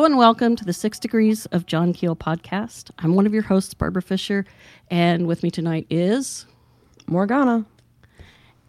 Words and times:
welcome 0.00 0.56
to 0.56 0.64
the 0.64 0.72
Six 0.72 0.98
Degrees 0.98 1.44
of 1.46 1.66
John 1.66 1.92
Keel 1.92 2.16
podcast. 2.16 2.90
I'm 3.00 3.14
one 3.14 3.26
of 3.26 3.34
your 3.34 3.42
hosts, 3.42 3.74
Barbara 3.74 4.00
Fisher, 4.00 4.46
and 4.90 5.26
with 5.26 5.42
me 5.42 5.50
tonight 5.50 5.86
is 5.90 6.46
Morgana. 7.06 7.66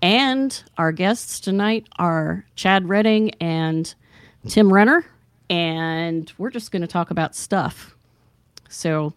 And 0.01 0.61
our 0.77 0.91
guests 0.91 1.39
tonight 1.39 1.87
are 1.97 2.45
Chad 2.55 2.89
Redding 2.89 3.31
and 3.35 3.93
Tim 4.49 4.71
Renner, 4.71 5.05
and 5.49 6.31
we're 6.37 6.49
just 6.49 6.69
going 6.69 6.81
to 6.81 6.87
talk 6.87 7.11
about 7.11 7.33
stuff. 7.33 7.95
So 8.67 9.13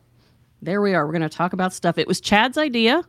there 0.62 0.80
we 0.80 0.94
are. 0.94 1.05
We're 1.05 1.12
going 1.12 1.22
to 1.22 1.28
talk 1.28 1.52
about 1.52 1.72
stuff. 1.72 1.98
It 1.98 2.06
was 2.06 2.20
Chad's 2.20 2.56
idea, 2.56 3.02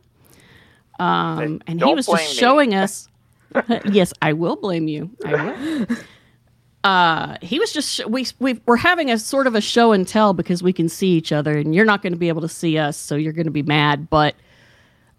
um, 0.98 1.62
and 1.68 1.80
he 1.80 1.94
was 1.94 2.06
blame 2.06 2.18
just 2.18 2.34
me. 2.34 2.40
showing 2.40 2.74
us. 2.74 3.08
yes, 3.84 4.12
I 4.20 4.32
will 4.32 4.56
blame 4.56 4.88
you. 4.88 5.10
I 5.24 5.34
will. 5.34 5.96
Uh, 6.86 7.36
he 7.42 7.58
was 7.58 7.72
just 7.72 7.94
sh- 7.94 8.06
we 8.06 8.24
we 8.38 8.60
we're 8.64 8.76
having 8.76 9.10
a 9.10 9.18
sort 9.18 9.48
of 9.48 9.56
a 9.56 9.60
show 9.60 9.90
and 9.90 10.06
tell 10.06 10.32
because 10.32 10.62
we 10.62 10.72
can 10.72 10.88
see 10.88 11.08
each 11.08 11.32
other, 11.32 11.58
and 11.58 11.74
you're 11.74 11.84
not 11.84 12.00
going 12.00 12.12
to 12.12 12.18
be 12.18 12.28
able 12.28 12.42
to 12.42 12.48
see 12.48 12.78
us, 12.78 12.96
so 12.96 13.16
you're 13.16 13.32
going 13.32 13.46
to 13.46 13.50
be 13.50 13.64
mad. 13.64 14.08
But 14.08 14.36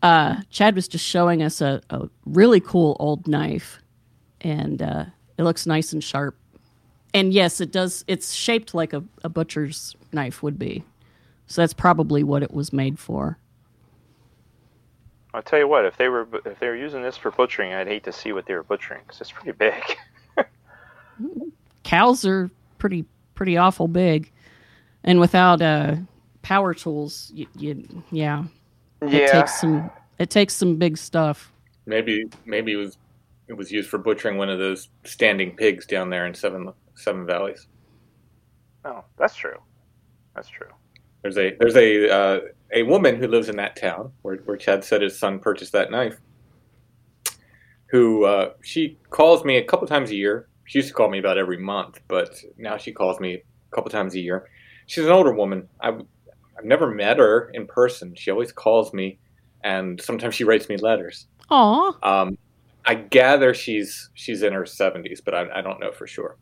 uh, 0.02 0.38
Chad 0.50 0.76
was 0.76 0.88
just 0.88 1.06
showing 1.06 1.44
us 1.44 1.60
a, 1.60 1.82
a 1.90 2.08
really 2.26 2.62
cool 2.62 2.96
old 3.02 3.28
knife, 3.28 3.80
and 4.40 4.82
uh, 4.82 5.06
it 5.38 5.44
looks 5.44 5.68
nice 5.68 5.92
and 5.92 6.02
sharp. 6.02 6.38
And 7.14 7.34
yes, 7.34 7.60
it 7.60 7.74
does. 7.74 8.06
It's 8.08 8.32
shaped 8.32 8.74
like 8.74 8.94
a, 8.94 9.04
a 9.26 9.28
butcher's 9.28 9.94
knife 10.14 10.42
would 10.42 10.58
be, 10.58 10.86
so 11.48 11.64
that's 11.64 11.74
probably 11.74 12.24
what 12.24 12.44
it 12.44 12.54
was 12.54 12.72
made 12.72 12.98
for. 12.98 13.40
I'll 15.34 15.44
tell 15.44 15.60
you 15.60 15.68
what, 15.68 15.84
if 15.84 15.98
they 15.98 16.08
were 16.08 16.30
if 16.46 16.62
they 16.62 16.68
were 16.68 16.78
using 16.78 17.02
this 17.02 17.18
for 17.18 17.30
butchering, 17.30 17.74
I'd 17.74 17.88
hate 17.88 18.06
to 18.06 18.14
see 18.14 18.32
what 18.32 18.46
they 18.46 18.54
were 18.54 18.64
butchering 18.64 19.02
because 19.06 19.20
it's 19.20 19.34
pretty 19.34 19.52
big. 19.52 19.84
Cows 21.88 22.26
are 22.26 22.52
pretty 22.80 23.06
pretty 23.34 23.56
awful 23.56 23.88
big, 23.88 24.30
and 25.06 25.22
without 25.22 25.62
uh, 25.62 25.96
power 26.42 26.74
tools, 26.74 27.32
you, 27.34 27.48
you 27.56 28.04
yeah, 28.12 28.44
it 29.02 29.32
takes 29.32 29.62
some 29.62 29.90
it 30.20 30.30
takes 30.30 30.54
some 30.54 30.76
big 30.76 30.98
stuff. 30.98 31.54
Maybe 31.86 32.26
maybe 32.46 32.74
it 32.74 32.76
was 32.76 32.98
it 33.48 33.54
was 33.54 33.72
used 33.72 33.90
for 33.90 34.00
butchering 34.00 34.38
one 34.38 34.50
of 34.50 34.60
those 34.60 34.90
standing 35.06 35.56
pigs 35.56 35.86
down 35.86 36.10
there 36.10 36.26
in 36.26 36.34
Seven 36.34 36.74
Seven 36.96 37.26
Valleys. 37.26 37.68
Oh, 38.84 39.06
that's 39.18 39.36
true. 39.36 39.58
That's 40.36 40.50
true. 40.50 40.68
There's 41.22 41.38
a 41.38 41.56
there's 41.58 41.78
a 41.78 42.14
uh, 42.14 42.40
a 42.74 42.84
woman 42.84 43.16
who 43.16 43.30
lives 43.30 43.48
in 43.48 43.56
that 43.56 43.78
town 43.78 44.12
where, 44.24 44.36
where 44.40 44.58
Chad 44.58 44.84
said 44.84 45.02
his 45.02 45.18
son 45.18 45.40
purchased 45.40 45.72
that 45.72 45.90
knife. 45.90 46.18
Who 47.92 48.26
uh, 48.26 48.56
she 48.62 48.98
calls 49.10 49.46
me 49.46 49.56
a 49.56 49.64
couple 49.64 49.88
times 49.88 50.12
a 50.12 50.16
year. 50.16 50.50
She 50.68 50.80
used 50.80 50.90
to 50.90 50.94
call 50.94 51.10
me 51.10 51.18
about 51.20 51.38
every 51.38 51.58
month, 51.58 52.02
but 52.08 52.38
now 52.58 52.78
she 52.78 52.92
calls 52.92 53.20
me 53.20 53.34
a 53.36 53.76
couple 53.76 53.90
times 53.90 54.14
a 54.16 54.20
year. 54.20 54.50
She's 54.86 55.06
an 55.06 55.12
older 55.12 55.34
woman. 55.34 55.68
I've 55.80 56.02
I've 56.58 56.66
never 56.66 56.92
met 56.94 57.18
her 57.20 57.50
in 57.54 57.68
person. 57.68 58.16
She 58.16 58.32
always 58.32 58.52
calls 58.52 58.94
me, 58.94 59.20
and 59.64 60.02
sometimes 60.02 60.36
she 60.36 60.44
writes 60.44 60.68
me 60.70 60.78
letters. 60.78 61.28
Aw, 61.50 61.98
Um, 62.04 62.38
I 62.86 62.96
gather 62.96 63.54
she's 63.54 64.10
she's 64.14 64.44
in 64.44 64.54
her 64.54 64.66
seventies, 64.66 65.22
but 65.22 65.34
I, 65.34 65.60
I 65.60 65.62
don't 65.62 65.80
know 65.80 65.92
for 65.92 66.06
sure. 66.06 66.38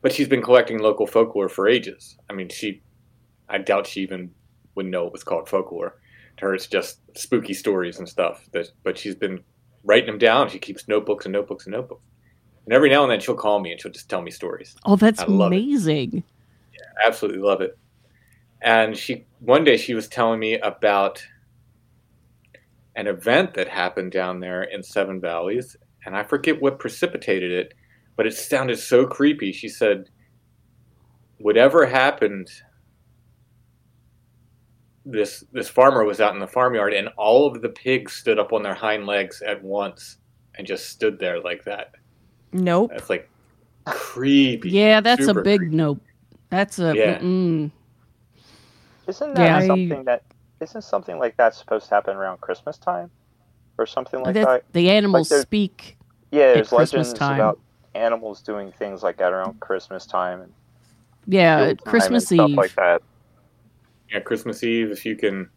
But 0.00 0.12
she's 0.12 0.28
been 0.28 0.42
collecting 0.42 0.78
local 0.78 1.06
folklore 1.06 1.48
for 1.48 1.68
ages. 1.68 2.16
I 2.30 2.32
mean, 2.32 2.48
she, 2.48 2.82
I 3.48 3.58
doubt 3.58 3.86
she 3.86 4.00
even 4.02 4.30
would 4.76 4.86
know 4.86 5.06
it 5.06 5.12
was 5.12 5.24
called 5.24 5.48
folklore. 5.48 6.00
To 6.36 6.44
her, 6.46 6.54
it's 6.54 6.68
just 6.68 7.00
spooky 7.18 7.52
stories 7.52 7.98
and 7.98 8.08
stuff. 8.08 8.48
That, 8.52 8.68
but 8.84 8.96
she's 8.96 9.16
been 9.16 9.42
writing 9.82 10.06
them 10.06 10.18
down. 10.18 10.48
She 10.48 10.60
keeps 10.60 10.86
notebooks 10.86 11.26
and 11.26 11.32
notebooks 11.32 11.66
and 11.66 11.72
notebooks. 11.72 12.04
And 12.68 12.74
every 12.74 12.90
now 12.90 13.02
and 13.02 13.10
then 13.10 13.18
she'll 13.18 13.34
call 13.34 13.60
me 13.60 13.72
and 13.72 13.80
she'll 13.80 13.90
just 13.90 14.10
tell 14.10 14.20
me 14.20 14.30
stories. 14.30 14.76
oh, 14.84 14.94
that's 14.94 15.22
amazing. 15.22 15.42
amazing. 15.46 16.22
absolutely 17.02 17.40
love 17.40 17.62
it. 17.62 17.78
And 18.60 18.94
she 18.94 19.24
one 19.40 19.64
day 19.64 19.78
she 19.78 19.94
was 19.94 20.06
telling 20.06 20.38
me 20.38 20.58
about 20.58 21.26
an 22.94 23.06
event 23.06 23.54
that 23.54 23.68
happened 23.68 24.12
down 24.12 24.40
there 24.40 24.64
in 24.64 24.82
Seven 24.82 25.18
Valleys, 25.18 25.78
and 26.04 26.14
I 26.14 26.22
forget 26.22 26.60
what 26.60 26.78
precipitated 26.78 27.50
it, 27.52 27.72
but 28.16 28.26
it 28.26 28.34
sounded 28.34 28.78
so 28.78 29.06
creepy. 29.06 29.50
She 29.50 29.70
said, 29.70 30.10
"Whatever 31.38 31.86
happened." 31.86 32.50
This 35.06 35.42
this 35.52 35.70
farmer 35.70 36.04
was 36.04 36.20
out 36.20 36.34
in 36.34 36.40
the 36.40 36.46
farmyard, 36.46 36.92
and 36.92 37.08
all 37.16 37.46
of 37.46 37.62
the 37.62 37.70
pigs 37.70 38.12
stood 38.12 38.38
up 38.38 38.52
on 38.52 38.62
their 38.62 38.74
hind 38.74 39.06
legs 39.06 39.40
at 39.40 39.62
once 39.62 40.18
and 40.56 40.66
just 40.66 40.90
stood 40.90 41.18
there 41.18 41.40
like 41.40 41.64
that. 41.64 41.92
Nope. 42.52 42.90
That's 42.92 43.10
like 43.10 43.28
creepy. 43.86 44.70
Yeah, 44.70 45.00
that's 45.00 45.24
Super 45.26 45.40
a 45.40 45.42
big 45.42 45.60
creepy. 45.60 45.76
nope. 45.76 46.00
That's 46.50 46.78
a 46.78 46.94
Yeah. 46.96 47.18
mm, 47.18 47.70
Isn't 49.06 49.34
that 49.34 49.42
Yeah, 49.44 49.56
I- 49.58 49.66
something 49.66 50.04
that 50.04 50.22
isn't 50.60 50.82
something 50.82 51.18
like 51.18 51.36
that 51.36 51.54
supposed 51.54 51.88
to 51.88 51.94
happen 51.94 52.16
around 52.16 52.40
Christmas 52.40 52.76
time, 52.78 53.10
or 53.78 53.86
something 53.86 54.22
like 54.22 54.34
that- 54.34 54.46
that? 54.46 54.72
the 54.72 54.90
animals 54.90 55.28
they're- 55.28 55.40
speak. 55.40 55.96
Yeah, 56.30 56.54
there's 56.54 56.68
Christmas 56.68 56.92
legends 57.08 57.12
time. 57.18 57.34
about 57.36 57.58
animals 57.94 58.42
doing 58.42 58.72
things 58.72 59.02
like 59.02 59.16
that 59.18 59.32
around 59.32 59.60
Christmas 59.60 60.04
time 60.04 60.42
and 60.42 60.52
Yeah, 61.26 61.58
Yule 61.66 61.76
time 61.76 61.90
Christmas 61.90 62.30
and 62.30 62.38
stuff 62.38 62.50
Eve. 62.50 62.56
like 62.56 62.74
that. 62.74 63.02
yeah, 64.10 64.20
Christmas 64.20 64.62
Eve, 64.64 64.90
if 64.90 65.04
you 65.06 65.16
can, 65.16 65.48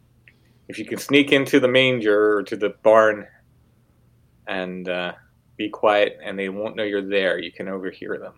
if 0.68 0.78
you 0.80 0.86
can 0.86 0.98
sneak 0.98 1.32
into 1.34 1.60
the 1.60 1.68
manger 1.68 2.38
or 2.38 2.44
to 2.44 2.56
the 2.56 2.70
barn, 2.84 3.28
and 4.48 4.88
uh, 4.88 5.14
be 5.62 5.70
quiet, 5.70 6.18
and 6.24 6.38
they 6.38 6.50
won't 6.50 6.76
know 6.76 6.84
you're 6.84 7.02
there, 7.08 7.38
you 7.40 7.52
can 7.52 7.68
overhear 7.68 8.18
them. 8.18 8.34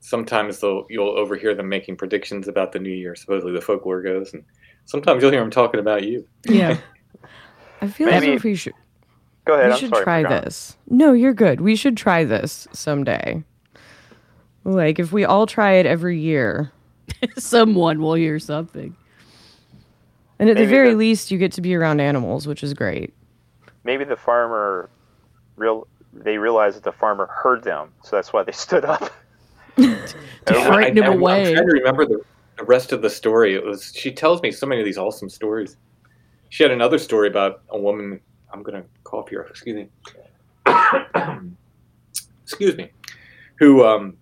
Sometimes 0.00 0.60
they'll 0.60 0.86
you'll 0.88 1.18
overhear 1.18 1.54
them 1.54 1.68
making 1.68 1.96
predictions 1.96 2.46
about 2.48 2.72
the 2.72 2.78
new 2.78 2.90
year. 2.92 3.14
Supposedly, 3.16 3.52
the 3.52 3.60
folklore 3.60 4.02
goes, 4.02 4.32
and 4.34 4.44
sometimes 4.84 5.22
you'll 5.22 5.32
hear 5.32 5.40
them 5.40 5.50
talking 5.50 5.80
about 5.80 6.04
you. 6.04 6.26
Yeah, 6.44 6.78
I 7.80 7.88
feel 7.88 8.08
as 8.08 8.22
if 8.22 8.44
we 8.44 8.54
should 8.54 8.74
Go 9.44 9.54
ahead. 9.54 9.66
we 9.68 9.72
I'm 9.72 9.78
should 9.78 9.90
sorry, 9.90 10.04
try 10.04 10.22
this. 10.22 10.76
No, 10.88 11.12
you're 11.12 11.34
good. 11.34 11.60
We 11.60 11.74
should 11.76 11.96
try 11.96 12.24
this 12.24 12.68
someday. 12.72 13.42
Like 14.64 14.98
if 14.98 15.12
we 15.12 15.24
all 15.24 15.46
try 15.46 15.72
it 15.72 15.86
every 15.86 16.18
year. 16.18 16.72
someone 17.38 18.00
will 18.00 18.14
hear 18.14 18.38
something. 18.40 18.96
And 20.40 20.50
at 20.50 20.56
the 20.56 20.66
very 20.66 20.90
the- 20.90 20.96
least 20.96 21.30
you 21.30 21.38
get 21.38 21.52
to 21.52 21.60
be 21.60 21.74
around 21.74 22.00
animals, 22.00 22.46
which 22.48 22.62
is 22.64 22.74
great. 22.74 23.14
Maybe 23.84 24.02
the 24.02 24.16
farmer 24.16 24.90
real 25.54 25.86
they 26.22 26.38
realized 26.38 26.76
that 26.76 26.84
the 26.84 26.92
farmer 26.92 27.26
heard 27.26 27.62
them, 27.62 27.92
so 28.02 28.16
that's 28.16 28.32
why 28.32 28.42
they 28.42 28.52
stood 28.66 28.84
up. 28.84 29.10
Frighten 30.46 30.96
him 30.96 31.04
I, 31.04 31.08
I, 31.08 31.14
away. 31.14 31.48
I'm 31.48 31.54
trying 31.54 31.68
to 31.68 31.72
remember 31.74 32.06
the, 32.06 32.20
the 32.56 32.64
rest 32.64 32.92
of 32.92 33.02
the 33.02 33.10
story. 33.10 33.54
It 33.54 33.64
was 33.64 33.92
she 33.94 34.12
tells 34.12 34.42
me 34.42 34.50
so 34.50 34.66
many 34.66 34.80
of 34.80 34.84
these 34.84 34.98
awesome 34.98 35.28
stories. 35.28 35.76
She 36.48 36.62
had 36.62 36.72
another 36.72 36.98
story 36.98 37.28
about 37.28 37.62
a 37.70 37.78
woman. 37.78 38.20
I'm 38.52 38.62
gonna 38.62 38.84
cough 39.04 39.28
here. 39.28 39.42
Excuse 39.42 39.76
me. 39.76 39.88
Excuse 42.44 42.76
me. 42.76 42.90
Who 43.58 43.84
um, 43.84 44.16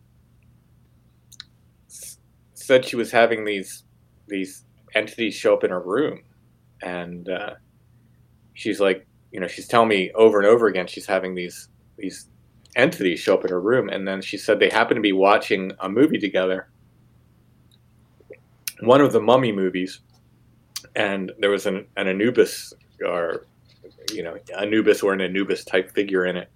s- 1.88 2.18
said 2.54 2.84
she 2.84 2.96
was 2.96 3.10
having 3.10 3.44
these 3.44 3.84
these 4.26 4.64
entities 4.94 5.34
show 5.34 5.54
up 5.54 5.62
in 5.62 5.70
her 5.70 5.80
room, 5.80 6.22
and 6.82 7.28
uh, 7.28 7.54
she's 8.54 8.80
like, 8.80 9.06
you 9.30 9.40
know, 9.40 9.46
she's 9.46 9.68
telling 9.68 9.88
me 9.88 10.10
over 10.12 10.38
and 10.38 10.46
over 10.46 10.66
again 10.66 10.86
she's 10.86 11.06
having 11.06 11.34
these 11.34 11.68
these 11.96 12.28
entities 12.76 13.20
show 13.20 13.34
up 13.34 13.44
in 13.44 13.50
her 13.50 13.60
room, 13.60 13.88
and 13.88 14.06
then 14.06 14.20
she 14.20 14.36
said 14.36 14.58
they 14.58 14.68
happened 14.68 14.96
to 14.96 15.02
be 15.02 15.12
watching 15.12 15.72
a 15.80 15.88
movie 15.88 16.18
together, 16.18 16.68
one 18.80 19.00
of 19.00 19.12
the 19.12 19.20
mummy 19.20 19.52
movies, 19.52 20.00
and 20.96 21.32
there 21.38 21.50
was 21.50 21.66
an, 21.66 21.86
an 21.96 22.08
Anubis 22.08 22.72
or 23.04 23.46
you 24.12 24.22
know 24.22 24.36
Anubis 24.58 25.02
or 25.02 25.12
an 25.12 25.20
Anubis 25.20 25.64
type 25.64 25.90
figure 25.92 26.26
in 26.26 26.36
it, 26.36 26.50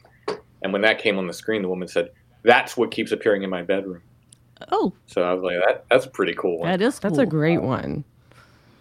and 0.63 0.73
when 0.73 0.83
that 0.83 0.99
came 0.99 1.19
on 1.19 1.27
the 1.27 1.33
screen, 1.33 1.63
the 1.63 1.69
woman 1.69 1.89
said, 1.89 2.11
"That's 2.43 2.77
what 2.77 2.91
keeps 2.91 3.13
appearing 3.13 3.43
in 3.43 3.51
my 3.51 3.63
bedroom." 3.63 4.03
Oh, 4.73 4.93
So 5.07 5.23
I 5.23 5.33
was 5.33 5.43
like, 5.43 5.57
"That 5.67 5.85
that's 5.91 6.07
a 6.07 6.11
pretty 6.11 6.35
cool 6.35 6.59
one." 6.59 6.69
that 6.69 6.83
is 6.83 6.99
That's 6.99 7.19
a 7.19 7.27
great 7.27 7.63
one. 7.63 8.05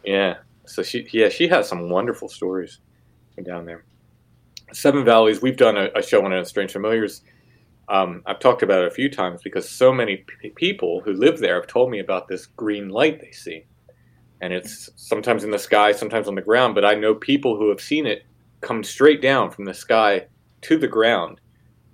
Yeah. 0.03 0.37
So 0.65 0.83
she, 0.83 1.07
yeah, 1.11 1.29
she 1.29 1.47
has 1.47 1.67
some 1.67 1.89
wonderful 1.89 2.27
stories 2.27 2.79
down 3.43 3.65
there. 3.65 3.85
Seven 4.73 5.05
Valleys. 5.05 5.41
We've 5.41 5.57
done 5.57 5.77
a, 5.77 5.89
a 5.95 6.01
show 6.03 6.23
on 6.25 6.33
it, 6.33 6.45
Strange 6.47 6.71
Familiars. 6.73 7.21
Um, 7.89 8.21
I've 8.25 8.39
talked 8.39 8.63
about 8.63 8.81
it 8.83 8.87
a 8.87 8.93
few 8.95 9.09
times 9.09 9.41
because 9.41 9.69
so 9.69 9.93
many 9.93 10.17
p- 10.17 10.49
people 10.49 11.01
who 11.01 11.13
live 11.13 11.39
there 11.39 11.55
have 11.55 11.67
told 11.67 11.89
me 11.89 11.99
about 11.99 12.27
this 12.27 12.45
green 12.47 12.89
light 12.89 13.21
they 13.21 13.31
see, 13.31 13.65
and 14.41 14.51
it's 14.51 14.89
sometimes 14.97 15.45
in 15.45 15.51
the 15.51 15.59
sky, 15.59 15.93
sometimes 15.93 16.27
on 16.27 16.35
the 16.35 16.41
ground. 16.41 16.75
But 16.75 16.83
I 16.83 16.95
know 16.95 17.15
people 17.15 17.55
who 17.57 17.69
have 17.69 17.79
seen 17.79 18.05
it 18.05 18.23
come 18.59 18.83
straight 18.83 19.21
down 19.21 19.51
from 19.51 19.63
the 19.63 19.73
sky 19.73 20.27
to 20.63 20.77
the 20.77 20.87
ground, 20.87 21.39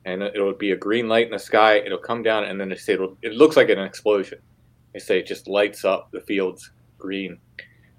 and 0.05 0.23
it- 0.23 0.33
it'll 0.35 0.53
be 0.53 0.71
a 0.71 0.75
green 0.77 1.07
light 1.07 1.27
in 1.27 1.31
the 1.31 1.39
sky. 1.39 1.75
It'll 1.77 1.99
come 1.99 2.23
down, 2.23 2.45
and 2.45 2.59
then 2.59 2.69
they 2.69 2.75
say 2.75 2.97
it 3.21 3.33
looks 3.33 3.55
like 3.55 3.69
an 3.69 3.77
explosion. 3.79 4.39
They 4.93 4.99
say 4.99 5.19
it 5.19 5.27
just 5.27 5.47
lights 5.47 5.85
up 5.85 6.09
the 6.11 6.21
fields 6.21 6.71
green. 6.97 7.37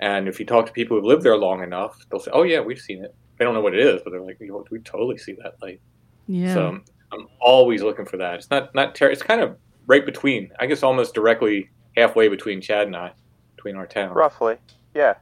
And 0.00 0.26
if 0.26 0.41
you 0.41 0.47
talk 0.47 0.67
to 0.67 0.73
people 0.73 0.97
who've 0.97 1.06
lived 1.06 1.23
there 1.23 1.37
long 1.37 1.62
enough, 1.62 1.97
they'll 2.11 2.19
say, 2.19 2.32
"Oh 2.35 2.43
yeah, 2.43 2.61
we've 2.61 2.81
seen 2.81 3.05
it." 3.05 3.15
They 3.36 3.44
don't 3.44 3.54
know 3.54 3.60
what 3.60 3.75
it 3.75 3.81
is, 3.81 4.00
but 4.02 4.10
they're 4.10 4.20
like, 4.22 4.38
"We 4.40 4.78
totally 4.81 5.19
see 5.19 5.32
that 5.42 5.54
light." 5.62 5.81
Yeah. 6.26 6.54
So 6.54 6.81
I'm 7.12 7.26
always 7.40 7.82
looking 7.82 8.06
for 8.06 8.16
that. 8.19 8.34
It's 8.36 8.50
not 8.50 8.75
not 8.75 8.94
ter- 8.94 9.10
it's 9.10 9.22
kind 9.22 9.40
of 9.40 9.56
right 9.86 10.04
between. 10.06 10.50
I 10.60 10.66
guess 10.66 10.82
almost 10.82 11.14
directly 11.14 11.70
halfway 11.96 12.28
between 12.28 12.60
Chad 12.60 12.86
and 12.86 12.96
I, 12.96 13.12
between 13.56 13.76
our 13.76 13.86
towns. 13.86 14.14
Roughly. 14.14 14.56
Yeah, 14.94 15.14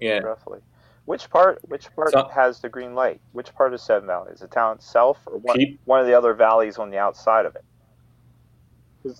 Yeah. 0.00 0.18
roughly. 0.18 0.60
Which 1.06 1.28
part? 1.30 1.60
Which 1.68 1.94
part 1.94 2.10
So- 2.12 2.28
has 2.28 2.60
the 2.60 2.68
green 2.68 2.94
light? 2.94 3.20
Which 3.32 3.54
part 3.54 3.74
of 3.74 3.80
Seven 3.80 4.06
Valleys? 4.06 4.40
The 4.40 4.48
town 4.48 4.76
itself, 4.76 5.18
or 5.26 5.38
one, 5.38 5.56
Keep- 5.56 5.80
one 5.84 6.00
of 6.00 6.06
the 6.06 6.14
other 6.14 6.34
valleys 6.34 6.78
on 6.78 6.90
the 6.90 6.98
outside 6.98 7.46
of 7.46 7.56
it? 7.56 7.64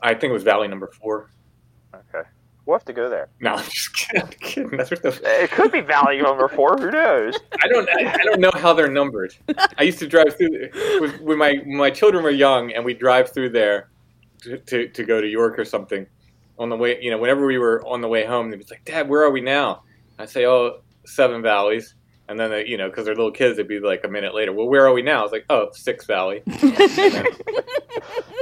I 0.02 0.14
think 0.14 0.30
it 0.30 0.34
was 0.34 0.42
Valley 0.42 0.68
Number 0.68 0.88
Four. 0.88 1.30
Okay, 1.94 2.28
we'll 2.66 2.76
have 2.78 2.84
to 2.86 2.92
go 2.92 3.08
there. 3.08 3.28
No, 3.40 3.54
I'm 3.54 3.64
just 3.64 3.94
kidding. 3.94 4.22
I'm 4.22 4.28
kidding. 4.40 4.76
That's 4.76 4.90
what 4.90 5.02
the, 5.02 5.20
It 5.42 5.50
could 5.50 5.72
be 5.72 5.80
Valley 5.80 6.20
Number 6.20 6.48
Four. 6.48 6.76
Who 6.78 6.90
knows? 6.90 7.36
I 7.62 7.68
don't. 7.68 7.88
I, 7.90 8.12
I 8.12 8.24
don't 8.24 8.40
know 8.40 8.50
how 8.54 8.72
they're 8.72 8.90
numbered. 8.90 9.34
I 9.78 9.82
used 9.84 9.98
to 10.00 10.06
drive 10.06 10.36
through 10.36 10.68
with, 11.00 11.20
when 11.20 11.38
my 11.38 11.54
when 11.64 11.76
my 11.76 11.90
children 11.90 12.22
were 12.24 12.30
young, 12.30 12.72
and 12.72 12.84
we 12.84 12.94
drive 12.94 13.32
through 13.32 13.50
there 13.50 13.90
to, 14.42 14.58
to 14.58 14.88
to 14.88 15.04
go 15.04 15.20
to 15.20 15.26
York 15.26 15.58
or 15.58 15.64
something. 15.64 16.06
On 16.58 16.68
the 16.68 16.76
way, 16.76 16.98
you 17.00 17.10
know, 17.10 17.16
whenever 17.16 17.46
we 17.46 17.56
were 17.56 17.82
on 17.86 18.02
the 18.02 18.08
way 18.08 18.26
home, 18.26 18.50
they'd 18.50 18.58
be 18.58 18.66
like, 18.70 18.84
"Dad, 18.84 19.08
where 19.08 19.22
are 19.22 19.30
we 19.30 19.40
now?" 19.40 19.82
I 20.18 20.26
say, 20.26 20.44
"Oh, 20.46 20.80
Seven 21.06 21.42
Valleys." 21.42 21.94
And 22.28 22.38
then, 22.38 22.50
they, 22.50 22.66
you 22.66 22.76
know, 22.76 22.88
because 22.88 23.06
they're 23.06 23.16
little 23.16 23.32
kids, 23.32 23.56
they'd 23.56 23.66
be 23.66 23.80
like 23.80 24.04
a 24.04 24.08
minute 24.08 24.34
later, 24.34 24.52
"Well, 24.52 24.68
where 24.68 24.86
are 24.86 24.92
we 24.92 25.02
now?" 25.02 25.20
I 25.20 25.22
was 25.22 25.32
like, 25.32 25.46
"Oh, 25.50 25.68
Six 25.72 26.06
Valley." 26.06 26.42
Is 26.46 26.60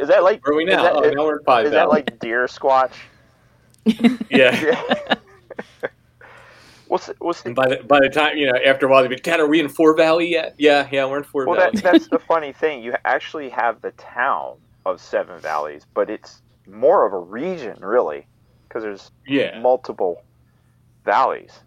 that 0.09 0.23
like? 0.23 0.45
Where 0.47 0.55
are 0.55 0.57
we 0.57 0.65
is 0.65 0.71
now? 0.75 0.83
that- 0.83 0.95
oh, 0.97 1.03
is- 1.03 1.15
now 1.15 1.25
we're 1.25 1.39
at 1.39 1.45
Five 1.45 1.67
Is 1.67 1.73
that 1.73 1.89
like 1.89 2.19
Deer 2.19 2.47
Squatch? 2.47 2.93
yeah. 4.31 5.15
What's 6.89 7.11
what's 7.19 7.45
And 7.45 7.55
by 7.55 7.69
the 7.69 7.85
by 7.85 8.01
the 8.01 8.09
time 8.09 8.37
you 8.39 8.47
know, 8.47 8.59
after 8.65 8.87
a 8.87 8.89
while, 8.89 9.03
they'd 9.03 9.09
be, 9.09 9.17
"Dad, 9.17 9.41
are 9.41 9.47
we 9.47 9.61
in 9.61 9.69
Four 9.69 9.95
Valley 9.97 10.31
yet?" 10.31 10.55
Yeah, 10.59 10.89
yeah, 10.91 11.05
we're 11.05 11.19
in 11.19 11.25
Four 11.25 11.47
well, 11.47 11.57
Valley. 11.57 11.73
that, 11.75 11.83
that's 11.83 12.09
the 12.09 12.19
funny 12.29 12.53
thing. 12.53 12.83
You 12.83 12.95
actually 13.05 13.51
have 13.51 13.83
the 13.83 13.91
town 13.93 14.57
of 14.87 15.01
Seven 15.01 15.39
Valleys, 15.41 15.87
but 15.93 16.09
it's 16.09 16.41
more 16.67 17.07
of 17.07 17.13
a 17.13 17.19
region, 17.19 17.79
really, 17.81 18.27
because 18.67 18.83
there's 18.83 19.11
yeah. 19.27 19.59
multiple 19.61 20.23
valleys. 21.05 21.61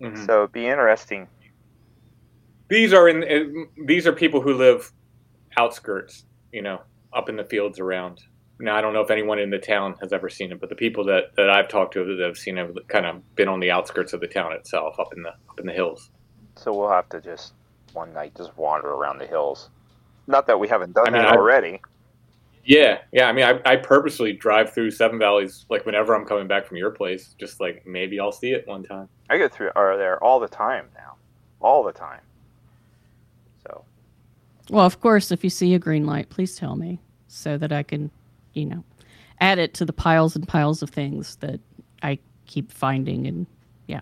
Mhm. 0.00 0.26
So 0.26 0.38
it'd 0.38 0.52
be 0.52 0.66
interesting. 0.66 1.28
these 2.68 2.92
are 2.92 3.08
in 3.08 3.68
these 3.86 4.06
are 4.06 4.12
people 4.12 4.40
who 4.40 4.54
live 4.54 4.92
outskirts 5.56 6.24
you 6.52 6.62
know 6.62 6.80
up 7.12 7.28
in 7.28 7.36
the 7.36 7.44
fields 7.44 7.78
around 7.80 8.22
now 8.60 8.76
i 8.76 8.80
don't 8.80 8.92
know 8.92 9.00
if 9.00 9.10
anyone 9.10 9.38
in 9.38 9.50
the 9.50 9.58
town 9.58 9.94
has 10.00 10.12
ever 10.12 10.28
seen 10.28 10.52
it 10.52 10.60
but 10.60 10.68
the 10.68 10.74
people 10.74 11.04
that, 11.04 11.34
that 11.36 11.50
i've 11.50 11.68
talked 11.68 11.94
to 11.94 12.04
that 12.16 12.24
have 12.24 12.36
seen 12.36 12.58
it 12.58 12.66
have 12.66 12.76
kind 12.88 13.06
of 13.06 13.34
been 13.36 13.48
on 13.48 13.58
the 13.60 13.70
outskirts 13.70 14.12
of 14.12 14.20
the 14.20 14.26
town 14.28 14.52
itself 14.52 14.98
up 14.98 15.12
in 15.16 15.22
the 15.22 15.30
up 15.30 15.58
in 15.58 15.66
the 15.66 15.72
hills 15.72 16.10
So 16.56 16.72
we'll 16.72 16.90
have 16.90 17.08
to 17.10 17.20
just 17.20 17.54
one 17.92 18.12
night 18.12 18.32
just 18.36 18.56
wander 18.56 18.88
around 18.88 19.18
the 19.18 19.26
hills. 19.26 19.68
Not 20.28 20.46
that 20.46 20.60
we 20.60 20.68
haven't 20.68 20.92
done 20.94 21.08
I 21.08 21.10
mean, 21.10 21.22
that 21.22 21.32
I- 21.32 21.36
already. 21.36 21.80
yeah 22.64 22.98
yeah 23.12 23.26
i 23.28 23.32
mean 23.32 23.44
I, 23.44 23.58
I 23.64 23.76
purposely 23.76 24.32
drive 24.34 24.72
through 24.72 24.90
seven 24.90 25.18
valleys 25.18 25.64
like 25.70 25.86
whenever 25.86 26.14
i'm 26.14 26.24
coming 26.26 26.46
back 26.46 26.66
from 26.66 26.76
your 26.76 26.90
place 26.90 27.34
just 27.40 27.58
like 27.60 27.84
maybe 27.86 28.20
i'll 28.20 28.30
see 28.32 28.52
it 28.52 28.66
one 28.68 28.82
time 28.84 29.08
I 29.30 29.38
go 29.38 29.48
through 29.48 29.70
are 29.76 29.96
there 29.96 30.22
all 30.22 30.40
the 30.40 30.48
time 30.48 30.86
now, 30.96 31.14
all 31.60 31.84
the 31.84 31.92
time. 31.92 32.20
So 33.64 33.84
Well, 34.68 34.84
of 34.84 34.98
course, 35.00 35.30
if 35.30 35.44
you 35.44 35.50
see 35.50 35.72
a 35.74 35.78
green 35.78 36.04
light, 36.04 36.28
please 36.30 36.56
tell 36.56 36.74
me 36.74 37.00
so 37.28 37.56
that 37.56 37.70
I 37.70 37.84
can, 37.84 38.10
you 38.54 38.66
know, 38.66 38.84
add 39.40 39.58
it 39.58 39.74
to 39.74 39.84
the 39.84 39.92
piles 39.92 40.36
and 40.36 40.46
piles 40.46 40.82
of 40.82 40.90
things 40.90 41.36
that 41.36 41.60
I 42.02 42.18
keep 42.46 42.72
finding. 42.72 43.26
And 43.26 43.46
yeah, 43.86 44.00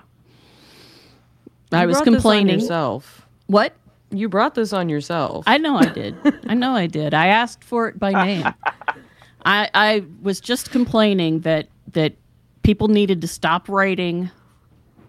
I 1.72 1.86
was 1.86 1.96
brought 1.96 2.04
this 2.04 2.08
on 2.08 2.14
complaining. 2.14 2.60
yourself. 2.60 3.26
What? 3.46 3.74
You 4.10 4.28
brought 4.28 4.54
this 4.54 4.72
on 4.72 4.88
yourself. 4.88 5.44
I 5.46 5.58
know 5.58 5.76
I 5.76 5.86
did. 5.86 6.16
I 6.46 6.54
know 6.54 6.72
I 6.74 6.86
did. 6.86 7.12
I 7.12 7.26
asked 7.26 7.62
for 7.62 7.88
it 7.88 7.98
by 7.98 8.12
name. 8.12 8.46
I 9.44 9.68
I 9.74 10.04
was 10.22 10.40
just 10.40 10.70
complaining 10.70 11.40
that 11.40 11.68
that 11.92 12.14
people 12.62 12.88
needed 12.88 13.20
to 13.20 13.28
stop 13.28 13.68
writing 13.68 14.30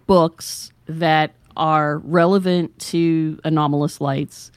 books 0.06 0.72
that 0.86 1.34
are 1.56 1.98
relevant 1.98 2.78
to 2.78 3.38
anomalous 3.44 4.00
lights 4.00 4.50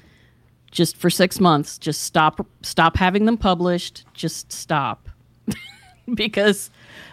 just 0.73 0.97
for 0.97 1.09
6 1.09 1.39
months. 1.39 1.77
Just 1.77 2.01
stop 2.01 2.45
stop 2.61 2.97
having 2.97 3.23
them 3.25 3.37
published. 3.37 4.03
Just 4.13 4.51
stop. 4.51 5.07
because 6.13 6.69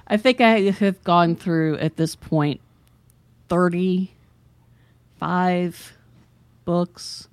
I 0.09 0.17
think 0.17 0.41
I 0.41 0.71
have 0.71 1.05
gone 1.05 1.37
through 1.37 1.79
at 1.79 1.97
this 1.97 2.17
point 2.17 2.61
35 3.49 5.93
books 6.65 7.29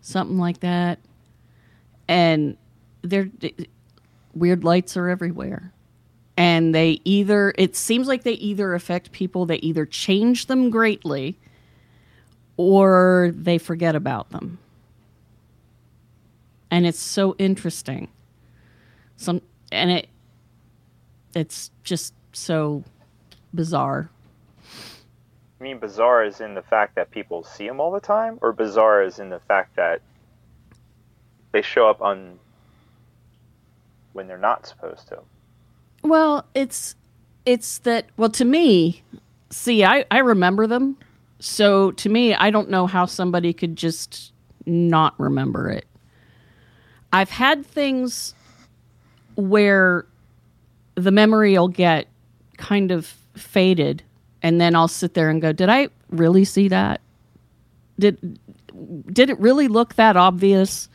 something 0.00 0.38
like 0.38 0.60
that. 0.60 0.98
And 2.08 2.56
they're 3.02 3.28
weird 4.34 4.64
lights 4.64 4.96
are 4.96 5.08
everywhere. 5.08 5.72
And 6.36 6.74
they 6.74 7.00
either 7.04 7.54
it 7.58 7.76
seems 7.76 8.06
like 8.06 8.22
they 8.22 8.34
either 8.34 8.74
affect 8.74 9.12
people 9.12 9.44
they 9.44 9.56
either 9.56 9.84
change 9.84 10.46
them 10.46 10.70
greatly 10.70 11.36
or 12.56 13.32
they 13.34 13.58
forget 13.58 13.96
about 13.96 14.30
them. 14.30 14.58
And 16.70 16.86
it's 16.86 17.00
so 17.00 17.34
interesting. 17.38 18.08
Some 19.16 19.42
and 19.72 19.90
it 19.90 20.08
it's 21.34 21.70
just 21.82 22.14
so 22.32 22.84
bizarre. 23.54 24.10
I 25.60 25.64
mean, 25.64 25.78
bizarre 25.78 26.24
is 26.24 26.40
in 26.40 26.54
the 26.54 26.62
fact 26.62 26.94
that 26.94 27.10
people 27.10 27.42
see 27.42 27.66
them 27.66 27.80
all 27.80 27.90
the 27.90 28.00
time, 28.00 28.38
or 28.42 28.52
bizarre 28.52 29.02
is 29.02 29.18
in 29.18 29.28
the 29.28 29.40
fact 29.40 29.74
that 29.76 30.00
they 31.52 31.62
show 31.62 31.88
up 31.88 32.00
on 32.00 32.38
when 34.12 34.28
they're 34.28 34.38
not 34.38 34.66
supposed 34.66 35.08
to. 35.08 35.18
Well, 36.02 36.46
it's 36.54 36.94
it's 37.44 37.78
that 37.78 38.06
well 38.16 38.30
to 38.30 38.44
me, 38.44 39.02
see, 39.50 39.84
I 39.84 40.04
I 40.10 40.18
remember 40.18 40.66
them. 40.66 40.96
So 41.40 41.92
to 41.92 42.08
me, 42.08 42.34
I 42.34 42.50
don't 42.50 42.68
know 42.68 42.86
how 42.86 43.06
somebody 43.06 43.52
could 43.52 43.76
just 43.76 44.32
not 44.66 45.14
remember 45.18 45.70
it. 45.70 45.86
I've 47.12 47.30
had 47.30 47.64
things 47.64 48.34
where 49.36 50.04
the 50.94 51.10
memory 51.10 51.56
will 51.56 51.68
get 51.68 52.06
kind 52.56 52.90
of 52.90 53.06
faded 53.34 54.02
and 54.42 54.60
then 54.60 54.74
I'll 54.74 54.88
sit 54.88 55.14
there 55.14 55.30
and 55.30 55.40
go, 55.40 55.52
"Did 55.52 55.68
I 55.68 55.88
really 56.10 56.44
see 56.44 56.68
that? 56.68 57.00
Did 57.98 58.38
did 59.12 59.30
it 59.30 59.38
really 59.40 59.68
look 59.68 59.94
that 59.94 60.16
obvious? 60.16 60.88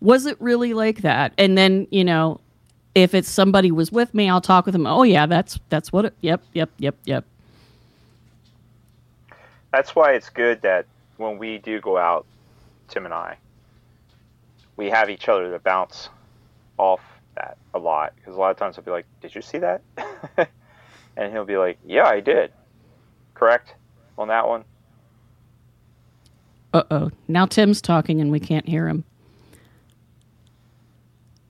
Was 0.00 0.26
it 0.26 0.40
really 0.40 0.74
like 0.74 1.02
that?" 1.02 1.32
And 1.38 1.56
then, 1.56 1.86
you 1.90 2.04
know, 2.04 2.40
if 2.94 3.14
it's 3.14 3.30
somebody 3.30 3.70
was 3.70 3.90
with 3.92 4.12
me, 4.14 4.28
I'll 4.28 4.40
talk 4.40 4.66
with 4.66 4.72
them. 4.72 4.86
Oh 4.86 5.02
yeah, 5.02 5.26
that's 5.26 5.58
that's 5.68 5.92
what 5.92 6.04
it. 6.06 6.14
Yep, 6.20 6.42
yep, 6.52 6.70
yep, 6.78 6.96
yep. 7.04 7.24
That's 9.70 9.94
why 9.94 10.12
it's 10.12 10.30
good 10.30 10.62
that 10.62 10.86
when 11.16 11.38
we 11.38 11.58
do 11.58 11.80
go 11.80 11.96
out, 11.96 12.26
Tim 12.88 13.04
and 13.04 13.14
I, 13.14 13.36
we 14.78 14.88
have 14.88 15.10
each 15.10 15.28
other 15.28 15.50
to 15.50 15.58
bounce 15.58 16.08
off 16.78 17.00
that 17.34 17.58
a 17.74 17.78
lot. 17.78 18.14
Because 18.16 18.34
a 18.34 18.38
lot 18.38 18.50
of 18.50 18.56
times 18.56 18.78
I'll 18.78 18.84
be 18.84 18.90
like, 18.90 19.04
"Did 19.20 19.34
you 19.34 19.42
see 19.42 19.58
that?" 19.58 19.82
and 21.18 21.30
he'll 21.32 21.44
be 21.44 21.58
like, 21.58 21.78
"Yeah, 21.84 22.06
I 22.06 22.20
did." 22.20 22.52
Correct 23.34 23.74
on 24.16 24.28
that 24.28 24.48
one. 24.48 24.64
Uh 26.72 26.84
oh. 26.90 27.10
Now 27.28 27.44
Tim's 27.46 27.82
talking 27.82 28.20
and 28.20 28.30
we 28.30 28.40
can't 28.40 28.66
hear 28.68 28.88
him. 28.88 29.04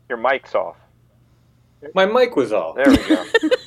Your 0.08 0.18
mic's 0.18 0.54
off. 0.54 0.76
my 1.94 2.06
mic 2.06 2.34
was 2.34 2.52
off 2.52 2.76
There 2.76 2.90
we 2.90 2.96
go. 2.96 3.24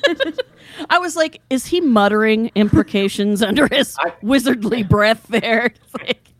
I 0.90 0.98
was 0.98 1.14
like, 1.14 1.40
is 1.50 1.66
he 1.66 1.80
muttering 1.80 2.50
imprecations 2.54 3.42
under 3.48 3.68
his 3.68 3.96
I- 4.00 4.12
wizardly 4.22 4.88
breath 4.88 5.26
there? 5.28 5.66
It's 5.66 5.94
like, 5.94 6.31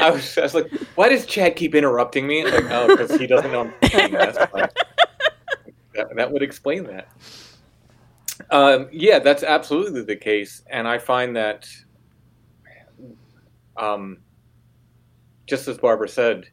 I 0.00 0.10
was, 0.10 0.36
I 0.36 0.42
was 0.42 0.54
like, 0.54 0.70
why 0.94 1.08
does 1.08 1.26
Chad 1.26 1.56
keep 1.56 1.74
interrupting 1.74 2.26
me? 2.26 2.44
Like, 2.44 2.64
oh, 2.70 2.88
because 2.88 3.18
he 3.18 3.26
doesn't 3.26 3.50
know 3.52 3.62
I'm 3.62 3.90
saying 3.90 4.12
that. 4.12 4.72
That, 6.16 6.32
would 6.32 6.42
explain 6.42 6.84
that. 6.84 7.08
Um, 8.50 8.88
yeah, 8.90 9.18
that's 9.18 9.42
absolutely 9.42 10.02
the 10.02 10.16
case, 10.16 10.62
and 10.70 10.88
I 10.88 10.98
find 10.98 11.36
that, 11.36 11.68
um, 13.76 14.18
just 15.46 15.68
as 15.68 15.78
Barbara 15.78 16.08
said, 16.08 16.46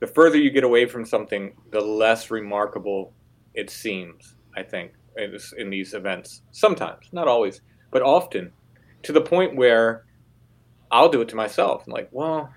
the 0.00 0.06
further 0.06 0.38
you 0.38 0.50
get 0.50 0.64
away 0.64 0.86
from 0.86 1.04
something, 1.04 1.54
the 1.70 1.80
less 1.80 2.30
remarkable 2.30 3.12
it 3.54 3.70
seems. 3.70 4.36
I 4.56 4.62
think 4.62 4.92
in, 5.16 5.36
in 5.58 5.70
these 5.70 5.94
events, 5.94 6.42
sometimes, 6.50 7.08
not 7.12 7.28
always, 7.28 7.60
but 7.90 8.02
often, 8.02 8.52
to 9.02 9.12
the 9.12 9.20
point 9.20 9.56
where 9.56 10.06
I'll 10.94 11.08
do 11.08 11.20
it 11.22 11.28
to 11.30 11.36
myself. 11.36 11.82
I'm 11.86 11.92
like, 11.92 12.08
well, 12.12 12.54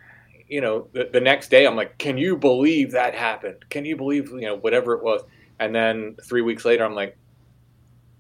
you 0.48 0.62
know, 0.62 0.90
the, 0.94 1.10
the 1.12 1.20
next 1.20 1.50
day 1.50 1.66
I'm 1.66 1.76
like, 1.76 1.98
can 1.98 2.20
you 2.20 2.38
believe 2.38 2.92
that 2.92 3.16
happened? 3.16 3.66
Can 3.70 3.84
you 3.84 3.98
believe, 3.98 4.30
you 4.30 4.42
know, 4.42 4.58
whatever 4.58 4.94
it 4.94 5.04
was? 5.04 5.24
And 5.60 5.74
then 5.74 6.18
three 6.24 6.44
weeks 6.44 6.64
later, 6.64 6.86
I'm 6.86 6.94
like, 6.94 7.18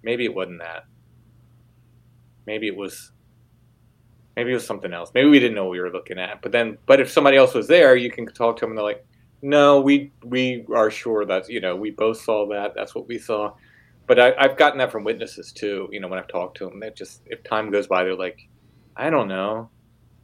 maybe 0.02 0.26
it 0.26 0.34
wasn't 0.34 0.62
that. 0.62 0.86
Maybe 2.48 2.66
it 2.68 2.76
was, 2.76 3.12
maybe 4.36 4.50
it 4.50 4.56
was 4.56 4.66
something 4.66 4.92
else. 4.92 5.12
Maybe 5.14 5.30
we 5.30 5.38
didn't 5.38 5.54
know 5.54 5.66
what 5.66 5.74
we 5.74 5.82
were 5.82 5.92
looking 5.92 6.18
at. 6.18 6.42
But 6.42 6.52
then, 6.52 6.80
but 6.88 7.00
if 7.00 7.12
somebody 7.12 7.38
else 7.38 7.54
was 7.54 7.68
there, 7.68 7.96
you 7.96 8.10
can 8.10 8.26
talk 8.26 8.58
to 8.58 8.62
them 8.62 8.72
and 8.72 8.78
they're 8.80 8.86
like, 8.86 9.06
no, 9.44 9.82
we 9.82 10.12
we 10.24 10.66
are 10.74 10.90
sure 10.90 11.24
that 11.26 11.48
you 11.48 11.62
know 11.62 11.76
we 11.76 11.92
both 11.92 12.20
saw 12.20 12.48
that. 12.48 12.74
That's 12.76 12.96
what 12.96 13.08
we 13.08 13.20
saw. 13.20 13.54
But 14.08 14.20
I, 14.20 14.34
I've 14.36 14.58
gotten 14.58 14.80
that 14.80 14.92
from 14.92 15.04
witnesses 15.04 15.52
too. 15.52 15.90
You 15.92 16.00
know, 16.00 16.08
when 16.08 16.18
I've 16.18 16.28
talked 16.28 16.58
to 16.58 16.66
them, 16.66 16.80
they 16.80 16.90
just 16.90 17.22
if 17.28 17.44
time 17.44 17.70
goes 17.70 17.86
by, 17.86 18.04
they're 18.04 18.16
like, 18.16 18.40
I 18.96 19.12
don't 19.12 19.28
know, 19.28 19.70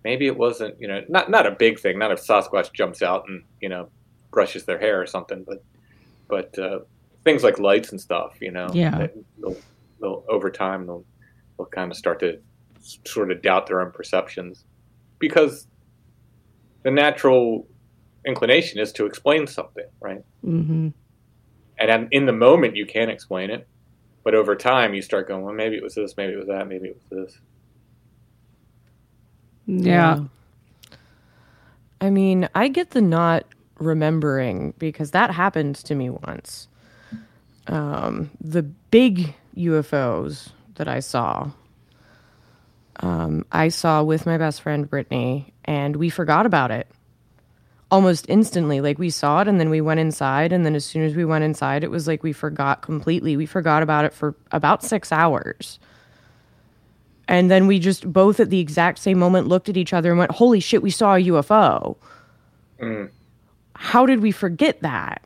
maybe 0.03 0.27
it 0.27 0.37
wasn't. 0.37 0.79
You 0.79 0.87
know, 0.87 1.01
not 1.09 1.29
not 1.29 1.45
a 1.45 1.51
big 1.51 1.79
thing. 1.79 1.99
Not 1.99 2.11
if 2.11 2.19
Sasquatch 2.19 2.73
jumps 2.73 3.01
out 3.01 3.25
and 3.27 3.43
you 3.61 3.69
know 3.69 3.89
brushes 4.31 4.65
their 4.65 4.79
hair 4.79 5.01
or 5.01 5.05
something. 5.05 5.43
But 5.47 5.63
but 6.27 6.57
uh, 6.59 6.79
things 7.23 7.43
like 7.43 7.59
lights 7.59 7.91
and 7.91 7.99
stuff. 8.01 8.37
You 8.41 8.51
know, 8.51 8.69
Yeah. 8.73 9.07
they'll, 9.39 9.57
they'll 10.01 10.23
over 10.27 10.49
time 10.49 10.85
they'll 10.85 11.05
they'll 11.57 11.67
kind 11.67 11.91
of 11.91 11.97
start 11.97 12.19
to 12.21 12.39
sort 13.05 13.31
of 13.31 13.41
doubt 13.41 13.67
their 13.67 13.81
own 13.81 13.91
perceptions 13.91 14.65
because 15.19 15.67
the 16.83 16.91
natural 16.91 17.65
inclination 18.25 18.79
is 18.79 18.91
to 18.93 19.05
explain 19.05 19.47
something, 19.47 19.85
right? 20.01 20.21
Mm-hmm. 20.45 20.89
And 21.79 22.07
in 22.11 22.25
the 22.25 22.33
moment, 22.33 22.75
you 22.75 22.85
can't 22.85 23.09
explain 23.09 23.49
it, 23.49 23.67
but 24.23 24.35
over 24.35 24.55
time, 24.55 24.93
you 24.93 25.01
start 25.01 25.27
going, 25.27 25.43
well, 25.43 25.53
maybe 25.53 25.75
it 25.75 25.83
was 25.83 25.95
this, 25.95 26.15
maybe 26.17 26.33
it 26.33 26.37
was 26.37 26.47
that, 26.47 26.67
maybe 26.67 26.89
it 26.89 26.97
was 27.09 27.25
this. 27.25 27.39
Yeah. 29.65 30.19
I 32.01 32.09
mean, 32.09 32.49
I 32.53 32.67
get 32.67 32.91
the 32.91 33.01
not 33.01 33.45
remembering 33.79 34.73
because 34.77 35.11
that 35.11 35.31
happened 35.31 35.75
to 35.75 35.95
me 35.95 36.09
once. 36.09 36.67
Um, 37.67 38.29
the 38.41 38.63
big 38.63 39.35
UFOs 39.55 40.49
that 40.75 40.87
I 40.87 40.99
saw, 40.99 41.51
um, 42.97 43.45
I 43.51 43.69
saw 43.69 44.03
with 44.03 44.25
my 44.25 44.37
best 44.37 44.61
friend 44.61 44.89
Brittany, 44.89 45.53
and 45.63 45.95
we 45.95 46.09
forgot 46.09 46.45
about 46.45 46.71
it 46.71 46.87
almost 47.89 48.25
instantly. 48.27 48.81
Like 48.81 48.99
we 48.99 49.09
saw 49.09 49.41
it, 49.41 49.47
and 49.47 49.59
then 49.59 49.69
we 49.69 49.79
went 49.79 49.99
inside, 49.99 50.51
and 50.51 50.65
then 50.65 50.75
as 50.75 50.83
soon 50.83 51.03
as 51.03 51.15
we 51.15 51.23
went 51.23 51.43
inside, 51.43 51.83
it 51.83 51.91
was 51.91 52.07
like 52.07 52.23
we 52.23 52.33
forgot 52.33 52.81
completely. 52.81 53.37
We 53.37 53.45
forgot 53.45 53.81
about 53.83 54.03
it 54.03 54.13
for 54.13 54.35
about 54.51 54.83
six 54.83 55.11
hours. 55.11 55.79
And 57.27 57.49
then 57.49 57.67
we 57.67 57.79
just 57.79 58.11
both 58.11 58.39
at 58.39 58.49
the 58.49 58.59
exact 58.59 58.99
same 58.99 59.17
moment 59.17 59.47
looked 59.47 59.69
at 59.69 59.77
each 59.77 59.93
other 59.93 60.09
and 60.09 60.19
went, 60.19 60.31
Holy 60.31 60.59
shit, 60.59 60.81
we 60.81 60.89
saw 60.89 61.15
a 61.15 61.23
UFO. 61.23 61.95
Mm. 62.81 63.09
How 63.75 64.05
did 64.05 64.21
we 64.21 64.31
forget 64.31 64.81
that? 64.81 65.23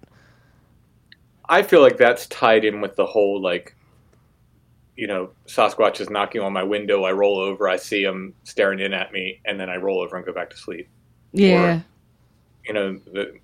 I 1.50 1.63
feel 1.63 1.82
like 1.82 1.98
that's 1.98 2.27
tied 2.27 2.66
in 2.66 2.82
with 2.82 2.96
the 2.96 3.06
whole 3.06 3.42
like, 3.42 3.75
you 4.96 5.08
know, 5.08 5.30
Sasquatch 5.48 6.01
is 6.01 6.10
knocking 6.10 6.42
on 6.42 6.54
my 6.54 6.63
window. 6.63 7.04
I 7.04 7.12
roll 7.12 7.38
over, 7.38 7.70
I 7.70 7.77
see 7.77 8.04
him 8.04 8.34
staring 8.44 8.80
in 8.80 8.94
at 8.94 9.12
me, 9.12 9.42
and 9.46 9.60
then 9.60 9.70
I 9.70 9.77
roll 9.77 10.01
over 10.01 10.18
and 10.18 10.25
go 10.25 10.34
back 10.34 10.50
to 10.50 10.58
sleep. 10.58 10.89
Yeah. 11.34 11.82
You 12.66 12.74
know, 12.74 13.00
the 13.13 13.39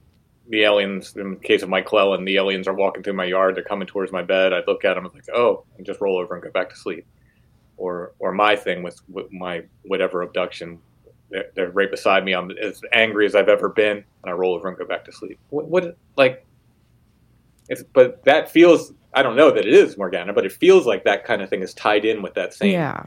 the 0.49 0.63
aliens. 0.63 1.15
In 1.15 1.31
the 1.31 1.35
case 1.37 1.61
of 1.61 1.69
Mike 1.69 1.87
Clelland, 1.87 2.25
the 2.25 2.35
aliens 2.35 2.67
are 2.67 2.73
walking 2.73 3.03
through 3.03 3.13
my 3.13 3.25
yard. 3.25 3.55
They're 3.55 3.63
coming 3.63 3.87
towards 3.87 4.11
my 4.11 4.21
bed. 4.21 4.53
I 4.53 4.61
look 4.67 4.83
at 4.83 4.95
them. 4.95 5.05
I'm 5.05 5.13
like, 5.13 5.29
oh, 5.33 5.63
and 5.77 5.85
just 5.85 6.01
roll 6.01 6.17
over 6.17 6.33
and 6.33 6.43
go 6.43 6.51
back 6.51 6.69
to 6.69 6.75
sleep. 6.75 7.05
Or 7.77 8.13
or 8.19 8.31
my 8.31 8.55
thing 8.55 8.83
with, 8.83 8.99
with 9.09 9.31
my 9.31 9.63
whatever 9.83 10.21
abduction. 10.21 10.79
They're, 11.29 11.45
they're 11.55 11.71
right 11.71 11.89
beside 11.89 12.23
me. 12.23 12.33
I'm 12.33 12.51
as 12.51 12.81
angry 12.93 13.25
as 13.25 13.33
I've 13.35 13.49
ever 13.49 13.67
been, 13.69 13.97
and 13.97 14.05
I 14.25 14.31
roll 14.31 14.53
over 14.53 14.67
and 14.67 14.77
go 14.77 14.85
back 14.85 15.03
to 15.05 15.11
sleep. 15.11 15.39
What, 15.49 15.67
what 15.67 15.97
like? 16.15 16.45
It's 17.69 17.83
but 17.93 18.23
that 18.25 18.51
feels. 18.51 18.93
I 19.13 19.21
don't 19.23 19.35
know 19.35 19.51
that 19.51 19.65
it 19.65 19.73
is 19.73 19.97
Morgana, 19.97 20.33
but 20.33 20.45
it 20.45 20.51
feels 20.51 20.85
like 20.85 21.03
that 21.05 21.23
kind 21.23 21.41
of 21.41 21.49
thing 21.49 21.61
is 21.61 21.73
tied 21.73 22.03
in 22.05 22.21
with 22.21 22.33
that 22.35 22.53
same 22.53 22.71
Yeah. 22.73 23.03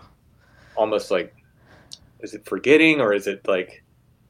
almost 0.76 1.10
like 1.10 1.34
is 2.20 2.32
it 2.34 2.44
forgetting 2.46 3.00
or 3.00 3.12
is 3.12 3.26
it 3.26 3.46
like 3.46 3.82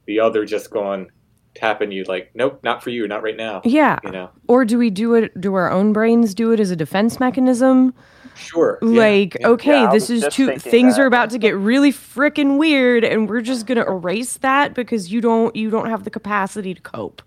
the 0.06 0.18
other 0.20 0.44
just 0.44 0.70
going 0.70 1.10
tapping 1.54 1.90
you 1.92 2.02
like 2.04 2.30
nope 2.34 2.60
not 2.62 2.82
for 2.82 2.90
you 2.90 3.06
not 3.08 3.22
right 3.22 3.36
now 3.36 3.60
Yeah. 3.64 3.98
you 4.04 4.10
know 4.10 4.30
Or 4.48 4.64
do 4.64 4.78
we 4.78 4.90
do 4.90 5.14
it, 5.14 5.38
do 5.40 5.54
our 5.54 5.70
own 5.70 5.92
brains 5.92 6.34
do 6.34 6.50
it 6.52 6.60
as 6.60 6.70
a 6.70 6.76
defense 6.76 7.18
mechanism? 7.20 7.94
Sure 8.36 8.78
Like, 8.82 9.36
yeah. 9.40 9.48
okay, 9.48 9.82
Yeah, 9.82 9.90
this 9.92 10.10
is 10.10 10.26
too, 10.32 10.56
things 10.58 10.96
that. 10.96 11.02
are 11.02 11.06
about 11.06 11.30
to 11.30 11.38
get 11.38 11.56
really 11.56 11.92
freaking 11.92 12.58
weird 12.58 13.02
and 13.04 13.28
we're 13.28 13.40
just 13.40 13.66
going 13.66 13.78
to 13.78 13.86
erase 13.86 14.36
that 14.38 14.74
because 14.74 15.10
you 15.12 15.20
don't, 15.20 15.54
you 15.56 15.70
don't 15.70 15.88
have 15.88 16.04
the 16.04 16.10
capacity 16.10 16.74
to 16.74 16.80
cope. 16.82 17.22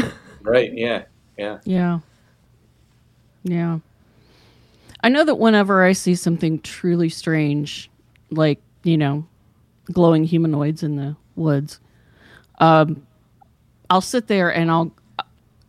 right 0.42 0.72
yeah 0.74 1.02
yeah 1.38 1.58
Yeah. 1.64 2.00
Yeah. 3.42 3.78
I 5.02 5.08
know 5.08 5.24
that 5.24 5.36
whenever 5.36 5.82
I 5.82 5.92
see 5.92 6.14
something 6.14 6.60
truly 6.60 7.08
strange, 7.08 7.90
like, 8.30 8.60
you 8.82 8.98
know, 8.98 9.26
glowing 9.92 10.24
humanoids 10.24 10.82
in 10.82 10.96
the 10.96 11.16
woods, 11.36 11.80
um, 12.58 13.06
I'll 13.88 14.02
sit 14.02 14.26
there 14.26 14.54
and 14.54 14.70
I'll, 14.70 14.92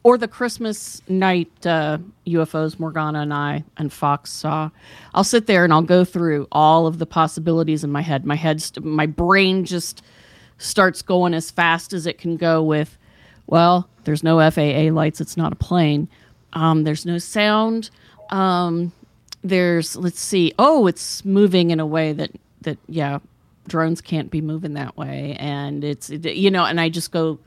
or 0.04 0.18
the 0.18 0.28
Christmas 0.28 1.02
night 1.08 1.52
uh, 1.66 2.00
UFOs 2.26 2.80
Morgana 2.80 3.20
and 3.20 3.34
I 3.34 3.64
and 3.78 3.94
Fox 3.94 4.32
saw, 4.32 4.70
I'll 5.14 5.24
sit 5.24 5.46
there 5.46 5.64
and 5.64 5.72
I'll 5.72 5.82
go 5.82 6.04
through 6.04 6.48
all 6.52 6.88
of 6.88 6.98
the 6.98 7.06
possibilities 7.06 7.84
in 7.84 7.92
my 7.92 8.02
head. 8.02 8.26
My 8.26 8.36
head, 8.36 8.62
st- 8.62 8.86
my 8.86 9.06
brain 9.06 9.64
just 9.64 10.02
starts 10.58 11.02
going 11.02 11.34
as 11.34 11.52
fast 11.52 11.94
as 11.94 12.08
it 12.08 12.18
can 12.18 12.38
go 12.38 12.64
with, 12.64 12.98
well, 13.48 13.88
there's 14.04 14.24
no 14.24 14.38
FAA 14.50 14.94
lights. 14.94 15.22
It's 15.22 15.38
not 15.38 15.54
a 15.54 15.56
plane. 15.56 16.08
Um, 16.54 16.84
there's 16.84 17.06
no 17.06 17.18
sound. 17.18 17.90
Um, 18.30 18.92
there's 19.44 19.96
let's 19.96 20.20
see. 20.20 20.54
Oh, 20.58 20.88
it's 20.88 21.26
moving 21.26 21.72
in 21.72 21.80
a 21.80 21.86
way 21.86 22.14
that 22.14 22.32
that 22.62 22.78
yeah, 22.88 23.20
drones 23.68 24.02
can't 24.02 24.30
be 24.30 24.42
moving 24.42 24.74
that 24.74 24.98
way, 24.98 25.36
and 25.40 25.84
it's 25.84 26.10
you 26.10 26.52
know, 26.52 26.66
and 26.66 26.80
I 26.80 26.90
just 26.90 27.12
go 27.12 27.40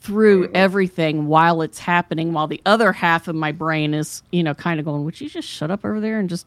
through 0.00 0.48
everything 0.54 1.26
while 1.26 1.60
it's 1.62 1.78
happening, 1.78 2.32
while 2.32 2.46
the 2.46 2.60
other 2.64 2.92
half 2.92 3.26
of 3.28 3.34
my 3.34 3.52
brain 3.52 3.94
is 3.94 4.22
you 4.30 4.42
know 4.42 4.54
kind 4.54 4.78
of 4.78 4.86
going, 4.86 5.04
would 5.04 5.20
you 5.20 5.28
just 5.28 5.48
shut 5.48 5.70
up 5.70 5.84
over 5.84 6.00
there 6.00 6.18
and 6.18 6.28
just 6.28 6.46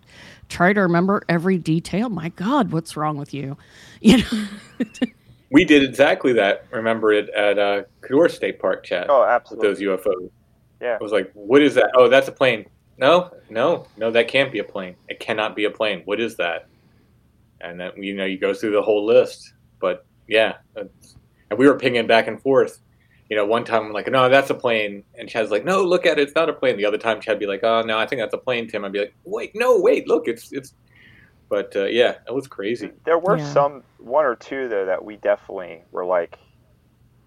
try 0.49 0.73
to 0.73 0.81
remember 0.81 1.23
every 1.29 1.57
detail? 1.57 2.09
My 2.09 2.29
God, 2.29 2.71
what's 2.71 2.95
wrong 2.97 3.17
with 3.17 3.33
you? 3.33 3.57
You 4.03 4.17
know. 4.17 4.47
we 5.51 5.63
did 5.63 5.83
exactly 5.83 6.33
that 6.33 6.65
remember 6.71 7.13
it 7.13 7.29
at 7.29 7.59
uh 7.59 7.83
Codorus 8.01 8.31
State 8.31 8.57
Park 8.59 8.83
Chad 8.83 9.05
Oh, 9.09 9.23
absolutely. 9.23 9.67
those 9.67 9.79
UFOs 9.79 10.31
Yeah. 10.81 10.97
I 10.99 11.03
was 11.03 11.11
like 11.11 11.29
what 11.35 11.61
is 11.61 11.75
that 11.75 11.91
oh 11.95 12.07
that's 12.07 12.27
a 12.27 12.31
plane 12.31 12.65
no 12.97 13.29
no 13.51 13.85
no 13.95 14.09
that 14.09 14.27
can't 14.27 14.51
be 14.51 14.57
a 14.57 14.63
plane 14.63 14.95
it 15.07 15.19
cannot 15.19 15.55
be 15.55 15.65
a 15.65 15.69
plane 15.69 16.01
what 16.05 16.19
is 16.19 16.35
that 16.37 16.65
and 17.59 17.79
then 17.79 17.91
you 18.01 18.15
know 18.15 18.25
you 18.25 18.39
go 18.39 18.55
through 18.55 18.71
the 18.71 18.81
whole 18.81 19.05
list 19.05 19.53
but 19.79 20.03
yeah 20.27 20.55
and 20.75 20.89
we 21.59 21.67
were 21.67 21.77
pinging 21.77 22.07
back 22.07 22.27
and 22.27 22.41
forth 22.41 22.79
you 23.31 23.37
know 23.37 23.45
one 23.45 23.63
time 23.63 23.85
i'm 23.85 23.93
like 23.93 24.11
no 24.11 24.27
that's 24.29 24.49
a 24.49 24.53
plane 24.53 25.03
and 25.17 25.29
chad's 25.29 25.49
like 25.51 25.65
no 25.65 25.83
look 25.83 26.05
at 26.05 26.19
it 26.19 26.23
it's 26.23 26.35
not 26.35 26.49
a 26.49 26.53
plane 26.53 26.75
the 26.77 26.85
other 26.85 26.97
time 26.97 27.21
chad'd 27.21 27.39
be 27.39 27.47
like 27.47 27.63
oh 27.63 27.81
no 27.81 27.97
i 27.97 28.05
think 28.05 28.21
that's 28.21 28.33
a 28.33 28.37
plane 28.37 28.67
tim 28.67 28.83
i'd 28.83 28.91
be 28.91 28.99
like 28.99 29.15
wait 29.23 29.51
no 29.55 29.79
wait 29.79 30.05
look 30.07 30.27
it's 30.27 30.51
it's 30.51 30.73
but 31.49 31.73
uh, 31.77 31.85
yeah 31.85 32.15
it 32.27 32.33
was 32.33 32.47
crazy 32.47 32.91
There 33.05 33.17
were 33.17 33.37
Yeah. 33.37 33.45
some 33.53 33.83
one 33.99 34.25
or 34.25 34.35
two 34.35 34.67
though 34.67 34.85
that 34.85 35.03
we 35.03 35.15
definitely 35.17 35.83
were 35.91 36.05
like, 36.05 36.37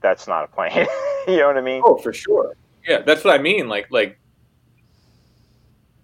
that's 0.02 0.28
not 0.28 0.44
a 0.44 0.48
plane. 0.48 0.86
you 1.28 1.38
know 1.38 1.46
what 1.46 1.56
I 1.56 1.62
mean? 1.62 1.82
Oh, 1.84 1.96
for 1.96 2.12
sure. 2.12 2.54
Yeah, 2.86 3.00
that's 3.02 3.24
what 3.24 3.38
I 3.38 3.42
mean. 3.42 3.68
Like, 3.68 3.86
like, 3.90 4.18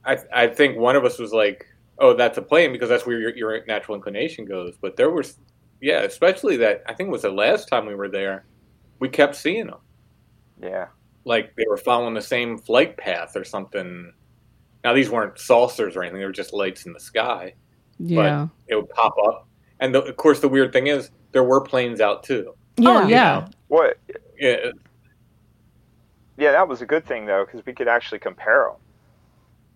I 0.05 0.19
I 0.33 0.47
think 0.49 0.79
one 0.79 0.97
of 0.97 1.05
us 1.05 1.19
was 1.19 1.33
like, 1.33 1.65
"Oh, 1.99 2.15
that's 2.15 2.39
a 2.39 2.43
plane," 2.43 2.73
because 2.73 2.89
that's 2.89 3.07
where 3.07 3.19
your, 3.19 3.37
your 3.37 3.65
natural 3.67 3.97
inclination 3.97 4.47
goes. 4.47 4.75
But 4.81 4.97
there 4.97 5.11
was, 5.11 5.37
yeah, 5.81 6.01
especially 6.03 6.57
that. 6.59 6.83
I 6.89 6.95
think 6.95 7.09
it 7.09 7.13
was 7.13 7.23
the 7.23 7.31
last 7.31 7.69
time 7.69 7.87
we 7.87 7.95
were 7.95 8.09
there, 8.09 8.47
we 9.01 9.09
kept 9.09 9.37
seeing 9.37 9.67
them. 9.67 9.81
Yeah. 10.63 10.89
Like 11.25 11.55
they 11.57 11.65
were 11.69 11.77
following 11.77 12.15
the 12.15 12.23
same 12.23 12.59
flight 12.59 12.97
path 12.97 13.37
or 13.37 13.45
something. 13.45 14.13
Now 14.83 14.95
these 14.95 15.11
weren't 15.11 15.39
saucers 15.39 15.97
or 15.97 16.03
anything; 16.03 16.19
they 16.21 16.25
were 16.27 16.33
just 16.33 16.53
lights 16.53 16.87
in 16.87 16.93
the 16.93 17.01
sky. 17.01 17.55
Yeah. 17.99 18.49
It 18.69 18.77
would 18.77 18.89
pop 18.91 19.15
up, 19.27 19.47
and 19.81 19.95
the, 19.95 20.03
of 20.03 20.17
course, 20.17 20.41
the 20.41 20.49
weird 20.49 20.73
thing 20.73 20.87
is 20.87 21.11
there 21.33 21.45
were 21.45 21.61
planes 21.61 22.01
out 22.01 22.23
too. 22.23 22.55
oh 22.81 23.03
Yeah. 23.03 23.09
yeah. 23.09 23.49
What? 23.69 23.99
Yeah, 24.39 24.71
Yeah, 26.39 26.53
that 26.53 26.67
was 26.67 26.81
a 26.81 26.87
good 26.87 27.05
thing 27.05 27.27
though, 27.27 27.45
because 27.45 27.65
we 27.67 27.75
could 27.75 27.89
actually 27.89 28.21
compare 28.21 28.71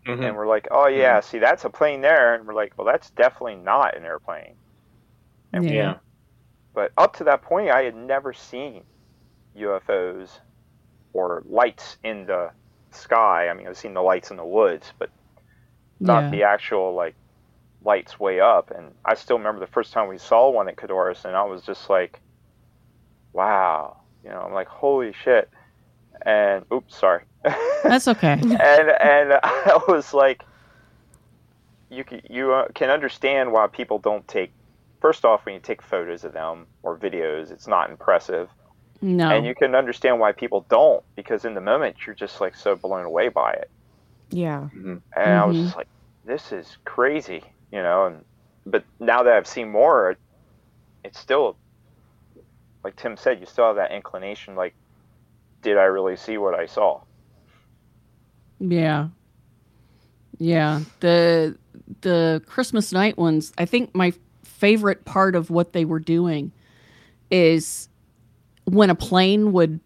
them, 0.07 0.19
mhm. 0.19 0.29
and 0.29 0.37
we're 0.37 0.47
like, 0.47 0.67
oh 0.71 0.87
yeah, 0.87 1.21
see 1.21 1.39
that's 1.39 1.67
a 1.67 1.71
plane 1.71 2.01
there, 2.01 2.35
and 2.35 2.47
we're 2.47 2.55
like, 2.55 2.73
well 2.79 2.87
that's 2.87 3.11
definitely 3.11 3.57
not 3.57 3.97
an 3.97 4.05
airplane. 4.05 4.55
And- 5.53 5.69
yeah. 5.69 5.97
But 6.73 6.91
up 6.99 7.15
to 7.19 7.25
that 7.25 7.43
point, 7.43 7.71
I 7.71 7.83
had 7.83 7.95
never 7.95 8.33
seen 8.33 8.83
UFOs 9.57 10.41
or 11.15 11.43
lights 11.47 11.99
in 12.05 12.27
the 12.27 12.51
sky. 12.93 13.49
I 13.49 13.55
mean, 13.55 13.69
I've 13.69 13.79
seen 13.79 13.95
the 13.95 14.03
lights 14.03 14.31
in 14.31 14.37
the 14.37 14.45
woods, 14.47 14.93
but 14.99 15.11
not 16.01 16.25
Yeah. 16.25 16.31
the 16.31 16.43
actual 16.45 16.95
like 16.95 17.17
lights 17.83 18.21
way 18.21 18.41
up. 18.41 18.71
And 18.71 18.95
I 19.05 19.15
still 19.15 19.39
remember 19.39 19.61
the 19.61 19.73
first 19.73 19.93
time 19.93 20.09
we 20.09 20.19
saw 20.19 20.51
one 20.51 20.69
at 20.69 20.77
Codorus, 20.77 21.25
and 21.25 21.37
I 21.37 21.45
was 21.45 21.63
just 21.63 21.91
like, 21.91 22.21
"Wow!" 23.33 23.99
You 24.23 24.31
know, 24.31 24.41
I'm 24.41 24.53
like, 24.55 24.69
"Holy 24.69 25.13
shit!" 25.13 25.51
And 26.25 26.65
oops, 26.73 26.97
sorry. 26.97 27.25
That's 27.83 28.09
okay. 28.09 28.33
and 28.43 28.53
and 28.55 29.33
I 29.45 29.81
was 29.89 30.15
like, 30.15 30.45
you 31.91 32.05
can, 32.05 32.21
you 32.31 32.53
uh, 32.53 32.69
can 32.75 32.91
understand 32.91 33.53
why 33.53 33.67
people 33.67 33.99
don't 33.99 34.27
take. 34.29 34.53
First 35.01 35.25
off, 35.25 35.45
when 35.45 35.55
you 35.55 35.61
take 35.61 35.83
photos 35.83 36.25
of 36.25 36.33
them 36.33 36.67
or 36.83 36.99
videos, 36.99 37.51
it's 37.51 37.69
not 37.69 37.91
impressive. 37.91 38.49
No. 39.03 39.29
and 39.31 39.45
you 39.45 39.55
can 39.55 39.75
understand 39.75 40.19
why 40.21 40.33
people 40.33 40.65
don't 40.71 41.03
because 41.17 41.45
in 41.45 41.55
the 41.55 41.61
moment 41.61 41.97
you're 42.07 42.15
just 42.15 42.41
like 42.41 42.55
so 42.55 42.75
blown 42.77 43.05
away 43.05 43.29
by 43.29 43.53
it. 43.53 43.71
Yeah. 44.31 44.69
and 44.75 45.01
I 45.17 45.45
was 45.45 45.57
Mhm. 45.57 45.65
just 45.65 45.77
like, 45.77 45.89
"This 46.25 46.51
is 46.53 46.79
crazy," 46.85 47.45
you 47.71 47.83
know. 47.83 48.07
And 48.07 48.25
but 48.67 48.83
now 48.99 49.23
that 49.23 49.33
I've 49.35 49.47
seen 49.47 49.71
more, 49.71 50.11
it- 50.13 50.19
it's 51.05 51.19
still 51.19 51.57
like 52.83 52.97
Tim 52.97 53.17
said, 53.17 53.41
you 53.41 53.47
still 53.47 53.67
have 53.67 53.77
that 53.77 53.93
inclination. 53.93 54.57
Like, 54.57 54.75
did 55.63 55.77
I 55.79 55.85
really 55.85 56.17
see 56.17 56.37
what 56.39 56.55
I 56.55 56.67
saw? 56.67 57.01
Yeah. 58.61 59.09
Yeah. 60.39 60.81
The 61.01 61.57
the 62.01 62.43
Christmas 62.47 62.93
night 62.93 63.17
ones, 63.19 63.53
I 63.59 63.65
think 63.67 63.95
my 63.95 64.13
favorite 64.43 65.05
part 65.05 65.35
of 65.35 65.51
what 65.51 65.73
they 65.73 65.85
were 65.85 65.99
doing 66.01 66.53
is 67.31 67.89
when 68.65 68.91
a 68.91 68.95
plane 68.95 69.53
would 69.53 69.81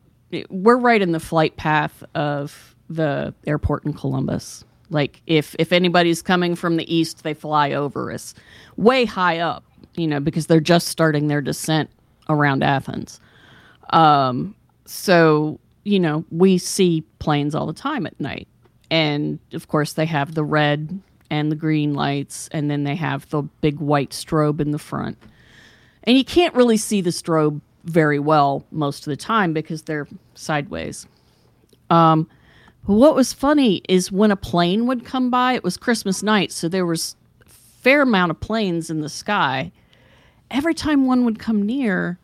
we're 0.50 0.76
right 0.76 1.00
in 1.00 1.12
the 1.12 1.20
flight 1.20 1.56
path 1.56 2.04
of 2.14 2.74
the 2.90 3.34
airport 3.46 3.84
in 3.84 3.92
Columbus. 3.92 4.64
Like 4.90 5.22
if 5.26 5.54
if 5.58 5.72
anybody's 5.72 6.22
coming 6.22 6.54
from 6.54 6.76
the 6.76 6.94
east, 6.94 7.22
they 7.22 7.34
fly 7.34 7.72
over 7.72 8.12
us 8.12 8.34
way 8.76 9.04
high 9.04 9.38
up, 9.38 9.64
you 9.96 10.06
know, 10.06 10.20
because 10.20 10.46
they're 10.46 10.60
just 10.60 10.88
starting 10.88 11.28
their 11.28 11.40
descent 11.40 11.90
around 12.28 12.62
Athens. 12.62 13.20
Um 13.90 14.54
so, 14.86 15.60
you 15.84 16.00
know, 16.00 16.24
we 16.30 16.56
see 16.58 17.02
planes 17.18 17.54
all 17.54 17.66
the 17.66 17.74
time 17.74 18.06
at 18.06 18.18
night 18.18 18.48
and 18.90 19.38
of 19.52 19.68
course 19.68 19.94
they 19.94 20.06
have 20.06 20.34
the 20.34 20.44
red 20.44 21.00
and 21.30 21.52
the 21.52 21.56
green 21.56 21.92
lights 21.92 22.48
and 22.52 22.70
then 22.70 22.84
they 22.84 22.96
have 22.96 23.28
the 23.28 23.42
big 23.42 23.80
white 23.80 24.10
strobe 24.10 24.60
in 24.60 24.70
the 24.70 24.78
front 24.78 25.18
and 26.04 26.16
you 26.16 26.24
can't 26.24 26.54
really 26.54 26.78
see 26.78 27.02
the 27.02 27.10
strobe 27.10 27.60
very 27.88 28.18
well 28.18 28.64
most 28.70 29.06
of 29.06 29.10
the 29.10 29.16
time 29.16 29.52
because 29.52 29.82
they're 29.82 30.08
sideways. 30.34 31.06
Um, 31.90 32.28
but 32.86 32.94
what 32.94 33.14
was 33.14 33.32
funny 33.32 33.82
is 33.88 34.12
when 34.12 34.30
a 34.30 34.36
plane 34.36 34.86
would 34.86 35.04
come 35.04 35.30
by 35.30 35.54
it 35.54 35.64
was 35.64 35.76
christmas 35.76 36.22
night 36.22 36.52
so 36.52 36.68
there 36.68 36.86
was 36.86 37.16
a 37.44 37.48
fair 37.48 38.02
amount 38.02 38.30
of 38.30 38.40
planes 38.40 38.90
in 38.90 39.00
the 39.00 39.08
sky. 39.08 39.72
Every 40.50 40.74
time 40.74 41.06
one 41.06 41.24
would 41.24 41.38
come 41.38 41.62
near 41.62 42.18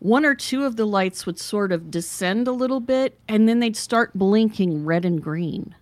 one 0.00 0.24
or 0.24 0.34
two 0.34 0.64
of 0.64 0.76
the 0.76 0.84
lights 0.84 1.26
would 1.26 1.38
sort 1.38 1.72
of 1.72 1.90
descend 1.90 2.46
a 2.46 2.52
little 2.52 2.80
bit 2.80 3.18
and 3.28 3.48
then 3.48 3.58
they'd 3.58 3.76
start 3.76 4.14
blinking 4.14 4.84
red 4.84 5.04
and 5.04 5.22
green. 5.22 5.74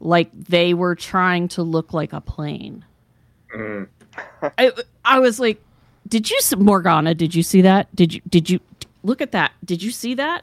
Like 0.00 0.30
they 0.32 0.74
were 0.74 0.94
trying 0.94 1.48
to 1.48 1.62
look 1.62 1.92
like 1.92 2.12
a 2.12 2.20
plane. 2.20 2.84
Mm. 3.54 3.88
I, 4.58 4.72
I 5.04 5.18
was 5.18 5.38
like 5.38 5.62
did 6.12 6.28
you 6.30 6.38
see 6.42 6.56
morgana 6.56 7.14
did 7.14 7.34
you 7.34 7.42
see 7.42 7.62
that 7.62 7.88
did 7.96 8.12
you 8.12 8.20
did 8.28 8.50
you 8.50 8.60
look 9.02 9.22
at 9.22 9.32
that 9.32 9.50
did 9.64 9.82
you 9.82 9.90
see 9.90 10.12
that 10.14 10.42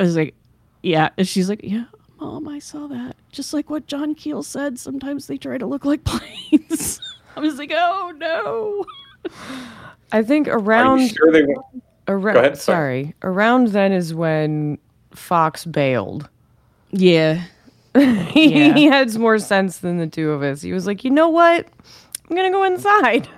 i 0.00 0.02
was 0.04 0.16
like 0.16 0.34
yeah 0.82 1.10
and 1.18 1.28
she's 1.28 1.48
like 1.50 1.60
yeah 1.62 1.84
mom 2.18 2.48
i 2.48 2.58
saw 2.58 2.86
that 2.86 3.14
just 3.30 3.52
like 3.52 3.68
what 3.68 3.86
john 3.86 4.14
keel 4.14 4.42
said 4.42 4.78
sometimes 4.78 5.26
they 5.26 5.36
try 5.36 5.58
to 5.58 5.66
look 5.66 5.84
like 5.84 6.02
planes 6.10 7.00
i 7.36 7.40
was 7.40 7.58
like 7.58 7.70
oh 7.74 8.12
no 8.16 8.84
I 10.12 10.22
think 10.22 10.48
around 10.48 11.08
sure 11.14 11.32
they 11.32 11.42
won't? 11.42 11.82
around 12.08 12.34
Go 12.34 12.40
ahead, 12.40 12.56
sorry. 12.58 13.02
sorry. 13.04 13.14
around 13.24 13.68
then 13.68 13.92
is 13.92 14.14
when 14.14 14.78
Fox 15.12 15.64
bailed. 15.66 16.28
yeah 16.92 17.42
he, 17.98 18.54
Yeah. 18.68 18.74
he 18.74 18.84
had 18.86 19.14
more 19.18 19.38
sense 19.38 19.78
than 19.78 19.96
the 19.98 20.06
two 20.06 20.30
of 20.30 20.42
us. 20.42 20.60
He 20.62 20.72
was 20.72 20.86
like, 20.86 21.02
you 21.02 21.10
know 21.10 21.28
what? 21.28 21.66
I'm 22.30 22.36
gonna 22.36 22.50
go 22.52 22.62
inside. 22.62 23.28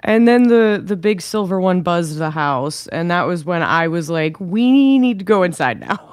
And 0.00 0.28
then 0.28 0.44
the 0.44 0.80
the 0.84 0.96
big 0.96 1.20
silver 1.20 1.60
one 1.60 1.82
buzzed 1.82 2.18
the 2.18 2.30
house, 2.30 2.86
and 2.88 3.10
that 3.10 3.22
was 3.22 3.44
when 3.44 3.62
I 3.62 3.88
was 3.88 4.08
like, 4.08 4.38
we 4.38 4.98
need 4.98 5.18
to 5.18 5.24
go 5.24 5.42
inside 5.42 5.80
now. 5.80 6.08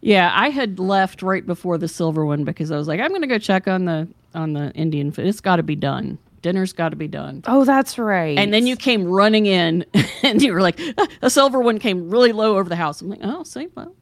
Yeah, 0.00 0.32
I 0.34 0.50
had 0.50 0.78
left 0.78 1.22
right 1.22 1.44
before 1.44 1.76
the 1.76 1.88
silver 1.88 2.24
one 2.24 2.44
because 2.44 2.70
I 2.70 2.76
was 2.76 2.86
like, 2.86 3.00
I'm 3.00 3.08
going 3.08 3.22
to 3.22 3.26
go 3.26 3.38
check 3.38 3.66
on 3.66 3.84
the 3.86 4.08
on 4.34 4.52
the 4.52 4.70
Indian 4.72 5.10
food. 5.10 5.26
It's 5.26 5.40
got 5.40 5.56
to 5.56 5.62
be 5.64 5.74
done. 5.74 6.18
Dinner's 6.40 6.72
got 6.72 6.90
to 6.90 6.96
be 6.96 7.08
done. 7.08 7.42
Oh, 7.48 7.64
that's 7.64 7.98
right. 7.98 8.38
And 8.38 8.54
then 8.54 8.68
you 8.68 8.76
came 8.76 9.04
running 9.04 9.46
in, 9.46 9.84
and 10.22 10.40
you 10.40 10.52
were 10.52 10.62
like, 10.62 10.80
"Ah," 10.96 11.08
the 11.20 11.30
silver 11.30 11.60
one 11.60 11.80
came 11.80 12.10
really 12.10 12.30
low 12.30 12.56
over 12.56 12.68
the 12.68 12.76
house. 12.76 13.00
I'm 13.00 13.08
like, 13.08 13.20
oh, 13.22 13.42
see, 13.42 13.66
well, 13.74 13.92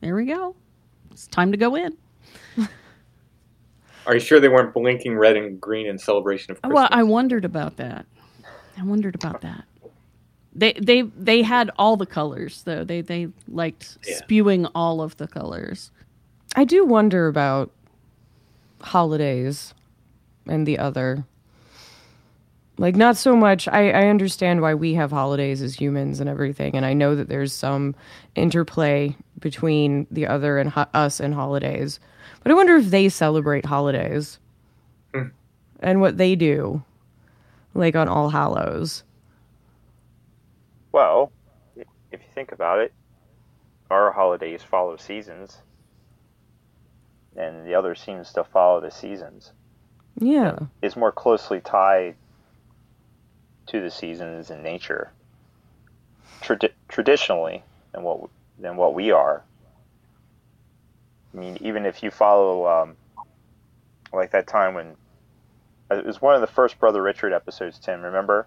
there 0.00 0.14
we 0.14 0.26
go. 0.26 0.54
It's 1.10 1.26
time 1.28 1.52
to 1.52 1.56
go 1.56 1.74
in. 1.74 1.96
Are 4.06 4.12
you 4.14 4.20
sure 4.20 4.38
they 4.38 4.50
weren't 4.50 4.74
blinking 4.74 5.16
red 5.16 5.36
and 5.36 5.58
green 5.58 5.86
in 5.86 5.98
celebration 5.98 6.50
of 6.52 6.60
Christmas? 6.60 6.74
Well, 6.74 6.88
I 6.90 7.02
wondered 7.02 7.46
about 7.46 7.78
that. 7.78 8.04
I 8.78 8.82
wondered 8.84 9.14
about 9.14 9.40
that. 9.42 9.64
They 10.54 10.72
they 10.74 11.02
they 11.02 11.42
had 11.42 11.70
all 11.76 11.96
the 11.96 12.06
colors 12.06 12.62
though. 12.62 12.84
They 12.84 13.00
they 13.02 13.28
liked 13.48 13.98
Yeah. 14.06 14.16
spewing 14.16 14.66
all 14.74 15.02
of 15.02 15.16
the 15.18 15.26
colors. 15.28 15.90
I 16.54 16.64
do 16.64 16.84
wonder 16.84 17.26
about 17.28 17.70
holidays 18.80 19.74
and 20.46 20.66
the 20.66 20.78
other. 20.78 21.24
Like, 22.78 22.94
not 22.94 23.16
so 23.16 23.34
much. 23.34 23.66
I, 23.68 23.90
I 23.90 24.06
understand 24.08 24.60
why 24.60 24.74
we 24.74 24.92
have 24.94 25.10
holidays 25.10 25.62
as 25.62 25.74
humans 25.74 26.20
and 26.20 26.28
everything, 26.28 26.74
and 26.76 26.84
I 26.84 26.92
know 26.92 27.14
that 27.14 27.26
there's 27.28 27.54
some 27.54 27.94
interplay 28.34 29.16
between 29.40 30.06
the 30.10 30.26
other 30.26 30.58
and 30.58 30.68
ho- 30.68 30.84
us 30.92 31.18
and 31.18 31.32
holidays. 31.32 31.98
But 32.42 32.52
I 32.52 32.54
wonder 32.54 32.76
if 32.76 32.86
they 32.90 33.08
celebrate 33.08 33.64
holidays 33.64 34.38
Hmm. 35.14 35.28
and 35.80 36.02
what 36.02 36.18
they 36.18 36.36
do, 36.36 36.82
like 37.78 37.96
on 37.96 38.08
All 38.08 38.30
Hallows. 38.30 39.04
Well, 40.92 41.32
if 41.76 41.86
you 42.12 42.18
think 42.34 42.52
about 42.52 42.80
it, 42.80 42.92
our 43.90 44.12
holidays 44.12 44.62
follow 44.62 44.96
seasons, 44.96 45.58
and 47.36 47.66
the 47.66 47.74
other 47.74 47.94
seems 47.94 48.32
to 48.32 48.44
follow 48.44 48.80
the 48.80 48.90
seasons. 48.90 49.52
Yeah. 50.18 50.58
It's 50.80 50.96
more 50.96 51.12
closely 51.12 51.60
tied 51.60 52.16
to 53.66 53.80
the 53.80 53.90
seasons 53.90 54.50
in 54.50 54.62
nature, 54.62 55.10
tradi- 56.40 56.72
traditionally, 56.88 57.62
than 57.92 58.02
what 58.02 58.30
than 58.58 58.76
what 58.76 58.94
we 58.94 59.10
are. 59.10 59.42
I 61.34 61.38
mean, 61.38 61.58
even 61.60 61.84
if 61.84 62.02
you 62.02 62.10
follow, 62.10 62.66
um, 62.66 62.96
like 64.12 64.30
that 64.30 64.46
time 64.46 64.72
when 64.74 64.96
it 65.90 66.06
was 66.06 66.20
one 66.20 66.34
of 66.34 66.40
the 66.40 66.46
first 66.46 66.78
Brother 66.78 67.02
Richard 67.02 67.32
episodes, 67.32 67.78
Tim. 67.78 68.02
Remember 68.02 68.46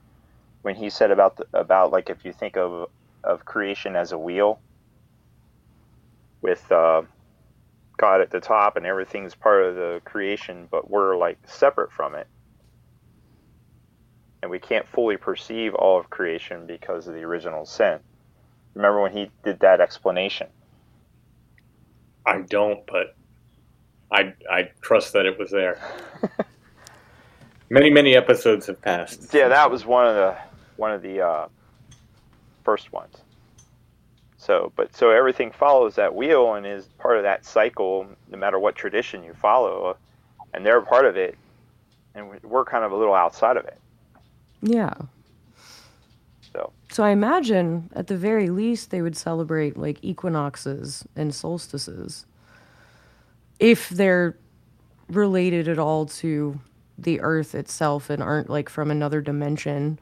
when 0.62 0.76
he 0.76 0.90
said 0.90 1.12
about 1.12 1.38
the, 1.38 1.46
about 1.54 1.92
like 1.92 2.10
if 2.10 2.26
you 2.26 2.34
think 2.34 2.58
of 2.58 2.90
of 3.24 3.46
creation 3.46 3.96
as 3.96 4.12
a 4.12 4.18
wheel 4.18 4.60
with 6.42 6.72
uh, 6.72 7.02
God 7.98 8.22
at 8.22 8.32
the 8.32 8.40
top 8.40 8.78
and 8.78 8.86
everything's 8.86 9.36
part 9.36 9.64
of 9.66 9.76
the 9.76 10.02
creation, 10.06 10.68
but 10.72 10.90
we're 10.90 11.18
like 11.18 11.38
separate 11.46 11.92
from 11.92 12.16
it. 12.16 12.28
And 14.42 14.50
we 14.50 14.60
can't 14.60 14.88
fully 14.88 15.18
perceive 15.18 15.76
all 15.76 16.00
of 16.00 16.10
creation 16.10 16.66
because 16.66 17.08
of 17.08 17.14
the 17.14 17.24
original 17.24 17.66
sin. 17.66 18.00
Remember 18.74 19.02
when 19.02 19.12
he 19.12 19.32
did 19.44 19.60
that 19.60 19.82
explanation? 19.82 20.48
I 22.26 22.42
don't, 22.42 22.86
but 22.88 23.16
I 24.12 24.34
I 24.50 24.70
trust 24.82 25.14
that 25.14 25.26
it 25.26 25.38
was 25.38 25.52
there. 25.52 25.82
many 27.70 27.90
many 27.90 28.16
episodes 28.16 28.68
have 28.68 28.82
passed. 28.82 29.34
Yeah, 29.34 29.48
that 29.50 29.70
was 29.72 29.86
one 29.86 30.08
of 30.08 30.16
the 30.16 30.36
one 30.78 30.92
of 30.92 31.02
the 31.02 31.22
uh, 31.22 31.48
first 32.64 32.92
ones. 32.94 33.18
So, 34.38 34.72
but 34.76 34.96
so 34.96 35.10
everything 35.12 35.52
follows 35.52 35.96
that 35.96 36.16
wheel 36.16 36.54
and 36.54 36.66
is 36.66 36.86
part 36.98 37.18
of 37.18 37.24
that 37.24 37.46
cycle, 37.46 38.08
no 38.32 38.38
matter 38.38 38.58
what 38.58 38.76
tradition 38.76 39.24
you 39.24 39.34
follow, 39.34 39.98
and 40.54 40.66
they're 40.66 40.78
a 40.78 40.86
part 40.86 41.06
of 41.06 41.18
it, 41.18 41.38
and 42.16 42.30
we- 42.30 42.38
we're 42.44 42.64
kind 42.64 42.86
of 42.86 42.92
a 42.94 42.96
little 42.96 43.14
outside 43.14 43.58
of 43.58 43.66
it. 43.66 43.78
Yeah. 44.62 44.94
So. 46.54 46.72
So 46.90 47.04
I 47.04 47.10
imagine 47.10 47.90
at 47.96 48.08
the 48.08 48.18
very 48.18 48.50
least 48.50 48.92
they 48.92 49.02
would 49.02 49.16
celebrate 49.18 49.78
like 49.78 50.00
equinoxes 50.04 51.06
and 51.16 51.36
solstices. 51.36 52.26
If 53.60 53.90
they're 53.90 54.38
related 55.10 55.68
at 55.68 55.78
all 55.80 56.06
to 56.06 56.60
the 57.04 57.20
earth 57.22 57.56
itself 57.56 58.10
and 58.10 58.22
aren't 58.22 58.50
like 58.50 58.70
from 58.70 58.90
another 58.92 59.22
dimension. 59.22 60.00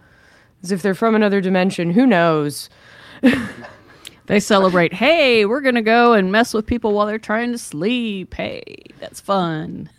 As 0.64 0.72
if 0.72 0.82
they're 0.82 0.96
from 0.96 1.16
another 1.16 1.42
dimension, 1.42 1.92
who 1.92 2.06
knows? 2.06 2.70
They 4.28 4.42
celebrate, 4.42 4.94
hey, 4.94 5.46
we're 5.46 5.62
going 5.62 5.76
to 5.76 5.82
go 5.82 6.12
and 6.12 6.34
mess 6.34 6.54
with 6.54 6.66
people 6.66 6.92
while 6.92 7.06
they're 7.08 7.18
trying 7.18 7.54
to 7.54 7.58
sleep. 7.58 8.34
Hey, 8.34 8.76
that's 9.00 9.22
fun. 9.22 9.90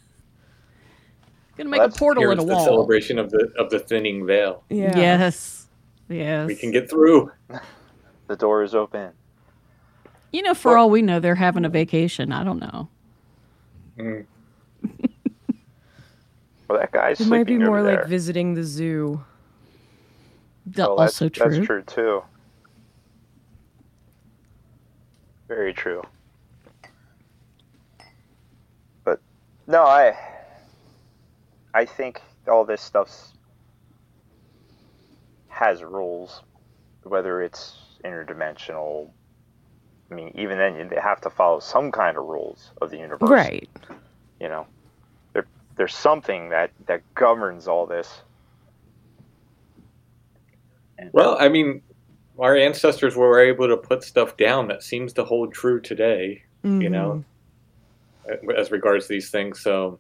Gonna 1.57 1.71
make 1.71 1.79
Well, 1.79 1.89
a 1.89 1.93
portal 1.93 2.25
in 2.25 2.37
Here's 2.39 2.45
a 2.45 2.47
the 2.47 2.63
celebration 2.63 3.19
of 3.19 3.31
the 3.31 3.51
of 3.59 3.71
the 3.71 3.79
thinning 3.79 4.27
veil. 4.27 4.65
Yeah. 4.69 4.95
Yes. 4.95 5.67
Yes. 6.11 6.47
We 6.47 6.57
can 6.57 6.71
get 6.71 6.91
through. 6.91 7.33
The 8.27 8.37
door 8.37 8.63
is 8.63 8.75
open. 8.75 9.13
you 10.31 10.43
know, 10.43 10.53
for 10.53 10.73
Well- 10.73 10.83
all 10.83 10.91
we 10.91 11.01
know, 11.01 11.21
they're 11.21 11.35
having 11.35 11.65
a 11.65 11.71
vacation. 11.71 12.31
I 12.31 12.45
don't 12.45 12.59
know. 12.61 12.91
Mm. 13.99 14.27
Well, 16.69 16.79
that 16.79 16.93
guy's 16.93 17.21
It 17.21 17.27
might 17.29 17.45
be 17.47 17.53
sleeping 17.55 17.67
more 17.67 17.79
over 17.79 17.89
like 17.91 18.01
there. 18.01 18.07
visiting 18.09 18.55
the 18.55 18.63
zoo. 18.65 19.25
That's 20.67 20.79
Well, 20.79 20.91
oh, 20.93 20.97
that's- 20.97 21.23
also 21.23 21.29
true. 21.31 21.51
That's 21.51 21.67
true 21.67 21.83
too. 21.83 22.23
Very 25.49 25.73
true. 25.73 26.03
But 29.05 29.21
no, 29.67 29.83
I 29.85 30.15
I 31.73 31.85
think 31.87 32.21
all 32.47 32.65
this 32.65 32.83
stuff's 32.83 33.33
has 35.49 35.83
rules, 35.83 36.43
whether 37.03 37.41
it's 37.43 37.77
interdimensional. 38.05 39.11
I 40.11 40.15
mean, 40.15 40.33
even 40.35 40.57
then, 40.59 40.89
they 40.89 40.97
have 41.01 41.21
to 41.23 41.31
follow 41.31 41.61
some 41.61 41.91
kind 41.93 42.17
of 42.17 42.25
rules 42.25 42.71
of 42.81 42.91
the 42.91 42.97
universe, 42.99 43.29
Right. 43.29 43.69
You 44.41 44.49
know, 44.49 44.67
there 44.67 44.69
there's 45.79 45.95
something 45.95 46.51
that 46.51 46.71
that 46.87 47.03
governs 47.15 47.67
all 47.67 47.87
this. 47.87 48.23
And- 50.99 51.11
Well, 51.15 51.37
I 51.41 51.49
mean, 51.49 51.81
our 52.39 52.55
ancestors 52.57 53.17
were 53.17 53.41
able 53.41 53.69
to 53.69 53.77
put 53.77 54.03
stuff 54.03 54.37
down 54.37 54.69
that 54.69 54.83
seems 54.83 55.13
to 55.15 55.25
hold 55.25 55.55
true 55.55 55.81
today, 55.81 56.43
you 56.63 56.71
mm-hmm. 56.71 56.93
know, 56.93 57.25
as 58.57 58.71
regards 58.71 59.09
these 59.09 59.31
things. 59.31 59.61
So, 59.61 59.99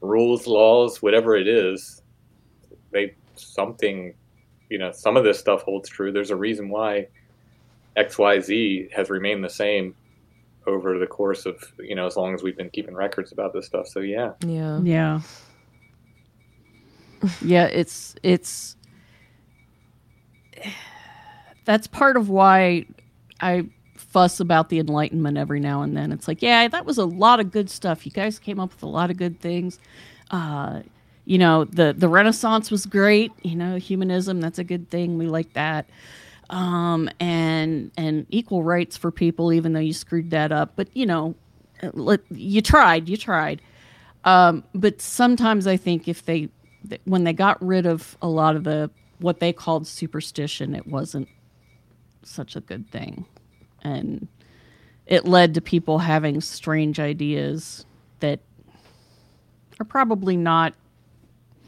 rules, 0.00 0.46
laws, 0.46 1.00
whatever 1.00 1.36
it 1.36 1.48
is, 1.48 2.02
they 2.90 3.14
something, 3.36 4.14
you 4.68 4.78
know, 4.78 4.92
some 4.92 5.16
of 5.16 5.24
this 5.24 5.38
stuff 5.38 5.62
holds 5.62 5.88
true. 5.88 6.12
There's 6.12 6.30
a 6.30 6.36
reason 6.36 6.68
why 6.68 7.06
XYZ 7.96 8.92
has 8.92 9.08
remained 9.08 9.44
the 9.44 9.50
same 9.50 9.94
over 10.66 10.98
the 10.98 11.06
course 11.06 11.46
of, 11.46 11.72
you 11.78 11.94
know, 11.94 12.06
as 12.06 12.16
long 12.16 12.34
as 12.34 12.42
we've 12.42 12.56
been 12.56 12.70
keeping 12.70 12.94
records 12.94 13.32
about 13.32 13.52
this 13.52 13.66
stuff. 13.66 13.88
So, 13.88 14.00
yeah. 14.00 14.32
Yeah. 14.44 14.80
Yeah. 14.82 15.20
yeah, 17.42 17.66
it's 17.66 18.14
it's 18.22 18.76
that's 21.64 21.86
part 21.86 22.16
of 22.16 22.28
why 22.28 22.86
I 23.40 23.66
fuss 23.96 24.40
about 24.40 24.70
the 24.70 24.78
enlightenment 24.78 25.38
every 25.38 25.60
now 25.60 25.82
and 25.82 25.96
then. 25.96 26.12
It's 26.12 26.26
like, 26.26 26.42
yeah, 26.42 26.66
that 26.68 26.84
was 26.84 26.98
a 26.98 27.04
lot 27.04 27.40
of 27.40 27.50
good 27.50 27.70
stuff. 27.70 28.06
You 28.06 28.12
guys 28.12 28.38
came 28.38 28.58
up 28.58 28.72
with 28.72 28.82
a 28.82 28.88
lot 28.88 29.10
of 29.10 29.16
good 29.16 29.40
things. 29.40 29.78
Uh 30.30 30.82
you 31.26 31.38
know, 31.38 31.64
the 31.64 31.94
the 31.96 32.08
Renaissance 32.08 32.70
was 32.70 32.86
great, 32.86 33.32
you 33.42 33.54
know, 33.54 33.76
humanism, 33.76 34.40
that's 34.40 34.58
a 34.58 34.64
good 34.64 34.90
thing. 34.90 35.18
We 35.18 35.26
like 35.26 35.52
that. 35.52 35.88
Um 36.48 37.08
and 37.20 37.49
equal 38.28 38.62
rights 38.62 38.96
for 38.96 39.10
people 39.10 39.52
even 39.52 39.72
though 39.72 39.80
you 39.80 39.92
screwed 39.92 40.30
that 40.30 40.52
up. 40.52 40.72
But, 40.76 40.88
you 40.94 41.06
know, 41.06 41.34
let, 41.92 42.20
you 42.30 42.60
tried, 42.60 43.08
you 43.08 43.16
tried. 43.16 43.62
Um, 44.24 44.64
but 44.74 45.00
sometimes 45.00 45.66
I 45.66 45.76
think 45.76 46.08
if 46.08 46.24
they, 46.24 46.48
when 47.04 47.24
they 47.24 47.32
got 47.32 47.64
rid 47.64 47.86
of 47.86 48.16
a 48.22 48.28
lot 48.28 48.56
of 48.56 48.64
the 48.64 48.90
what 49.18 49.38
they 49.38 49.52
called 49.52 49.86
superstition, 49.86 50.74
it 50.74 50.86
wasn't 50.86 51.28
such 52.22 52.56
a 52.56 52.60
good 52.60 52.90
thing, 52.90 53.26
and 53.82 54.28
it 55.06 55.26
led 55.26 55.54
to 55.54 55.60
people 55.60 55.98
having 55.98 56.40
strange 56.40 56.98
ideas 56.98 57.84
that 58.20 58.40
are 59.78 59.84
probably 59.84 60.36
not. 60.36 60.72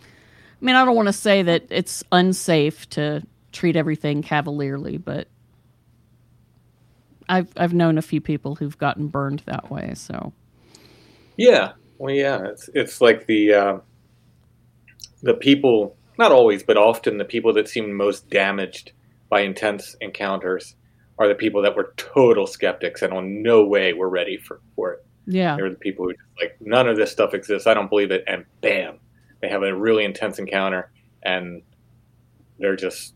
I 0.01 0.65
mean, 0.65 0.77
I 0.77 0.85
don't 0.85 0.97
want 0.97 1.09
to 1.09 1.13
say 1.13 1.43
that 1.43 1.67
it's 1.69 2.03
unsafe 2.11 2.89
to 2.91 3.23
treat 3.53 3.77
everything 3.77 4.23
cavalierly, 4.23 4.97
but 4.97 5.29
I've 7.29 7.53
I've 7.57 7.75
known 7.75 7.99
a 7.99 8.03
few 8.03 8.21
people 8.21 8.57
who've 8.57 8.77
gotten 8.79 9.09
burned 9.09 9.43
that 9.47 9.71
way. 9.71 9.95
So 9.95 10.33
Yeah, 11.37 11.73
well, 11.99 12.15
yeah, 12.15 12.45
it's 12.47 12.69
it's 12.75 13.01
like 13.01 13.27
the 13.27 13.55
uh, 13.55 13.79
the 15.23 15.35
people, 15.35 15.97
not 16.19 16.33
always, 16.33 16.63
but 16.63 16.77
often 16.77 17.19
the 17.19 17.25
people 17.25 17.53
that 17.55 17.69
seem 17.69 17.93
most 17.93 18.29
damaged 18.29 18.93
by 19.29 19.41
intense 19.41 19.97
encounters 20.01 20.75
are 21.19 21.29
the 21.29 21.35
people 21.35 21.63
that 21.63 21.77
were 21.77 21.95
total 21.97 22.47
skeptics 22.47 23.03
and 23.03 23.13
on 23.13 23.43
no 23.43 23.65
way 23.65 23.93
were 23.93 24.09
ready 24.09 24.37
for, 24.37 24.61
for 24.75 24.95
it. 24.95 25.07
yeah, 25.27 25.57
They 25.57 25.63
were 25.63 25.71
the 25.71 25.77
people 25.77 26.07
who 26.07 26.13
just 26.13 26.25
like 26.41 26.57
none 26.61 26.89
of 26.89 26.97
this 26.97 27.13
stuff 27.13 27.35
exists. 27.35 27.67
I 27.67 27.75
don't 27.75 27.89
believe 27.89 28.11
it, 28.11 28.25
and 28.27 28.45
bam, 28.61 28.99
they 29.41 29.49
have 29.49 29.63
a 29.63 29.75
really 29.75 30.05
intense 30.05 30.39
encounter, 30.39 30.91
and 31.23 31.63
they're 32.59 32.77
just 32.77 33.15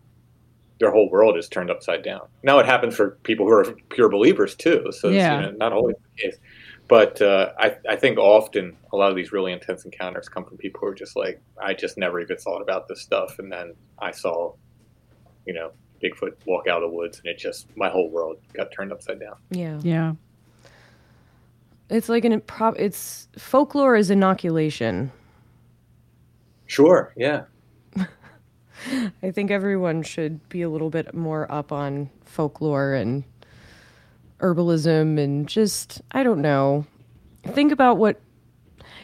their 0.79 0.91
whole 0.91 1.09
world 1.11 1.37
is 1.39 1.49
turned 1.49 1.71
upside 1.71 2.03
down. 2.03 2.29
Now 2.43 2.59
it 2.59 2.67
happens 2.67 2.95
for 2.95 3.13
people 3.23 3.47
who 3.47 3.53
are 3.53 3.65
pure 3.89 4.09
believers 4.09 4.55
too, 4.55 4.93
so 4.93 5.09
it's, 5.09 5.17
you 5.41 5.51
know, 5.53 5.57
not 5.57 5.73
always 5.73 5.97
the 5.97 6.23
case. 6.23 6.37
But 6.89 7.21
uh, 7.21 7.53
I, 7.59 7.77
I 7.89 7.97
think 7.97 8.19
often 8.19 8.77
a 8.93 8.97
lot 8.97 9.11
of 9.11 9.17
these 9.17 9.33
really 9.33 9.53
intense 9.53 9.85
encounters 9.85 10.29
come 10.29 10.45
from 10.45 10.57
people 10.57 10.81
who 10.81 10.87
are 10.89 10.95
just 10.95 11.17
like, 11.17 11.41
I 11.61 11.75
just 11.75 11.99
never 11.99 12.21
even 12.21 12.37
thought 12.37 12.63
about 12.63 12.87
this 12.89 13.01
stuff, 13.01 13.39
and 13.39 13.51
then 13.51 13.75
I 13.99 14.13
saw, 14.13 14.55
you 15.47 15.55
know, 15.55 15.73
Bigfoot 16.03 16.35
walk 16.45 16.69
out 16.69 16.83
of 16.83 16.91
the 16.91 16.97
woods, 16.97 17.19
and 17.19 17.27
it 17.27 17.39
just 17.39 17.75
my 17.77 17.89
whole 17.89 18.11
world 18.11 18.37
got 18.53 18.71
turned 18.71 18.93
upside 18.93 19.19
down. 19.19 19.37
Yeah. 19.51 19.81
yeah, 19.83 20.13
It's 21.89 22.09
like 22.09 22.25
an 22.25 22.39
prop. 22.43 22.79
It's 22.79 23.29
folklore 23.39 23.97
is 23.97 24.11
inoculation. 24.11 25.11
Sure, 26.67 27.13
yeah, 27.17 27.45
I 29.23 29.31
think 29.31 29.51
everyone 29.51 30.03
should 30.03 30.47
be 30.49 30.63
a 30.63 30.69
little 30.69 30.91
bit 30.91 31.15
more 31.15 31.51
up 31.51 31.73
on 31.73 32.11
folklore 32.25 32.95
and 32.95 33.25
herbalism 34.41 35.19
and 35.19 35.49
just 35.49 36.03
I 36.13 36.23
don't 36.23 36.43
know. 36.43 36.87
Think 37.49 37.73
about 37.73 37.97
what 37.99 38.21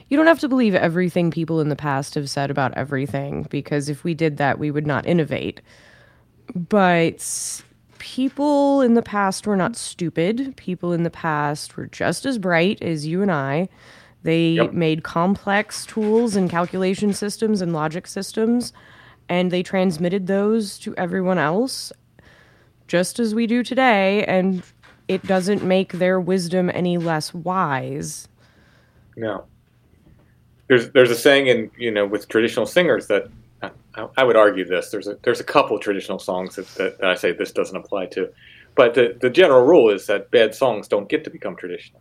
you 0.09 0.17
don't 0.17 0.27
have 0.27 0.41
to 0.41 0.49
believe 0.49 0.75
everything 0.75 1.31
people 1.31 1.61
in 1.61 1.69
the 1.69 1.77
past 1.77 2.15
have 2.17 2.29
said 2.29 2.51
about 2.51 2.75
everything 2.77 3.47
because 3.51 3.89
if 3.89 4.05
we 4.05 4.15
did 4.15 4.37
that 4.37 4.59
we 4.59 4.71
would 4.71 4.87
not 4.87 5.07
innovate. 5.07 5.61
But 6.55 7.63
people 7.99 8.81
in 8.83 8.95
the 8.95 9.03
past 9.03 9.47
were 9.47 9.57
not 9.57 9.77
stupid. 9.77 10.55
People 10.57 10.93
in 10.93 11.03
the 11.03 11.11
past 11.11 11.77
were 11.77 11.87
just 11.87 12.27
as 12.27 12.37
bright 12.37 12.83
as 12.83 13.07
you 13.07 13.23
and 13.23 13.31
I. 13.31 13.69
They 14.25 14.51
Yep. 14.51 14.73
made 14.73 15.03
complex 15.03 15.87
tools 15.87 16.37
and 16.37 16.51
calculation 16.51 17.13
systems 17.13 17.61
and 17.63 17.73
logic 17.73 18.07
systems 18.07 18.73
and 19.33 19.51
they 19.51 19.63
transmitted 19.63 20.27
those 20.27 20.79
to 20.79 20.95
everyone 20.97 21.39
else 21.39 21.91
just 22.87 23.19
as 23.19 23.35
we 23.35 23.47
do 23.47 23.63
today 23.63 24.25
and 24.27 24.63
it 25.09 25.23
doesn't 25.27 25.63
make 25.65 25.93
their 25.95 26.21
wisdom 26.21 26.71
any 26.75 26.99
less 26.99 27.33
wise 27.33 28.29
No. 29.17 29.45
There's 30.69 30.91
there's 30.91 31.11
a 31.11 31.17
saying 31.17 31.47
in 31.49 31.71
you 31.77 31.91
know 31.91 32.07
with 32.07 32.29
traditional 32.29 32.67
singers 32.67 33.07
that 33.09 33.29
I, 33.95 34.09
I 34.17 34.25
would 34.25 34.37
argue 34.37 34.65
this. 34.65 34.91
There's 34.91 35.07
a 35.07 35.19
there's 35.23 35.41
a 35.41 35.45
couple 35.45 35.79
traditional 35.79 36.19
songs 36.19 36.57
that, 36.57 36.67
that, 36.77 36.99
that 36.99 37.11
I 37.11 37.15
say 37.15 37.33
this 37.33 37.53
doesn't 37.53 37.77
apply 37.77 38.07
to, 38.07 38.31
but 38.75 38.95
the 38.95 39.17
the 39.21 39.31
general 39.31 39.67
rule 39.67 39.91
is 39.91 40.07
that 40.07 40.31
bad 40.31 40.55
songs 40.55 40.89
don't 40.89 41.09
get 41.09 41.25
to 41.25 41.31
become 41.31 41.57
traditional, 41.57 42.01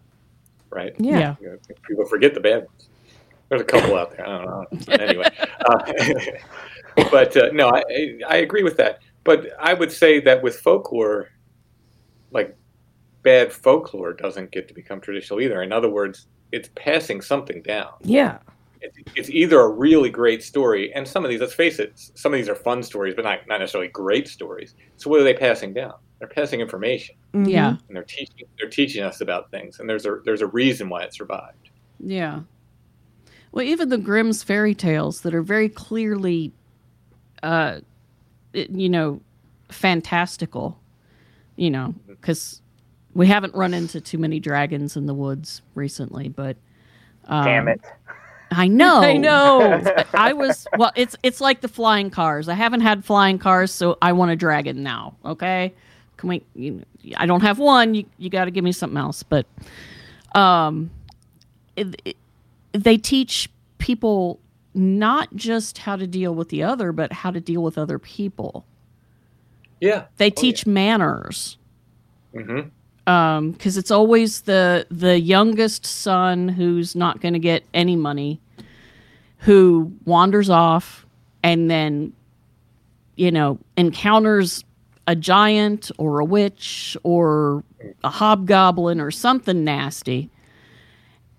right? 0.69 0.93
yeah, 0.97 1.19
yeah. 1.19 1.35
You 1.41 1.49
know, 1.49 1.57
people 1.87 2.05
forget 2.05 2.33
the 2.33 2.39
bad 2.39 2.65
ones. 2.65 2.87
There's 3.49 3.61
a 3.61 3.65
couple 3.65 3.97
out 3.97 4.15
there. 4.15 4.27
I 4.27 4.37
don't 4.37 4.87
know. 4.87 4.93
Anyway, 4.93 5.27
uh, 5.65 5.91
but 6.95 7.35
uh, 7.37 7.49
no, 7.53 7.69
I 7.69 7.83
I 8.27 8.37
agree 8.37 8.63
with 8.63 8.77
that. 8.77 8.99
But 9.23 9.47
I 9.59 9.73
would 9.73 9.91
say 9.91 10.19
that 10.21 10.41
with 10.41 10.59
folklore, 10.59 11.29
like 12.31 12.55
bad 13.23 13.51
folklore 13.53 14.13
doesn't 14.13 14.51
get 14.51 14.67
to 14.67 14.73
become 14.73 14.99
traditional 14.99 15.41
either. 15.41 15.61
In 15.61 15.71
other 15.71 15.89
words, 15.89 16.27
it's 16.51 16.69
passing 16.75 17.21
something 17.21 17.61
down. 17.61 17.91
yeah 18.01 18.39
It's, 18.81 18.97
it's 19.15 19.29
either 19.29 19.59
a 19.59 19.69
really 19.69 20.09
great 20.09 20.41
story, 20.43 20.91
and 20.93 21.07
some 21.07 21.23
of 21.23 21.29
these, 21.29 21.39
let's 21.39 21.53
face 21.53 21.77
it, 21.77 21.91
some 22.15 22.33
of 22.33 22.37
these 22.39 22.49
are 22.49 22.55
fun 22.55 22.81
stories, 22.81 23.13
but 23.15 23.23
not, 23.23 23.47
not 23.47 23.59
necessarily 23.59 23.89
great 23.89 24.27
stories. 24.27 24.73
So 24.97 25.09
what 25.09 25.19
are 25.21 25.23
they 25.23 25.35
passing 25.35 25.71
down? 25.73 25.93
They're 26.17 26.27
passing 26.27 26.61
information, 26.61 27.15
Mhm. 27.33 27.47
yeah. 27.49 27.69
and 27.87 27.95
they're 27.95 28.03
teaching 28.03 28.45
they're 28.57 28.69
teaching 28.69 29.03
us 29.03 29.21
about 29.21 29.51
things, 29.51 29.79
and 29.79 29.87
there's 29.89 30.05
a 30.07 30.17
there's 30.25 30.41
a 30.41 30.47
reason 30.47 30.89
why 30.89 31.03
it 31.03 31.13
survived. 31.13 31.69
Yeah. 31.99 32.41
Well, 33.51 33.65
even 33.65 33.89
the 33.89 33.97
Grimm's 33.97 34.41
fairy 34.43 34.73
tales 34.73 35.21
that 35.21 35.35
are 35.35 35.41
very 35.43 35.67
clearly, 35.69 36.53
uh, 37.43 37.79
it- 38.53 38.69
you 38.71 38.89
know, 38.89 39.21
fantastical, 39.69 40.77
you 41.55 41.69
know, 41.69 41.93
because 42.07 42.61
we 43.13 43.27
haven't 43.27 43.53
run 43.55 43.73
into 43.73 43.99
too 44.01 44.17
many 44.17 44.39
dragons 44.39 44.95
in 44.95 45.05
the 45.05 45.13
woods 45.13 45.61
recently, 45.75 46.29
but. 46.29 46.57
Um, 47.27 47.45
Damn 47.45 47.67
it. 47.67 47.81
I 48.51 48.67
know. 48.67 48.99
I 49.01 49.15
know. 49.15 49.81
I 50.13 50.33
was 50.33 50.67
well. 50.77 50.91
It's 50.95 51.15
it's 51.23 51.39
like 51.39 51.61
the 51.61 51.69
flying 51.69 52.09
cars. 52.09 52.49
I 52.49 52.53
haven't 52.55 52.81
had 52.81 53.05
flying 53.05 53.37
cars, 53.39 53.71
so 53.71 53.97
I 54.01 54.11
want 54.11 54.31
a 54.31 54.35
dragon 54.35 54.83
now. 54.83 55.15
Okay, 55.23 55.73
can 56.17 56.27
we? 56.29 56.43
You, 56.55 56.83
I 57.15 57.25
don't 57.27 57.41
have 57.41 57.59
one. 57.59 57.93
You 57.95 58.05
you 58.17 58.29
got 58.29 58.45
to 58.45 58.51
give 58.51 58.65
me 58.65 58.73
something 58.73 58.97
else. 58.97 59.23
But, 59.23 59.45
um, 60.35 60.89
it, 61.77 62.01
it- 62.03 62.17
they 62.73 62.97
teach 62.97 63.49
people 63.77 64.39
not 64.73 65.35
just 65.35 65.79
how 65.79 65.95
to 65.95 66.07
deal 66.07 66.33
with 66.33 66.49
the 66.49 66.63
other, 66.63 66.91
but 66.91 67.11
how 67.11 67.31
to 67.31 67.39
deal 67.39 67.61
with 67.61 67.77
other 67.77 67.99
people. 67.99 68.65
Yeah, 69.79 70.05
They 70.17 70.29
teach 70.29 70.65
manners. 70.65 71.57
Hmm 72.33 72.61
um 73.07 73.51
because 73.51 73.77
it's 73.77 73.91
always 73.91 74.41
the 74.41 74.85
the 74.91 75.19
youngest 75.19 75.85
son 75.85 76.47
who's 76.47 76.95
not 76.95 77.19
going 77.19 77.33
to 77.33 77.39
get 77.39 77.63
any 77.73 77.95
money 77.95 78.39
who 79.37 79.91
wanders 80.05 80.49
off 80.49 81.05
and 81.41 81.69
then 81.69 82.13
you 83.15 83.31
know 83.31 83.57
encounters 83.75 84.63
a 85.07 85.15
giant 85.15 85.89
or 85.97 86.19
a 86.19 86.25
witch 86.25 86.95
or 87.03 87.63
a 88.03 88.09
hobgoblin 88.09 89.01
or 89.01 89.09
something 89.09 89.63
nasty 89.63 90.29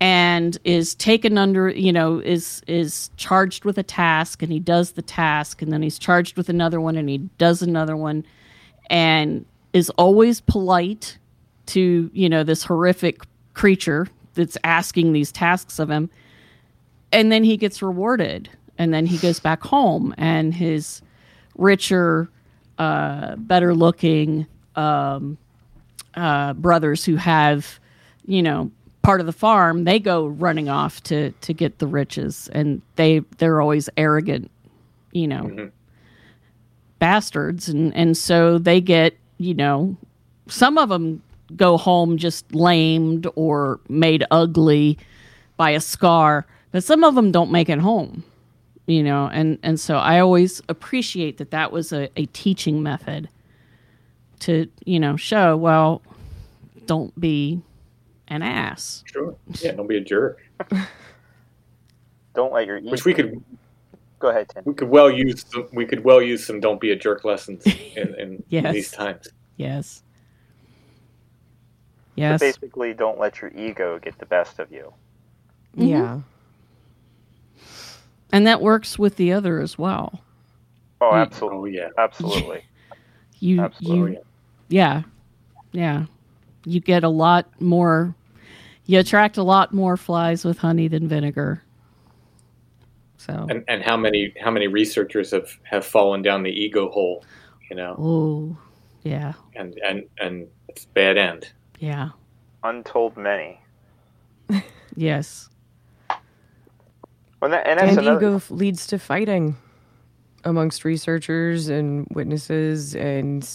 and 0.03 0.57
is 0.65 0.95
taken 0.95 1.37
under 1.37 1.69
you 1.69 1.93
know 1.93 2.19
is 2.19 2.61
is 2.67 3.09
charged 3.15 3.63
with 3.63 3.77
a 3.77 3.83
task 3.83 4.43
and 4.43 4.51
he 4.51 4.59
does 4.59 4.91
the 4.91 5.01
task 5.01 5.61
and 5.61 5.71
then 5.71 5.81
he's 5.81 5.97
charged 5.97 6.35
with 6.35 6.49
another 6.49 6.81
one 6.81 6.97
and 6.97 7.07
he 7.07 7.19
does 7.37 7.61
another 7.61 7.95
one 7.95 8.25
and 8.89 9.45
is 9.71 9.89
always 9.91 10.41
polite 10.41 11.17
to 11.67 12.11
you 12.13 12.27
know 12.27 12.43
this 12.43 12.65
horrific 12.65 13.21
creature 13.53 14.05
that's 14.33 14.57
asking 14.65 15.13
these 15.13 15.31
tasks 15.31 15.79
of 15.79 15.89
him. 15.89 16.09
And 17.13 17.31
then 17.31 17.45
he 17.45 17.55
gets 17.55 17.81
rewarded 17.81 18.49
and 18.77 18.93
then 18.93 19.05
he 19.05 19.17
goes 19.17 19.39
back 19.39 19.63
home 19.63 20.13
and 20.17 20.53
his 20.53 21.01
richer 21.55 22.29
uh, 22.77 23.37
better 23.37 23.73
looking 23.73 24.47
um, 24.75 25.37
uh, 26.15 26.53
brothers 26.55 27.05
who 27.05 27.15
have 27.15 27.79
you 28.25 28.43
know 28.43 28.69
part 29.03 29.19
of 29.19 29.25
the 29.25 29.33
farm 29.33 29.83
they 29.83 29.99
go 29.99 30.27
running 30.27 30.69
off 30.69 31.03
to 31.03 31.31
to 31.41 31.53
get 31.53 31.77
the 31.79 31.87
riches 31.87 32.49
and 32.53 32.81
they 32.95 33.19
they're 33.37 33.61
always 33.61 33.89
arrogant 33.97 34.49
you 35.13 35.27
know 35.27 35.43
mm-hmm. 35.43 35.67
bastards. 36.99 37.69
And 37.69 37.95
and 37.95 38.17
so 38.17 38.57
they 38.57 38.81
get 38.81 39.15
you 39.37 39.53
know 39.53 39.95
some 40.47 40.77
of 40.77 40.89
them 40.89 41.21
go 41.55 41.77
home 41.77 42.17
just 42.17 42.53
lamed 42.53 43.27
or 43.35 43.79
made 43.87 44.25
ugly 44.31 44.97
by 45.55 45.69
a 45.69 45.79
scar 45.79 46.47
but 46.71 46.83
some 46.83 47.03
of 47.03 47.13
them 47.13 47.31
don't 47.31 47.51
make 47.51 47.69
it 47.69 47.79
home 47.79 48.23
you 48.87 49.03
know. 49.03 49.29
And 49.31 49.59
and 49.63 49.79
so 49.79 49.97
i 49.97 50.19
always 50.19 50.61
appreciate 50.67 51.37
that 51.37 51.51
that 51.51 51.71
was 51.71 51.93
a, 51.93 52.09
a 52.17 52.25
teaching 52.27 52.81
method 52.81 53.29
to 54.39 54.67
you 54.85 54.99
know 54.99 55.15
show 55.15 55.55
well 55.55 56.01
don't 56.85 57.17
be 57.19 57.61
an 58.29 58.41
ass 58.41 59.03
Sure. 59.11 59.35
Yeah, 59.61 59.73
don't 59.73 59.87
be 59.87 59.97
a 59.97 60.01
jerk. 60.01 60.39
Don't 62.35 62.51
let 62.53 62.65
your 62.65 62.77
ego. 62.77 62.91
Which 62.91 63.05
we 63.05 63.13
could 63.13 63.43
Go 64.19 64.29
ahead, 64.29 64.47
Tim. 64.49 64.63
we 64.65 64.73
could 64.73 64.87
well 64.89 65.11
use 65.11 65.45
some, 65.51 65.67
we 65.73 65.85
could 65.85 66.03
well 66.03 66.21
use 66.21 66.45
some 66.45 66.59
don't 66.61 66.79
be 66.79 66.91
a 66.91 66.95
jerk 66.95 67.25
lessons 67.25 67.65
in, 67.95 68.15
in 68.17 68.43
Yes. 68.49 68.73
these 68.73 68.91
times. 68.91 69.27
yes 69.57 69.95
So 69.97 70.03
yes 72.15 72.39
basically, 72.39 72.93
don't 72.93 73.19
let 73.19 73.41
your 73.41 73.51
ego 73.51 73.99
get 73.99 74.17
the 74.19 74.25
best 74.25 74.59
of 74.59 74.71
you. 74.71 74.93
Mhm. 75.77 75.89
Yeah. 75.89 76.21
and 78.31 78.47
that 78.47 78.61
works 78.61 78.97
with 78.97 79.15
the 79.17 79.33
other 79.33 79.59
as 79.59 79.77
well 79.77 80.21
Oh, 81.01 81.11
Mm. 81.11 81.21
absolutely, 81.23 81.77
Oh 81.79 81.81
yeah. 81.83 81.89
absolutely. 81.97 82.63
you 83.39 83.61
Absolutely. 83.61 84.11
you 84.13 84.21
yeah 84.69 85.01
yeah 85.73 86.05
you 86.65 86.79
get 86.79 87.03
a 87.03 87.09
lot 87.09 87.47
more 87.61 88.15
you 88.85 88.99
attract 88.99 89.37
a 89.37 89.43
lot 89.43 89.73
more 89.73 89.95
flies 89.97 90.43
with 90.45 90.57
honey 90.57 90.87
than 90.87 91.07
vinegar 91.07 91.61
so 93.17 93.47
And 93.49 93.63
and 93.67 93.81
how 93.81 93.95
many 93.97 94.33
how 94.43 94.51
many 94.51 94.67
researchers 94.67 95.31
have 95.31 95.49
have 95.63 95.85
fallen 95.85 96.21
down 96.21 96.43
the 96.43 96.51
ego 96.51 96.89
hole, 96.89 97.23
you 97.69 97.75
know, 97.77 97.95
oh 97.97 98.57
yeah 99.03 99.33
and 99.55 99.73
and 99.85 100.03
and 100.19 100.47
it's 100.69 100.83
a 100.85 100.87
bad 100.89 101.17
end. 101.17 101.51
yeah 101.79 102.09
Untold 102.63 103.15
many. 103.17 103.59
yes 104.95 105.49
Well, 107.41 107.51
that, 107.51 107.67
and 107.67 107.79
that's 107.79 107.91
And 107.91 107.99
another. 107.99 108.19
ego 108.19 108.35
f- 108.37 108.51
leads 108.51 108.87
to 108.87 108.99
fighting 108.99 109.55
amongst 110.45 110.83
researchers 110.85 111.69
and 111.69 112.07
witnesses, 112.11 112.95
and 112.95 113.47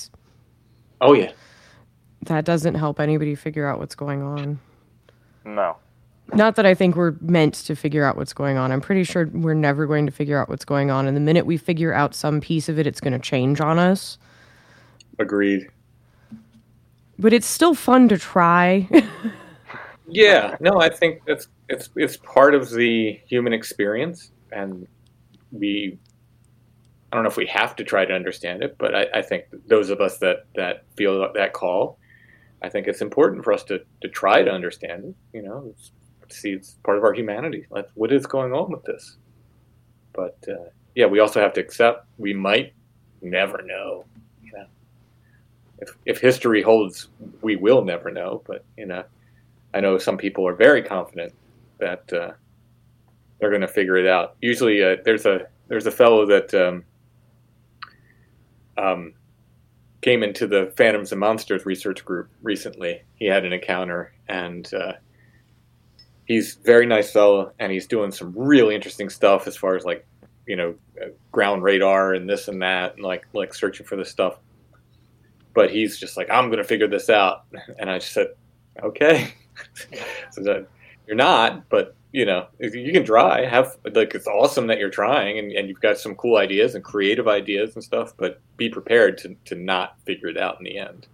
Oh 1.01 1.12
yeah. 1.14 1.33
That 2.29 2.45
doesn't 2.45 2.75
help 2.75 3.01
anybody 3.01 3.35
figure 3.35 3.67
out 3.67 3.79
what's 3.79 3.95
going 3.95 4.23
on. 4.23 4.59
No. 5.45 5.77
Not 6.35 6.57
that 6.57 6.67
I 6.67 6.75
think 6.75 6.95
we're 6.95 7.14
meant 7.21 7.55
to 7.55 7.75
figure 7.75 8.05
out 8.05 8.17
what's 8.17 8.35
going 8.35 8.59
on. 8.59 8.71
I'm 8.71 8.83
pretty 8.83 9.05
sure 9.05 9.27
we're 9.33 9.55
never 9.55 9.87
going 9.87 10.05
to 10.07 10.12
figure 10.12 10.38
out 10.38 10.49
what's 10.49 10.64
going 10.64 10.91
on. 10.91 11.07
And 11.07 11.17
the 11.17 11.21
minute 11.21 11.47
we 11.47 11.57
figure 11.57 11.93
out 11.93 12.14
some 12.14 12.41
piece 12.41 12.69
of 12.69 12.79
it, 12.79 12.87
it's 12.87 13.01
going 13.01 13.14
to 13.14 13.19
change 13.19 13.61
on 13.61 13.79
us. 13.79 14.19
Agreed. 15.19 15.69
But 17.19 17.33
it's 17.33 17.47
still 17.47 17.75
fun 17.75 18.09
to 18.09 18.19
try. 18.19 18.88
Yeah, 20.09 20.57
no, 20.61 20.81
I 20.81 20.88
think 20.88 21.23
that's 21.27 21.49
it's 21.69 21.91
it's 21.95 22.17
part 22.17 22.55
of 22.55 22.71
the 22.71 23.21
human 23.27 23.53
experience, 23.53 24.31
and 24.53 24.87
we. 25.53 25.99
I 27.11 27.17
don't 27.17 27.25
know 27.25 27.31
if 27.31 27.37
we 27.37 27.47
have 27.47 27.75
to 27.77 27.85
try 27.85 28.05
to 28.05 28.12
understand 28.12 28.62
it, 28.62 28.77
but 28.77 28.95
I, 28.95 29.07
I 29.14 29.23
think 29.23 29.45
those 29.67 29.88
of 29.88 30.01
us 30.01 30.19
that 30.19 30.45
that 30.57 30.85
feel 30.97 31.31
that 31.33 31.53
call, 31.53 31.99
I 32.62 32.68
think 32.68 32.87
it's 32.87 33.01
important 33.01 33.44
for 33.44 33.53
us 33.53 33.64
to 33.64 33.81
to 34.03 34.09
try 34.09 34.42
to 34.42 34.51
understand 34.51 35.05
it. 35.05 35.14
You 35.33 35.42
know, 35.42 35.71
it's, 35.71 35.92
see, 36.29 36.53
it's 36.53 36.77
part 36.85 36.99
of 36.99 37.05
our 37.05 37.14
humanity. 37.14 37.66
Like, 37.71 37.88
what 37.94 38.12
is 38.12 38.27
going 38.27 38.53
on 38.53 38.71
with 38.71 38.85
this? 38.85 39.16
But 40.12 40.37
uh, 40.49 40.71
yeah, 40.94 41.07
we 41.07 41.21
also 41.21 41.40
have 41.40 41.53
to 41.55 41.61
accept 41.61 42.07
we 42.18 42.35
might 42.35 42.73
never 43.23 43.62
know. 43.62 44.05
You 44.42 44.53
know, 44.53 44.66
if 45.79 45.90
if 46.07 46.21
history 46.21 46.62
holds, 46.62 47.09
we 47.42 47.57
will 47.57 47.85
never 47.85 48.11
know. 48.11 48.42
But 48.47 48.64
you 48.77 48.87
know. 48.87 49.05
I 49.75 49.81
know 49.81 49.99
some 49.99 50.16
people 50.16 50.49
are 50.49 50.55
very 50.55 50.83
confident 50.83 51.35
that 51.79 52.11
uh, 52.12 52.33
they're 53.38 53.51
going 53.51 53.61
to 53.61 53.68
figure 53.68 53.99
it 53.99 54.07
out. 54.07 54.37
Usually, 54.40 54.83
uh, 54.83 54.97
there's 55.05 55.27
a 55.27 55.47
there's 55.68 55.87
a 55.87 55.90
fellow 55.90 56.25
that 56.27 56.55
um, 56.55 56.85
um, 58.83 59.12
came 60.01 60.23
into 60.23 60.47
the 60.47 60.73
Phantoms 60.77 61.13
and 61.13 61.21
Monsters 61.21 61.67
research 61.67 62.05
group 62.05 62.29
recently. 62.43 63.03
He 63.15 63.27
had 63.27 63.45
an 63.45 63.53
encounter, 63.53 64.13
and 64.29 64.73
uh, 64.73 64.93
he's 66.27 66.55
very 66.55 66.87
nice 66.87 67.11
fellow, 67.11 67.53
and 67.59 67.73
he's 67.73 67.87
doing 67.87 68.13
some 68.13 68.33
really 68.37 68.75
interesting 68.75 69.09
stuff 69.09 69.47
as 69.47 69.57
far 69.57 69.77
as 69.77 69.85
like 69.85 70.07
you 70.47 70.57
know 70.57 70.75
uh, 71.03 71.09
ground 71.33 71.63
radar 71.63 72.15
and 72.15 72.29
this 72.29 72.49
and 72.49 72.63
that, 72.63 72.95
and 72.95 73.05
like 73.05 73.27
like 73.33 73.55
searching 73.55 73.87
for 73.87 73.97
this 73.97 74.11
stuff. 74.11 74.39
But 75.55 75.71
he's 75.71 75.99
just 75.99 76.17
like, 76.17 76.31
I'm 76.31 76.47
going 76.47 76.59
to 76.59 76.65
figure 76.65 76.89
this 76.89 77.11
out, 77.11 77.45
and 77.79 77.91
I 77.91 77.99
just 77.99 78.13
said, 78.13 78.29
okay. 78.83 79.35
so 80.31 80.67
you're 81.09 81.16
not, 81.16 81.68
but 81.71 81.97
you 82.12 82.25
know, 82.25 82.47
you 82.59 82.92
can 82.92 83.05
try. 83.05 83.44
Have 83.44 83.77
like 83.92 84.14
it's 84.14 84.27
awesome 84.27 84.66
that 84.68 84.79
you're 84.79 84.90
trying 84.90 85.38
and, 85.38 85.51
and 85.53 85.68
you've 85.68 85.81
got 85.81 85.99
some 85.99 86.14
cool 86.14 86.37
ideas 86.37 86.75
and 86.75 86.85
creative 86.85 87.27
ideas 87.27 87.75
and 87.75 87.83
stuff, 87.83 88.14
but 88.16 88.40
be 88.57 88.68
prepared 88.68 89.18
to, 89.18 89.35
to 89.47 89.55
not 89.55 89.97
figure 90.05 90.29
it 90.29 90.38
out 90.38 90.59
in 90.59 90.64
the 90.64 90.79
end. 90.79 91.07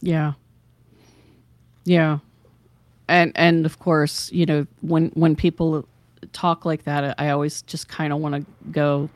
Yeah. 0.00 0.34
Yeah. 1.84 2.18
And 3.08 3.32
and 3.34 3.64
of 3.64 3.78
course, 3.78 4.30
you 4.30 4.46
know, 4.46 4.66
when 4.82 5.08
when 5.14 5.34
people 5.34 5.86
talk 6.32 6.64
like 6.64 6.84
that, 6.84 7.18
I 7.18 7.30
always 7.30 7.62
just 7.62 7.88
kind 7.88 8.12
of 8.12 8.18
want 8.20 8.34
to 8.34 8.70
go 8.70 9.08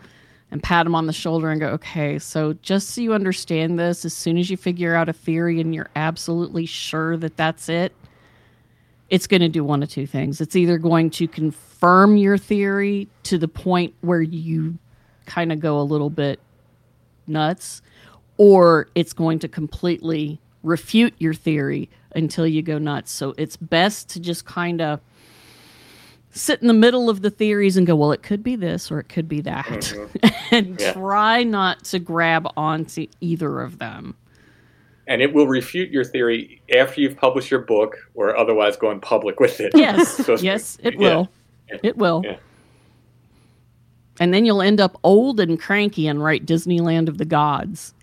and 0.50 0.62
pat 0.62 0.84
them 0.84 0.94
on 0.94 1.06
the 1.06 1.12
shoulder 1.12 1.50
and 1.50 1.60
go, 1.60 1.68
"Okay, 1.68 2.18
so 2.18 2.54
just 2.62 2.90
so 2.90 3.00
you 3.00 3.12
understand 3.12 3.78
this, 3.78 4.04
as 4.04 4.14
soon 4.14 4.38
as 4.38 4.50
you 4.50 4.56
figure 4.56 4.94
out 4.94 5.08
a 5.08 5.12
theory 5.12 5.60
and 5.60 5.74
you're 5.74 5.90
absolutely 5.96 6.64
sure 6.66 7.16
that 7.18 7.36
that's 7.36 7.68
it, 7.68 7.94
it's 9.12 9.26
going 9.26 9.42
to 9.42 9.48
do 9.50 9.62
one 9.62 9.82
of 9.82 9.90
two 9.90 10.06
things. 10.06 10.40
It's 10.40 10.56
either 10.56 10.78
going 10.78 11.10
to 11.10 11.28
confirm 11.28 12.16
your 12.16 12.38
theory 12.38 13.08
to 13.24 13.36
the 13.36 13.46
point 13.46 13.92
where 14.00 14.22
you 14.22 14.78
kind 15.26 15.52
of 15.52 15.60
go 15.60 15.78
a 15.78 15.82
little 15.82 16.08
bit 16.08 16.40
nuts, 17.26 17.82
or 18.38 18.88
it's 18.94 19.12
going 19.12 19.38
to 19.40 19.48
completely 19.48 20.40
refute 20.62 21.12
your 21.18 21.34
theory 21.34 21.90
until 22.16 22.46
you 22.46 22.62
go 22.62 22.78
nuts. 22.78 23.12
So 23.12 23.34
it's 23.36 23.58
best 23.58 24.08
to 24.10 24.20
just 24.20 24.46
kind 24.46 24.80
of 24.80 25.00
sit 26.30 26.62
in 26.62 26.66
the 26.66 26.72
middle 26.72 27.10
of 27.10 27.20
the 27.20 27.28
theories 27.28 27.76
and 27.76 27.86
go, 27.86 27.94
well, 27.94 28.12
it 28.12 28.22
could 28.22 28.42
be 28.42 28.56
this 28.56 28.90
or 28.90 28.98
it 28.98 29.10
could 29.10 29.28
be 29.28 29.42
that. 29.42 29.66
Mm-hmm. 29.66 30.28
and 30.54 30.80
Yeah. 30.80 30.94
try 30.94 31.42
not 31.42 31.84
to 31.84 31.98
grab 31.98 32.48
onto 32.56 33.08
either 33.20 33.60
of 33.60 33.78
them. 33.78 34.14
And 35.08 35.20
it 35.20 35.32
will 35.34 35.46
refute 35.48 35.90
your 35.90 36.04
theory 36.04 36.62
after 36.76 37.00
you've 37.00 37.16
published 37.16 37.50
your 37.50 37.60
book 37.60 37.96
or 38.14 38.36
otherwise 38.36 38.76
gone 38.76 39.00
public 39.00 39.40
with 39.40 39.58
it. 39.60 39.72
Yes, 39.74 40.08
So- 40.26 40.36
yes, 40.36 40.78
it 40.82 40.94
yeah. 40.94 40.98
will. 41.00 41.28
Yeah. 41.70 41.78
It 41.82 41.96
will. 41.96 42.22
Yeah. 42.24 42.36
And 44.20 44.32
then 44.32 44.44
you'll 44.44 44.62
end 44.62 44.80
up 44.80 44.98
old 45.02 45.40
and 45.40 45.58
cranky 45.60 46.06
and 46.06 46.22
write 46.22 46.46
Disneyland 46.46 47.08
of 47.08 47.18
the 47.18 47.24
Gods. 47.24 47.94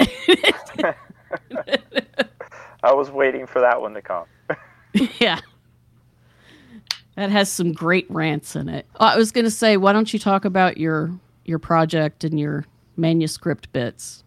I 2.84 2.94
was 2.94 3.12
waiting 3.12 3.46
for 3.46 3.62
that 3.62 3.80
one 3.82 3.94
to 3.94 4.02
come. 4.02 4.26
yeah. 5.20 5.40
That 7.16 7.30
has 7.30 7.52
some 7.52 7.74
great 7.74 8.10
rants 8.10 8.56
in 8.56 8.70
it. 8.70 8.86
Oh, 8.96 9.06
I 9.06 9.18
was 9.18 9.32
going 9.32 9.46
to 9.46 9.52
say, 9.52 9.78
why 9.78 9.94
don't 9.94 10.12
you 10.14 10.20
talk 10.20 10.46
about 10.46 10.78
your 10.78 11.12
your 11.46 11.60
project 11.60 12.24
and 12.24 12.40
your 12.40 12.66
manuscript 12.98 13.72
bits? 13.74 14.24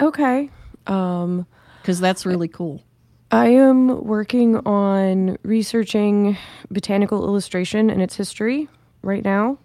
okay. 0.00 0.50
Um, 0.86 1.46
Because 1.86 2.00
that's 2.00 2.26
really 2.26 2.48
cool. 2.48 2.82
I 3.30 3.46
am 3.46 4.04
working 4.04 4.56
on 4.66 5.38
researching 5.44 6.36
botanical 6.68 7.24
illustration 7.24 7.90
and 7.90 8.02
its 8.02 8.16
history 8.16 8.68
right 9.02 9.24
now. 9.24 9.58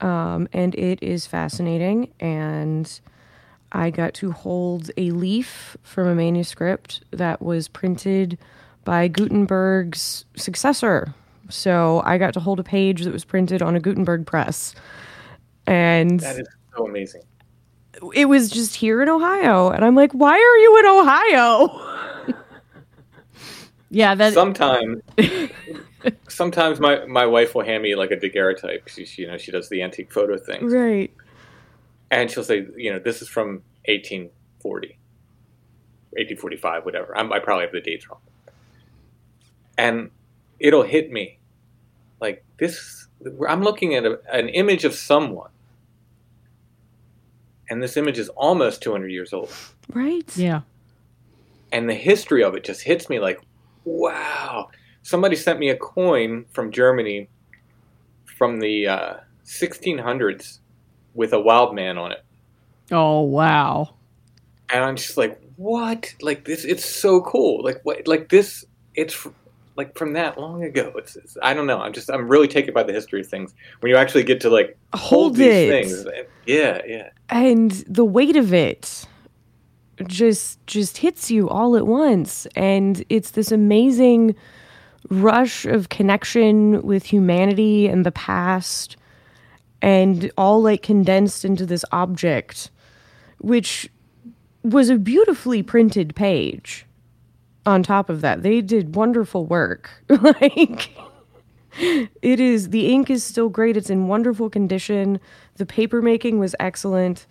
Um, 0.00 0.46
and 0.52 0.72
it 0.76 1.02
is 1.02 1.26
fascinating. 1.26 2.12
And 2.20 2.88
I 3.72 3.90
got 3.90 4.14
to 4.14 4.30
hold 4.30 4.92
a 4.96 5.10
leaf 5.10 5.76
from 5.82 6.06
a 6.06 6.14
manuscript 6.14 7.02
that 7.10 7.42
was 7.42 7.66
printed 7.66 8.38
by 8.84 9.08
Gutenberg's 9.08 10.24
successor. 10.36 11.12
So 11.48 12.02
I 12.04 12.18
got 12.18 12.34
to 12.34 12.40
hold 12.40 12.60
a 12.60 12.64
page 12.64 13.02
that 13.02 13.12
was 13.12 13.24
printed 13.24 13.62
on 13.62 13.74
a 13.74 13.80
Gutenberg 13.80 14.26
press. 14.26 14.76
And 15.66 16.20
That 16.20 16.38
is 16.38 16.46
so 16.76 16.86
amazing. 16.86 17.22
It 18.14 18.26
was 18.26 18.50
just 18.50 18.76
here 18.76 19.02
in 19.02 19.08
Ohio. 19.08 19.70
And 19.70 19.84
I'm 19.84 19.94
like, 19.94 20.12
why 20.12 20.32
are 20.32 20.56
you 20.58 20.78
in 20.78 20.86
Ohio? 20.86 21.88
Yeah, 23.94 24.14
that 24.14 24.32
Sometimes, 24.32 25.02
sometimes 26.28 26.80
my, 26.80 27.04
my 27.04 27.26
wife 27.26 27.54
will 27.54 27.62
hand 27.62 27.82
me 27.82 27.94
like 27.94 28.10
a 28.10 28.16
daguerreotype. 28.16 28.88
She, 28.88 29.04
she 29.04 29.20
you 29.20 29.28
know 29.28 29.36
she 29.36 29.52
does 29.52 29.68
the 29.68 29.82
antique 29.82 30.10
photo 30.10 30.38
thing, 30.38 30.66
Right. 30.66 31.12
and 32.10 32.30
she'll 32.30 32.42
say, 32.42 32.66
you 32.74 32.90
know, 32.90 32.98
this 32.98 33.20
is 33.20 33.28
from 33.28 33.62
1840, 33.84 34.88
1845, 36.12 36.86
whatever. 36.86 37.14
I'm, 37.14 37.30
I 37.34 37.38
probably 37.38 37.64
have 37.66 37.72
the 37.72 37.82
dates 37.82 38.08
wrong, 38.08 38.20
and 39.76 40.10
it'll 40.58 40.84
hit 40.84 41.12
me 41.12 41.38
like 42.18 42.42
this. 42.56 43.08
I'm 43.46 43.62
looking 43.62 43.94
at 43.94 44.06
a, 44.06 44.20
an 44.32 44.48
image 44.48 44.86
of 44.86 44.94
someone, 44.94 45.50
and 47.72 47.82
this 47.82 47.96
image 47.96 48.18
is 48.18 48.28
almost 48.30 48.82
200 48.82 49.10
years 49.10 49.32
old. 49.32 49.50
Right. 49.92 50.36
yeah. 50.36 50.60
and 51.72 51.88
the 51.88 51.94
history 51.94 52.44
of 52.44 52.54
it 52.54 52.64
just 52.64 52.82
hits 52.82 53.08
me 53.08 53.18
like, 53.18 53.40
wow. 53.84 54.68
Somebody 55.02 55.36
sent 55.36 55.58
me 55.58 55.70
a 55.70 55.76
coin 55.76 56.44
from 56.52 56.70
Germany 56.70 57.28
from 58.24 58.60
the 58.60 58.86
uh, 58.88 59.14
1600s 59.44 60.58
with 61.14 61.32
a 61.32 61.40
wild 61.40 61.74
man 61.74 61.98
on 61.98 62.12
it, 62.12 62.24
Oh 62.90 63.20
wow. 63.22 63.94
and 64.72 64.84
I'm 64.84 64.96
just 64.96 65.16
like, 65.16 65.40
what? 65.56 66.14
Like 66.20 66.44
this? 66.44 66.64
It's 66.64 66.84
so 66.84 67.20
cool. 67.22 67.62
Like 67.64 67.80
what? 67.84 68.06
Like 68.06 68.28
this? 68.28 68.64
It's 68.94 69.14
f- 69.14 69.32
like 69.76 69.96
from 69.96 70.12
that 70.14 70.38
long 70.38 70.62
ago. 70.64 70.92
It's, 70.96 71.16
it's 71.16 71.36
I 71.42 71.54
don't 71.54 71.66
know. 71.66 71.80
I'm 71.80 71.92
just 71.92 72.10
I'm 72.10 72.28
really 72.28 72.48
taken 72.48 72.74
by 72.74 72.82
the 72.82 72.92
history 72.92 73.20
of 73.20 73.26
things 73.28 73.54
when 73.80 73.90
you 73.90 73.96
actually 73.96 74.22
get 74.24 74.40
to 74.42 74.50
like 74.50 74.76
hold, 74.94 75.22
Hold 75.22 75.36
these 75.36 75.46
it. 75.46 75.68
things. 75.70 76.06
Yeah, 76.46 76.80
yeah. 76.86 77.08
and 77.28 77.70
the 77.88 78.04
weight 78.04 78.36
of 78.36 78.52
it 78.52 79.06
just 80.06 80.64
just 80.66 80.98
hits 80.98 81.30
you 81.30 81.48
all 81.48 81.76
at 81.76 81.86
once 81.86 82.46
and 82.56 83.04
it's 83.08 83.32
this 83.32 83.52
amazing 83.52 84.34
rush 85.10 85.64
of 85.66 85.88
connection 85.90 86.82
with 86.82 87.04
humanity 87.04 87.86
and 87.86 88.04
the 88.04 88.12
past 88.12 88.96
and 89.80 90.30
all 90.36 90.62
like 90.62 90.82
condensed 90.82 91.44
into 91.44 91.66
this 91.66 91.84
object 91.92 92.70
which 93.38 93.88
was 94.62 94.88
a 94.88 94.96
beautifully 94.96 95.62
printed 95.62 96.16
page 96.16 96.86
on 97.66 97.82
top 97.82 98.08
of 98.08 98.20
that 98.20 98.42
they 98.42 98.60
did 98.60 98.94
wonderful 98.94 99.46
work 99.46 99.90
like 100.08 100.90
it 101.80 102.40
is 102.40 102.70
the 102.70 102.92
ink 102.92 103.08
is 103.08 103.24
still 103.24 103.48
great 103.48 103.76
it's 103.76 103.90
in 103.90 104.08
wonderful 104.08 104.50
condition 104.50 105.18
the 105.56 105.66
paper 105.66 106.02
making 106.02 106.38
was 106.38 106.54
excellent 106.60 107.26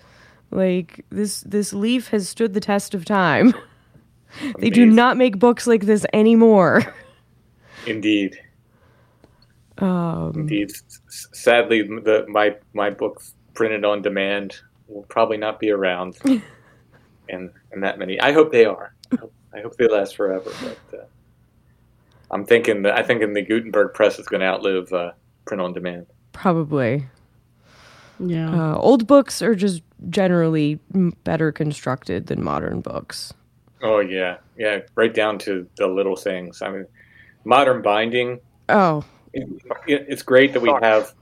like 0.51 1.05
this 1.09 1.41
this 1.41 1.73
leaf 1.73 2.07
has 2.09 2.27
stood 2.27 2.53
the 2.53 2.59
test 2.59 2.93
of 2.93 3.05
time 3.05 3.53
they 4.59 4.69
do 4.69 4.85
not 4.85 5.17
make 5.17 5.37
books 5.37 5.67
like 5.67 5.85
this 5.85 6.05
anymore 6.13 6.93
Indeed. 7.85 8.39
um 9.79 10.33
Indeed. 10.35 10.71
Sadly, 11.09 11.81
the 11.83 12.25
my 12.27 12.55
my 12.73 12.89
books 12.89 13.33
printed 13.53 13.83
on 13.85 14.01
demand 14.01 14.57
will 14.87 15.03
probably 15.03 15.37
not 15.37 15.59
be 15.59 15.71
around, 15.71 16.17
and 17.29 17.49
and 17.71 17.83
that 17.83 17.97
many. 17.97 18.19
I 18.19 18.31
hope 18.31 18.51
they 18.51 18.65
are. 18.65 18.93
Hope, 19.19 19.33
I 19.53 19.61
hope 19.61 19.75
they 19.77 19.87
last 19.87 20.15
forever. 20.15 20.51
But 20.61 20.99
uh, 20.99 21.03
I'm 22.31 22.45
thinking 22.45 22.83
that 22.83 22.97
I 22.97 23.03
think 23.03 23.21
in 23.21 23.33
the 23.33 23.41
Gutenberg 23.41 23.93
press 23.93 24.17
is 24.19 24.27
going 24.27 24.41
to 24.41 24.47
outlive 24.47 24.91
uh, 24.93 25.11
print 25.45 25.61
on 25.61 25.73
demand. 25.73 26.05
probably 26.31 27.05
Yeah. 28.19 28.73
uh, 28.73 28.75
old 28.77 29.07
books 29.07 29.41
are 29.41 29.55
just 29.55 29.81
generally 30.09 30.79
m- 30.95 31.13
better 31.23 31.51
constructed 31.51 32.27
than 32.27 32.43
modern 32.43 32.81
books 32.81 33.33
Oh 33.83 33.99
yeah, 33.99 34.37
yeah. 34.57 34.81
Right 34.93 35.11
down 35.13 35.39
to 35.39 35.67
the 35.75 35.87
little 35.87 36.15
things. 36.15 36.61
I 36.61 36.69
mean, 36.69 36.85
modern 37.45 37.81
binding. 37.81 38.39
oh 38.69 39.03
It, 39.33 39.49
it- 39.87 40.05
it's 40.07 40.21
great 40.21 40.53
that 40.53 40.61
we 40.61 40.69
have 40.83 41.13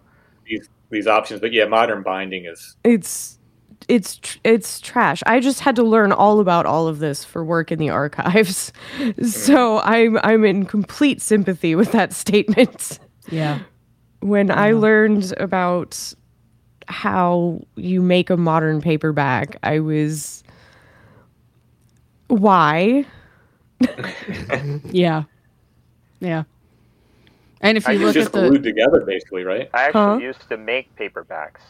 these 0.45 0.67
these 0.91 1.07
options, 1.07 1.39
but 1.39 1.53
yeah, 1.53 1.65
modern 1.65 2.03
binding 2.03 2.45
is 2.45 2.75
it's 2.83 3.38
it's 3.87 4.17
tr- 4.17 4.37
it's 4.43 4.79
trash. 4.79 5.23
I 5.25 5.39
just 5.39 5.61
had 5.61 5.75
to 5.77 5.83
learn 5.83 6.11
all 6.11 6.39
about 6.39 6.65
all 6.65 6.87
of 6.87 6.99
this 6.99 7.23
for 7.23 7.43
work 7.43 7.71
in 7.71 7.79
the 7.79 7.89
archives. 7.89 8.71
So 9.23 9.79
I'm 9.79 10.17
I'm 10.23 10.43
in 10.45 10.65
complete 10.65 11.21
sympathy 11.21 11.75
with 11.75 11.91
that 11.93 12.13
statement. 12.23 12.99
yeah. 13.29 13.59
When 14.21 14.51
I 14.51 14.71
learned 14.73 15.33
about 15.37 16.13
how 16.87 17.61
you 17.75 18.01
make 18.01 18.29
a 18.29 18.35
modern 18.37 18.81
paperback, 18.81 19.57
I 19.63 19.79
was 19.79 20.43
why? 22.27 23.05
Yeah. 24.91 25.23
Yeah. 26.19 26.43
And 27.61 27.77
if 27.77 27.87
you 27.87 27.93
it's 27.95 28.03
look 28.03 28.13
just 28.13 28.27
at 28.27 28.33
the 28.33 28.49
glued 28.49 28.63
together, 28.63 29.01
basically, 29.05 29.43
right? 29.43 29.69
I 29.73 29.83
actually 29.85 30.01
Huh? 30.01 30.17
used 30.17 30.47
to 30.49 30.57
make 30.57 30.93
paperbacks. 30.95 31.61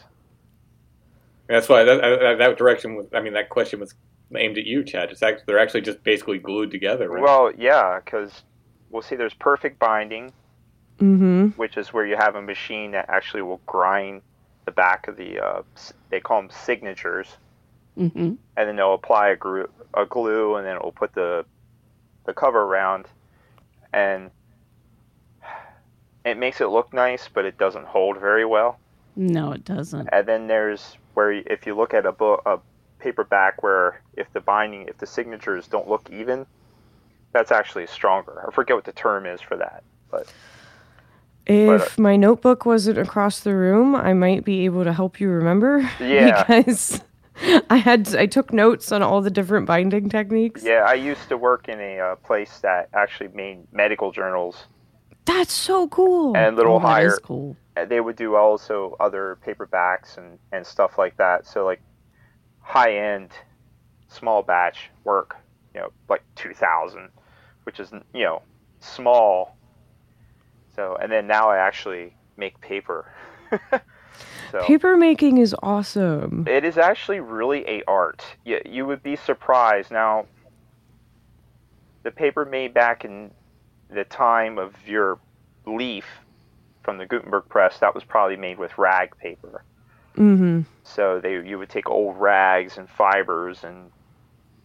That's 1.50 1.68
why 1.68 1.82
that, 1.84 2.00
that, 2.00 2.38
that 2.38 2.56
direction 2.58 2.94
was. 2.94 3.06
I 3.12 3.20
mean, 3.20 3.32
that 3.34 3.48
question 3.48 3.80
was 3.80 3.94
aimed 4.36 4.56
at 4.56 4.64
you, 4.64 4.84
Chad. 4.84 5.10
It's 5.10 5.22
actually 5.22 5.44
they're 5.46 5.58
actually 5.58 5.80
just 5.80 6.02
basically 6.04 6.38
glued 6.38 6.70
together, 6.70 7.08
right? 7.10 7.22
Well, 7.22 7.50
yeah, 7.58 7.98
because 8.04 8.42
we'll 8.90 9.02
see. 9.02 9.16
There's 9.16 9.34
perfect 9.34 9.78
binding, 9.78 10.32
Mm-hmm. 11.00 11.48
which 11.56 11.76
is 11.76 11.92
where 11.92 12.06
you 12.06 12.14
have 12.16 12.36
a 12.36 12.42
machine 12.42 12.90
that 12.92 13.06
actually 13.08 13.42
will 13.42 13.60
grind 13.66 14.22
the 14.66 14.70
back 14.70 15.08
of 15.08 15.16
the. 15.16 15.40
Uh, 15.44 15.62
they 16.10 16.20
call 16.20 16.40
them 16.42 16.50
signatures, 16.50 17.26
hmm 17.96 18.06
and 18.14 18.38
then 18.68 18.76
they'll 18.76 18.94
apply 18.94 19.30
a 19.30 19.36
glue, 19.36 19.68
a 19.94 20.06
glue, 20.06 20.54
and 20.56 20.64
then 20.66 20.76
it 20.76 20.84
will 20.84 20.92
put 20.92 21.12
the 21.14 21.44
the 22.26 22.32
cover 22.34 22.60
around, 22.62 23.06
and 23.92 24.30
it 26.24 26.36
makes 26.38 26.60
it 26.60 26.66
look 26.68 26.92
nice, 26.92 27.28
but 27.32 27.44
it 27.44 27.58
doesn't 27.58 27.86
hold 27.86 28.18
very 28.20 28.44
well. 28.44 28.78
No, 29.16 29.52
it 29.52 29.64
doesn't. 29.64 30.08
And 30.12 30.26
then 30.26 30.46
there's 30.46 30.96
where 31.14 31.32
if 31.32 31.66
you 31.66 31.74
look 31.76 31.94
at 31.94 32.06
a 32.06 32.12
book, 32.12 32.42
a 32.46 32.58
paperback, 32.98 33.62
where 33.62 34.02
if 34.16 34.32
the 34.32 34.40
binding, 34.40 34.88
if 34.88 34.98
the 34.98 35.06
signatures 35.06 35.66
don't 35.66 35.88
look 35.88 36.08
even, 36.10 36.46
that's 37.32 37.50
actually 37.52 37.86
stronger. 37.86 38.44
I 38.46 38.52
forget 38.52 38.76
what 38.76 38.84
the 38.84 38.92
term 38.92 39.26
is 39.26 39.40
for 39.40 39.56
that, 39.56 39.82
but 40.10 40.32
If 41.46 41.98
my 41.98 42.16
notebook 42.16 42.64
wasn't 42.66 42.98
across 42.98 43.40
the 43.40 43.54
room, 43.54 43.94
I 43.96 44.12
might 44.12 44.44
be 44.44 44.64
able 44.66 44.84
to 44.84 44.92
help 44.92 45.20
you 45.20 45.28
remember. 45.30 45.88
Yeah. 46.00 46.44
because 46.44 47.00
I 47.70 47.76
had 47.76 48.14
I 48.14 48.26
took 48.26 48.52
notes 48.52 48.92
on 48.92 49.02
all 49.02 49.22
the 49.22 49.30
different 49.30 49.66
binding 49.66 50.08
techniques. 50.10 50.62
yeah, 50.62 50.84
I 50.86 50.94
used 50.94 51.28
to 51.30 51.36
work 51.38 51.68
in 51.68 51.80
a 51.80 51.98
uh, 51.98 52.14
place 52.16 52.58
that 52.60 52.88
actually 52.92 53.30
made 53.34 53.60
medical 53.72 54.12
journals, 54.12 54.66
That's 55.24 55.52
so 55.52 55.88
cool. 55.88 56.36
and 56.36 56.54
a 56.54 56.56
little 56.56 56.76
Oh, 56.76 56.80
that 56.80 56.86
higher. 56.86 57.06
is 57.14 57.18
cool. 57.20 57.56
They 57.84 58.00
would 58.00 58.16
do 58.16 58.36
also 58.36 58.96
other 59.00 59.38
paperbacks 59.46 60.18
and 60.18 60.38
and 60.52 60.66
stuff 60.66 60.98
like 60.98 61.16
that. 61.16 61.46
So 61.46 61.64
like 61.64 61.80
high 62.60 62.96
end, 62.96 63.30
small 64.08 64.42
batch 64.42 64.90
work, 65.04 65.36
you 65.74 65.80
know, 65.80 65.90
like 66.08 66.22
two 66.34 66.54
thousand, 66.54 67.10
which 67.64 67.80
is 67.80 67.90
you 68.14 68.24
know 68.24 68.42
small. 68.80 69.56
So 70.74 70.96
and 71.00 71.10
then 71.10 71.26
now 71.26 71.50
I 71.50 71.58
actually 71.58 72.14
make 72.36 72.60
paper. 72.60 73.12
so 74.52 74.62
Paper 74.62 74.96
making 74.96 75.38
is 75.38 75.54
awesome. 75.62 76.44
it 76.48 76.64
is 76.64 76.78
actually 76.78 77.20
really 77.20 77.66
a 77.66 77.82
art. 77.86 78.24
You, 78.44 78.60
you 78.64 78.86
would 78.86 79.02
be 79.02 79.16
surprised. 79.16 79.90
Now, 79.90 80.26
the 82.02 82.10
paper 82.10 82.44
made 82.44 82.72
back 82.72 83.04
in 83.04 83.30
the 83.90 84.04
time 84.04 84.58
of 84.58 84.74
your 84.86 85.18
leaf 85.66 86.04
from 86.82 86.98
the 86.98 87.06
Gutenberg 87.06 87.48
press, 87.48 87.78
that 87.78 87.94
was 87.94 88.04
probably 88.04 88.36
made 88.36 88.58
with 88.58 88.76
rag 88.78 89.16
paper. 89.18 89.62
Mm-hmm. 90.16 90.62
So 90.84 91.20
they 91.20 91.34
you 91.46 91.58
would 91.58 91.68
take 91.68 91.88
old 91.88 92.16
rags 92.16 92.78
and 92.78 92.88
fibers 92.88 93.64
and 93.64 93.90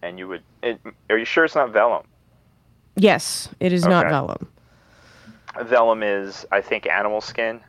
and 0.01 0.20
you 0.20 0.28
would. 0.28 0.43
It, 0.63 0.80
are 1.09 1.18
you 1.18 1.26
sure 1.26 1.45
it's 1.45 1.55
not 1.55 1.72
vellum? 1.72 2.05
Yes, 2.95 3.49
it 3.59 3.74
is 3.74 3.86
not 3.86 4.07
vellum. 4.07 4.47
Vellum 5.63 6.03
is, 6.03 6.45
I 6.51 6.61
think, 6.61 6.88
animal 6.88 7.22
skin. 7.22 7.61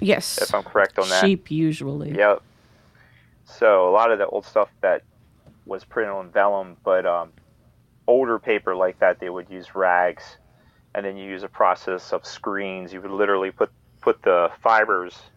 Yes. 0.00 0.40
If 0.40 0.54
I'm 0.54 0.62
correct 0.62 0.98
on 0.98 1.08
that. 1.08 1.20
Sheep 1.20 1.50
usually. 1.50 2.12
Yep. 2.12 2.42
So 3.44 3.88
a 3.88 3.92
lot 3.92 4.10
of 4.10 4.18
the 4.18 4.26
old 4.26 4.44
stuff 4.44 4.68
that 4.80 5.02
was 5.66 5.84
printed 5.84 6.14
on 6.14 6.30
vellum, 6.30 6.76
but 6.84 7.06
um, 7.06 7.32
older 8.06 8.38
paper 8.38 8.74
like 8.74 8.98
that, 9.00 9.20
they 9.20 9.28
would 9.28 9.50
use 9.50 9.74
rags, 9.74 10.36
and 10.94 11.04
then 11.04 11.16
you 11.16 11.28
use 11.28 11.42
a 11.42 11.48
process 11.48 12.12
of 12.12 12.26
screens. 12.26 12.92
You 12.92 13.00
would 13.00 13.10
literally 13.10 13.50
put 13.50 13.70
put 14.00 14.22
the 14.22 14.50
fibers 14.62 15.30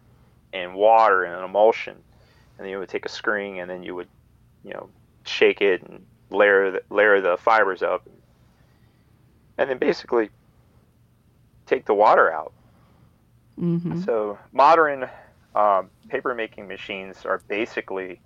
in 0.53 0.73
water 0.73 1.25
in 1.25 1.33
an 1.33 1.43
emulsion, 1.43 1.95
and 1.95 2.65
then 2.65 2.69
you 2.69 2.79
would 2.79 2.89
take 2.89 3.05
a 3.05 3.09
screen, 3.09 3.59
and 3.59 3.69
then 3.69 3.83
you 3.83 3.95
would, 3.95 4.09
you 4.63 4.73
know, 4.73 4.89
shake 5.25 5.61
it 5.61 5.81
and 5.83 6.05
layer 6.31 6.71
the, 6.71 6.81
layer 6.89 7.21
the 7.21 7.37
fibers 7.37 7.81
up, 7.83 8.07
and 9.57 9.69
then 9.69 9.77
basically 9.77 10.29
take 11.65 11.85
the 11.85 11.93
water 11.93 12.31
out. 12.31 12.53
hmm 13.57 14.05
So 14.05 14.39
modern 14.51 15.09
um, 15.55 15.91
paper 16.09 16.33
making 16.35 16.67
machines 16.67 17.25
are 17.25 17.41
basically 17.47 18.21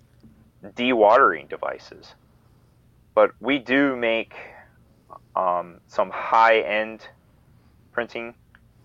dewatering 0.64 1.48
devices, 1.48 2.14
but 3.14 3.32
we 3.40 3.58
do 3.58 3.96
make 3.96 4.34
um, 5.34 5.80
some 5.88 6.10
high 6.10 6.60
end 6.60 7.08
printing 7.98 8.32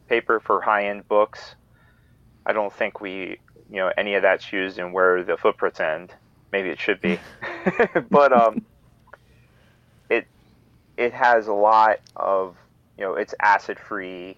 paper 0.10 0.40
for 0.40 0.60
high 0.60 0.88
end 0.88 1.08
books. 1.08 1.54
I 2.48 2.54
don't 2.54 2.74
think 2.74 3.00
we, 3.00 3.38
you 3.70 3.78
know, 3.78 3.92
any 3.96 4.16
of 4.16 4.24
that's 4.24 4.52
used 4.52 4.80
in 4.80 4.92
where 4.92 5.24
the 5.24 5.38
footprints 5.38 5.80
end. 5.80 6.12
Maybe 6.52 6.70
it 6.70 6.80
should 6.80 7.00
be, 7.00 7.20
but 8.10 8.34
um, 8.34 8.64
it 10.10 10.26
it 10.98 11.14
has 11.14 11.46
a 11.46 11.54
lot 11.54 11.98
of, 12.16 12.58
you 12.98 13.04
know, 13.06 13.14
it's 13.14 13.36
acid 13.40 13.78
free 13.78 14.36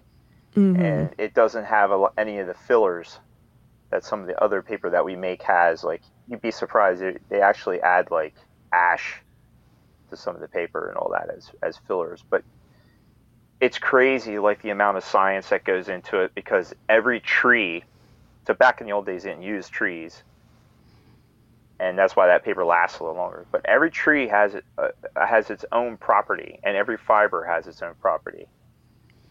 Mhm. 0.54 0.78
and 0.78 1.14
it 1.16 1.32
doesn't 1.32 1.64
have 1.64 1.90
a, 1.90 2.08
any 2.18 2.38
of 2.38 2.46
the 2.46 2.54
fillers 2.68 3.18
that 3.90 4.04
some 4.04 4.20
of 4.20 4.26
the 4.26 4.38
other 4.44 4.60
paper 4.60 4.90
that 4.90 5.06
we 5.06 5.16
make 5.16 5.42
has. 5.44 5.82
Like 5.84 6.02
you'd 6.28 6.42
be 6.42 6.50
surprised 6.50 7.00
they, 7.00 7.16
they 7.30 7.40
actually 7.40 7.80
add 7.80 8.10
like 8.10 8.34
ash 8.74 9.22
to 10.10 10.18
some 10.18 10.34
of 10.34 10.42
the 10.42 10.48
paper 10.48 10.88
and 10.90 10.98
all 10.98 11.10
that 11.12 11.34
as 11.34 11.50
as 11.62 11.78
fillers, 11.88 12.22
but 12.30 12.42
it's 13.60 13.78
crazy 13.78 14.38
like 14.38 14.62
the 14.62 14.70
amount 14.70 14.96
of 14.96 15.04
science 15.04 15.48
that 15.48 15.64
goes 15.64 15.88
into 15.88 16.20
it 16.20 16.34
because 16.34 16.74
every 16.88 17.20
tree. 17.20 17.84
So 18.46 18.54
back 18.54 18.80
in 18.80 18.86
the 18.86 18.92
old 18.92 19.06
days, 19.06 19.24
they 19.24 19.30
didn't 19.30 19.42
use 19.42 19.68
trees, 19.68 20.22
and 21.80 21.98
that's 21.98 22.14
why 22.14 22.28
that 22.28 22.44
paper 22.44 22.64
lasts 22.64 23.00
a 23.00 23.04
little 23.04 23.16
longer. 23.16 23.44
But 23.50 23.62
every 23.64 23.90
tree 23.90 24.28
has 24.28 24.54
uh, 24.78 24.88
has 25.16 25.50
its 25.50 25.64
own 25.72 25.96
property, 25.96 26.60
and 26.62 26.76
every 26.76 26.96
fiber 26.96 27.44
has 27.44 27.66
its 27.66 27.82
own 27.82 27.94
property 28.00 28.46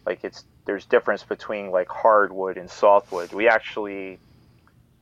like 0.06 0.20
it's 0.22 0.44
there's 0.64 0.86
difference 0.86 1.24
between 1.24 1.70
like 1.70 1.88
hardwood 1.88 2.56
and 2.56 2.70
softwood. 2.70 3.32
We 3.32 3.48
actually 3.48 4.18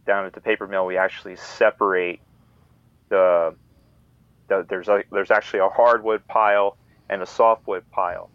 down 0.06 0.24
at 0.24 0.32
the 0.32 0.40
paper 0.40 0.66
mill 0.66 0.86
we 0.86 0.96
actually 0.96 1.36
separate 1.36 2.20
the, 3.10 3.54
the 4.48 4.66
there's 4.68 4.88
a, 4.88 5.04
there's 5.12 5.30
actually 5.30 5.60
a 5.60 5.68
hardwood 5.68 6.26
pile 6.26 6.76
and 7.08 7.22
a 7.22 7.26
softwood 7.26 7.84
pile. 7.92 8.30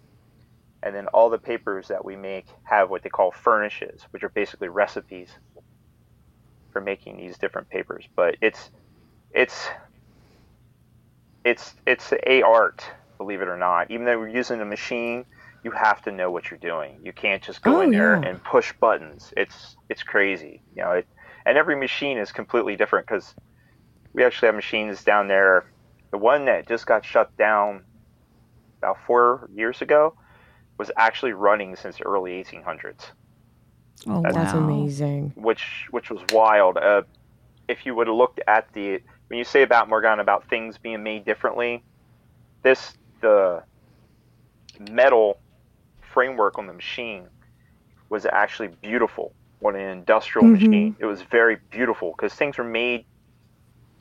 And 0.83 0.95
then 0.95 1.07
all 1.07 1.29
the 1.29 1.39
papers 1.39 1.89
that 1.89 2.05
we 2.05 2.15
make 2.15 2.47
have 2.63 2.89
what 2.89 3.03
they 3.03 3.09
call 3.09 3.31
furnishes, 3.31 4.01
which 4.11 4.23
are 4.23 4.29
basically 4.29 4.69
recipes 4.69 5.29
for 6.71 6.81
making 6.81 7.17
these 7.17 7.37
different 7.37 7.69
papers. 7.69 8.05
But 8.15 8.35
it's 8.41 8.71
it's 9.33 9.69
it's 11.43 11.75
it's 11.85 12.13
a 12.27 12.41
art, 12.43 12.83
believe 13.17 13.41
it 13.41 13.47
or 13.49 13.57
not. 13.57 13.91
Even 13.91 14.05
though 14.05 14.19
we're 14.19 14.29
using 14.29 14.61
a 14.61 14.65
machine, 14.65 15.25
you 15.63 15.71
have 15.71 16.01
to 16.03 16.11
know 16.11 16.31
what 16.31 16.51
you're 16.51 16.59
doing. 16.59 16.99
You 17.03 17.13
can't 17.13 17.43
just 17.43 17.61
go 17.63 17.81
Oh, 17.81 17.81
in 17.81 17.91
there 17.91 18.15
yeah. 18.15 18.23
and 18.23 18.43
push 18.43 18.73
buttons. 18.79 19.33
It's 19.37 19.77
it's 19.89 20.03
crazy, 20.03 20.63
you 20.75 20.83
know. 20.83 20.91
It, 20.93 21.07
and 21.45 21.57
every 21.57 21.75
machine 21.75 22.17
is 22.17 22.31
completely 22.31 22.75
different 22.75 23.07
because 23.07 23.33
we 24.13 24.23
actually 24.23 24.47
have 24.47 24.55
machines 24.55 25.03
down 25.03 25.27
there. 25.27 25.65
The 26.11 26.17
one 26.17 26.45
that 26.45 26.67
just 26.67 26.85
got 26.87 27.05
shut 27.05 27.29
down 27.37 27.85
about 28.81 28.97
four 29.05 29.49
years 29.53 29.81
ago 29.81 30.13
was 30.79 30.91
actually 30.97 31.33
running 31.33 31.75
since 31.75 31.97
the 31.97 32.05
early 32.05 32.33
1800s, 32.33 33.11
Oh, 34.07 34.21
That's 34.23 34.35
That's 34.35 34.53
amazing. 34.53 35.33
which 35.35 35.85
which 35.91 36.09
was 36.09 36.21
wild. 36.31 36.77
Uh, 36.77 37.03
if 37.67 37.85
you 37.85 37.95
would 37.95 38.07
have 38.07 38.15
looked 38.15 38.41
at 38.47 38.67
the 38.73 38.99
when 39.27 39.37
you 39.37 39.43
say 39.43 39.61
about 39.63 39.89
Morgana 39.89 40.21
about 40.21 40.49
things 40.49 40.77
being 40.79 41.03
made 41.03 41.25
differently, 41.25 41.83
this 42.63 42.93
the 43.21 43.63
metal 44.79 45.37
framework 46.13 46.57
on 46.57 46.67
the 46.67 46.73
machine 46.73 47.29
was 48.09 48.25
actually 48.25 48.69
beautiful 48.81 49.33
on 49.63 49.75
an 49.75 49.89
industrial 49.89 50.47
Mhm. 50.47 50.53
machine. 50.53 50.95
It 50.99 51.05
was 51.05 51.21
very 51.23 51.59
beautiful 51.71 52.13
because 52.17 52.33
things 52.33 52.57
were 52.57 52.63
made 52.63 53.05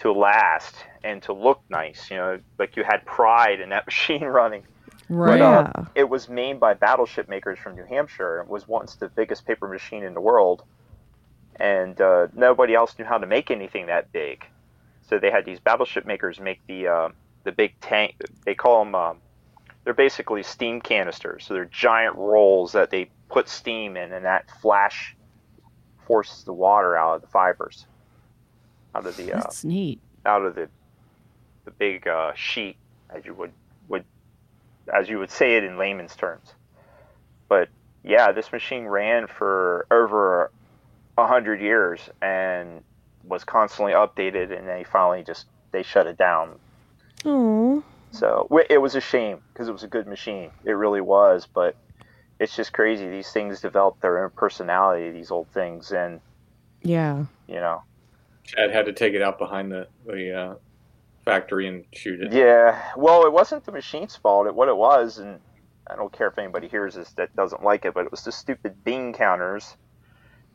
to 0.01 0.13
last 0.13 0.75
and 1.05 1.23
to 1.25 1.33
look 1.33 1.61
nice. 1.71 2.11
You 2.11 2.17
know, 2.19 2.41
like 2.59 2.77
you 2.77 2.85
had 2.85 3.05
pride 3.07 3.61
in 3.61 3.71
that 3.71 3.87
machine 3.89 4.25
running. 4.25 4.65
Right. 5.09 5.39
But, 5.39 5.77
uh, 5.77 5.85
it 5.95 6.09
was 6.09 6.29
made 6.29 6.61
by 6.61 6.75
battleship 6.75 7.29
makers 7.29 7.59
from 7.59 7.77
New 7.77 7.85
Hampshire. 7.85 8.41
It 8.41 8.49
was 8.49 8.69
once 8.69 8.97
the 8.97 9.09
biggest 9.09 9.47
paper 9.47 9.67
machine 9.69 10.03
in 10.05 10.15
the 10.15 10.21
world, 10.21 10.65
and 11.57 12.01
uh, 12.01 12.29
nobody 12.35 12.75
else 12.75 12.99
knew 12.99 13.05
how 13.05 13.19
to 13.19 13.27
make 13.27 13.51
anything 13.51 13.87
that 13.87 14.13
big. 14.13 14.45
So 15.09 15.19
they 15.19 15.31
had 15.31 15.45
these 15.45 15.61
battleship 15.61 16.05
makers 16.05 16.39
make 16.39 16.61
the 16.67 16.89
uh, 16.89 17.09
the 17.45 17.53
big 17.53 17.81
tank. 17.81 18.17
They 18.45 18.55
call 18.55 18.85
them. 18.85 18.95
Um, 18.95 19.17
they're 19.85 19.95
basically 19.95 20.43
steam 20.43 20.83
canisters. 20.83 21.47
So 21.47 21.55
they're 21.55 21.65
giant 21.65 22.17
rolls 22.17 22.73
that 22.73 22.91
they 22.91 23.11
put 23.31 23.49
steam 23.49 23.97
in, 23.97 24.13
and 24.13 24.27
that 24.27 24.51
flash 24.61 25.17
forces 26.07 26.45
the 26.45 26.53
water 26.53 26.97
out 26.97 27.17
of 27.17 27.21
the 27.23 27.29
fibers, 27.29 27.87
out 28.95 29.07
of 29.07 29.17
the 29.17 29.33
uh, 29.33 29.41
That's 29.41 29.65
neat. 29.65 30.01
out 30.27 30.45
of 30.45 30.55
the 30.55 30.69
the 31.65 31.71
big 31.71 32.07
uh, 32.07 32.33
sheet, 32.35 32.77
as 33.09 33.25
you 33.25 33.33
would 33.35 33.53
as 34.93 35.09
you 35.09 35.19
would 35.19 35.31
say 35.31 35.57
it 35.57 35.65
in 35.65 35.79
layman's 35.79 36.17
terms. 36.17 36.53
But 37.49 37.69
yeah, 38.05 38.33
this 38.33 38.53
machine 38.53 38.85
ran 38.85 39.27
for 39.27 39.87
over 39.91 40.51
a 41.17 41.27
hundred 41.27 41.61
years 41.61 42.01
and 42.23 42.83
was 43.25 43.45
constantly 43.45 43.93
updated, 43.93 44.57
and 44.57 44.69
they 44.69 44.85
finally 44.85 45.23
just 45.23 45.47
they 45.73 45.83
shut 45.83 46.07
it 46.07 46.17
down. 46.17 46.59
Oh. 47.25 47.83
So 48.11 48.49
it 48.71 48.79
was 48.79 48.95
a 48.95 49.01
shame 49.01 49.39
because 49.53 49.69
it 49.69 49.73
was 49.73 49.83
a 49.83 49.89
good 49.89 50.07
machine. 50.07 50.51
It 50.65 50.73
really 50.73 51.03
was, 51.03 51.47
but 51.53 51.77
it's 52.39 52.57
just 52.57 52.73
crazy. 52.73 53.09
These 53.09 53.31
things 53.33 53.61
develop 53.61 54.01
their 54.01 54.25
own 54.25 54.31
personality. 54.31 55.11
These 55.11 55.31
old 55.31 55.49
things, 55.49 55.93
and 55.93 56.21
Yeah. 56.83 57.25
you 57.47 57.57
know, 57.57 57.83
Chad 58.45 58.71
had 58.71 58.87
to 58.87 58.93
take 58.93 59.13
it 59.15 59.21
out 59.21 59.39
behind 59.39 59.71
the 59.71 59.89
the 60.07 60.33
uh, 60.33 60.55
factory 61.29 61.67
and 61.69 61.85
shoot 61.93 62.21
it. 62.23 62.33
Yeah, 62.33 62.81
well, 62.97 63.25
it 63.27 63.33
wasn't 63.33 63.65
the 63.65 63.73
machine's 63.73 64.17
fault. 64.17 64.47
It 64.47 64.55
what 64.55 64.69
it 64.69 64.77
was, 64.77 65.19
and 65.19 65.39
I 65.91 65.97
don't 65.97 66.13
care 66.13 66.29
if 66.29 66.39
anybody 66.39 66.69
hears 66.69 66.95
this 66.95 67.11
that 67.13 67.35
doesn't 67.37 67.63
like 67.63 67.85
it, 67.85 67.95
but 67.95 68.05
it 68.07 68.11
was 68.11 68.23
the 68.25 68.33
stupid 68.33 68.83
bean 68.85 69.13
counters 69.13 69.77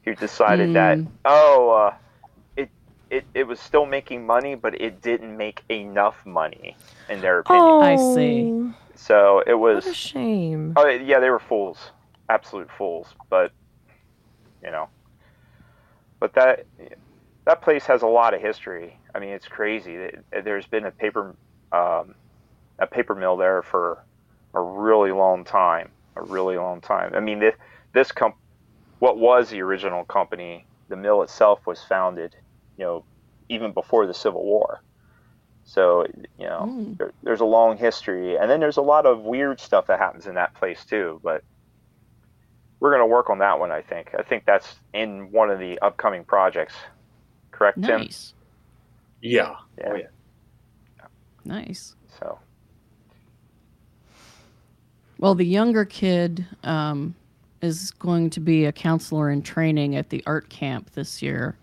who 0.04 0.16
decided 0.16 0.74
that 0.76 0.98
Mm. 0.98 1.08
oh, 1.26 1.70
uh, 1.72 1.94
it 2.58 2.70
it 3.10 3.26
it 3.34 3.48
was 3.48 3.60
still 3.60 3.86
making 3.86 4.26
money, 4.26 4.56
but 4.56 4.80
it 4.82 5.02
didn't 5.02 5.36
make 5.38 5.64
enough 5.70 6.26
money 6.26 6.76
in 7.10 7.22
their 7.22 7.40
opinion. 7.40 7.66
Oh. 7.66 7.82
I 7.82 7.96
see. 8.16 8.74
So 8.96 9.44
it 9.46 9.54
What 9.56 9.72
a 9.72 9.76
was. 9.76 9.96
shame. 9.96 10.74
Oh 10.76 10.88
yeah, 10.88 11.20
they 11.20 11.30
were 11.30 11.40
fools, 11.40 11.78
absolute 12.30 12.70
fools. 12.78 13.08
But 13.30 13.52
you 14.64 14.72
know, 14.72 14.88
but 16.20 16.34
that 16.36 16.66
that 17.46 17.62
place 17.62 17.86
has 17.86 18.02
a 18.02 18.08
lot 18.08 18.34
of 18.34 18.42
history. 18.42 18.98
I 19.16 19.20
mean, 19.20 19.30
it's 19.30 19.48
crazy. 19.48 20.10
There's 20.32 20.66
been 20.68 20.86
a 20.86 20.92
paper 20.92 21.36
um, 21.72 22.16
a 22.80 22.88
paper 22.88 23.16
mill 23.16 23.38
there 23.38 23.62
for 23.62 24.04
a 24.54 24.62
really 24.62 25.12
long 25.12 25.44
time, 25.44 25.90
a 26.16 26.24
really 26.24 26.58
long 26.58 26.82
time. 26.82 27.14
I 27.16 27.20
mean, 27.20 27.40
this 27.40 27.56
this 27.94 28.12
comp, 28.12 28.36
what 29.00 29.18
was 29.18 29.50
the 29.50 29.62
original 29.62 30.04
company, 30.06 30.66
the 30.90 30.96
mill 30.96 31.22
itself 31.22 31.66
was 31.66 31.82
founded, 31.84 32.36
you 32.78 32.86
know, 32.86 33.04
even 33.50 33.72
before 33.72 34.08
the 34.08 34.14
Civil 34.14 34.44
War. 34.44 34.82
So 35.66 36.06
you 36.38 36.46
know, 36.46 36.68
Mm. 36.70 36.98
there, 36.98 37.12
there's 37.24 37.40
a 37.40 37.46
long 37.46 37.78
history, 37.78 38.38
and 38.38 38.50
then 38.50 38.60
there's 38.60 38.78
a 38.78 38.82
lot 38.82 39.06
of 39.06 39.22
weird 39.22 39.60
stuff 39.60 39.88
that 39.88 40.00
happens 40.00 40.28
in 40.28 40.36
that 40.36 40.54
place 40.56 40.84
too. 40.86 41.20
But 41.24 41.44
we're 42.80 42.90
going 42.90 43.02
to 43.02 43.06
work 43.08 43.30
on 43.30 43.38
that 43.40 43.60
one. 43.60 43.72
I 43.72 43.82
think. 43.82 44.14
I 44.18 44.24
think 44.24 44.44
that's 44.46 44.76
in 44.94 45.32
one 45.32 45.50
of 45.50 45.60
the 45.60 45.80
upcoming 45.80 46.26
projects. 46.26 46.74
Correct, 47.52 47.82
Tim? 47.84 48.02
Nice. 49.24 49.32
Yeah. 49.32 49.56
Yeah. 49.78 49.90
Oh 49.90 49.96
yeah. 49.96 51.06
Nice. 51.46 51.96
So 52.20 52.40
Well, 55.20 55.36
the 55.36 55.46
younger 55.46 55.86
kid 55.86 56.46
um, 56.64 57.16
is 57.62 57.92
going 57.92 58.30
to 58.32 58.40
be 58.40 58.66
a 58.66 58.72
counselor 58.72 59.30
in 59.30 59.42
training 59.42 59.96
at 59.96 60.10
the 60.10 60.22
art 60.28 60.50
camp 60.50 60.92
this 60.92 61.22
year 61.22 61.56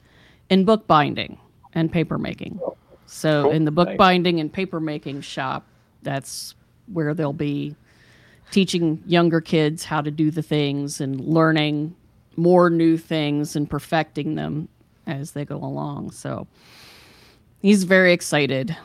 in 0.49 0.65
bookbinding 0.65 1.39
and 1.75 1.93
paper 1.93 2.17
making. 2.19 2.59
So, 3.07 3.45
Cool. 3.45 3.53
in 3.53 3.65
the 3.65 3.71
Nice. 3.71 3.87
bookbinding 3.87 4.41
and 4.41 4.53
paper 4.53 4.81
making 4.81 5.21
shop, 5.21 5.67
that's 6.03 6.55
where 6.93 7.13
they'll 7.13 7.33
be 7.33 7.75
teaching 8.51 9.03
younger 9.07 9.41
kids 9.41 9.85
how 9.85 10.01
to 10.01 10.11
do 10.11 10.31
the 10.31 10.43
things 10.43 11.01
and 11.01 11.21
learning 11.21 11.95
more 12.37 12.71
new 12.71 12.97
things 12.97 13.55
and 13.57 13.69
perfecting 13.69 14.35
them 14.37 14.69
as 15.07 15.33
they 15.33 15.45
go 15.45 15.57
along. 15.57 16.13
So, 16.13 16.47
he's 17.63 17.85
very 17.85 18.13
excited 18.13 18.77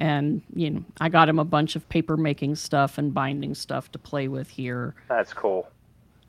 and 0.00 0.42
you 0.54 0.70
know 0.70 0.84
i 1.00 1.08
got 1.08 1.28
him 1.28 1.38
a 1.38 1.44
bunch 1.44 1.76
of 1.76 1.88
paper 1.88 2.16
making 2.16 2.54
stuff 2.54 2.98
and 2.98 3.14
binding 3.14 3.54
stuff 3.54 3.90
to 3.92 3.98
play 3.98 4.28
with 4.28 4.48
here 4.50 4.94
that's 5.08 5.32
cool. 5.32 5.68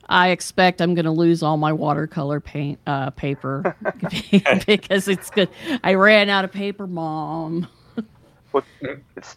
i 0.08 0.28
expect 0.30 0.80
i'm 0.80 0.94
going 0.94 1.04
to 1.04 1.10
lose 1.10 1.42
all 1.42 1.56
my 1.58 1.72
watercolor 1.72 2.40
paint 2.40 2.78
uh, 2.86 3.10
paper 3.10 3.76
because 4.66 5.08
it's 5.08 5.28
good 5.30 5.48
i 5.84 5.92
ran 5.94 6.30
out 6.30 6.44
of 6.44 6.52
paper 6.52 6.86
mom 6.86 7.66
Well, 8.52 8.64
it's 9.16 9.36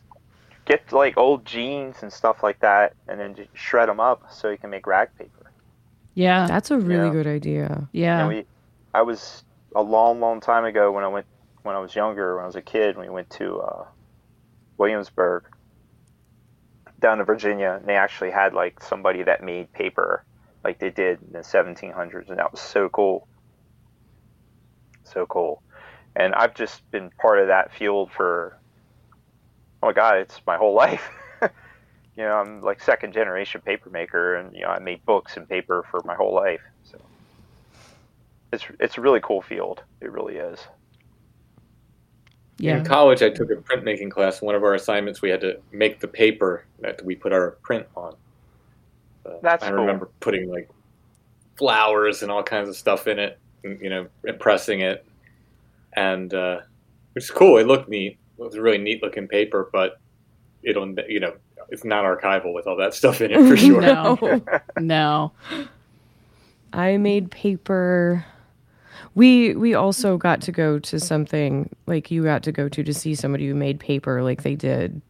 get 0.66 0.90
like 0.94 1.18
old 1.18 1.46
jeans 1.46 1.98
and 2.02 2.14
stuff 2.14 2.44
like 2.44 2.60
that, 2.62 2.94
and 3.10 3.20
then 3.20 3.36
just 3.36 3.50
shred 3.54 3.90
them 3.90 4.00
up 4.00 4.32
so 4.32 4.50
you 4.50 4.58
can 4.58 4.70
make 4.70 4.88
rag 4.88 5.10
paper. 5.18 5.52
Yeah. 6.16 6.48
That's 6.48 6.72
a 6.72 6.78
really 6.80 7.08
Yeah. 7.08 7.12
good 7.12 7.28
idea. 7.28 7.90
yeah. 7.92 8.20
And 8.20 8.28
we, 8.30 8.46
I 8.94 9.02
was 9.02 9.44
a 9.76 9.82
long, 9.82 10.22
long 10.22 10.40
time 10.40 10.64
ago 10.64 10.94
when 10.94 11.04
I 11.04 11.10
went 11.10 11.26
when 11.64 11.76
I 11.76 11.80
was 11.80 11.96
younger, 11.96 12.36
when 12.36 12.44
I 12.44 12.48
was 12.48 12.56
a 12.56 12.62
kid, 12.62 12.98
we 12.98 13.10
went 13.10 13.30
to 13.32 13.60
uh, 13.60 13.86
Williamsburg 14.78 15.44
down 17.00 17.18
to 17.18 17.24
Virginia, 17.24 17.78
and 17.80 17.88
they 17.88 17.96
actually 17.96 18.32
had 18.32 18.54
like 18.54 18.82
somebody 18.82 19.24
that 19.24 19.44
made 19.44 19.72
paper 19.74 20.24
like 20.64 20.80
they 20.80 20.92
did 20.92 21.20
in 21.22 21.34
the 21.34 21.40
1700s, 21.40 22.30
and 22.30 22.38
that 22.38 22.52
was 22.52 22.62
so 22.62 22.90
cool, 22.90 23.28
so 25.04 25.26
cool. 25.26 25.62
And 26.16 26.36
I've 26.36 26.54
just 26.54 26.90
been 26.92 27.10
part 27.20 27.40
of 27.40 27.48
that 27.48 27.74
field 27.74 28.12
for 28.12 28.58
oh 29.82 29.88
my 29.88 29.94
god, 29.94 30.18
it's 30.18 30.42
my 30.46 30.58
whole 30.58 30.74
life. 30.86 31.10
you 31.42 32.24
know, 32.24 32.34
I'm 32.34 32.62
like 32.62 32.82
second 32.82 33.14
generation 33.14 33.62
paper 33.62 33.90
maker, 33.90 34.36
and 34.36 34.56
you 34.56 34.62
know, 34.62 34.70
I 34.70 34.80
made 34.80 35.06
books 35.06 35.38
and 35.38 35.48
paper 35.48 35.84
for 35.90 36.02
my 36.06 36.16
whole 36.16 36.34
life. 36.34 36.62
So 36.84 37.00
it's 38.54 38.66
it's 38.80 38.98
a 38.98 39.02
really 39.02 39.22
cool 39.22 39.42
field. 39.42 39.84
It 40.02 40.12
really 40.12 40.36
is. 40.36 40.60
Yeah. 42.62 42.78
In 42.78 42.86
college, 42.86 43.22
I 43.24 43.30
took 43.30 43.50
a 43.50 43.56
printmaking 43.56 44.12
class. 44.12 44.42
One 44.42 44.56
of 44.56 44.64
our 44.64 44.76
assignments, 44.76 45.22
we 45.22 45.30
had 45.30 45.42
to 45.42 45.60
make 45.72 46.00
the 46.00 46.08
paper 46.08 46.66
that 46.80 47.04
we 47.04 47.16
put 47.16 47.34
our 47.34 47.52
print 47.64 47.88
on. 47.96 48.16
Uh, 49.26 49.32
That's 49.42 49.64
I 49.64 49.70
cool. 49.70 49.80
remember 49.80 50.10
putting 50.20 50.50
like 50.50 50.70
flowers 51.58 52.22
and 52.22 52.32
all 52.32 52.44
kinds 52.44 52.70
of 52.70 52.76
stuff 52.76 53.08
in 53.08 53.20
it, 53.20 53.40
and, 53.64 53.80
you 53.82 53.90
know, 53.90 54.08
impressing 54.26 54.82
it, 54.82 55.06
and 55.94 56.34
uh, 56.34 56.60
which 57.14 57.26
is 57.26 57.32
cool. 57.32 57.58
It 57.58 57.68
looked 57.68 57.90
neat. 57.90 58.18
It 58.38 58.44
was 58.44 58.56
a 58.56 58.62
really 58.62 58.78
neat 58.78 59.02
looking 59.02 59.28
paper, 59.28 59.70
but 59.72 60.00
it'll, 60.64 60.94
you 61.08 61.20
know, 61.20 61.34
it's 61.70 61.84
not 61.84 62.04
archival 62.04 62.54
with 62.54 62.68
all 62.68 62.76
that 62.78 62.94
stuff 62.94 63.22
in 63.22 63.32
it 63.32 63.48
for 63.48 63.58
sure. 63.58 63.82
No. 63.82 64.42
no. 64.78 65.32
I 66.74 66.98
made 66.98 67.32
paper. 67.32 68.26
We 69.16 69.56
we 69.56 69.74
also 69.74 70.18
got 70.18 70.42
to 70.42 70.52
go 70.52 70.80
to 70.80 71.00
something 71.00 71.70
like 71.88 72.12
you 72.12 72.24
got 72.24 72.44
to 72.44 72.52
go 72.52 72.70
to 72.70 72.84
to 72.84 72.94
see 72.94 73.16
somebody 73.16 73.48
who 73.48 73.56
made 73.56 73.80
paper 73.80 74.24
like 74.24 74.44
they 74.44 74.56
did 74.56 75.02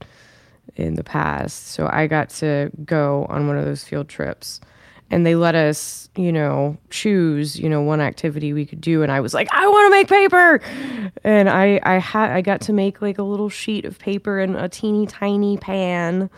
in 0.75 0.95
the 0.95 1.03
past. 1.03 1.67
So 1.69 1.89
I 1.91 2.07
got 2.07 2.29
to 2.41 2.71
go 2.85 3.25
on 3.29 3.47
one 3.47 3.57
of 3.57 3.65
those 3.65 3.83
field 3.83 4.07
trips 4.07 4.61
and 5.09 5.25
they 5.25 5.35
let 5.35 5.53
us, 5.55 6.09
you 6.15 6.31
know, 6.31 6.77
choose, 6.89 7.59
you 7.59 7.67
know, 7.67 7.81
one 7.81 7.99
activity 7.99 8.53
we 8.53 8.65
could 8.65 8.79
do 8.81 9.03
and 9.03 9.11
I 9.11 9.19
was 9.19 9.33
like, 9.33 9.49
I 9.51 9.67
want 9.67 9.87
to 9.87 9.91
make 9.91 10.07
paper. 10.07 10.61
And 11.23 11.49
I 11.49 11.79
I 11.83 11.95
had 11.99 12.31
I 12.31 12.41
got 12.41 12.61
to 12.61 12.73
make 12.73 13.01
like 13.01 13.17
a 13.17 13.23
little 13.23 13.49
sheet 13.49 13.85
of 13.85 13.99
paper 13.99 14.39
in 14.39 14.55
a 14.55 14.69
teeny 14.69 15.05
tiny 15.07 15.57
pan 15.57 16.29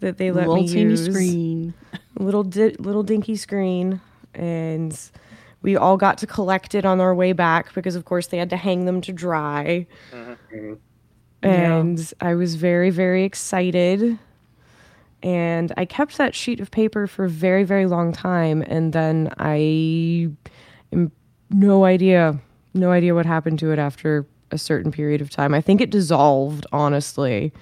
that 0.00 0.18
they 0.18 0.30
let 0.32 0.48
Little 0.48 0.62
me 0.62 0.68
teeny 0.68 0.90
use 0.90 1.04
screen. 1.06 1.74
little 2.18 2.42
di- 2.42 2.76
little 2.78 3.02
dinky 3.04 3.36
screen 3.36 4.00
and 4.34 4.98
we 5.62 5.76
all 5.76 5.96
got 5.96 6.18
to 6.18 6.26
collect 6.26 6.74
it 6.74 6.84
on 6.84 7.00
our 7.00 7.14
way 7.14 7.32
back 7.32 7.72
because 7.74 7.94
of 7.96 8.04
course 8.04 8.26
they 8.28 8.38
had 8.38 8.50
to 8.50 8.56
hang 8.56 8.84
them 8.84 9.00
to 9.02 9.12
dry. 9.12 9.86
Mhm. 10.12 10.78
and 11.42 12.12
i 12.20 12.34
was 12.34 12.54
very 12.54 12.90
very 12.90 13.24
excited. 13.24 14.18
And 15.24 15.72
i 15.76 15.84
kept 15.84 16.18
that 16.18 16.34
sheet 16.34 16.60
of 16.60 16.70
paper 16.70 17.06
for 17.06 17.24
a 17.24 17.28
very 17.28 17.62
very 17.64 17.86
long 17.86 18.12
time. 18.12 18.62
And 18.66 18.92
then 18.92 19.32
i 19.38 20.28
am 20.92 21.10
no 21.50 21.84
idea 21.84 22.38
no 22.74 22.90
idea 22.90 23.14
what 23.14 23.26
happened 23.26 23.58
to 23.60 23.70
it 23.72 23.78
after 23.78 24.26
a 24.50 24.58
certain 24.58 24.90
period 24.92 25.20
of 25.20 25.30
time. 25.30 25.52
I 25.54 25.60
think 25.60 25.80
it 25.80 25.90
dissolved 25.90 26.66
honestly 26.72 27.52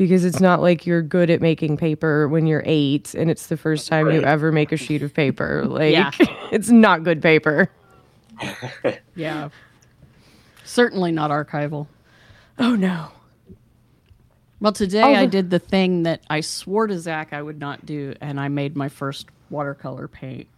because 0.00 0.24
it's 0.24 0.40
not 0.40 0.62
like 0.62 0.86
you're 0.86 1.02
good 1.02 1.28
at 1.28 1.42
making 1.42 1.76
paper 1.76 2.26
when 2.26 2.46
you're 2.46 2.62
eight 2.64 3.14
and 3.14 3.30
it's 3.30 3.48
the 3.48 3.56
first 3.58 3.86
time 3.86 4.10
you 4.10 4.22
ever 4.22 4.50
make 4.50 4.72
a 4.72 4.76
sheet 4.78 5.02
of 5.02 5.12
paper. 5.12 5.62
Like, 5.68 5.92
Yeah. 5.92 6.10
it's 6.52 6.70
not 6.70 7.04
good 7.04 7.20
paper. 7.20 7.70
Yeah. 9.14 9.50
Certainly 10.64 11.12
not 11.12 11.30
archival. 11.30 11.86
Oh 12.58 12.74
no. 12.76 13.08
Well, 14.58 14.72
today 14.72 15.02
Oh, 15.02 15.12
I 15.14 15.26
did 15.26 15.50
the 15.50 15.58
thing 15.58 16.04
that 16.04 16.22
I 16.30 16.40
swore 16.40 16.86
to 16.86 16.98
Zach 16.98 17.34
I 17.34 17.42
would 17.42 17.58
not 17.58 17.84
do, 17.84 18.14
and 18.22 18.40
I 18.40 18.48
made 18.48 18.76
my 18.76 18.88
first 18.88 19.26
watercolor 19.50 20.08
paint. 20.08 20.48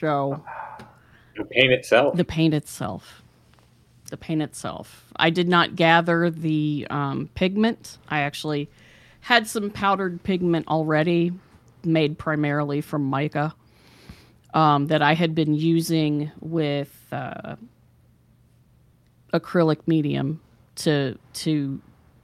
So 0.00 0.42
The 1.36 1.44
paint 1.44 1.72
itself. 1.72 2.16
the 2.16 2.24
paint 2.24 2.52
itself, 2.54 3.22
the 4.10 4.16
paint 4.16 4.42
itself. 4.42 5.04
I 5.16 5.30
did 5.30 5.48
not 5.48 5.76
gather 5.76 6.30
the 6.30 6.86
um, 6.90 7.30
pigment. 7.34 7.98
I 8.08 8.20
actually 8.20 8.68
had 9.20 9.46
some 9.46 9.70
powdered 9.70 10.22
pigment 10.22 10.68
already, 10.68 11.32
made 11.84 12.18
primarily 12.18 12.80
from 12.80 13.08
mica, 13.08 13.54
um, 14.52 14.86
that 14.88 15.02
I 15.02 15.14
had 15.14 15.34
been 15.34 15.54
using 15.54 16.30
with 16.40 16.94
uh, 17.10 17.56
acrylic 19.32 19.78
medium 19.86 20.40
to 20.76 21.18
to 21.32 21.80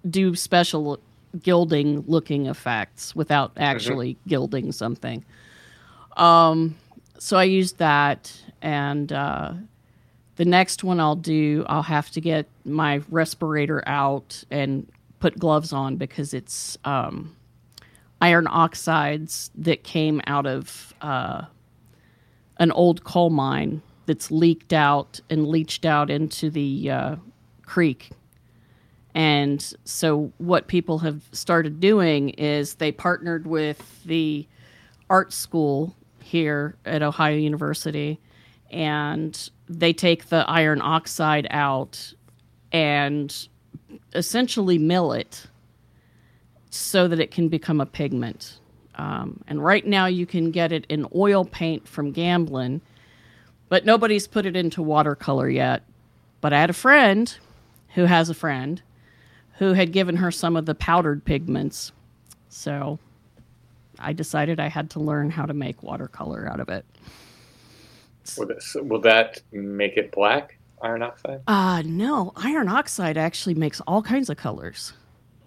do 0.08 0.34
special 0.34 1.00
gilding 1.42 2.04
looking 2.06 2.46
effects 2.46 3.14
without 3.14 3.52
actually 3.56 4.16
gilding 4.26 4.72
something. 4.72 5.24
Um, 6.16 6.76
so 7.18 7.36
I 7.36 7.44
used 7.44 7.78
that, 7.78 8.32
and 8.62 9.12
uh, 9.12 9.52
the 10.40 10.46
next 10.46 10.82
one 10.82 10.98
I'll 10.98 11.16
do, 11.16 11.66
I'll 11.68 11.82
have 11.82 12.10
to 12.12 12.20
get 12.22 12.48
my 12.64 13.02
respirator 13.10 13.86
out 13.86 14.42
and 14.50 14.90
put 15.18 15.38
gloves 15.38 15.70
on 15.70 15.96
because 15.96 16.32
it's 16.32 16.78
um, 16.82 17.36
iron 18.22 18.46
oxides 18.46 19.50
that 19.54 19.84
came 19.84 20.22
out 20.26 20.46
of 20.46 20.94
uh, 21.02 21.42
an 22.56 22.72
old 22.72 23.04
coal 23.04 23.28
mine 23.28 23.82
that's 24.06 24.30
leaked 24.30 24.72
out 24.72 25.20
and 25.28 25.46
leached 25.46 25.84
out 25.84 26.08
into 26.08 26.48
the 26.48 26.90
uh, 26.90 27.16
creek. 27.66 28.08
And 29.14 29.62
so, 29.84 30.32
what 30.38 30.68
people 30.68 31.00
have 31.00 31.22
started 31.32 31.80
doing 31.80 32.30
is 32.30 32.76
they 32.76 32.92
partnered 32.92 33.46
with 33.46 34.02
the 34.04 34.48
art 35.10 35.34
school 35.34 35.94
here 36.22 36.76
at 36.86 37.02
Ohio 37.02 37.36
University, 37.36 38.18
and 38.70 39.50
they 39.68 39.92
take 39.92 40.28
the 40.28 40.48
iron 40.48 40.80
oxide 40.80 41.46
out 41.50 42.12
and 42.72 43.48
essentially 44.14 44.78
mill 44.78 45.12
it 45.12 45.46
so 46.70 47.08
that 47.08 47.20
it 47.20 47.30
can 47.30 47.48
become 47.48 47.80
a 47.80 47.86
pigment. 47.86 48.58
Um, 48.96 49.42
and 49.46 49.64
right 49.64 49.86
now, 49.86 50.06
you 50.06 50.26
can 50.26 50.50
get 50.50 50.72
it 50.72 50.86
in 50.88 51.06
oil 51.14 51.44
paint 51.44 51.88
from 51.88 52.12
Gamblin, 52.12 52.80
but 53.68 53.84
nobody's 53.84 54.26
put 54.26 54.46
it 54.46 54.56
into 54.56 54.82
watercolor 54.82 55.48
yet. 55.48 55.82
But 56.40 56.52
I 56.52 56.60
had 56.60 56.70
a 56.70 56.74
friend 56.74 57.34
who 57.94 58.04
has 58.04 58.30
a 58.30 58.34
friend 58.34 58.82
who 59.58 59.72
had 59.72 59.92
given 59.92 60.16
her 60.16 60.30
some 60.30 60.56
of 60.56 60.66
the 60.66 60.74
powdered 60.74 61.24
pigments. 61.24 61.92
So 62.48 62.98
I 63.98 64.12
decided 64.12 64.58
I 64.58 64.68
had 64.68 64.90
to 64.90 65.00
learn 65.00 65.30
how 65.30 65.46
to 65.46 65.54
make 65.54 65.82
watercolor 65.82 66.48
out 66.50 66.60
of 66.60 66.68
it. 66.68 66.84
Will, 68.38 68.46
this, 68.46 68.76
will 68.80 69.00
that 69.00 69.42
make 69.52 69.96
it 69.96 70.12
black? 70.12 70.56
Iron 70.82 71.02
oxide? 71.02 71.40
Uh 71.46 71.82
no, 71.84 72.32
iron 72.36 72.68
oxide 72.68 73.18
actually 73.18 73.54
makes 73.54 73.80
all 73.82 74.02
kinds 74.02 74.30
of 74.30 74.36
colors. 74.38 74.94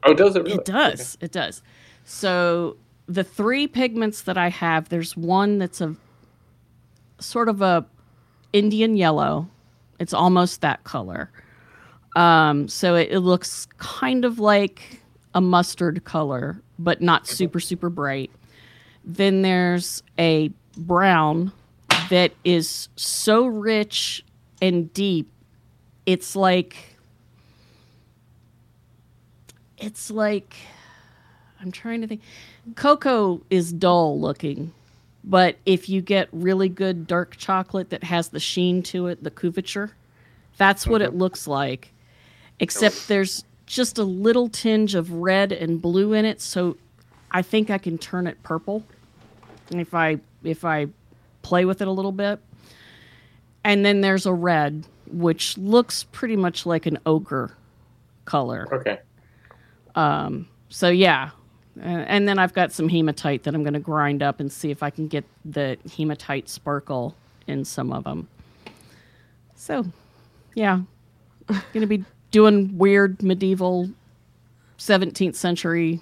Oh, 0.03 0.13
does 0.13 0.36
it 0.36 0.43
really? 0.43 0.55
It 0.55 0.65
does. 0.65 1.17
It 1.21 1.32
does. 1.32 1.63
So 2.05 2.78
the 3.07 3.24
three 3.24 3.67
pigments 3.67 4.21
that 4.24 4.38
I 4.38 4.49
have, 4.49 4.89
there's 4.89 5.17
one 5.17 5.57
that's 5.57 5.82
a 5.82 5.95
sort 7.19 7.49
of 7.49 7.61
a 7.61 7.86
Indian 8.51 8.95
yellow. 8.95 9.47
It's 9.99 10.13
almost 10.13 10.61
that 10.61 10.84
color. 10.84 11.32
Um, 12.15 12.67
so 12.67 12.95
it, 12.95 13.09
it 13.11 13.19
looks 13.19 13.67
kind 13.78 14.26
of 14.26 14.38
like 14.38 15.01
a 15.34 15.41
mustard 15.41 16.03
color, 16.03 16.61
but 16.78 17.01
not 17.01 17.28
super 17.28 17.59
super 17.59 17.89
bright. 17.89 18.30
Then 19.03 19.41
there's 19.41 20.03
a 20.19 20.51
brown 20.78 21.51
that 22.14 22.32
is 22.43 22.89
so 22.95 23.47
rich 23.47 24.24
and 24.61 24.93
deep. 24.93 25.32
It's 26.05 26.36
like 26.36 26.76
it's 29.80 30.11
like 30.11 30.55
I'm 31.59 31.72
trying 31.72 32.01
to 32.01 32.07
think. 32.07 32.22
Cocoa 32.76 33.41
is 33.49 33.74
dull 33.74 34.20
looking, 34.20 34.74
but 35.24 35.57
if 35.66 35.89
you 35.89 36.01
get 36.01 36.30
really 36.32 36.70
good 36.70 37.07
dark 37.07 37.36
chocolate 37.38 37.89
that 37.89 38.03
has 38.03 38.28
the 38.28 38.39
sheen 38.39 38.84
to 38.84 39.07
it, 39.07 39.24
the 39.24 39.32
couverture, 39.32 39.89
that's 40.57 40.86
what 40.86 41.01
it 41.01 41.07
uh-huh. 41.07 41.18
looks 41.18 41.47
like. 41.47 41.93
Except 42.59 43.07
there's 43.07 43.43
just 43.66 43.97
a 43.97 44.03
little 44.03 44.49
tinge 44.49 44.93
of 44.93 45.11
red 45.11 45.51
and 45.51 45.82
blue 45.82 46.14
in 46.14 46.26
it, 46.26 46.41
so 46.41 46.78
I 47.32 47.41
think 47.41 47.72
I 47.72 47.80
can 47.80 47.97
turn 47.97 48.28
it 48.28 48.43
purple 48.43 48.84
if 49.72 49.95
I 49.95 50.20
if 50.43 50.64
I 50.64 50.89
play 51.44 51.66
with 51.66 51.82
it 51.82 51.88
a 51.88 51.91
little 51.91 52.12
bit. 52.12 52.39
And 53.64 53.86
then 53.86 54.02
there's 54.02 54.26
a 54.26 54.34
red 54.34 54.86
which 55.08 55.58
looks 55.58 56.06
pretty 56.06 56.36
much 56.36 56.66
like 56.66 56.86
an 56.86 56.98
ochre 57.06 57.56
color. 58.26 58.68
Okay. 58.74 59.00
Um, 59.96 60.48
so 60.70 60.89
yeah, 60.89 61.30
uh, 61.80 61.84
and 61.84 62.28
then 62.28 62.39
I've 62.39 62.54
got 62.54 62.72
some 62.72 62.89
hematite 62.89 63.44
that 63.44 63.54
I'm 63.54 63.64
going 63.64 63.74
to 63.74 63.80
grind 63.80 64.24
up 64.24 64.39
and 64.39 64.52
see 64.52 64.72
if 64.72 64.84
I 64.84 64.89
can 64.89 65.08
get 65.08 65.26
the 65.46 65.78
hematite 65.96 66.50
sparkle 66.50 67.16
in 67.48 67.66
some 67.66 67.91
of 67.91 68.04
them. 68.04 68.28
So, 69.56 69.86
yeah, 70.56 70.82
going 71.48 71.82
to 71.82 71.86
be 71.88 72.04
doing 72.32 72.78
weird 72.78 73.22
medieval 73.22 73.89
17th 74.78 75.36
century 75.36 76.02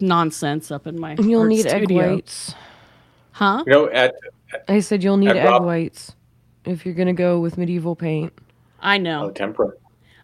nonsense 0.00 0.70
up 0.70 0.86
in 0.86 0.98
my. 1.00 1.14
You'll 1.14 1.42
art 1.42 1.48
need 1.48 1.66
egg 1.66 1.90
whites. 1.90 2.54
huh? 3.32 3.64
You 3.66 3.72
know, 3.72 3.90
at 3.90 4.14
I 4.68 4.80
said 4.80 5.02
you'll 5.02 5.16
need 5.16 5.30
At 5.30 5.36
egg 5.36 5.62
whites 5.62 6.14
if 6.64 6.84
you're 6.84 6.94
gonna 6.94 7.12
go 7.12 7.38
with 7.40 7.58
medieval 7.58 7.96
paint. 7.96 8.32
I 8.80 8.96
oh, 8.96 9.02
know. 9.02 9.30
tempera. 9.30 9.72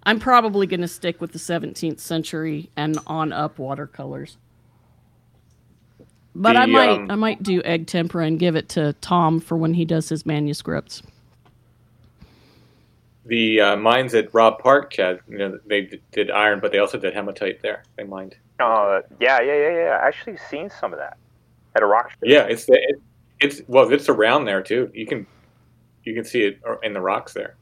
I'm 0.06 0.18
probably 0.18 0.66
going 0.66 0.80
to 0.80 0.88
stick 0.88 1.20
with 1.20 1.32
the 1.32 1.38
17th 1.38 1.98
century 1.98 2.70
and 2.76 2.98
on 3.06 3.32
up 3.32 3.58
watercolors. 3.58 4.36
But 6.36 6.56
I 6.56 6.66
might 6.66 6.88
um, 6.88 7.10
I 7.10 7.14
might 7.14 7.42
do 7.44 7.62
egg 7.62 7.86
tempera 7.86 8.26
and 8.26 8.40
give 8.40 8.56
it 8.56 8.68
to 8.70 8.92
Tom 8.94 9.38
for 9.38 9.56
when 9.56 9.72
he 9.72 9.84
does 9.84 10.08
his 10.08 10.26
manuscripts. 10.26 11.00
The 13.26 13.60
uh, 13.60 13.76
mines 13.76 14.14
at 14.14 14.34
Rob 14.34 14.58
Park, 14.58 14.90
Chad, 14.90 15.20
you 15.28 15.38
know, 15.38 15.58
they 15.64 15.82
d- 15.82 16.02
did 16.10 16.32
iron, 16.32 16.58
but 16.60 16.72
they 16.72 16.78
also 16.78 16.98
did 16.98 17.14
hematite 17.14 17.62
there. 17.62 17.84
They 17.96 18.02
mined. 18.02 18.36
Uh, 18.58 19.00
yeah, 19.20 19.40
yeah, 19.40 19.54
yeah, 19.54 19.70
yeah. 19.70 20.00
I 20.02 20.08
actually 20.08 20.36
seen 20.50 20.68
some 20.68 20.92
of 20.92 20.98
that 20.98 21.16
at 21.76 21.82
a 21.82 21.86
rock 21.86 22.10
show. 22.10 22.16
Yeah, 22.24 22.42
it's 22.42 22.66
the, 22.66 22.74
it, 22.74 23.00
it's 23.44 23.62
well, 23.66 23.92
it's 23.92 24.08
around 24.08 24.44
there 24.44 24.62
too. 24.62 24.90
You 24.94 25.06
can 25.06 25.26
you 26.04 26.14
can 26.14 26.24
see 26.24 26.44
it 26.44 26.60
in 26.82 26.92
the 26.92 27.00
rocks 27.00 27.32
there. 27.32 27.56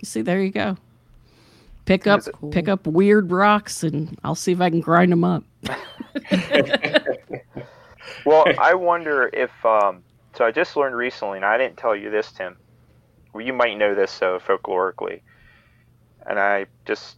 You 0.00 0.06
see, 0.06 0.22
there 0.22 0.40
you 0.40 0.50
go. 0.50 0.76
Pick 1.84 2.06
up 2.06 2.22
cool? 2.34 2.50
pick 2.50 2.68
up 2.68 2.86
weird 2.86 3.30
rocks 3.32 3.82
and 3.82 4.18
I'll 4.22 4.34
see 4.34 4.52
if 4.52 4.60
I 4.60 4.70
can 4.70 4.80
grind 4.80 5.10
them 5.10 5.24
up. 5.24 5.42
Well, 8.24 8.44
I 8.58 8.74
wonder 8.74 9.30
if. 9.32 9.50
Um, 9.64 10.02
so 10.34 10.44
I 10.44 10.50
just 10.50 10.76
learned 10.76 10.94
recently, 10.94 11.38
and 11.38 11.44
I 11.44 11.56
didn't 11.56 11.78
tell 11.78 11.96
you 11.96 12.10
this, 12.10 12.30
Tim. 12.30 12.56
Well, 13.32 13.44
you 13.44 13.52
might 13.54 13.78
know 13.78 13.94
this 13.94 14.10
so 14.10 14.38
folklorically, 14.38 15.22
and 16.26 16.38
I 16.38 16.66
just 16.84 17.16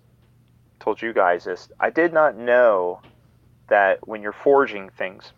told 0.79 1.03
you 1.03 1.13
guys 1.13 1.45
this. 1.45 1.69
I 1.81 1.91
did 1.91 2.13
not 2.13 2.37
know 2.37 3.01
that 3.69 4.07
when 4.07 4.23
you're 4.23 4.33
forging 4.33 4.89
things, 4.91 5.33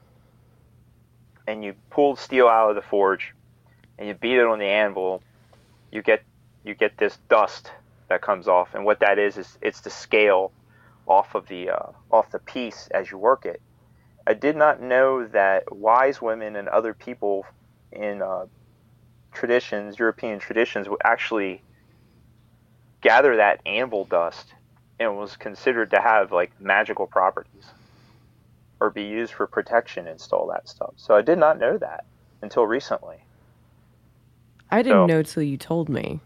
and 1.47 1.64
you 1.64 1.74
pull 1.90 2.16
steel 2.16 2.49
out 2.49 2.70
of 2.70 2.76
the 2.76 2.82
forge, 2.82 3.34
and 3.99 4.09
you 4.09 4.14
beat 4.14 4.38
it 4.38 4.47
on 4.47 4.59
the 4.59 4.66
anvil, 4.66 5.22
you 5.90 6.03
get 6.03 6.22
you 6.64 6.74
get 6.74 6.97
this 6.99 7.18
dust 7.28 7.70
that 8.09 8.22
comes 8.22 8.49
off, 8.49 8.74
and 8.74 8.84
what 8.84 9.01
that 9.01 9.18
is 9.18 9.36
is 9.36 9.59
it's 9.61 9.80
the 9.80 9.90
scale 9.90 10.53
off 11.07 11.34
of 11.34 11.47
the 11.49 11.70
uh, 11.70 11.93
off 12.11 12.30
the 12.30 12.38
piece 12.38 12.88
as 12.93 13.11
you 13.11 13.18
work 13.18 13.45
it. 13.45 13.61
I 14.26 14.34
did 14.34 14.57
not 14.57 14.80
know 14.80 15.26
that 15.26 15.74
wise 15.74 16.22
women 16.22 16.55
and 16.55 16.68
other 16.68 16.95
people 16.95 17.45
in 17.90 18.22
uh, 18.22 18.47
traditions, 19.32 19.99
European 19.99 20.38
traditions, 20.38 20.88
would 20.88 21.01
actually 21.05 21.62
gather 23.01 23.36
that 23.36 23.61
anvil 23.66 24.05
dust 24.05 24.55
and 25.01 25.18
was 25.18 25.36
considered 25.36 25.90
to 25.90 26.01
have 26.01 26.30
like 26.30 26.53
magical 26.61 27.07
properties 27.07 27.66
or 28.83 28.91
be 28.91 29.05
used 29.05 29.33
for 29.33 29.47
protection 29.47 30.09
and 30.09 30.20
all 30.33 30.49
that 30.49 30.68
stuff. 30.68 30.93
So 30.97 31.14
I 31.14 31.22
did 31.22 31.39
not 31.39 31.59
know 31.59 31.78
that 31.78 32.05
until 32.43 32.66
recently. 32.66 33.24
I 34.70 34.83
didn't 34.83 35.03
So- 35.03 35.07
know 35.07 35.22
till 35.22 35.43
you 35.45 35.57
told 35.57 35.89
me. 35.89 36.20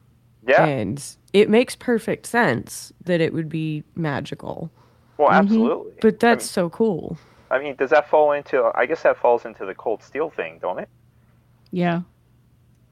Yeah. 0.46 0.64
And 0.64 1.02
it 1.32 1.50
makes 1.50 1.74
perfect 1.76 2.24
sense 2.26 2.92
that 3.04 3.20
it 3.20 3.32
would 3.34 3.48
be 3.48 3.84
magical. 3.94 4.70
well, 5.18 5.28
Mhm. 5.30 5.32
absolutely. 5.32 5.92
But 6.02 6.20
that's 6.20 6.44
I 6.44 6.46
so 6.46 6.68
cool. 6.68 7.16
I 7.50 7.58
mean, 7.58 7.74
does 7.76 7.88
that 7.90 8.06
fall 8.08 8.32
into? 8.32 8.70
I 8.74 8.84
guess 8.84 9.02
that 9.02 9.16
falls 9.16 9.46
into 9.46 9.64
the 9.64 9.74
cold 9.74 10.02
steel 10.02 10.28
thing, 10.28 10.58
don't 10.60 10.78
it? 10.78 10.90
Yeah. 11.70 12.02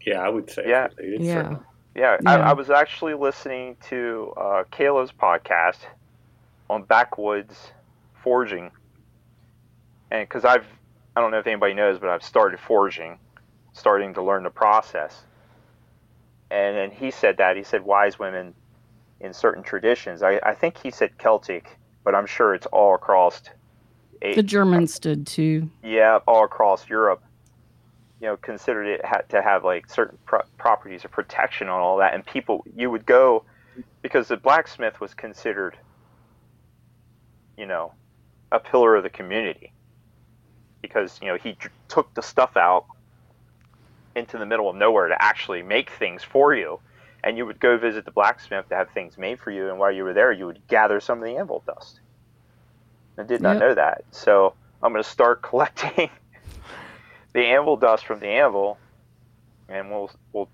Yeah, 0.06 0.20
I 0.22 0.30
would 0.30 0.48
say. 0.50 0.64
Yeah. 0.66 0.88
It's 0.96 1.22
Yeah. 1.22 1.34
certainly- 1.34 1.60
Yeah, 1.94 2.16
I, 2.26 2.36
I 2.38 2.52
was 2.54 2.70
actually 2.70 3.12
listening 3.14 3.76
to 3.90 4.32
uh, 4.38 4.64
Kayla's 4.72 5.12
podcast 5.12 5.80
on 6.70 6.82
backwoods 6.84 7.72
forging, 8.22 8.70
and 10.10 10.28
because 10.28 10.44
I've, 10.44 10.66
I 11.16 11.20
don't 11.20 11.30
know 11.30 11.38
if 11.38 11.46
anybody 11.46 11.74
knows, 11.74 11.98
but 11.98 12.08
I've 12.10 12.22
started 12.22 12.60
forging, 12.60 13.18
starting 13.72 14.14
to 14.14 14.22
learn 14.22 14.42
the 14.44 14.50
process. 14.50 15.22
And 16.50 16.76
then 16.76 16.90
he 16.90 17.10
said 17.10 17.38
that 17.38 17.56
he 17.56 17.62
said 17.64 17.84
wise 17.84 18.18
women 18.18 18.54
in 19.20 19.32
certain 19.32 19.62
traditions. 19.62 20.22
I, 20.22 20.40
I 20.42 20.54
think 20.54 20.78
he 20.78 20.90
said 20.90 21.10
Celtic, 21.18 21.78
but 22.04 22.14
I'm 22.14 22.26
sure 22.26 22.54
it's 22.54 22.66
all 22.66 22.94
across. 22.94 23.42
A- 24.22 24.34
The 24.34 24.42
Germans 24.42 24.98
did 24.98 25.26
too. 25.26 25.70
yeah, 25.82 26.18
all 26.26 26.44
across 26.44 26.88
Europe, 26.88 27.22
you 28.20 28.26
know, 28.28 28.36
considered 28.36 28.86
it 28.86 29.04
had 29.04 29.22
to 29.30 29.42
have 29.42 29.64
like 29.64 29.88
certain 29.90 30.18
pro- 30.26 30.42
properties 30.58 31.04
of 31.04 31.10
protection 31.10 31.68
on 31.68 31.80
all 31.80 31.96
that. 31.98 32.14
And 32.14 32.24
people, 32.24 32.64
you 32.76 32.90
would 32.90 33.06
go 33.06 33.44
because 34.02 34.28
the 34.28 34.36
blacksmith 34.36 35.00
was 35.00 35.14
considered, 35.14 35.76
you 37.56 37.66
know, 37.66 37.92
a 38.52 38.60
pillar 38.60 38.94
of 38.96 39.02
the 39.02 39.10
community 39.10 39.72
because 40.86 41.18
you 41.22 41.28
know 41.28 41.36
he 41.36 41.52
dr- 41.52 41.72
took 41.88 42.12
the 42.14 42.22
stuff 42.22 42.56
out 42.56 42.84
into 44.14 44.38
the 44.38 44.46
middle 44.46 44.68
of 44.70 44.76
nowhere 44.76 45.08
to 45.08 45.20
actually 45.22 45.62
make 45.62 45.90
things 45.90 46.22
for 46.22 46.54
you. 46.54 46.78
And 47.24 47.38
you 47.38 47.46
would 47.46 47.58
go 47.58 47.78
visit 47.78 48.04
the 48.04 48.10
blacksmith 48.10 48.68
to 48.68 48.74
have 48.76 48.90
things 48.90 49.16
made 49.16 49.40
for 49.40 49.50
you, 49.50 49.70
and 49.70 49.78
while 49.78 49.90
you 49.90 50.04
were 50.04 50.12
there, 50.12 50.30
you 50.30 50.44
would 50.46 50.60
gather 50.68 51.00
some 51.00 51.18
of 51.18 51.24
the 51.24 51.36
anvil 51.36 51.62
dust. 51.66 52.00
I 53.16 53.22
did 53.22 53.40
not 53.40 53.54
Yep. 53.54 53.60
know 53.60 53.74
that, 53.76 54.04
so 54.10 54.52
I'm 54.82 54.92
going 54.92 55.02
to 55.02 55.08
start 55.08 55.40
collecting 55.50 56.10
the 57.32 57.40
anvil 57.46 57.76
dust 57.78 58.04
from 58.06 58.20
the 58.20 58.26
anvil, 58.28 58.76
and 59.70 59.90
we'll 59.90 60.10
we'll 60.34 60.48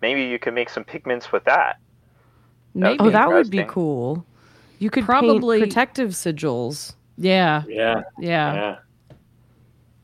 maybe 0.00 0.22
you 0.22 0.38
can 0.38 0.54
make 0.54 0.70
some 0.70 0.84
pigments 0.84 1.32
with 1.32 1.44
that. 1.44 1.78
Maybe. 2.74 2.98
Oh, 3.00 3.10
that 3.10 3.28
would 3.28 3.50
be 3.50 3.64
cool. 3.64 4.24
You 4.78 4.88
could 4.88 5.04
Probably- 5.04 5.58
paint 5.60 5.70
protective 5.70 6.10
sigils. 6.10 6.94
yeah. 7.18 7.64
Yeah. 7.68 8.02
Yeah. 8.18 8.54
Yeah. 8.54 8.76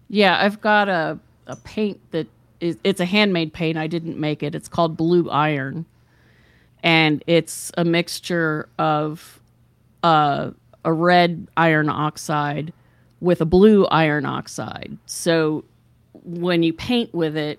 Yeah, 0.08 0.38
I've 0.42 0.60
got 0.60 0.88
a, 0.88 1.18
a 1.46 1.56
paint 1.56 2.00
that 2.12 2.26
is 2.60 2.76
it's 2.84 3.00
a 3.00 3.04
handmade 3.04 3.52
paint. 3.52 3.78
I 3.78 3.86
didn't 3.86 4.18
make 4.18 4.42
it. 4.42 4.54
It's 4.54 4.68
called 4.68 4.96
blue 4.96 5.28
iron. 5.30 5.86
And 6.82 7.22
it's 7.26 7.72
a 7.76 7.84
mixture 7.84 8.68
of 8.78 9.40
uh, 10.02 10.50
a 10.84 10.92
red 10.92 11.48
iron 11.56 11.88
oxide 11.88 12.72
with 13.20 13.40
a 13.40 13.44
blue 13.44 13.84
iron 13.86 14.24
oxide. 14.24 14.96
So 15.06 15.64
when 16.24 16.62
you 16.62 16.72
paint 16.72 17.12
with 17.12 17.36
it, 17.36 17.58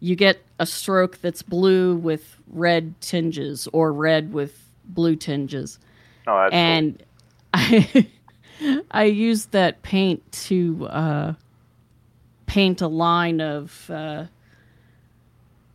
you 0.00 0.16
get 0.16 0.38
a 0.58 0.64
stroke 0.66 1.20
that's 1.20 1.42
blue 1.42 1.96
with 1.96 2.36
red 2.48 2.98
tinges 3.00 3.68
or 3.72 3.92
red 3.92 4.32
with 4.32 4.58
blue 4.84 5.16
tinges 5.16 5.78
Oh, 6.26 6.36
that's 6.38 6.50
cool. 6.50 6.58
and 6.60 7.02
I 7.54 8.08
I 8.90 9.04
used 9.04 9.52
that 9.52 9.82
paint 9.82 10.30
to 10.32 10.86
uh, 10.88 11.32
paint 12.48 12.80
a 12.80 12.88
line 12.88 13.40
of 13.40 13.88
uh, 13.90 14.24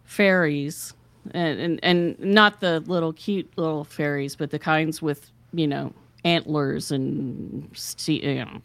fairies, 0.04 0.94
and, 1.32 1.60
and 1.60 1.80
and 1.84 2.20
not 2.20 2.60
the 2.60 2.82
little 2.82 3.14
cute 3.14 3.50
little 3.56 3.86
fairies, 3.86 4.36
but 4.36 4.52
the 4.52 4.60
kinds 4.60 5.02
with 5.02 5.32
you 5.54 5.68
know 5.68 5.94
antlers 6.26 6.92
and 6.92 7.70
you 8.08 8.46
know, 8.46 8.62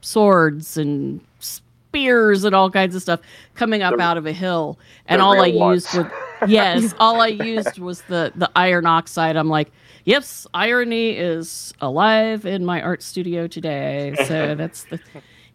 swords 0.00 0.76
and 0.76 1.20
spears 1.38 2.44
and 2.44 2.54
all 2.54 2.70
kinds 2.70 2.94
of 2.94 3.02
stuff 3.02 3.20
coming 3.54 3.82
up 3.82 3.96
The- 3.96 4.02
out 4.02 4.16
of 4.16 4.26
a 4.26 4.32
hill. 4.32 4.78
And 5.06 5.20
all 5.20 5.40
I 5.40 5.50
ones. 5.50 5.84
used 5.94 5.96
was 5.96 6.12
yes, 6.50 6.94
all 7.00 7.20
I 7.20 7.28
used 7.28 7.78
was 7.78 8.02
the 8.02 8.32
the 8.36 8.50
iron 8.56 8.86
oxide. 8.86 9.36
I'm 9.36 9.48
like, 9.48 9.70
yes, 10.04 10.46
irony 10.54 11.10
is 11.10 11.72
alive 11.80 12.44
in 12.46 12.64
my 12.64 12.82
art 12.82 13.02
studio 13.02 13.46
today. 13.46 14.14
So 14.26 14.54
that's 14.54 14.84
the 14.84 15.00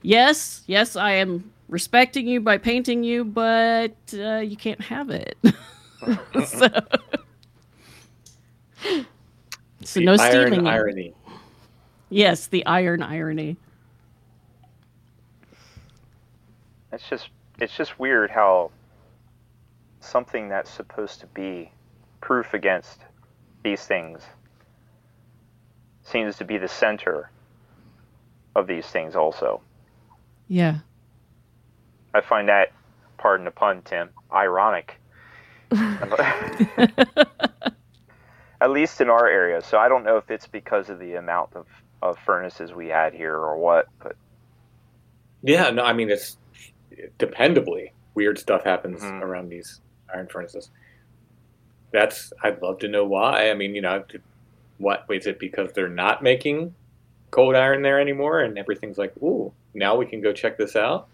yes, 0.01 0.63
yes, 0.67 0.95
I 0.95 1.11
am 1.13 1.51
respecting 1.75 2.25
you 2.25 2.39
by 2.39 2.57
painting 2.57 3.03
you, 3.03 3.25
but 3.25 3.93
uh, 4.13 4.37
you 4.37 4.55
can't 4.55 4.79
have 4.79 5.09
it. 5.09 5.37
so, 6.45 6.69
so 9.83 9.99
The 9.99 10.05
no 10.05 10.13
iron 10.13 10.47
stealing. 10.47 10.65
it. 10.65 10.69
irony. 10.69 11.13
Yes, 12.09 12.47
the 12.47 12.65
iron 12.65 13.03
irony. 13.03 13.57
it's 16.93 17.09
just 17.09 17.29
it's 17.59 17.75
just 17.75 17.99
weird 17.99 18.31
how 18.31 18.71
something 19.99 20.47
that's 20.47 20.69
supposed 20.71 21.19
to 21.19 21.27
be 21.27 21.69
proof 22.21 22.53
against 22.53 23.01
these 23.63 23.85
things 23.85 24.21
seems 26.03 26.37
to 26.37 26.45
be 26.45 26.57
the 26.57 26.69
center 26.69 27.29
of 28.55 28.65
these 28.65 28.85
things 28.87 29.13
also. 29.13 29.59
Yeah. 30.47 30.77
I 32.15 32.21
find 32.21 32.47
that, 32.47 32.71
pardon 33.17 33.43
the 33.43 33.51
pun, 33.51 33.81
Tim, 33.83 34.09
ironic. 34.31 34.97
At 38.61 38.71
least 38.71 39.01
in 39.01 39.09
our 39.09 39.27
area. 39.27 39.61
So 39.61 39.77
I 39.77 39.89
don't 39.89 40.05
know 40.05 40.15
if 40.15 40.31
it's 40.31 40.47
because 40.47 40.89
of 40.89 40.97
the 40.97 41.15
amount 41.15 41.49
of, 41.55 41.67
of 42.01 42.17
furnaces 42.25 42.71
we 42.71 42.87
had 42.87 43.13
here 43.13 43.35
or 43.35 43.57
what, 43.57 43.87
but 44.01 44.15
Yeah, 45.43 45.69
no, 45.71 45.83
I 45.83 45.91
mean 45.91 46.09
it's 46.09 46.37
dependably 47.19 47.91
weird 48.13 48.39
stuff 48.39 48.63
happens 48.63 49.01
Mhm. 49.03 49.21
around 49.21 49.49
these 49.49 49.81
iron 50.13 50.27
furnaces. 50.27 50.71
That's 51.91 52.31
I'd 52.41 52.61
love 52.61 52.79
to 52.79 52.87
know 52.87 53.03
why. 53.03 53.49
I 53.49 53.55
mean, 53.55 53.75
you 53.75 53.81
know, 53.81 54.05
what 54.77 55.03
is 55.09 55.27
it 55.27 55.37
because 55.37 55.73
they're 55.73 55.89
not 55.89 56.23
making 56.23 56.73
cold 57.31 57.55
iron 57.55 57.81
there 57.81 57.99
anymore, 57.99 58.39
and 58.39 58.57
everything's 58.57 58.97
like, 58.97 59.13
ooh, 59.21 59.51
now 59.73 59.97
we 59.97 60.05
can 60.05 60.21
go 60.21 60.31
check 60.31 60.57
this 60.57 60.77
out? 60.77 61.09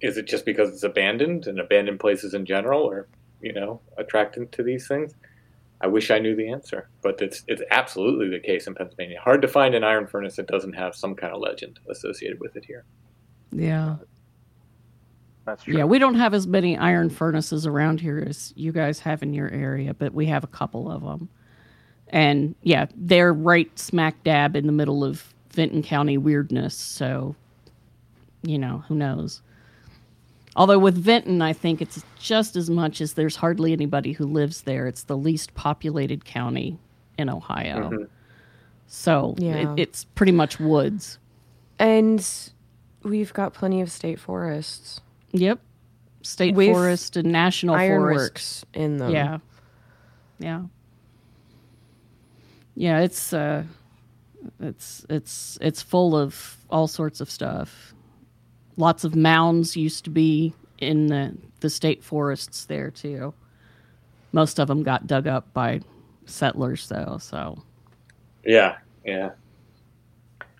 Is 0.00 0.16
it 0.18 0.26
just 0.26 0.44
because 0.44 0.70
it's 0.70 0.82
abandoned 0.82 1.46
and 1.46 1.58
abandoned 1.58 2.00
places 2.00 2.34
in 2.34 2.44
general 2.44 2.88
are, 2.88 3.08
you 3.40 3.52
know, 3.52 3.80
attracted 3.96 4.52
to 4.52 4.62
these 4.62 4.86
things? 4.86 5.14
I 5.80 5.86
wish 5.88 6.10
I 6.10 6.18
knew 6.18 6.34
the 6.34 6.50
answer, 6.50 6.88
but 7.02 7.20
it's 7.20 7.42
it's 7.48 7.62
absolutely 7.70 8.28
the 8.30 8.40
case 8.40 8.66
in 8.66 8.74
Pennsylvania. 8.74 9.20
Hard 9.20 9.42
to 9.42 9.48
find 9.48 9.74
an 9.74 9.84
iron 9.84 10.06
furnace 10.06 10.36
that 10.36 10.46
doesn't 10.46 10.72
have 10.72 10.94
some 10.94 11.14
kind 11.14 11.34
of 11.34 11.40
legend 11.40 11.78
associated 11.90 12.40
with 12.40 12.56
it 12.56 12.64
here. 12.64 12.84
Yeah. 13.52 13.96
that's 15.44 15.64
true. 15.64 15.76
Yeah, 15.76 15.84
we 15.84 15.98
don't 15.98 16.14
have 16.14 16.34
as 16.34 16.46
many 16.46 16.76
iron 16.78 17.10
furnaces 17.10 17.66
around 17.66 18.00
here 18.00 18.24
as 18.26 18.52
you 18.56 18.72
guys 18.72 19.00
have 19.00 19.22
in 19.22 19.34
your 19.34 19.50
area, 19.50 19.94
but 19.94 20.14
we 20.14 20.26
have 20.26 20.44
a 20.44 20.48
couple 20.48 20.90
of 20.90 21.02
them. 21.02 21.28
And 22.08 22.54
yeah, 22.62 22.86
they're 22.96 23.32
right 23.32 23.76
smack 23.78 24.22
dab 24.24 24.56
in 24.56 24.66
the 24.66 24.72
middle 24.72 25.04
of 25.04 25.34
Vinton 25.50 25.82
County 25.82 26.16
weirdness. 26.18 26.74
So, 26.74 27.34
you 28.42 28.58
know, 28.58 28.84
who 28.88 28.94
knows? 28.94 29.42
Although 30.56 30.78
with 30.78 30.96
Vinton, 30.96 31.42
I 31.42 31.52
think 31.52 31.82
it's 31.82 32.02
just 32.18 32.56
as 32.56 32.70
much 32.70 33.00
as 33.02 33.12
there's 33.12 33.36
hardly 33.36 33.72
anybody 33.72 34.12
who 34.12 34.24
lives 34.26 34.62
there. 34.62 34.86
It's 34.86 35.04
the 35.04 35.16
least 35.16 35.54
populated 35.54 36.24
county 36.24 36.78
in 37.18 37.28
Ohio. 37.28 37.90
Mhm. 37.90 38.08
So 38.86 39.34
Yeah. 39.38 39.74
it, 39.74 39.78
it's 39.80 40.04
pretty 40.04 40.32
much 40.32 40.58
woods. 40.58 41.18
And 41.78 42.26
we've 43.02 43.32
got 43.34 43.52
plenty 43.52 43.82
of 43.82 43.90
state 43.92 44.18
forests. 44.18 45.00
Yep. 45.32 45.60
State 46.22 46.54
With 46.54 46.72
forest 46.72 47.16
and 47.16 47.30
national 47.30 47.74
forest. 47.74 47.90
Ironworks 47.90 48.64
in 48.72 48.96
them. 48.96 49.10
Yeah. 49.12 49.38
Yeah. 50.38 50.62
Yeah, 52.74 53.00
it's 53.00 53.32
uh 53.32 53.64
it's 54.60 55.04
it's 55.08 55.58
it's 55.60 55.82
full 55.82 56.16
of 56.16 56.56
all 56.70 56.86
sorts 56.86 57.20
of 57.20 57.30
stuff. 57.30 57.94
Lots 58.76 59.04
of 59.04 59.14
mounds 59.16 59.76
used 59.76 60.04
to 60.04 60.10
be 60.10 60.52
in 60.78 61.06
the 61.06 61.34
the 61.60 61.70
state 61.70 62.04
forests 62.04 62.64
there 62.66 62.90
too. 62.90 63.32
Most 64.32 64.58
of 64.58 64.68
them 64.68 64.82
got 64.82 65.06
dug 65.06 65.26
up 65.26 65.52
by 65.54 65.80
settlers 66.26 66.88
though, 66.88 67.18
so 67.20 67.62
Yeah, 68.44 68.76
yeah. 69.04 69.30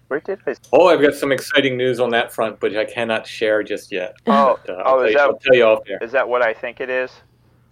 Where 0.08 0.20
did 0.20 0.38
I? 0.46 0.54
Oh, 0.72 0.86
I've 0.88 1.02
got 1.02 1.14
some 1.14 1.32
exciting 1.32 1.76
news 1.76 1.98
on 2.00 2.10
that 2.10 2.32
front, 2.32 2.60
but 2.60 2.76
I 2.76 2.84
cannot 2.84 3.26
share 3.26 3.62
just 3.64 3.90
yet. 3.90 4.14
Oh, 4.28 4.58
But, 4.64 4.78
uh, 4.78 4.82
oh, 4.86 5.02
is 5.04 5.12
you, 5.14 5.18
I'll 5.18 5.32
that 5.32 5.42
tell 5.42 5.54
you 5.54 5.64
off 5.64 5.80
there. 5.86 5.98
is 6.00 6.12
that 6.12 6.28
what 6.28 6.42
I 6.42 6.54
think 6.54 6.80
it 6.80 6.88
is? 6.88 7.10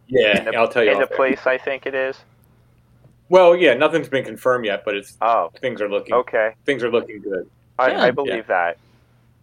Yeah, 0.09 0.43
the, 0.45 0.57
I'll 0.57 0.69
tell 0.69 0.83
you 0.85 0.91
in 0.91 0.99
the 0.99 1.05
off 1.05 1.09
there. 1.11 1.17
place 1.17 1.47
I 1.47 1.57
think 1.59 1.87
it 1.87 1.95
is. 1.95 2.19
Well, 3.31 3.57
yeah, 3.57 3.73
nothing's 3.75 4.09
been 4.09 4.25
confirmed 4.25 4.67
yet, 4.67 4.85
but 4.85 4.95
it's 4.97 5.17
Oh, 5.23 5.51
things 5.61 5.81
are 5.81 5.89
looking 5.89 6.13
okay. 6.15 6.55
things 6.67 6.83
are 6.83 6.91
looking 6.91 7.23
good. 7.23 7.49
I, 7.79 7.89
Good. 7.91 7.97
I 8.01 8.11
believe 8.11 8.47
that. 8.49 8.77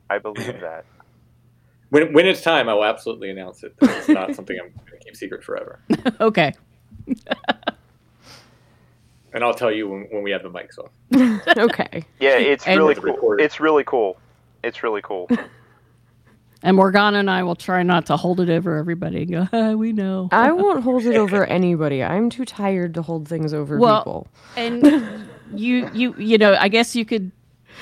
I 0.10 0.18
believe 0.20 0.60
that. 0.62 0.86
When 1.92 2.12
when 2.14 2.26
it's 2.26 2.42
time, 2.42 2.68
I 2.70 2.74
will 2.74 2.86
absolutely 2.86 3.30
announce 3.30 3.64
it. 3.64 3.76
It's 3.82 4.08
not 4.10 4.34
something 4.36 4.58
I'm 4.60 4.70
going 4.72 5.00
to 5.00 5.06
keep 5.06 5.16
secret 5.16 5.44
forever, 5.44 5.80
okay. 6.22 6.54
and 9.34 9.44
I'll 9.44 9.54
tell 9.54 9.72
you 9.72 9.88
when, 9.90 10.08
when 10.10 10.24
we 10.24 10.32
have 10.32 10.44
the 10.44 10.50
mics 10.50 10.78
on. 10.80 11.42
okay. 11.58 12.04
Yeah, 12.20 12.38
it's 12.38 12.66
And- 12.68 12.78
really 12.78 12.96
cool. 12.96 13.04
recorded. 13.14 13.44
It's 13.46 13.60
really 13.60 13.84
cool. 13.86 14.18
It's 14.64 14.84
really 14.84 15.02
cool. 15.02 15.28
And 16.64 16.76
Morgana 16.78 17.18
and 17.18 17.30
I 17.30 17.42
will 17.42 17.56
try 17.56 17.82
not 17.82 18.06
to 18.08 18.18
hold 18.18 18.40
it 18.40 18.50
over 18.50 18.78
everybody 18.78 19.24
and 19.24 19.32
go, 19.32 19.48
"Ah, 19.52 19.72
we 19.72 19.94
know. 19.94 20.30
I 20.32 20.52
won't 20.52 20.84
hold 20.84 21.04
it 21.06 21.16
over 21.16 21.44
anybody. 21.46 22.04
I'm 22.04 22.30
too 22.30 22.46
tired 22.46 22.94
to 22.94 23.02
hold 23.02 23.28
things 23.28 23.52
over 23.54 23.78
Well- 23.80 24.02
people. 24.04 24.28
and 24.56 25.28
you 25.54 25.90
you 25.94 26.14
you 26.18 26.38
know 26.38 26.56
i 26.62 26.70
guess 26.70 26.96
you 26.96 27.04
could 27.04 27.30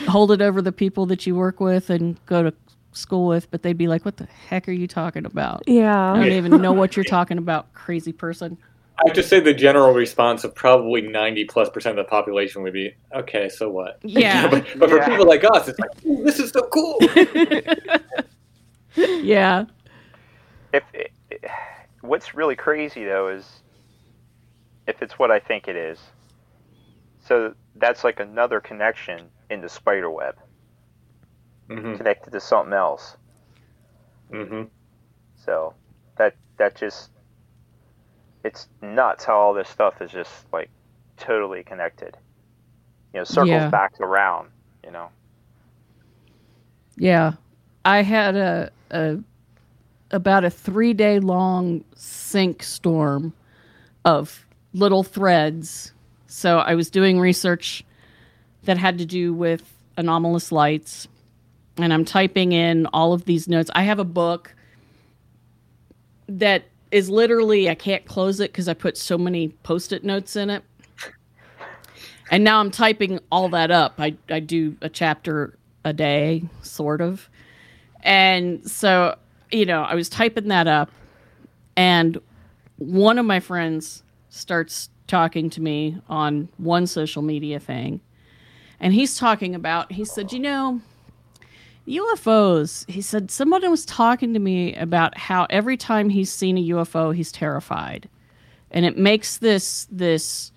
hold 0.08 0.32
it 0.32 0.42
over 0.42 0.60
the 0.60 0.72
people 0.72 1.06
that 1.06 1.28
you 1.28 1.36
work 1.36 1.60
with 1.60 1.92
and 1.92 2.18
go 2.26 2.42
to 2.42 2.52
school 2.92 3.28
with 3.28 3.50
but 3.52 3.62
they'd 3.64 3.78
be 3.78 3.88
like 3.88 4.04
what 4.06 4.18
the 4.18 4.26
heck 4.48 4.68
are 4.68 4.74
you 4.74 4.88
talking 4.88 5.26
about 5.26 5.64
Yeah, 5.68 6.14
i 6.14 6.18
don't 6.18 6.32
even 6.32 6.62
know 6.62 6.74
what 6.74 6.96
you're 6.96 7.04
talking 7.06 7.38
about 7.38 7.74
crazy 7.74 8.12
person 8.12 8.58
I 8.98 9.04
have 9.08 9.16
to 9.16 9.24
say 9.24 9.40
the 9.40 9.54
general 9.54 9.94
response 9.94 10.44
of 10.44 10.54
probably 10.54 11.02
ninety 11.02 11.46
plus 11.46 11.70
percent 11.70 11.98
of 11.98 12.06
the 12.06 12.10
population 12.10 12.64
would 12.64 12.74
be, 12.74 12.92
okay, 13.16 13.48
so 13.48 13.70
what? 13.70 13.98
Yeah. 14.04 14.50
but, 14.50 14.68
but 14.78 14.90
for 14.90 14.98
Yeah. 14.98 15.06
people 15.08 15.26
like 15.26 15.46
us, 15.46 15.70
it's 15.70 15.80
like, 15.80 16.26
this 16.26 16.38
is 16.38 16.50
so 16.50 16.68
cool. 16.74 16.98
yeah 19.24 19.64
if 20.74 20.84
what's 22.02 22.34
really 22.34 22.56
crazy 22.56 23.06
though 23.06 23.30
is 23.30 23.46
if 24.88 25.02
it's 25.02 25.20
what 25.20 25.32
I 25.32 25.40
think 25.40 25.68
it 25.68 25.76
is. 25.76 26.00
So 27.28 27.54
that's 27.76 28.04
like 28.04 28.20
another 28.20 28.60
connection 28.60 29.30
in 29.50 29.62
the 29.62 29.70
spider 29.70 30.10
web, 30.10 30.36
hmm 31.70 31.96
connected 31.96 32.32
to 32.32 32.42
something 32.42 32.74
else. 32.74 33.18
hmm 34.32 34.64
So 35.38 35.76
that 36.18 36.36
that 36.60 36.78
just 36.78 37.12
it's 38.44 38.68
nuts 38.82 39.26
how 39.26 39.40
all 39.40 39.54
this 39.56 39.70
stuff 39.70 40.02
is 40.02 40.12
just 40.12 40.32
like 40.54 40.72
totally 41.18 41.64
connected. 41.64 42.18
You 43.14 43.22
know, 43.22 43.26
circles 43.26 43.66
Yeah. 43.66 43.72
back 43.72 43.94
around. 44.02 44.52
You 44.86 44.92
know. 44.92 45.10
yeah 46.98 47.34
i 47.86 48.02
had 48.04 48.36
a, 48.36 48.72
a 48.92 49.20
about 50.12 50.46
a 50.46 50.50
three 50.52 50.94
day 50.94 51.20
long 51.20 51.84
sync 51.96 52.64
storm 52.64 53.34
of 54.06 54.46
little 54.74 55.04
threads 55.04 55.94
so 56.28 56.60
i 56.60 56.76
was 56.76 56.90
doing 56.90 57.20
research 57.20 57.84
that 58.64 58.78
had 58.78 58.98
to 59.00 59.06
do 59.06 59.34
with 59.34 59.64
anomalous 59.98 60.52
lights 60.52 61.08
and 61.84 61.94
I'm 61.94 62.06
typing 62.06 62.52
in 62.52 62.86
all 62.88 63.14
of 63.14 63.26
these 63.26 63.48
notes. 63.48 63.70
I 63.74 63.84
have 63.84 64.00
a 64.00 64.06
book 64.06 64.54
that 66.28 66.66
is 66.92 67.10
literally 67.10 67.70
I 67.70 67.76
can't 67.76 68.06
close 68.06 68.40
it 68.40 68.52
because 68.52 68.68
I 68.68 68.74
put 68.74 68.98
so 68.98 69.18
many 69.18 69.50
post-it 69.64 70.04
notes 70.04 70.36
in 70.36 70.50
it. 70.50 70.64
And 72.32 72.44
now 72.44 72.60
I'm 72.60 72.70
typing 72.70 73.20
all 73.32 73.50
that 73.50 73.72
up. 73.72 73.96
I, 73.98 74.16
I 74.30 74.40
do 74.40 74.78
a 74.82 74.90
chapter 74.90 75.58
a 75.84 75.94
day, 75.94 76.44
sort 76.62 77.02
of. 77.02 77.28
And 78.02 78.70
so, 78.70 79.18
you 79.52 79.66
know, 79.66 79.82
I 79.84 79.96
was 79.96 80.10
typing 80.10 80.48
that 80.50 80.68
up, 80.68 80.92
and 81.76 82.20
one 82.78 83.18
of 83.18 83.26
my 83.26 83.40
friends 83.40 84.04
starts 84.30 84.90
talking 85.08 85.50
to 85.50 85.62
me 85.62 85.98
on 86.08 86.48
one 86.58 86.86
social 86.86 87.22
media 87.22 87.60
thing. 87.60 88.00
And 88.80 88.94
he's 88.94 89.18
talking 89.18 89.56
about, 89.56 89.92
he 89.92 90.06
said, 90.06 90.32
you 90.32 90.40
know, 90.40 90.82
UFOs. 91.90 92.90
He 92.90 93.02
said 93.02 93.32
someone 93.32 93.70
was 93.70 93.86
talking 93.86 94.34
to 94.34 94.40
me 94.40 94.76
about 94.76 95.18
how 95.18 95.48
every 95.50 95.76
time 95.76 96.10
he's 96.10 96.32
seen 96.32 96.58
a 96.58 96.68
UFO, 96.70 97.14
he's 97.14 97.32
terrified, 97.32 98.08
and 98.72 98.86
it 98.86 98.98
makes 98.98 99.38
this 99.38 99.88
this 99.92 100.52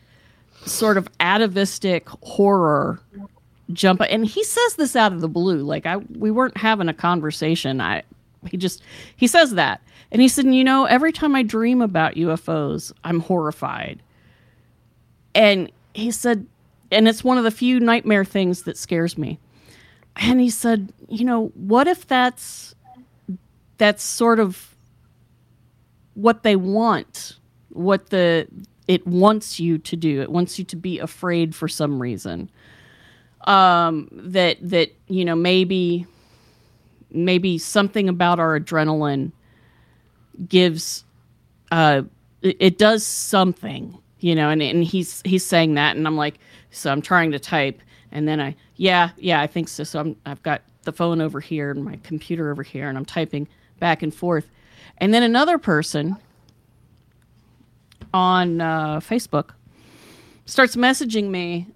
sort 0.66 0.97
of 0.97 1.09
atavistic 1.20 2.09
horror 2.22 3.01
jump. 3.72 4.03
And 4.09 4.26
he 4.26 4.45
says 4.45 4.74
this 4.74 4.95
out 4.95 5.12
of 5.12 5.20
the 5.20 5.28
blue, 5.28 5.62
like 5.62 5.87
I 5.87 5.97
we 5.97 6.30
weren't 6.30 6.57
having 6.59 6.89
a 6.89 6.95
conversation. 6.95 7.80
I 7.80 8.03
he 8.51 8.59
just 8.59 8.83
he 9.16 9.26
says 9.26 9.53
that, 9.53 9.80
and 10.11 10.20
he 10.20 10.28
said, 10.28 10.45
you 10.47 10.64
know, 10.64 10.85
every 10.85 11.12
time 11.12 11.35
I 11.35 11.43
dream 11.43 11.80
about 11.80 12.14
UFOs, 12.14 12.93
I'm 13.05 13.20
horrified. 13.20 14.03
And 15.35 15.72
he 15.95 16.11
said, 16.11 16.47
and 16.91 17.09
it's 17.09 17.24
one 17.24 17.39
of 17.39 17.45
the 17.45 17.51
few 17.51 17.80
nightmare 17.80 18.24
things 18.24 18.64
that 18.64 18.76
scares 18.76 19.16
me 19.16 19.39
and 20.17 20.41
he 20.41 20.51
said 20.51 20.93
you 21.09 21.25
know 21.25 21.49
what 21.55 21.87
if 21.87 22.07
that's 22.07 22.75
that's 23.79 24.03
sort 24.03 24.39
of 24.39 24.75
what 26.15 26.43
they 26.43 26.57
want 26.57 27.39
what 27.71 28.11
the 28.11 28.47
it 28.89 29.07
wants 29.07 29.61
you 29.61 29.79
to 29.79 29.97
do. 29.97 30.21
It 30.23 30.31
wants 30.31 30.59
you 30.59 30.65
to 30.67 30.77
be 30.77 30.99
afraid 30.99 31.55
for 31.55 31.69
some 31.69 32.01
reason. 32.01 32.51
Um 33.43 34.09
that 34.13 34.59
that 34.61 34.95
you 35.09 35.25
know 35.25 35.35
maybe 35.35 36.07
maybe 37.11 37.59
something 37.59 38.09
about 38.09 38.39
our 38.39 38.59
adrenaline 38.59 39.33
gives 40.49 41.05
uh 41.71 42.03
it, 42.41 42.57
it 42.61 42.79
does 42.79 43.05
something 43.05 43.99
you 44.21 44.35
know 44.35 44.49
and, 44.49 44.63
and 44.63 44.85
he's 44.85 45.21
he's 45.25 45.45
saying 45.45 45.75
that 45.75 45.97
and 45.97 46.07
i'm 46.07 46.17
like 46.17 46.39
so 46.71 46.91
i'm 46.91 47.03
trying 47.03 47.33
to 47.33 47.39
type 47.39 47.83
and 48.13 48.27
then 48.27 48.41
i 48.41 48.55
yeah 48.83 49.11
yeah 49.16 49.41
i 49.41 49.47
think 49.47 49.68
so. 49.68 49.85
So 49.85 50.01
I'm, 50.01 50.16
i've 50.26 50.43
got 50.43 50.62
the 50.83 50.93
phone 50.93 51.20
over 51.20 51.39
here 51.39 51.70
and 51.70 51.85
my 51.85 51.99
computer 52.03 52.51
over 52.51 52.62
here 52.62 52.89
and 52.89 52.99
i'm 52.99 53.05
typing 53.05 53.47
back 53.78 54.03
and 54.03 54.14
forth. 54.14 54.49
And 54.99 55.12
then 55.12 55.22
another 55.22 55.59
person 55.59 56.16
on 58.14 58.61
uh, 58.61 59.01
facebook 59.01 59.51
starts 60.45 60.76
messaging 60.76 61.30
me, 61.30 61.66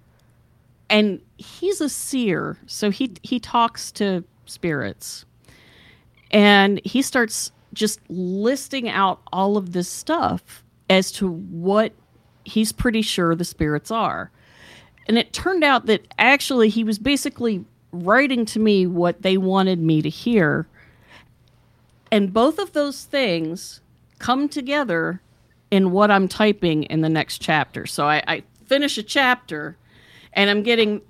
and 0.89 1.21
he's 1.37 1.81
a 1.81 1.89
seer, 1.89 2.57
so 2.65 2.91
he 2.91 3.13
he 3.23 3.39
talks 3.39 3.91
to 3.93 4.23
spirits, 4.45 5.25
and 6.31 6.79
he 6.85 7.01
starts 7.01 7.51
just 7.73 7.99
listing 8.09 8.89
out 8.89 9.21
all 9.33 9.57
of 9.57 9.73
this 9.73 9.89
stuff 9.89 10.63
as 10.89 11.11
to 11.13 11.29
what 11.29 11.93
he's 12.45 12.71
pretty 12.71 13.01
sure 13.01 13.35
the 13.35 13.45
spirits 13.45 13.91
are. 13.91 14.31
And 15.07 15.17
it 15.17 15.33
turned 15.33 15.63
out 15.63 15.85
that 15.85 16.05
actually 16.19 16.69
he 16.69 16.83
was 16.83 16.99
basically 16.99 17.63
writing 17.91 18.45
to 18.45 18.59
me 18.59 18.85
what 18.85 19.21
they 19.21 19.37
wanted 19.37 19.79
me 19.79 20.01
to 20.01 20.09
hear. 20.09 20.67
And 22.11 22.33
both 22.33 22.59
of 22.59 22.73
those 22.73 23.05
things 23.05 23.81
come 24.19 24.49
together 24.49 25.21
in 25.71 25.91
what 25.91 26.11
I'm 26.11 26.27
typing 26.27 26.83
in 26.83 27.01
the 27.01 27.09
next 27.09 27.39
chapter. 27.39 27.85
So 27.85 28.05
I, 28.05 28.23
I 28.27 28.43
finish 28.65 28.97
a 28.97 29.03
chapter 29.03 29.77
and 30.33 30.49
I'm 30.49 30.63
getting 30.63 31.01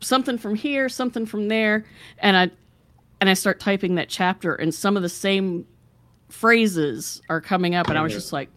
something 0.00 0.38
from 0.38 0.54
here, 0.54 0.88
something 0.88 1.26
from 1.26 1.48
there, 1.48 1.84
and 2.18 2.36
I 2.36 2.50
and 3.20 3.28
I 3.28 3.34
start 3.34 3.58
typing 3.58 3.96
that 3.96 4.08
chapter 4.08 4.54
and 4.54 4.72
some 4.72 4.96
of 4.96 5.02
the 5.02 5.08
same 5.08 5.66
phrases 6.28 7.20
are 7.28 7.40
coming 7.40 7.74
up 7.74 7.88
and 7.88 7.98
I 7.98 8.02
was 8.02 8.12
just 8.12 8.32
like 8.32 8.48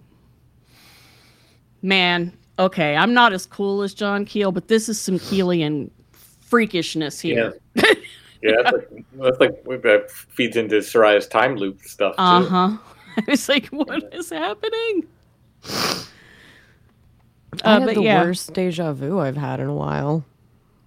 man, 1.82 2.38
okay, 2.62 2.96
I'm 2.96 3.14
not 3.14 3.34
as 3.34 3.46
cool 3.46 3.82
as 3.82 3.94
John 3.94 4.26
Keel, 4.26 4.52
but 4.52 4.68
this 4.68 4.88
is 4.90 5.00
some 5.00 5.20
Keelian 5.20 5.90
freakishness 6.50 7.20
here. 7.20 7.54
Yeah, 7.76 7.84
yeah, 8.42 8.52
that's 8.64 8.74
like, 8.92 9.06
that's 9.14 9.40
like 9.40 9.82
that 9.84 10.12
feeds 10.12 10.56
into 10.58 10.76
Soraya's 10.82 11.28
time 11.28 11.56
loop 11.56 11.82
stuff. 11.82 12.16
Uh 12.18 12.44
huh. 12.44 12.78
I 13.18 13.24
was 13.28 13.50
like, 13.54 13.68
what 13.68 14.14
is 14.14 14.30
happening? 14.30 15.08
I 15.66 16.04
Uh, 17.64 17.80
had 17.80 17.86
but 17.86 17.96
the 17.96 18.02
yeah. 18.04 18.22
worst 18.24 18.54
deja 18.54 18.94
vu 18.94 19.20
I've 19.20 19.36
had 19.38 19.60
in 19.60 19.68
a 19.68 19.76
while. 19.76 20.24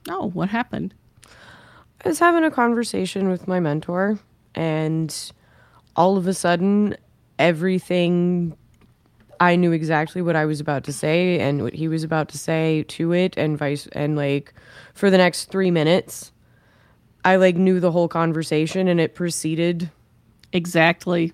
Oh, 0.08 0.30
what 0.30 0.48
happened? 0.48 0.94
I 2.04 2.08
was 2.08 2.18
having 2.18 2.44
a 2.44 2.50
conversation 2.50 3.28
with 3.28 3.46
my 3.48 3.60
mentor, 3.60 4.18
and 4.54 5.32
all 5.96 6.16
of 6.16 6.26
a 6.26 6.34
sudden, 6.34 6.96
everything 7.38 8.56
I 9.41 9.57
knew 9.57 9.72
exactly 9.72 10.22
what 10.22 10.37
I 10.37 10.45
was 10.47 10.61
about 10.61 10.85
to 10.85 10.93
say 10.93 11.41
and 11.41 11.62
what 11.62 11.74
he 11.74 11.89
was 11.89 12.03
about 12.05 12.28
to 12.30 12.39
say 12.39 12.85
to 12.89 13.12
it, 13.12 13.35
and 13.37 13.59
vice, 13.59 13.87
and 13.93 14.16
like 14.16 14.55
for 14.95 15.11
the 15.11 15.18
next 15.18 15.47
three 15.47 15.70
minutes, 15.70 16.32
I 17.24 17.37
like 17.37 17.57
knew 17.57 17.80
the 17.80 17.93
whole 17.93 18.09
conversation, 18.09 18.89
and 18.89 19.01
it 19.01 19.14
proceeded 19.14 19.91
Exactly. 20.53 21.32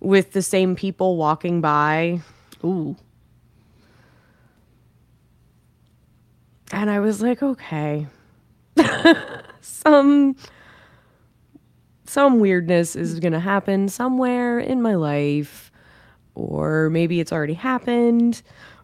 with 0.00 0.32
the 0.32 0.42
same 0.42 0.76
people 0.76 1.16
walking 1.16 1.60
by, 1.60 2.20
Ooh. 2.64 2.96
and 6.72 6.90
I 6.90 7.00
was 7.00 7.22
like, 7.22 7.42
okay, 7.42 8.06
some 9.60 10.36
some 12.06 12.38
weirdness 12.38 12.96
is 12.96 13.20
gonna 13.20 13.40
happen 13.40 13.88
somewhere 13.88 14.58
in 14.58 14.82
my 14.82 14.94
life, 14.94 15.65
or 16.36 16.88
maybe 16.90 17.18
it's 17.18 17.32
already 17.32 17.54
happened, 17.54 18.42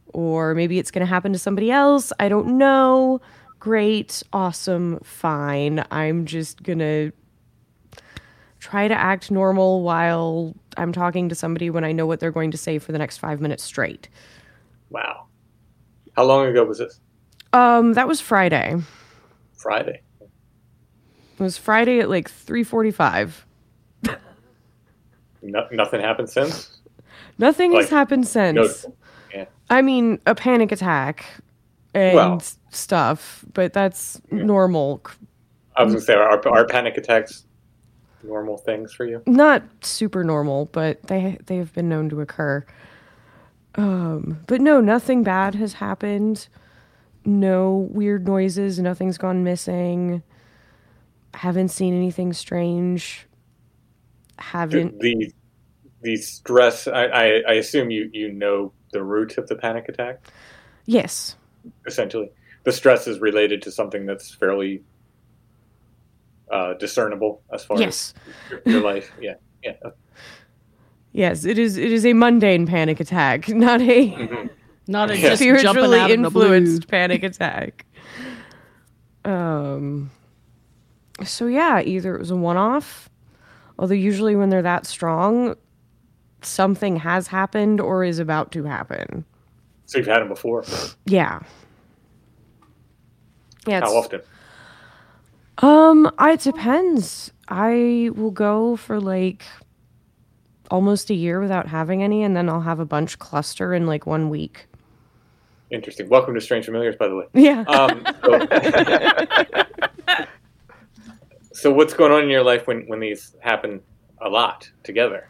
or 0.09 0.55
maybe 0.55 0.79
it's 0.79 0.91
gonna 0.91 1.07
happen 1.07 1.33
to 1.33 1.39
somebody 1.39 1.71
else. 1.71 2.13
I 2.19 2.29
don't 2.29 2.59
know. 2.59 3.21
Great, 3.61 4.23
awesome, 4.33 4.99
fine. 5.05 5.85
I'm 5.93 6.27
just 6.27 6.63
gonna 6.65 7.13
try 8.59 8.89
to 8.89 8.95
act 8.95 9.31
normal 9.31 9.83
while 9.83 10.55
I'm 10.77 10.93
talking 10.93 11.29
to 11.29 11.35
somebody 11.35 11.69
when 11.69 11.85
I 11.85 11.93
know 11.93 12.07
what 12.07 12.21
they're 12.21 12.31
going 12.31 12.53
to 12.53 12.57
say 12.57 12.79
for 12.79 12.93
the 12.93 12.99
next 12.99 13.19
five 13.19 13.41
minutes 13.41 13.63
straight. 13.63 14.09
Wow. 14.91 15.27
How 16.17 16.25
long 16.25 16.47
ago 16.47 16.65
was 16.65 16.79
this? 16.79 17.01
Um, 17.53 17.95
that 17.95 18.07
was 18.07 18.21
Friday. 18.21 18.77
Friday. 19.57 20.03
It 20.21 21.43
was 21.43 21.59
Friday 21.59 22.01
at 22.01 22.09
like 22.09 22.31
3:45. 22.31 23.45
No, 25.43 25.67
nothing 25.73 26.01
happened 26.01 26.31
since. 26.31 26.72
Nothing 27.43 27.73
has 27.73 27.91
happened 27.91 28.27
since. 28.27 28.87
Yeah. 29.35 29.47
I 29.69 29.83
mean, 29.83 30.21
a 30.27 30.35
panic 30.35 30.73
attack 30.73 31.27
and 31.93 32.15
Well- 32.15 32.43
stuff, 32.71 33.45
but 33.53 33.73
that's 33.73 34.21
normal. 34.31 35.03
I 35.77 35.83
was 35.85 35.93
gonna 35.95 36.05
say, 36.05 36.15
are, 36.15 36.49
are 36.49 36.67
panic 36.67 36.97
attacks 36.97 37.45
normal 38.23 38.57
things 38.59 38.93
for 38.95 39.05
you? 39.05 39.23
Not 39.27 39.63
super 39.81 40.23
normal, 40.23 40.67
but 40.67 41.03
they 41.09 41.39
they 41.47 41.57
have 41.57 41.73
been 41.75 41.89
known 41.89 42.09
to 42.11 42.21
occur. 42.21 42.65
Um, 43.75 44.39
but 44.47 44.61
no, 44.61 44.81
nothing 44.81 45.23
bad 45.23 45.55
has 45.57 45.73
happened. 45.75 46.47
No 47.25 47.89
weird 47.91 48.27
noises, 48.27 48.79
nothing's 48.79 49.17
gone 49.19 49.43
missing. 49.45 50.23
Haven't 51.35 51.69
seen 51.71 51.95
anything 51.95 52.33
strange. 52.35 53.27
Haven't 54.39 54.99
The 55.01 55.17
the 55.17 55.33
stress. 56.17 56.87
I, 56.87 57.05
I, 57.05 57.25
I 57.49 57.53
assume 57.55 57.91
you 57.91 58.11
you 58.13 58.33
know 58.33 58.73
the 58.93 59.03
root 59.03 59.39
of 59.39 59.49
the 59.49 59.57
panic 59.57 59.89
attack. 59.89 60.27
Yes. 60.87 61.37
Essentially, 61.87 62.31
the 62.65 62.73
stress 62.73 63.07
is 63.07 63.21
related 63.21 63.63
to 63.63 63.71
something 63.73 64.05
that's 64.07 64.35
fairly 64.35 64.83
uh, 66.51 66.75
discernible 66.75 67.43
as 67.53 67.65
far 67.65 67.79
Yes. 67.81 68.15
as 68.47 68.51
your, 68.51 68.63
your 68.67 68.83
life. 68.83 69.11
Yeah, 69.21 69.35
yeah. 69.63 69.73
Yes, 71.13 71.45
it 71.45 71.59
is 71.59 71.77
it 71.77 71.93
is 71.93 72.05
a 72.07 72.13
mundane 72.15 72.67
panic 72.67 72.99
attack, 73.01 73.49
not 73.67 73.81
a 73.83 74.49
Not 74.89 75.11
a 75.11 75.19
Yeah. 75.19 75.35
spiritually 75.37 75.99
out 75.99 76.11
of 76.11 76.19
the 76.19 76.25
influenced 76.27 76.89
panic 76.89 77.23
attack. 77.23 77.85
Um 79.25 80.11
so 81.25 81.47
yeah, 81.47 81.81
either 81.83 82.15
it 82.17 82.19
was 82.19 82.31
a 82.31 82.37
one 82.37 82.57
off, 82.57 83.09
although 83.79 83.95
usually 83.95 84.35
when 84.35 84.49
they're 84.49 84.63
that 84.63 84.87
strong, 84.87 85.55
something 86.47 86.97
has 86.97 87.27
happened 87.29 87.81
or 87.81 88.05
is 88.05 88.19
about 88.19 88.53
to 88.53 88.65
happen. 88.65 89.25
So 89.87 89.99
you've 89.99 90.07
had 90.07 90.21
them 90.21 90.29
before. 90.29 90.65
Yeah. 91.07 91.41
Yeah, 93.67 93.81
How 93.81 93.97
often? 93.97 94.21
Um, 95.59 96.11
I- 96.19 96.33
it 96.33 96.41
depends. 96.41 97.33
I 97.49 98.11
will 98.15 98.31
go 98.31 98.77
for 98.77 98.99
like 99.01 99.45
almost 100.71 101.11
a 101.11 101.15
year 101.15 101.39
without 101.41 101.69
having 101.69 102.03
any, 102.03 102.23
and 102.23 102.35
then 102.35 102.49
I'll 102.49 102.63
have 102.63 102.81
a 102.81 102.87
bunch 102.87 103.19
cluster 103.19 103.75
in 103.75 103.87
like 103.87 104.07
one 104.07 104.31
week. 104.31 104.67
Interesting. 105.71 106.09
Welcome 106.09 106.35
to 106.35 106.41
Strange 106.41 106.65
Familiars, 106.65 106.97
by 106.97 107.09
the 107.09 107.17
way. 107.17 107.25
Yeah. 107.35 107.61
Um, 107.69 108.05
so, 108.25 108.47
so 111.53 111.73
what's 111.73 111.95
going 111.95 112.13
on 112.13 112.23
in 112.25 112.29
your 112.29 112.43
life 112.43 112.67
when, 112.67 112.83
when 112.89 113.01
these 113.01 113.35
happen 113.41 113.81
a 114.21 114.29
lot 114.29 114.71
together? 114.83 115.29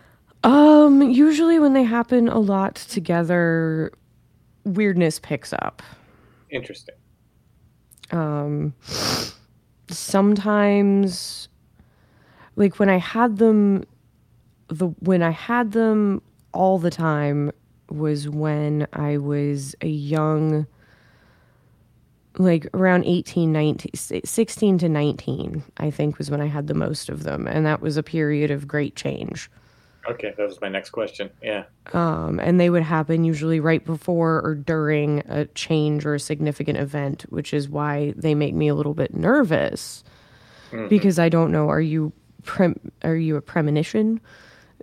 Um, 0.82 1.02
usually 1.10 1.58
when 1.60 1.74
they 1.74 1.84
happen 1.84 2.28
a 2.28 2.40
lot 2.40 2.74
together, 2.74 3.92
weirdness 4.64 5.20
picks 5.20 5.52
up. 5.52 5.80
Interesting. 6.50 6.96
Um, 8.10 8.74
sometimes, 9.88 11.48
like 12.56 12.78
when 12.78 12.88
I 12.88 12.98
had 12.98 13.38
them, 13.38 13.84
the 14.68 14.88
when 15.00 15.22
I 15.22 15.30
had 15.30 15.72
them 15.72 16.20
all 16.52 16.78
the 16.78 16.90
time 16.90 17.52
was 17.88 18.28
when 18.28 18.86
I 18.92 19.18
was 19.18 19.76
a 19.82 19.88
young, 19.88 20.66
like 22.38 22.66
around 22.74 23.04
18, 23.04 23.52
19, 23.52 24.22
16 24.24 24.78
to 24.78 24.88
19, 24.88 25.62
I 25.76 25.90
think 25.90 26.18
was 26.18 26.30
when 26.30 26.40
I 26.40 26.46
had 26.46 26.66
the 26.66 26.74
most 26.74 27.08
of 27.08 27.22
them. 27.22 27.46
And 27.46 27.64
that 27.66 27.80
was 27.80 27.96
a 27.96 28.02
period 28.02 28.50
of 28.50 28.66
great 28.66 28.96
change. 28.96 29.48
Okay, 30.08 30.34
that 30.36 30.46
was 30.46 30.60
my 30.60 30.68
next 30.68 30.90
question. 30.90 31.30
Yeah. 31.42 31.64
um, 31.92 32.40
and 32.40 32.58
they 32.58 32.70
would 32.70 32.82
happen 32.82 33.24
usually 33.24 33.60
right 33.60 33.84
before 33.84 34.40
or 34.44 34.54
during 34.54 35.20
a 35.28 35.44
change 35.46 36.04
or 36.04 36.14
a 36.14 36.20
significant 36.20 36.78
event, 36.78 37.22
which 37.28 37.54
is 37.54 37.68
why 37.68 38.12
they 38.16 38.34
make 38.34 38.54
me 38.54 38.68
a 38.68 38.74
little 38.74 38.94
bit 38.94 39.14
nervous 39.14 40.02
because 40.88 41.18
I 41.18 41.28
don't 41.28 41.52
know. 41.52 41.68
Are 41.68 41.80
you 41.82 42.12
prem- 42.44 42.90
are 43.02 43.14
you 43.16 43.36
a 43.36 43.42
premonition? 43.42 44.20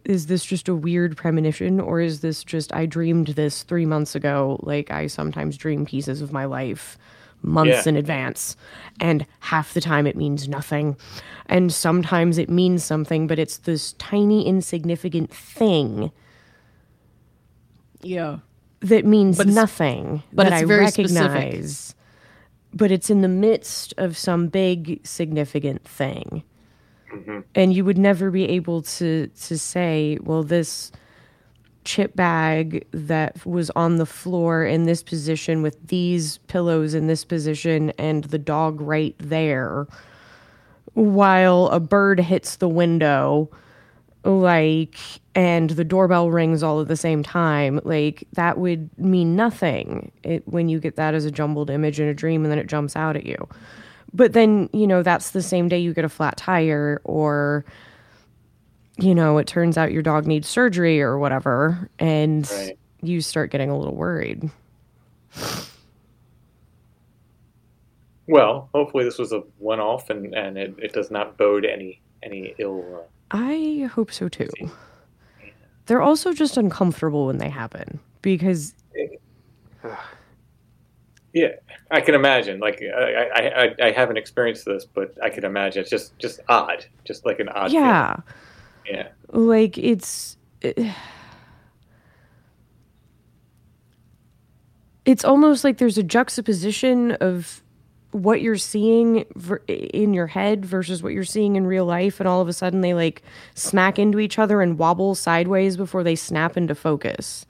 Is 0.05 0.27
this 0.27 0.45
just 0.45 0.69
a 0.69 0.75
weird 0.75 1.17
premonition, 1.17 1.79
or 1.79 1.99
is 1.99 2.21
this 2.21 2.43
just 2.43 2.73
I 2.73 2.85
dreamed 2.85 3.29
this 3.29 3.63
three 3.63 3.85
months 3.85 4.15
ago? 4.15 4.59
Like 4.63 4.91
I 4.91 5.07
sometimes 5.07 5.57
dream 5.57 5.85
pieces 5.85 6.21
of 6.21 6.31
my 6.31 6.45
life 6.45 6.97
months 7.41 7.85
Yeah. 7.85 7.89
in 7.89 7.95
advance, 7.97 8.55
and 8.99 9.25
half 9.39 9.73
the 9.73 9.81
time 9.81 10.05
it 10.07 10.15
means 10.15 10.47
nothing, 10.47 10.95
and 11.47 11.71
sometimes 11.73 12.37
it 12.37 12.49
means 12.49 12.83
something, 12.83 13.27
but 13.27 13.39
it's 13.39 13.57
this 13.57 13.93
tiny 13.93 14.45
insignificant 14.47 15.31
thing 15.33 16.11
Yeah. 18.01 18.39
that 18.81 19.05
means 19.05 19.37
But 19.37 19.47
nothing 19.47 20.23
but 20.33 20.43
that 20.43 20.53
it's 20.53 20.61
I 20.63 20.65
very 20.65 20.85
recognize. 20.85 21.69
specific. 21.77 21.95
But 22.71 22.91
it's 22.91 23.09
in 23.09 23.21
the 23.21 23.27
midst 23.27 23.93
of 23.97 24.15
some 24.15 24.47
big 24.47 25.01
significant 25.03 25.83
thing. 25.85 26.43
Mm-hmm. 27.13 27.39
And 27.55 27.73
you 27.73 27.83
would 27.83 27.97
never 27.97 28.29
be 28.29 28.45
able 28.45 28.83
to 28.83 29.27
to 29.27 29.57
say, 29.57 30.19
well 30.21 30.43
this 30.43 30.91
chip 31.85 32.15
bag 32.15 32.85
that 32.91 33.45
was 33.45 33.69
on 33.71 33.97
the 33.97 34.05
floor 34.05 34.65
in 34.65 34.85
this 34.85 35.01
position 35.01 35.61
with 35.61 35.87
these 35.87 36.37
pillows 36.47 36.93
in 36.93 37.07
this 37.07 37.23
position 37.23 37.91
and 37.97 38.25
the 38.25 38.37
dog 38.37 38.79
right 38.81 39.15
there 39.19 39.87
while 40.93 41.67
a 41.67 41.79
bird 41.79 42.19
hits 42.19 42.57
the 42.57 42.69
window 42.69 43.49
like 44.25 44.97
and 45.33 45.71
the 45.71 45.83
doorbell 45.83 46.29
rings 46.29 46.61
all 46.61 46.81
at 46.81 46.87
the 46.87 46.97
same 46.97 47.23
time 47.23 47.79
like 47.85 48.27
that 48.33 48.57
would 48.57 48.89
mean 48.99 49.35
nothing 49.35 50.11
it, 50.23 50.45
when 50.47 50.67
you 50.67 50.79
get 50.79 50.95
that 50.97 51.13
as 51.13 51.23
a 51.25 51.31
jumbled 51.31 51.69
image 51.69 51.99
in 51.99 52.07
a 52.07 52.13
dream 52.13 52.43
and 52.43 52.51
then 52.51 52.59
it 52.59 52.67
jumps 52.67 52.95
out 52.95 53.15
at 53.15 53.25
you. 53.25 53.47
But 54.13 54.33
then 54.33 54.69
you 54.73 54.87
know 54.87 55.03
that's 55.03 55.31
the 55.31 55.41
same 55.41 55.69
day 55.69 55.79
you 55.79 55.93
get 55.93 56.03
a 56.03 56.09
flat 56.09 56.35
tire 56.35 56.99
or 57.05 57.63
you 59.01 59.15
know 59.15 59.37
it 59.37 59.47
turns 59.47 59.77
out 59.77 59.91
your 59.91 60.01
dog 60.01 60.25
needs 60.27 60.47
surgery 60.47 61.01
or 61.01 61.17
whatever 61.17 61.89
and 61.99 62.49
Right. 62.51 62.77
you 63.01 63.21
start 63.21 63.51
getting 63.51 63.69
a 63.69 63.77
little 63.77 63.95
worried 63.95 64.49
Well, 68.27 68.69
hopefully 68.75 69.03
this 69.05 69.17
was 69.17 69.31
a 69.31 69.39
one-off, 69.57 70.11
and, 70.11 70.35
and 70.35 70.55
it, 70.55 70.75
it 70.77 70.93
does 70.93 71.09
not 71.09 71.35
bode 71.37 71.65
any 71.65 71.99
any 72.21 72.53
ill. 72.59 73.05
Uh, 73.31 73.37
i 73.37 73.89
hope 73.93 74.11
so 74.11 74.27
too 74.27 74.47
they're 75.85 76.01
also 76.01 76.33
just 76.33 76.57
uncomfortable 76.57 77.25
when 77.27 77.37
they 77.39 77.49
happen 77.49 77.99
because 78.21 78.75
yeah, 81.33 81.49
I 81.89 82.01
can 82.01 82.13
imagine. 82.15 82.59
Like 82.59 82.81
I, 82.83 83.13
I, 83.33 83.63
I, 83.63 83.75
I 83.87 83.91
haven't 83.91 84.17
experienced 84.17 84.65
this, 84.65 84.85
but 84.85 85.15
I 85.23 85.29
can 85.29 85.45
imagine 85.45 85.81
it's 85.81 85.89
just 85.89 86.17
just 86.19 86.39
odd, 86.49 86.85
just 87.05 87.25
like 87.25 87.39
an 87.39 87.49
odd. 87.49 87.71
yeah 87.71 88.15
feeling. 88.15 88.23
Yeah. 88.89 89.07
like 89.31 89.77
it's 89.77 90.37
it's 95.05 95.23
almost 95.23 95.63
like 95.63 95.77
there's 95.77 95.97
a 95.97 96.03
juxtaposition 96.03 97.11
of 97.13 97.63
what 98.11 98.41
you're 98.41 98.57
seeing 98.57 99.17
in 99.67 100.13
your 100.15 100.27
head 100.27 100.65
versus 100.65 101.03
what 101.03 101.13
you're 101.13 101.23
seeing 101.23 101.55
in 101.55 101.67
real 101.67 101.85
life 101.85 102.19
and 102.19 102.27
all 102.27 102.41
of 102.41 102.47
a 102.47 102.53
sudden 102.53 102.81
they 102.81 102.95
like 102.95 103.21
smack 103.53 103.99
into 103.99 104.19
each 104.19 104.39
other 104.39 104.61
and 104.61 104.79
wobble 104.79 105.13
sideways 105.13 105.77
before 105.77 106.03
they 106.03 106.15
snap 106.15 106.57
into 106.57 106.73
focus 106.73 107.45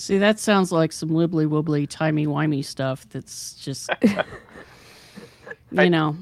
See, 0.00 0.16
that 0.16 0.38
sounds 0.38 0.72
like 0.72 0.92
some 0.92 1.10
wibbly 1.10 1.46
wobbly, 1.46 1.86
timey 1.86 2.26
wimey 2.26 2.64
stuff 2.64 3.06
that's 3.10 3.52
just, 3.56 3.90
you 5.72 5.90
know. 5.90 6.16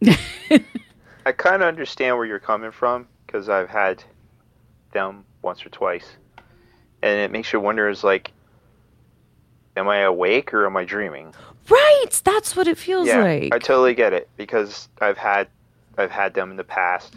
I 1.26 1.32
kind 1.32 1.62
of 1.62 1.68
understand 1.68 2.16
where 2.16 2.26
you're 2.26 2.38
coming 2.38 2.70
from 2.70 3.06
because 3.26 3.48
I've 3.48 3.68
had 3.68 4.02
them 4.92 5.24
once 5.42 5.64
or 5.64 5.70
twice, 5.70 6.06
and 7.02 7.18
it 7.18 7.30
makes 7.30 7.52
you 7.52 7.60
wonder: 7.60 7.88
is 7.88 8.04
like, 8.04 8.32
am 9.76 9.88
I 9.88 9.98
awake 9.98 10.52
or 10.52 10.66
am 10.66 10.76
I 10.76 10.84
dreaming? 10.84 11.34
right 11.70 12.20
that's 12.24 12.54
what 12.54 12.68
it 12.68 12.76
feels 12.76 13.08
yeah, 13.08 13.22
like 13.22 13.54
I 13.54 13.58
totally 13.58 13.94
get 13.94 14.12
it 14.12 14.28
because 14.36 14.88
I've 15.00 15.16
had, 15.16 15.48
I've 15.96 16.10
had 16.10 16.34
them 16.34 16.50
in 16.50 16.56
the 16.56 16.64
past. 16.64 17.16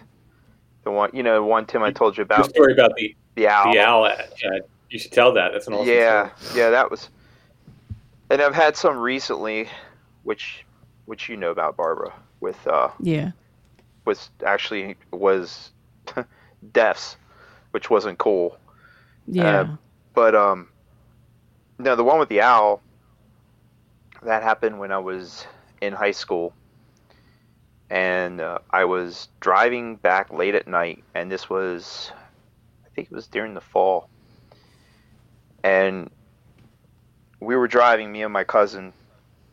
The 0.84 0.92
one, 0.92 1.10
you 1.14 1.22
know, 1.22 1.36
the 1.36 1.44
one 1.44 1.66
Tim 1.66 1.84
I 1.84 1.92
told 1.92 2.16
you 2.16 2.24
about. 2.24 2.38
The 2.38 2.44
about 2.44 2.56
story 2.56 2.74
about 2.74 2.96
the 2.96 3.16
the 3.36 3.48
owl. 3.48 3.74
the 3.74 3.80
owl. 3.80 4.06
Uh, 4.06 4.16
you 4.90 5.00
should 5.00 5.12
tell 5.12 5.34
that. 5.34 5.52
That's 5.52 5.68
an 5.68 5.74
awesome 5.74 5.88
yeah, 5.88 6.34
story. 6.38 6.62
yeah, 6.62 6.70
that 6.70 6.90
was. 6.90 7.10
And 8.30 8.42
I've 8.42 8.56
had 8.56 8.76
some 8.76 8.98
recently, 8.98 9.70
which, 10.24 10.66
which 11.06 11.30
you 11.30 11.38
know 11.38 11.52
about 11.52 11.78
Barbara 11.78 12.14
with 12.40 12.66
uh, 12.68 12.90
Yeah. 13.00 13.32
Was 14.08 14.32
actually 14.44 14.96
was 15.12 15.72
deaths, 16.72 17.18
which 17.72 17.92
wasn't 17.92 18.18
cool. 18.18 18.58
Yeah. 19.28 19.76
But 20.16 20.34
um, 20.34 20.70
no, 21.78 21.96
the 21.96 22.04
one 22.04 22.18
with 22.18 22.30
the 22.30 22.42
owl. 22.42 22.82
That 24.24 24.42
happened 24.42 24.80
when 24.80 24.92
I 24.92 24.98
was 24.98 25.46
in 25.80 25.94
high 25.94 26.12
school, 26.12 26.54
and 27.92 28.42
uh, 28.42 28.60
I 28.72 28.86
was 28.86 29.28
driving 29.40 29.98
back 29.98 30.34
late 30.34 30.56
at 30.56 30.68
night, 30.68 31.04
and 31.14 31.32
this 31.32 31.52
was, 31.52 32.12
I 32.84 32.90
think 32.96 33.10
it 33.12 33.14
was 33.14 33.28
during 33.28 33.54
the 33.54 33.62
fall, 33.62 34.10
and 35.64 36.10
we 37.40 37.56
were 37.56 37.68
driving, 37.68 38.12
me 38.12 38.24
and 38.24 38.34
my 38.34 38.44
cousin. 38.44 38.92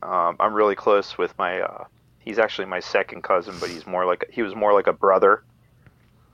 Um, 0.02 0.36
I'm 0.40 0.54
really 0.54 0.76
close 0.76 1.18
with 1.18 1.36
my. 1.36 1.60
Uh, 1.60 1.84
he's 2.24 2.38
actually 2.38 2.66
my 2.66 2.80
second 2.80 3.22
cousin, 3.22 3.54
but 3.60 3.70
he's 3.70 3.86
more 3.86 4.04
like 4.04 4.28
he 4.30 4.42
was 4.42 4.54
more 4.54 4.72
like 4.72 4.86
a 4.86 4.92
brother. 4.92 5.42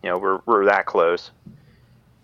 You 0.02 0.10
know, 0.10 0.18
we're 0.18 0.40
we're 0.46 0.64
that 0.66 0.86
close 0.86 1.30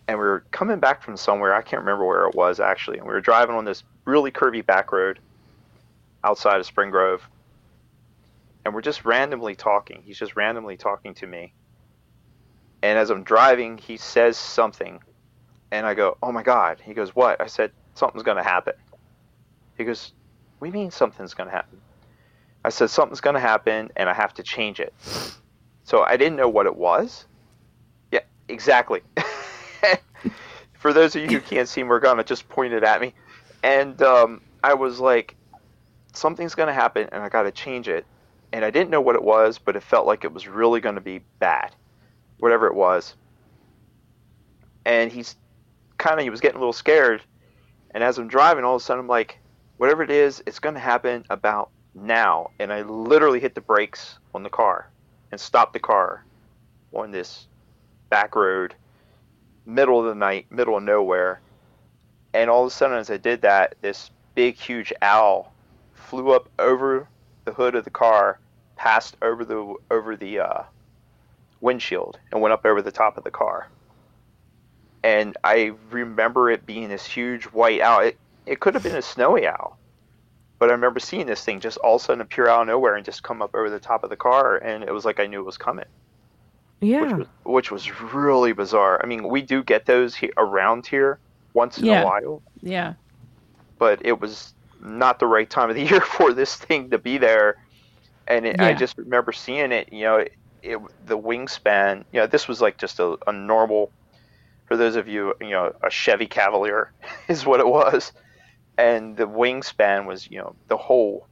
and 0.09 0.19
we 0.19 0.25
were 0.25 0.45
coming 0.51 0.79
back 0.79 1.03
from 1.03 1.17
somewhere. 1.17 1.55
I 1.55 1.63
can't 1.63 1.81
remember 1.81 2.05
where 2.05 2.27
it 2.27 2.35
was 2.35 2.61
actually. 2.61 2.99
And 2.99 3.07
we 3.07 3.13
were 3.13 3.21
driving 3.21 3.57
on 3.57 3.65
this 3.65 3.83
really 4.05 4.31
curvy 4.31 4.65
back 4.65 4.93
road 4.93 5.19
outside 6.23 6.61
of 6.61 6.67
Spring 6.67 6.91
Grove. 6.91 7.29
And 8.65 8.75
we're 8.75 8.83
just 8.83 9.05
randomly 9.05 9.55
talking. 9.55 10.03
He's 10.05 10.19
just 10.19 10.37
randomly 10.37 10.77
talking 10.77 11.15
to 11.15 11.27
me. 11.27 11.53
And 12.83 12.99
as 12.99 13.11
I'm 13.11 13.25
driving, 13.25 13.79
he 13.79 13.97
says 13.97 14.37
something. 14.37 15.01
And 15.73 15.87
I 15.87 15.95
go, 15.95 16.17
Oh 16.23 16.31
my 16.31 16.43
God. 16.43 16.81
He 16.85 16.95
goes, 16.95 17.15
What? 17.15 17.41
I 17.41 17.47
said, 17.47 17.73
Something's 17.95 18.23
going 18.23 18.37
to 18.37 18.43
happen. 18.43 18.75
He 19.77 19.85
goes, 19.85 20.13
We 20.61 20.71
mean 20.71 20.91
something's 20.91 21.35
going 21.35 21.49
to 21.49 21.55
happen? 21.55 21.81
I 22.67 22.69
said, 22.69 22.91
Something's 22.91 23.21
going 23.21 23.35
to 23.35 23.41
happen 23.41 23.91
and 23.95 24.09
I 24.09 24.13
have 24.13 24.35
to 24.35 24.43
change 24.43 24.81
it. 24.81 24.93
So 25.85 26.03
I 26.03 26.17
didn't 26.17 26.35
know 26.35 26.49
what 26.49 26.67
it 26.67 26.75
was. 26.75 27.27
Yeah, 28.11 28.21
exactly. 28.49 29.03
For 30.73 30.93
those 30.93 31.15
of 31.15 31.23
you 31.23 31.29
who 31.29 31.41
can't 31.41 31.69
see, 31.69 31.85
Morgana 31.85 32.25
just 32.25 32.49
pointed 32.49 32.83
at 32.83 33.01
me, 33.01 33.15
and 33.63 34.03
um, 34.03 34.41
I 34.65 34.75
was 34.75 34.99
like, 34.99 35.37
"Something's 36.13 36.57
going 36.57 36.67
to 36.67 36.73
happen, 36.73 37.09
and 37.13 37.23
I 37.23 37.29
got 37.29 37.45
to 37.45 37.53
change 37.53 37.89
it." 37.89 38.05
And 38.53 38.65
I 38.65 38.71
didn't 38.71 38.91
know 38.91 39.01
what 39.01 39.15
it 39.15 39.23
was, 39.23 39.59
but 39.59 39.77
it 39.77 39.83
felt 39.83 40.07
like 40.07 40.25
it 40.25 40.33
was 40.33 40.49
really 40.49 40.81
going 40.81 40.97
to 40.97 41.01
be 41.01 41.21
bad, 41.39 41.73
whatever 42.39 42.67
it 42.67 42.75
was. 42.75 43.15
And 44.85 45.11
he's 45.11 45.37
kind 45.99 46.19
of 46.19 46.25
he 46.25 46.31
was 46.31 46.41
getting 46.41 46.57
a 46.57 46.61
little 46.61 46.73
scared, 46.73 47.23
and 47.93 48.03
as 48.03 48.19
I'm 48.19 48.27
driving, 48.27 48.65
all 48.65 48.75
of 48.75 48.83
a 48.83 48.85
sudden 48.85 49.03
I'm 49.03 49.09
like, 49.09 49.39
"Whatever 49.77 50.03
it 50.03 50.11
is, 50.11 50.43
it's 50.47 50.59
going 50.59 50.75
to 50.75 50.81
happen 50.81 51.25
about 51.31 51.71
now." 51.97 52.51
And 52.59 52.73
I 52.73 52.83
literally 52.83 53.41
hit 53.41 53.55
the 53.55 53.61
brakes 53.61 54.19
on 54.35 54.43
the 54.43 54.51
car 54.51 54.89
and 55.33 55.41
stopped 55.41 55.73
the 55.73 55.81
car 55.81 56.25
on 56.93 57.11
this 57.11 57.47
back 58.11 58.37
road 58.37 58.75
middle 59.67 59.99
of 59.99 60.07
the 60.07 60.15
night, 60.15 60.47
middle 60.51 60.77
of 60.77 60.83
nowhere. 60.83 61.41
And 62.33 62.49
all 62.49 62.63
of 62.63 62.69
a 62.69 62.71
sudden, 62.71 62.99
as 62.99 63.11
I 63.11 63.17
did 63.17 63.43
that, 63.43 63.75
this 63.81 64.11
big, 64.35 64.57
huge 64.57 64.93
owl 65.03 65.53
flew 65.95 66.31
up 66.31 66.49
over 66.59 67.09
the 67.45 67.53
hood 67.53 67.75
of 67.75 67.85
the 67.85 67.91
car, 67.91 68.39
passed 68.77 69.17
over 69.23 69.45
the 69.45 69.75
over 69.91 70.17
the 70.17 70.41
uh, 70.41 70.63
windshield, 71.61 72.19
and 72.31 72.41
went 72.41 72.53
up 72.53 72.65
over 72.65 72.81
the 72.81 72.93
top 72.93 73.17
of 73.19 73.25
the 73.25 73.31
car. 73.31 73.69
And 75.03 75.37
I 75.45 75.73
remember 75.91 76.51
it 76.51 76.67
being 76.67 76.89
this 76.89 77.07
huge 77.07 77.45
white 77.45 77.81
owl. 77.81 78.01
It, 78.01 78.19
it 78.45 78.61
could 78.61 78.75
have 78.75 78.83
been 78.83 78.97
a 78.97 79.03
snowy 79.03 79.47
owl, 79.47 79.79
but 80.59 80.69
I 80.69 80.73
remember 80.73 81.01
seeing 81.01 81.27
this 81.27 81.45
thing 81.45 81.61
just 81.61 81.77
all 81.79 81.97
of 81.97 82.03
a 82.03 82.05
sudden 82.05 82.21
appear 82.21 82.49
out 82.49 82.63
of 82.63 82.67
nowhere 82.69 82.95
and 82.97 83.05
just 83.05 83.23
come 83.23 83.43
up 83.43 83.55
over 83.55 83.71
the 83.71 83.81
top 83.81 84.05
of 84.05 84.11
the 84.11 84.17
car, 84.17 84.57
and 84.57 84.83
it 84.85 84.93
was 84.93 85.05
like 85.05 85.21
I 85.21 85.27
knew 85.27 85.41
it 85.41 85.47
was 85.47 85.59
coming 85.59 85.85
which 86.81 86.91
yeah 86.91 87.15
was 87.15 87.27
which 87.45 87.71
was 87.71 88.01
really 88.13 88.53
bizarre. 88.53 89.01
I 89.03 89.07
mean, 89.07 89.29
we 89.29 89.41
do 89.43 89.63
get 89.63 89.87
those 89.87 90.15
he- 90.15 90.33
around 90.37 90.87
here 90.87 91.19
once 91.55 91.79
in 91.79 91.87
Yeah. 91.87 92.03
a 92.03 92.05
while, 92.05 92.43
Yeah. 92.63 92.95
but 93.79 94.05
it 94.05 94.21
was 94.21 94.53
not 94.83 95.19
the 95.19 95.27
right 95.27 95.49
time 95.49 95.71
of 95.71 95.75
the 95.77 95.83
year 95.91 96.01
for 96.03 96.35
this 96.35 96.55
thing 96.55 96.91
to 96.91 96.99
be 96.99 97.17
there. 97.19 97.57
And 98.29 98.45
it, 98.45 98.61
I 98.61 98.75
just 98.75 98.99
remember 98.99 99.33
seeing 99.33 99.73
it. 99.73 99.91
You 99.93 100.03
know, 100.05 100.17
it, 100.17 100.33
it 100.63 100.79
the 101.07 101.17
wingspan. 101.19 102.05
You 102.13 102.21
know, 102.21 102.27
this 102.27 102.47
was 102.47 102.61
like 102.61 102.77
just 102.77 102.99
a, 103.01 103.17
a 103.27 103.33
normal. 103.33 103.91
For 104.67 104.77
those 104.77 104.97
of 104.97 105.07
you, 105.09 105.33
you 105.41 105.51
know, 105.51 105.73
a 105.83 105.89
Chevy 105.91 106.27
Cavalier 106.27 106.93
is 107.29 107.47
what 107.47 107.61
it 107.61 107.67
was, 107.69 108.13
and 108.79 109.17
the 109.17 109.27
wingspan 109.27 110.07
was, 110.07 110.31
you 110.31 110.39
know, 110.39 110.55
the 110.69 110.77
whole, 110.77 111.27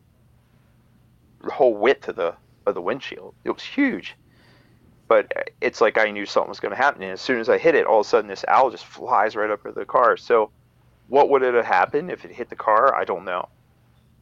the 1.42 1.50
whole 1.50 1.74
width 1.74 2.08
of 2.08 2.16
the 2.16 2.34
of 2.66 2.74
the 2.74 2.80
windshield. 2.80 3.34
It 3.44 3.50
was 3.50 3.62
huge 3.62 4.16
but 5.06 5.30
it's 5.60 5.82
like 5.82 5.98
I 5.98 6.10
knew 6.10 6.24
something 6.24 6.48
was 6.48 6.60
going 6.60 6.70
to 6.70 6.78
happen. 6.78 7.02
And 7.02 7.12
as 7.12 7.20
soon 7.20 7.38
as 7.38 7.50
I 7.50 7.58
hit 7.58 7.74
it, 7.74 7.84
all 7.84 8.00
of 8.00 8.06
a 8.06 8.08
sudden 8.08 8.26
this 8.26 8.42
owl 8.48 8.70
just 8.70 8.86
flies 8.86 9.36
right 9.36 9.50
up 9.50 9.60
over 9.66 9.78
the 9.78 9.84
car. 9.84 10.16
So, 10.16 10.50
what 11.08 11.28
would 11.28 11.42
it 11.42 11.52
have 11.52 11.66
happened 11.66 12.10
if 12.10 12.24
it 12.24 12.30
hit 12.30 12.48
the 12.48 12.56
car? 12.56 12.94
I 12.96 13.04
don't 13.04 13.26
know. 13.26 13.46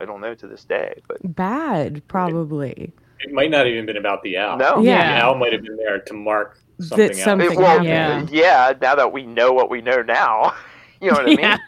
I 0.01 0.07
don't 0.07 0.21
know 0.21 0.35
to 0.35 0.47
this 0.49 0.65
day. 0.65 1.01
But 1.07 1.19
bad 1.37 2.03
probably 2.09 2.93
It 3.21 3.33
might 3.33 3.53
not 3.53 3.69
even 3.69 3.87
been 3.87 3.97
about 3.97 4.25
the 4.25 4.37
owl. 4.37 4.59
no, 4.59 4.81
Yeah. 4.81 5.21
The 5.21 5.25
owl 5.25 5.37
might 5.37 5.53
have 5.53 5.63
been 5.63 5.77
there 5.77 6.01
to 6.01 6.15
mark 6.15 6.59
something 6.81 6.99
that 6.99 7.13
else. 7.13 7.23
something 7.23 7.53
It- 7.53 7.57
well. 7.59 7.85
Yeah. 7.85 8.27
yeah. 8.33 8.73
Now 8.83 8.97
that 8.97 9.13
we 9.13 9.25
know 9.25 9.53
what 9.53 9.71
we 9.71 9.83
know 9.83 10.03
now, 10.03 10.53
you 11.01 11.13
know 11.13 11.17
what 11.19 11.27
I 11.27 11.27
mean. 11.37 11.39
Yeah. 11.39 11.59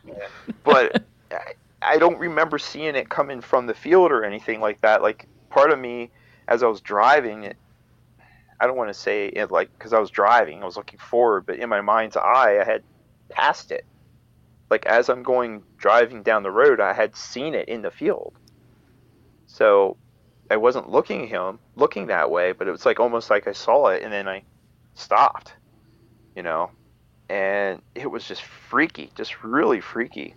But 0.65 1.05
I, 1.83 1.99
don't 1.99 2.19
remember 2.19 2.59
seeing 2.59 2.95
it 2.95 3.09
coming 3.09 3.41
from 3.41 3.67
the 3.67 3.75
field 3.75 4.13
or 4.13 4.25
anything 4.25 4.61
like 4.61 4.81
that. 4.83 5.03
Like 5.03 5.27
part 5.51 5.71
of 5.71 5.79
me, 5.79 6.11
as 6.49 6.63
I 6.63 6.67
was 6.67 6.81
driving 6.81 7.45
it. 7.45 7.57
I 8.61 8.67
don't 8.67 8.77
want 8.77 8.91
to 8.91 8.95
say 8.95 9.29
it 9.29 9.51
like 9.51 9.73
because 9.77 9.93
I 9.93 9.99
was 9.99 10.11
driving, 10.11 10.63
I 10.63 10.65
was 10.65 10.77
looking 10.77 10.99
forward, 10.99 11.45
but 11.47 11.59
in 11.59 11.69
my 11.69 11.81
mind's 11.81 12.17
eye, 12.17 12.59
I 12.61 12.65
had 12.65 12.83
passed 13.29 13.73
it. 13.73 13.85
Like 14.71 14.87
as 14.87 15.09
I'm 15.09 15.23
going 15.23 15.63
driving 15.77 16.23
down 16.23 16.43
the 16.43 16.51
road, 16.51 16.81
I 16.81 16.93
had 16.93 17.17
seen 17.17 17.55
it 17.55 17.69
in 17.69 17.83
the 17.83 17.91
field. 17.91 18.35
So 19.47 19.97
I 20.51 20.57
wasn't 20.57 20.91
looking 20.91 21.25
at 21.25 21.29
him, 21.29 21.59
looking 21.77 22.07
that 22.07 22.31
way, 22.31 22.53
but 22.53 22.69
it 22.69 22.71
was 22.71 22.87
like 22.87 23.01
almost 23.01 23.31
like 23.31 23.47
I 23.47 23.53
saw 23.53 23.89
it 23.89 24.03
and 24.03 24.13
then 24.13 24.29
I 24.29 24.43
stopped, 24.95 25.55
you 26.37 26.43
know, 26.43 26.71
and 27.29 27.83
it 27.95 28.11
was 28.11 28.27
just 28.27 28.43
freaky, 28.43 29.11
just 29.15 29.43
really 29.43 29.81
freaky. 29.81 30.35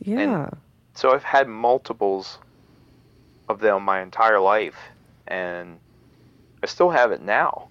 Yeah. 0.00 0.50
So 0.94 1.12
I've 1.12 1.24
had 1.24 1.48
multiples 1.48 2.38
of 3.48 3.60
them 3.60 3.84
my 3.84 4.02
entire 4.02 4.40
life, 4.40 4.76
and 5.26 5.78
I 6.62 6.66
still 6.66 6.90
have 6.90 7.12
it 7.12 7.22
now. 7.22 7.68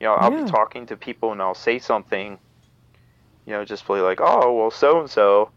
You 0.00 0.06
know, 0.06 0.14
I'll 0.14 0.30
Yeah. 0.30 0.44
be 0.44 0.50
talking 0.50 0.86
to 0.86 0.96
people 0.96 1.32
and 1.32 1.42
I'll 1.42 1.54
say 1.54 1.78
something, 1.78 2.38
you 3.46 3.52
know, 3.52 3.64
just 3.64 3.86
be 3.86 3.94
like, 3.94 4.20
oh, 4.20 4.52
well, 4.54 4.70
so 4.70 5.00
and 5.00 5.10
so. 5.10 5.50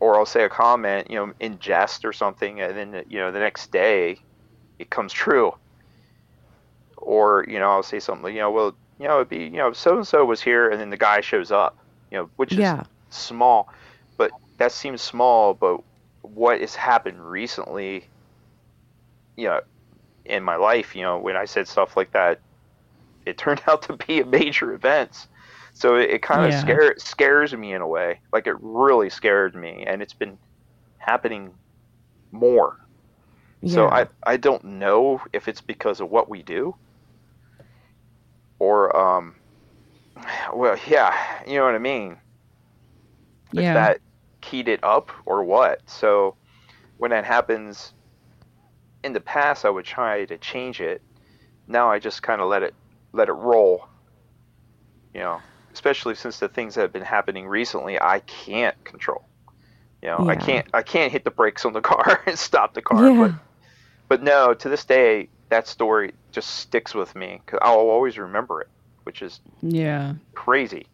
Or 0.00 0.16
I'll 0.18 0.26
say 0.26 0.44
a 0.44 0.48
comment, 0.48 1.10
you 1.10 1.16
know, 1.16 1.32
in 1.40 1.58
jest 1.58 2.04
or 2.04 2.12
something, 2.12 2.60
and 2.60 2.76
then, 2.76 3.04
you 3.08 3.18
know, 3.18 3.30
the 3.32 3.38
next 3.38 3.72
day 3.72 4.18
it 4.78 4.90
comes 4.90 5.12
true. 5.12 5.52
Or, 6.98 7.44
you 7.48 7.58
know, 7.58 7.70
I'll 7.70 7.82
say 7.82 8.00
something, 8.00 8.34
you 8.34 8.40
know, 8.40 8.50
well, 8.50 8.76
you 8.98 9.06
know, 9.06 9.16
it'd 9.16 9.28
be, 9.28 9.44
you 9.44 9.58
know, 9.58 9.72
so 9.72 9.96
and 9.96 10.06
so 10.06 10.24
was 10.24 10.42
here, 10.42 10.70
and 10.70 10.80
then 10.80 10.90
the 10.90 10.96
guy 10.96 11.20
shows 11.20 11.50
up, 11.50 11.78
you 12.10 12.18
know, 12.18 12.30
which 12.36 12.58
is 12.58 12.58
yeah. 12.58 12.84
small, 13.10 13.68
that 14.58 14.72
seems 14.72 15.02
small. 15.02 15.54
But 15.54 15.80
what 16.22 16.60
has 16.60 16.74
happened 16.74 17.24
recently, 17.28 18.10
you 19.36 19.46
know, 19.48 19.60
in 20.24 20.42
my 20.42 20.56
life, 20.56 20.96
you 20.96 21.02
know, 21.02 21.18
when 21.18 21.36
I 21.36 21.44
said 21.46 21.68
stuff 21.68 21.96
like 21.96 22.12
that, 22.12 22.40
it 23.26 23.38
turned 23.38 23.62
out 23.68 23.82
to 23.84 23.96
be 24.06 24.20
a 24.20 24.26
major 24.26 24.72
events. 24.74 25.28
So 25.74 25.96
it, 25.96 26.10
it 26.10 26.22
kind 26.22 26.46
of 26.46 26.54
Yeah. 26.54 26.54
scare, 26.54 26.94
scares 26.98 27.54
me 27.54 27.72
in 27.74 27.82
a 27.82 27.88
way. 27.88 28.20
Like 28.32 28.46
it 28.46 28.56
really 28.60 29.10
scared 29.10 29.54
me, 29.56 29.84
and 29.86 30.02
it's 30.02 30.14
been 30.14 30.38
happening 30.98 31.54
more. 32.32 32.76
So 33.66 33.88
I 33.88 34.08
I 34.26 34.36
don't 34.38 34.64
know 34.64 35.20
if 35.32 35.48
it's 35.48 35.62
because 35.62 36.00
of 36.00 36.10
what 36.10 36.30
we 36.30 36.42
do, 36.42 36.74
or 38.58 38.96
um, 38.96 39.36
well, 40.54 40.78
yeah, 40.88 41.14
you 41.46 41.56
know 41.56 41.64
what 41.64 41.74
I 41.74 41.78
mean 41.78 42.18
if 43.56 43.70
Yeah. 43.70 43.72
that 43.72 44.00
keyed 44.46 44.68
it 44.68 44.84
up 44.84 45.10
or 45.26 45.44
what. 45.44 45.80
So 45.86 46.36
when 46.98 47.10
that 47.10 47.24
happens 47.24 47.92
in 49.04 49.12
the 49.12 49.20
past 49.20 49.64
I 49.64 49.70
would 49.70 49.84
try 49.84 50.24
to 50.26 50.38
change 50.38 50.80
it. 50.80 51.02
Now 51.68 51.90
I 51.90 51.98
just 51.98 52.22
kind 52.22 52.40
of 52.40 52.48
let 52.48 52.62
it 52.62 52.74
let 53.12 53.28
it 53.28 53.32
roll. 53.32 53.82
You 55.14 55.20
know, 55.20 55.40
especially 55.74 56.14
since 56.14 56.38
the 56.38 56.48
things 56.48 56.74
that 56.74 56.82
have 56.82 56.92
been 56.92 57.02
happening 57.02 57.46
recently 57.48 58.00
I 58.00 58.20
can't 58.20 58.76
control. 58.84 59.22
You 60.02 60.08
know, 60.10 60.24
I 60.28 60.36
can't 60.36 60.66
I 60.74 60.82
can't 60.82 61.12
hit 61.12 61.24
the 61.24 61.30
brakes 61.30 61.64
on 61.64 61.72
the 61.72 61.80
car 61.92 62.22
and 62.26 62.38
stop 62.38 62.74
the 62.74 62.82
car, 62.82 63.04
yeah. 63.04 63.18
but 63.18 63.32
but 64.08 64.22
no, 64.22 64.54
to 64.54 64.68
this 64.68 64.84
day 64.84 65.30
that 65.50 65.68
story 65.68 66.14
just 66.32 66.50
sticks 66.50 66.94
with 66.94 67.14
me 67.16 67.42
cuz 67.46 67.58
I'll 67.62 67.90
always 67.90 68.18
remember 68.18 68.60
it, 68.62 68.68
which 69.04 69.22
is 69.22 69.40
Yeah. 69.62 70.14
crazy. 70.34 70.86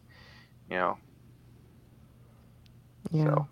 You 0.70 0.76
know, 0.78 0.98
yeah. 3.12 3.24
so, 3.24 3.48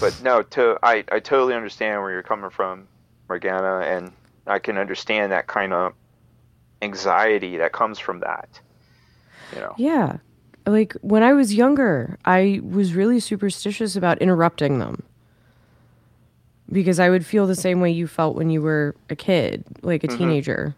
but 0.00 0.20
no, 0.22 0.42
to 0.42 0.78
I, 0.82 1.04
I 1.10 1.20
totally 1.20 1.54
understand 1.54 2.02
where 2.02 2.10
you're 2.10 2.22
coming 2.22 2.50
from, 2.50 2.86
Morgana, 3.28 3.80
and 3.80 4.12
I 4.46 4.58
can 4.58 4.76
understand 4.76 5.32
that 5.32 5.46
kind 5.46 5.72
of 5.72 5.94
anxiety 6.82 7.56
that 7.56 7.72
comes 7.72 7.98
from 7.98 8.20
that. 8.20 8.48
You 9.54 9.60
know, 9.60 9.74
Yeah. 9.78 10.16
Like 10.66 10.94
when 11.02 11.22
I 11.22 11.32
was 11.32 11.54
younger, 11.54 12.18
I 12.24 12.60
was 12.64 12.94
really 12.94 13.20
superstitious 13.20 13.96
about 13.96 14.18
interrupting 14.18 14.78
them. 14.78 15.02
Because 16.72 16.98
I 16.98 17.10
would 17.10 17.26
feel 17.26 17.46
the 17.46 17.54
same 17.54 17.80
way 17.80 17.90
you 17.90 18.06
felt 18.06 18.36
when 18.36 18.48
you 18.48 18.62
were 18.62 18.96
a 19.10 19.16
kid, 19.16 19.64
like 19.82 20.02
a 20.02 20.08
mm-hmm. 20.08 20.16
teenager. 20.16 20.74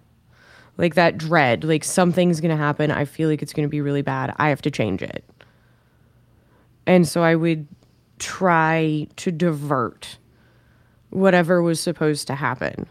Like 0.78 0.94
that 0.94 1.16
dread, 1.16 1.64
like 1.64 1.84
something's 1.84 2.40
going 2.40 2.50
to 2.50 2.56
happen. 2.56 2.90
I 2.90 3.04
feel 3.04 3.30
like 3.30 3.40
it's 3.40 3.52
going 3.52 3.66
to 3.66 3.70
be 3.70 3.80
really 3.80 4.02
bad. 4.02 4.34
I 4.36 4.48
have 4.48 4.60
to 4.62 4.70
change 4.70 5.00
it. 5.00 5.24
And 6.86 7.08
so 7.08 7.22
I 7.22 7.34
would 7.34 7.66
try 8.18 9.06
to 9.16 9.30
divert 9.30 10.18
whatever 11.10 11.62
was 11.62 11.80
supposed 11.80 12.26
to 12.26 12.34
happen. 12.34 12.86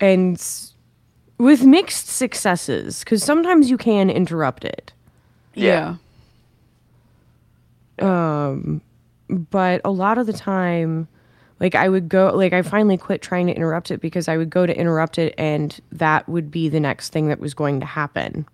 And 0.00 0.42
with 1.38 1.64
mixed 1.64 2.08
successes, 2.08 3.00
because 3.00 3.22
sometimes 3.22 3.70
you 3.70 3.76
can 3.76 4.10
interrupt 4.10 4.64
it. 4.64 4.92
Yeah. 5.54 5.96
Um, 7.98 8.80
but 9.28 9.80
a 9.84 9.90
lot 9.90 10.18
of 10.18 10.26
the 10.26 10.32
time, 10.32 11.08
like 11.60 11.74
I 11.74 11.88
would 11.88 12.08
go, 12.08 12.32
like 12.34 12.52
I 12.52 12.62
finally 12.62 12.96
quit 12.96 13.22
trying 13.22 13.46
to 13.46 13.54
interrupt 13.54 13.90
it 13.90 14.00
because 14.00 14.28
I 14.28 14.36
would 14.36 14.50
go 14.50 14.66
to 14.66 14.76
interrupt 14.76 15.18
it, 15.18 15.34
and 15.38 15.78
that 15.92 16.28
would 16.28 16.50
be 16.50 16.68
the 16.68 16.80
next 16.80 17.12
thing 17.12 17.28
that 17.28 17.38
was 17.38 17.54
going 17.54 17.80
to 17.80 17.86
happen. 17.86 18.46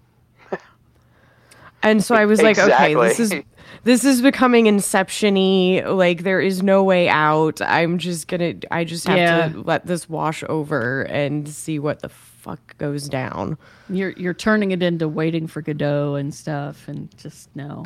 And 1.82 2.02
so 2.02 2.14
I 2.14 2.24
was 2.24 2.42
like, 2.42 2.58
okay, 2.58 2.94
this 2.94 3.20
is 3.20 3.32
this 3.84 4.04
is 4.04 4.20
becoming 4.20 4.66
inception-y. 4.66 5.82
Like 5.86 6.22
there 6.24 6.40
is 6.40 6.62
no 6.62 6.82
way 6.82 7.08
out. 7.08 7.60
I'm 7.62 7.98
just 7.98 8.28
gonna 8.28 8.54
I 8.70 8.84
just 8.84 9.06
have 9.06 9.16
Yeah. 9.18 9.48
to 9.48 9.60
let 9.62 9.86
this 9.86 10.08
wash 10.08 10.42
over 10.48 11.02
and 11.02 11.48
see 11.48 11.78
what 11.78 12.00
the 12.00 12.08
fuck 12.08 12.76
goes 12.78 13.08
down. 13.08 13.56
You're 13.88 14.10
you're 14.10 14.34
turning 14.34 14.72
it 14.72 14.82
into 14.82 15.08
waiting 15.08 15.46
for 15.46 15.62
Godot 15.62 16.16
and 16.16 16.34
stuff, 16.34 16.88
and 16.88 17.16
just 17.16 17.54
no, 17.54 17.84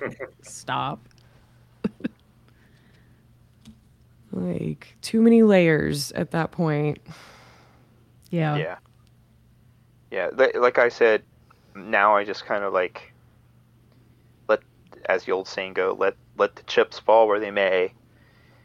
stop. 0.42 1.00
Like 4.32 4.96
too 5.02 5.20
many 5.20 5.42
layers 5.42 6.12
at 6.12 6.30
that 6.32 6.52
point. 6.52 6.98
Yeah. 8.30 8.56
yeah, 8.56 8.76
yeah. 10.12 10.28
Like 10.54 10.78
I 10.78 10.88
said, 10.88 11.22
now 11.74 12.14
I 12.14 12.24
just 12.24 12.46
kind 12.46 12.62
of 12.62 12.72
like 12.72 13.02
let, 13.02 13.09
as 15.06 15.24
the 15.24 15.32
old 15.32 15.48
saying 15.48 15.74
go, 15.74 15.96
let 15.98 16.14
let 16.36 16.56
the 16.56 16.62
chips 16.64 16.98
fall 16.98 17.28
where 17.28 17.40
they 17.40 17.50
may, 17.50 17.92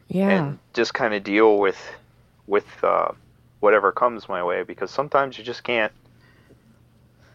Yeah. 0.07 0.29
and 0.29 0.59
just 0.73 0.93
kind 0.93 1.13
of 1.13 1.23
deal 1.23 1.59
with 1.59 1.79
with 2.47 2.65
uh, 2.83 3.11
whatever 3.59 3.91
comes 3.91 4.29
my 4.29 4.43
way 4.43 4.63
because 4.63 4.91
sometimes 4.91 5.37
you 5.37 5.43
just 5.43 5.63
can't 5.63 5.91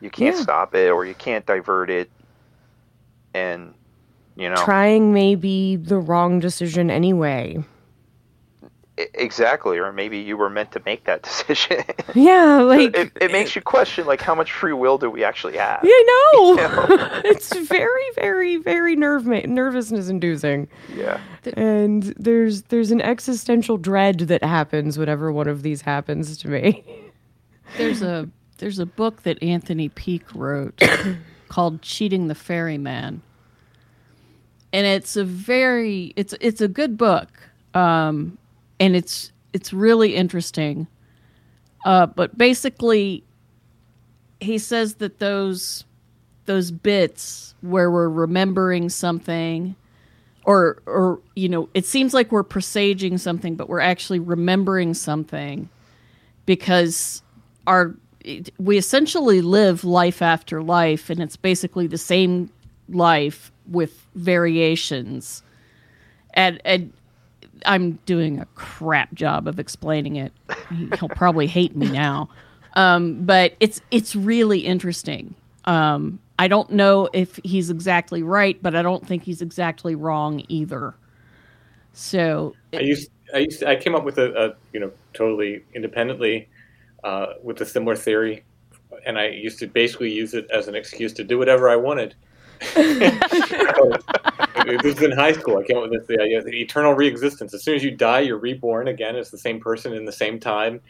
you 0.00 0.10
can't 0.10 0.36
Yeah. 0.36 0.42
stop 0.42 0.74
it 0.74 0.90
or 0.90 1.04
you 1.04 1.14
can't 1.14 1.44
divert 1.44 1.90
it 1.90 2.10
and 3.34 3.74
you 4.36 4.48
know 4.48 4.64
Trying 4.64 5.12
may 5.12 5.34
be 5.34 5.76
the 5.76 5.98
wrong 5.98 6.40
decision 6.40 6.90
anyway. 6.90 7.62
Exactly 9.14 9.78
or 9.78 9.92
maybe 9.92 10.18
you 10.18 10.36
were 10.36 10.50
meant 10.50 10.72
to 10.72 10.82
make 10.84 11.04
that 11.04 11.22
decision 11.30 11.82
Yeah, 12.14 12.60
like 12.62 12.96
it, 12.96 13.12
it 13.20 13.32
makes 13.32 13.54
you 13.56 13.62
question 13.62 14.06
like 14.06 14.20
how 14.20 14.34
much 14.34 14.52
free 14.52 14.72
will 14.72 14.98
do 14.98 15.10
we 15.10 15.24
actually 15.24 15.56
have 15.56 15.80
yeah 15.82 15.90
I 15.90 16.30
know. 16.34 16.54
know? 16.56 16.86
it's 17.24 17.54
very, 17.56 18.04
very, 18.14 18.56
very 18.56 18.96
nerve 18.96 19.26
ma- 19.26 19.40
nervousness 19.46 20.08
inducing. 20.08 20.68
yeah 20.94 21.20
And 21.54 22.02
there's 22.18 22.62
there's 22.64 22.90
an 22.90 23.00
existential 23.00 23.76
dread 23.76 24.18
that 24.20 24.42
happens 24.44 24.98
whenever 24.98 25.32
one 25.32 25.48
of 25.48 25.62
these 25.62 25.82
happens 25.82 26.36
to 26.38 26.48
me. 26.48 26.84
There's 27.76 28.02
a 28.02 28.28
there's 28.58 28.78
a 28.78 28.86
book 28.86 29.22
that 29.22 29.42
Anthony 29.42 29.88
Peake 29.88 30.34
wrote 30.34 30.80
called 31.48 31.82
Cheating 31.82 32.28
the 32.28 32.34
Ferryman. 32.34 33.22
And 34.72 34.86
it's 34.86 35.16
a 35.16 35.24
very 35.24 36.12
it's 36.16 36.34
it's 36.40 36.60
a 36.60 36.68
good 36.68 36.96
book. 36.96 37.28
Um 37.74 38.38
and 38.80 38.96
it's 38.96 39.30
it's 39.52 39.72
really 39.72 40.16
interesting. 40.16 40.88
Uh 41.84 42.06
but 42.06 42.36
basically 42.36 43.22
he 44.40 44.58
says 44.58 44.94
that 44.96 45.18
those 45.18 45.84
those 46.46 46.70
bits 46.70 47.54
where 47.60 47.90
we're 47.90 48.08
remembering 48.08 48.88
something 48.88 49.76
or 50.44 50.82
or 50.86 51.20
you 51.36 51.48
know 51.48 51.68
it 51.74 51.84
seems 51.84 52.14
like 52.14 52.32
we're 52.32 52.42
presaging 52.42 53.18
something 53.18 53.54
but 53.54 53.68
we're 53.68 53.80
actually 53.80 54.18
remembering 54.18 54.94
something 54.94 55.68
because 56.46 57.22
our 57.66 57.94
we 58.58 58.76
essentially 58.76 59.40
live 59.40 59.84
life 59.84 60.22
after 60.22 60.62
life 60.62 61.10
and 61.10 61.20
it's 61.20 61.36
basically 61.36 61.86
the 61.86 61.98
same 61.98 62.50
life 62.88 63.52
with 63.66 64.06
variations 64.14 65.42
and 66.34 66.60
and 66.64 66.92
I'm 67.66 67.92
doing 68.06 68.38
a 68.38 68.46
crap 68.54 69.14
job 69.14 69.48
of 69.48 69.58
explaining 69.58 70.16
it. 70.16 70.32
He'll 70.98 71.08
probably 71.08 71.46
hate 71.46 71.76
me 71.76 71.90
now. 71.90 72.28
Um, 72.74 73.24
but 73.24 73.54
it's 73.60 73.80
it's 73.90 74.14
really 74.14 74.60
interesting. 74.60 75.34
Um, 75.64 76.20
I 76.38 76.48
don't 76.48 76.70
know 76.70 77.08
if 77.12 77.38
he's 77.44 77.70
exactly 77.70 78.22
right, 78.22 78.60
but 78.62 78.74
I 78.74 78.82
don't 78.82 79.06
think 79.06 79.24
he's 79.24 79.42
exactly 79.42 79.94
wrong 79.94 80.44
either. 80.48 80.94
So 81.92 82.54
I 82.72 82.80
used, 82.80 83.10
I 83.34 83.38
used, 83.38 83.64
I 83.64 83.76
came 83.76 83.94
up 83.94 84.04
with 84.04 84.18
a, 84.18 84.32
a 84.32 84.54
you 84.72 84.80
know, 84.80 84.92
totally 85.12 85.64
independently, 85.74 86.48
uh, 87.04 87.34
with 87.42 87.60
a 87.60 87.66
similar 87.66 87.96
theory 87.96 88.44
and 89.06 89.18
I 89.18 89.28
used 89.28 89.58
to 89.60 89.66
basically 89.66 90.12
use 90.12 90.34
it 90.34 90.50
as 90.50 90.68
an 90.68 90.74
excuse 90.74 91.12
to 91.14 91.24
do 91.24 91.38
whatever 91.38 91.68
I 91.68 91.76
wanted. 91.76 92.14
This 94.80 94.84
is 94.84 95.02
in 95.02 95.12
high 95.12 95.32
school. 95.32 95.58
I 95.58 95.64
came 95.64 95.78
up 95.78 95.84
with 95.84 95.92
this 95.92 96.06
the 96.06 96.22
idea 96.22 96.38
of 96.38 96.44
the 96.44 96.60
eternal 96.60 96.94
reexistence. 96.94 97.54
As 97.54 97.64
soon 97.64 97.74
as 97.74 97.84
you 97.84 97.90
die, 97.90 98.20
you're 98.20 98.38
reborn 98.38 98.88
again 98.88 99.16
as 99.16 99.30
the 99.30 99.38
same 99.38 99.60
person 99.60 99.92
in 99.92 100.04
the 100.04 100.12
same 100.12 100.38
time. 100.38 100.80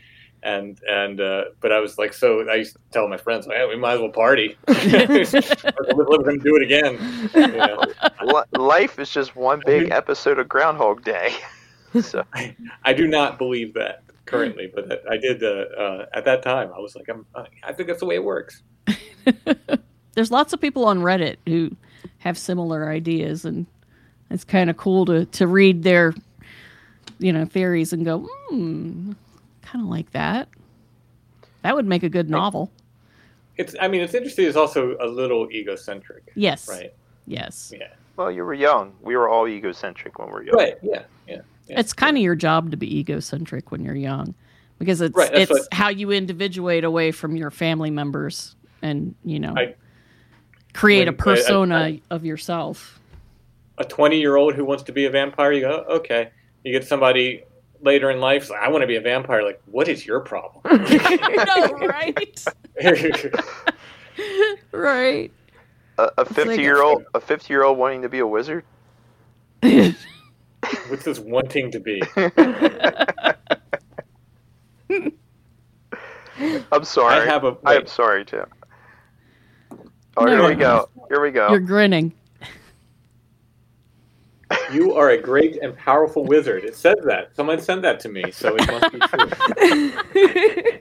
And 0.42 0.80
and 0.88 1.20
uh, 1.20 1.44
but 1.60 1.70
I 1.70 1.80
was 1.80 1.98
like, 1.98 2.12
so 2.12 2.48
I 2.48 2.54
used 2.56 2.74
to 2.74 2.80
tell 2.92 3.06
my 3.08 3.18
friends, 3.18 3.46
like, 3.46 3.58
hey, 3.58 3.66
we 3.66 3.76
might 3.76 3.94
as 3.94 4.00
well 4.00 4.10
party. 4.10 4.56
We're 4.68 6.04
going 6.04 6.38
to 6.38 6.42
do 6.42 6.56
it 6.56 6.62
again. 6.62 7.30
You 7.34 7.58
know? 7.58 8.44
Life 8.52 8.98
is 8.98 9.10
just 9.10 9.36
one 9.36 9.62
big 9.66 9.90
episode 9.90 10.38
of 10.38 10.48
Groundhog 10.48 11.04
Day. 11.04 11.34
So 12.02 12.22
I, 12.32 12.54
I 12.84 12.92
do 12.92 13.08
not 13.08 13.36
believe 13.36 13.74
that 13.74 14.04
currently, 14.24 14.70
but 14.72 15.02
I 15.10 15.16
did 15.16 15.42
uh, 15.42 15.64
uh, 15.76 16.06
at 16.14 16.24
that 16.24 16.40
time. 16.40 16.70
I 16.72 16.78
was 16.78 16.94
like, 16.94 17.08
I'm, 17.08 17.26
I 17.64 17.72
think 17.72 17.88
that's 17.88 17.98
the 17.98 18.06
way 18.06 18.14
it 18.14 18.22
works. 18.22 18.62
There's 20.14 20.30
lots 20.30 20.52
of 20.52 20.60
people 20.60 20.84
on 20.86 21.00
Reddit 21.00 21.36
who 21.46 21.70
have 22.18 22.36
similar 22.36 22.88
ideas, 22.90 23.44
and 23.44 23.66
it's 24.30 24.44
kind 24.44 24.70
of 24.70 24.76
cool 24.76 25.04
to 25.06 25.24
to 25.26 25.46
read 25.46 25.82
their, 25.82 26.14
you 27.18 27.32
know, 27.32 27.44
theories 27.44 27.92
and 27.92 28.04
go, 28.04 28.28
hmm, 28.48 29.12
kind 29.62 29.84
of 29.84 29.88
like 29.90 30.10
that. 30.12 30.48
That 31.62 31.74
would 31.76 31.86
make 31.86 32.02
a 32.02 32.08
good 32.08 32.30
novel. 32.30 32.70
It's. 33.56 33.74
I 33.80 33.88
mean, 33.88 34.00
it's 34.00 34.14
interesting. 34.14 34.46
It's 34.46 34.56
also 34.56 34.96
a 35.00 35.06
little 35.06 35.48
egocentric, 35.50 36.32
Yes. 36.34 36.68
right? 36.68 36.92
Yes. 37.26 37.72
Yeah. 37.76 37.88
well, 38.16 38.30
you 38.30 38.44
were 38.44 38.54
young. 38.54 38.92
We 39.02 39.16
were 39.16 39.28
all 39.28 39.46
egocentric 39.46 40.18
when 40.18 40.28
we 40.28 40.32
were 40.34 40.42
young. 40.44 40.56
Right. 40.56 40.78
Yeah. 40.82 41.02
Yeah. 41.28 41.40
yeah. 41.68 41.78
It's 41.80 41.92
kind 41.92 42.16
of 42.16 42.22
your 42.22 42.34
job 42.34 42.70
to 42.70 42.76
be 42.76 42.98
egocentric 42.98 43.70
when 43.70 43.84
you're 43.84 43.94
young, 43.94 44.34
because 44.78 45.00
it's 45.00 45.14
Right, 45.14 45.32
it's 45.32 45.50
what- 45.50 45.68
how 45.72 45.88
you 45.88 46.10
individuate 46.10 46.82
away 46.84 47.12
from 47.12 47.36
your 47.36 47.50
family 47.50 47.90
members, 47.90 48.56
and 48.82 49.14
you 49.24 49.38
know, 49.38 49.54
I- 49.56 49.74
create 50.72 51.08
a 51.08 51.12
when- 51.12 51.20
I- 51.20 51.32
I- 51.32 51.36
persona 51.36 51.98
of 52.10 52.24
yourself. 52.24 52.98
a 53.78 53.84
20 53.84 54.18
year 54.20 54.36
old 54.36 54.54
who 54.54 54.64
wants 54.64 54.82
to 54.84 54.92
be 54.92 55.06
a 55.06 55.10
vampire, 55.10 55.52
you 55.52 55.62
go, 55.62 55.84
oh, 55.88 55.96
okay. 55.96 56.30
You 56.64 56.72
get 56.72 56.86
somebody 56.86 57.44
later 57.80 58.10
in 58.10 58.20
life, 58.20 58.50
like, 58.50 58.60
I 58.60 58.68
want 58.68 58.82
to 58.82 58.86
be 58.86 58.96
a 58.96 59.00
vampire. 59.00 59.42
Like, 59.42 59.60
what 59.66 59.88
is 59.88 60.04
your 60.04 60.20
problem? 60.20 60.60
no, 60.66 61.70
right? 61.86 62.44
right. 64.72 65.32
A, 65.98 66.02
a 66.02 66.12
like 66.18 66.28
fifty 66.28 66.60
year 66.62 66.82
old, 66.82 67.04
a 67.14 67.20
fifty 67.20 67.52
year 67.54 67.64
old 67.64 67.78
wanting 67.78 68.02
to 68.02 68.08
be 68.10 68.18
a 68.18 68.26
wizard. 68.26 68.64
What's 69.60 71.04
this 71.04 71.18
wanting 71.18 71.70
to 71.72 71.80
be? 71.80 72.02
I'm 76.72 76.84
sorry. 76.84 77.14
I 77.16 77.24
have 77.24 77.44
a- 77.44 77.56
I 77.64 77.74
am 77.76 77.86
sorry, 77.86 78.24
Tim. 78.24 78.46
Oh, 80.16 80.24
No, 80.24 80.32
here 80.32 80.42
we 80.42 80.48
you're 80.48 80.56
go. 80.56 80.88
Here 81.08 81.20
we 81.20 81.30
go. 81.30 81.50
You're 81.50 81.60
grinning. 81.60 82.12
You 84.72 84.94
are 84.94 85.10
a 85.10 85.18
great 85.18 85.58
and 85.62 85.76
powerful 85.76 86.24
wizard. 86.24 86.64
It 86.64 86.76
says 86.76 86.96
that. 87.04 87.34
Someone 87.36 87.60
sent 87.60 87.82
that 87.82 88.00
to 88.00 88.08
me, 88.08 88.30
so 88.32 88.56
it 88.56 88.66
must 88.66 88.92
be 88.92 88.98
true. 89.00 89.30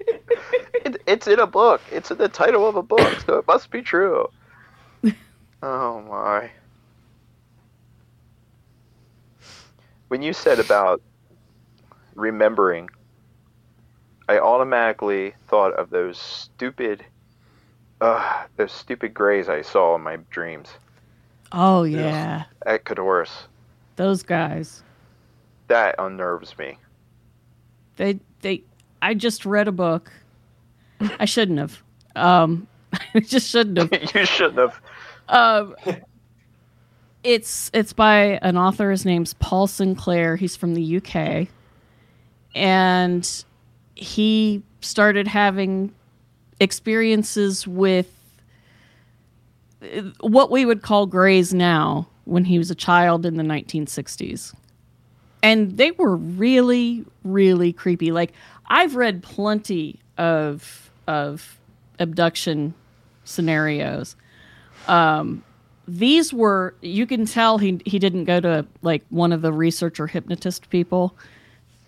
It, 0.85 1.01
it's 1.06 1.27
in 1.27 1.39
a 1.39 1.47
book. 1.47 1.81
It's 1.91 2.10
in 2.10 2.18
the 2.18 2.30
title 2.30 2.68
of 2.68 2.76
a 2.76 2.81
book, 2.81 3.19
so 3.26 3.38
it 3.38 3.47
must 3.47 3.69
be 3.69 3.81
true. 3.81 4.27
Oh 5.61 6.01
my. 6.01 6.49
When 10.07 10.22
you 10.22 10.31
said 10.34 10.60
about 10.60 11.01
remembering, 12.15 12.89
I 14.30 14.39
automatically 14.39 15.34
thought 15.47 15.73
of 15.73 15.89
those 15.89 16.18
stupid, 16.18 17.03
uh, 18.01 18.43
those 18.57 18.71
stupid 18.71 19.13
grays 19.13 19.49
I 19.49 19.61
saw 19.61 19.95
in 19.95 20.01
my 20.01 20.17
dreams 20.30 20.69
Oh 21.51 21.84
yeah, 21.84 22.45
at 22.65 22.85
Codorus. 22.85 23.31
those 23.95 24.21
guys. 24.23 24.84
That 25.67 25.95
unnerves 25.99 26.57
me. 26.57 26.77
They 27.97 28.19
they. 28.41 28.63
I 29.01 29.13
just 29.13 29.45
read 29.45 29.67
a 29.67 29.71
book. 29.71 30.11
I 31.19 31.26
shouldn't 31.26 31.59
have. 31.59 31.81
Um, 32.15 32.67
I 33.15 33.19
just 33.19 33.49
shouldn't 33.49 33.77
have. 33.77 33.91
you 34.15 34.26
shouldn't 34.26 34.57
have. 34.59 34.81
Um, 35.27 35.76
it's 37.23 37.69
it's 37.73 37.93
by 37.93 38.39
an 38.41 38.57
author. 38.57 38.91
His 38.91 39.05
name's 39.05 39.34
Paul 39.35 39.67
Sinclair. 39.67 40.35
He's 40.35 40.55
from 40.55 40.76
the 40.76 40.97
UK, 40.97 41.47
and 42.55 43.43
he 43.95 44.61
started 44.81 45.27
having 45.27 45.93
experiences 46.60 47.68
with 47.68 48.14
what 50.19 50.52
we 50.52 50.65
would 50.65 50.81
call 50.81 51.06
grays 51.06 51.53
now 51.53 52.07
when 52.26 52.45
he 52.45 52.57
was 52.57 52.69
a 52.69 52.76
child 52.76 53.26
in 53.26 53.38
the 53.38 53.44
1960s. 53.44 54.53
And 55.41 55.77
they 55.77 55.91
were 55.91 56.15
really, 56.15 57.06
really 57.23 57.72
creepy. 57.72 58.11
Like 58.11 58.34
I've 58.68 58.95
read 58.95 59.23
plenty 59.23 59.99
of 60.18 60.91
of 61.07 61.57
abduction 61.98 62.73
scenarios. 63.23 64.15
Um, 64.88 65.44
these 65.88 66.34
were 66.34 66.76
you 66.81 67.07
can 67.07 67.26
tell 67.26 67.57
he 67.57 67.81
he 67.86 67.98
didn't 67.99 68.26
go 68.26 68.40
to 68.40 68.65
like 68.81 69.03
one 69.10 69.31
of 69.31 69.41
the 69.41 69.52
researcher 69.52 70.07
hypnotist 70.07 70.69
people 70.69 71.15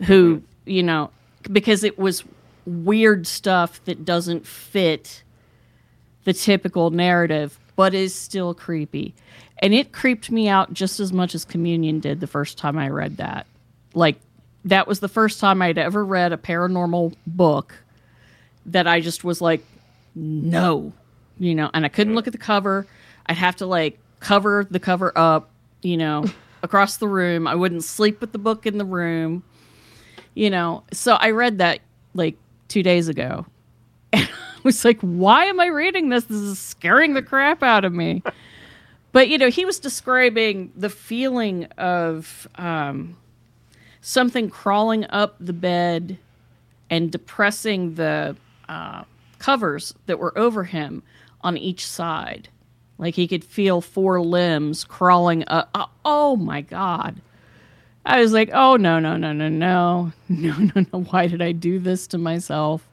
who 0.06 0.42
you 0.66 0.82
know 0.82 1.12
because 1.52 1.84
it 1.84 2.00
was 2.00 2.24
weird 2.72 3.28
stuff 3.28 3.84
that 3.86 4.06
doesn't 4.06 4.46
fit 4.46 5.24
the 6.24 6.34
typical 6.34 6.90
narrative 6.90 7.58
but 7.76 7.94
is 7.94 8.14
still 8.14 8.54
creepy. 8.54 9.14
And 9.60 9.74
it 9.74 9.92
creeped 9.92 10.30
me 10.30 10.48
out 10.48 10.74
just 10.74 11.00
as 11.00 11.12
much 11.14 11.34
as 11.34 11.46
communion 11.46 12.00
did 12.00 12.20
the 12.20 12.28
first 12.28 12.58
time 12.58 12.78
i 12.78 12.90
read 12.90 13.18
that. 13.18 13.48
Like 13.94 14.18
that 14.66 14.88
was 14.88 15.00
the 15.00 15.08
first 15.08 15.40
time 15.40 15.62
i'd 15.62 15.78
ever 15.78 16.06
read 16.06 16.32
a 16.32 16.38
paranormal 16.38 17.16
book 17.26 17.74
that 18.68 18.86
i 18.86 19.00
just 19.02 19.24
was 19.24 19.42
like 19.42 19.64
no 20.14 20.94
you 21.40 21.56
know 21.56 21.72
and 21.74 21.84
i 21.84 21.90
couldn't 21.90 22.14
look 22.14 22.28
at 22.28 22.34
the 22.34 22.40
cover. 22.40 22.86
I'd 23.26 23.38
have 23.38 23.56
to 23.58 23.66
like 23.66 23.98
cover 24.20 24.68
the 24.70 24.80
cover 24.80 25.12
up 25.18 25.50
you 25.82 25.98
know 25.98 26.26
across 26.64 26.98
the 26.98 27.08
room. 27.08 27.48
I 27.48 27.56
wouldn't 27.56 27.84
sleep 27.84 28.22
with 28.22 28.32
the 28.32 28.38
book 28.38 28.68
in 28.68 28.78
the 28.78 28.86
room 28.86 29.44
you 30.36 30.50
know. 30.50 30.84
So 30.94 31.14
i 31.16 31.32
read 31.32 31.58
that 31.58 31.80
like 32.14 32.38
two 32.72 32.84
days 32.84 33.08
ago. 33.08 33.46
And 34.14 34.28
i 34.28 34.62
was 34.64 34.86
like 34.86 35.00
why 35.02 35.46
am 35.46 35.60
i 35.60 35.68
reading 35.68 36.10
this? 36.10 36.26
This 36.26 36.38
is 36.38 36.60
scaring 36.60 37.14
the 37.14 37.22
crap 37.22 37.64
out 37.64 37.86
of 37.86 37.94
me. 37.94 38.24
But 39.14 39.28
you 39.28 39.38
know 39.38 39.50
he 39.50 39.66
was 39.66 39.78
describing 39.78 40.72
the 40.74 40.90
feeling 40.90 41.66
of 41.78 42.48
um, 42.56 43.18
something 44.00 44.50
crawling 44.50 45.06
up 45.10 45.36
the 45.38 45.52
bed 45.52 46.18
and 46.90 47.12
depressing 47.12 47.96
the 47.96 48.38
uh, 48.70 49.04
covers 49.38 49.94
that 50.06 50.18
were 50.18 50.38
over 50.38 50.64
him 50.64 51.04
on 51.42 51.58
each 51.58 51.86
side. 51.86 52.48
Like 52.98 53.16
he 53.16 53.28
could 53.28 53.44
feel 53.44 53.82
four 53.82 54.22
limbs 54.22 54.86
crawling 54.86 55.44
up. 55.48 55.70
Uh, 55.76 55.88
oh 56.06 56.38
my 56.38 56.62
god 56.62 57.20
I 58.06 58.20
was 58.22 58.34
like, 58.34 58.50
oh 58.54 58.76
no, 58.78 59.00
no, 59.00 59.16
no, 59.18 59.32
no, 59.32 59.48
no, 59.50 60.12
no, 60.30 60.54
no, 60.58 60.86
no. 60.94 61.02
Why 61.04 61.28
did 61.28 61.42
I 61.42 61.52
do 61.52 61.80
this 61.80 62.08
to 62.08 62.18
myself? 62.18 62.88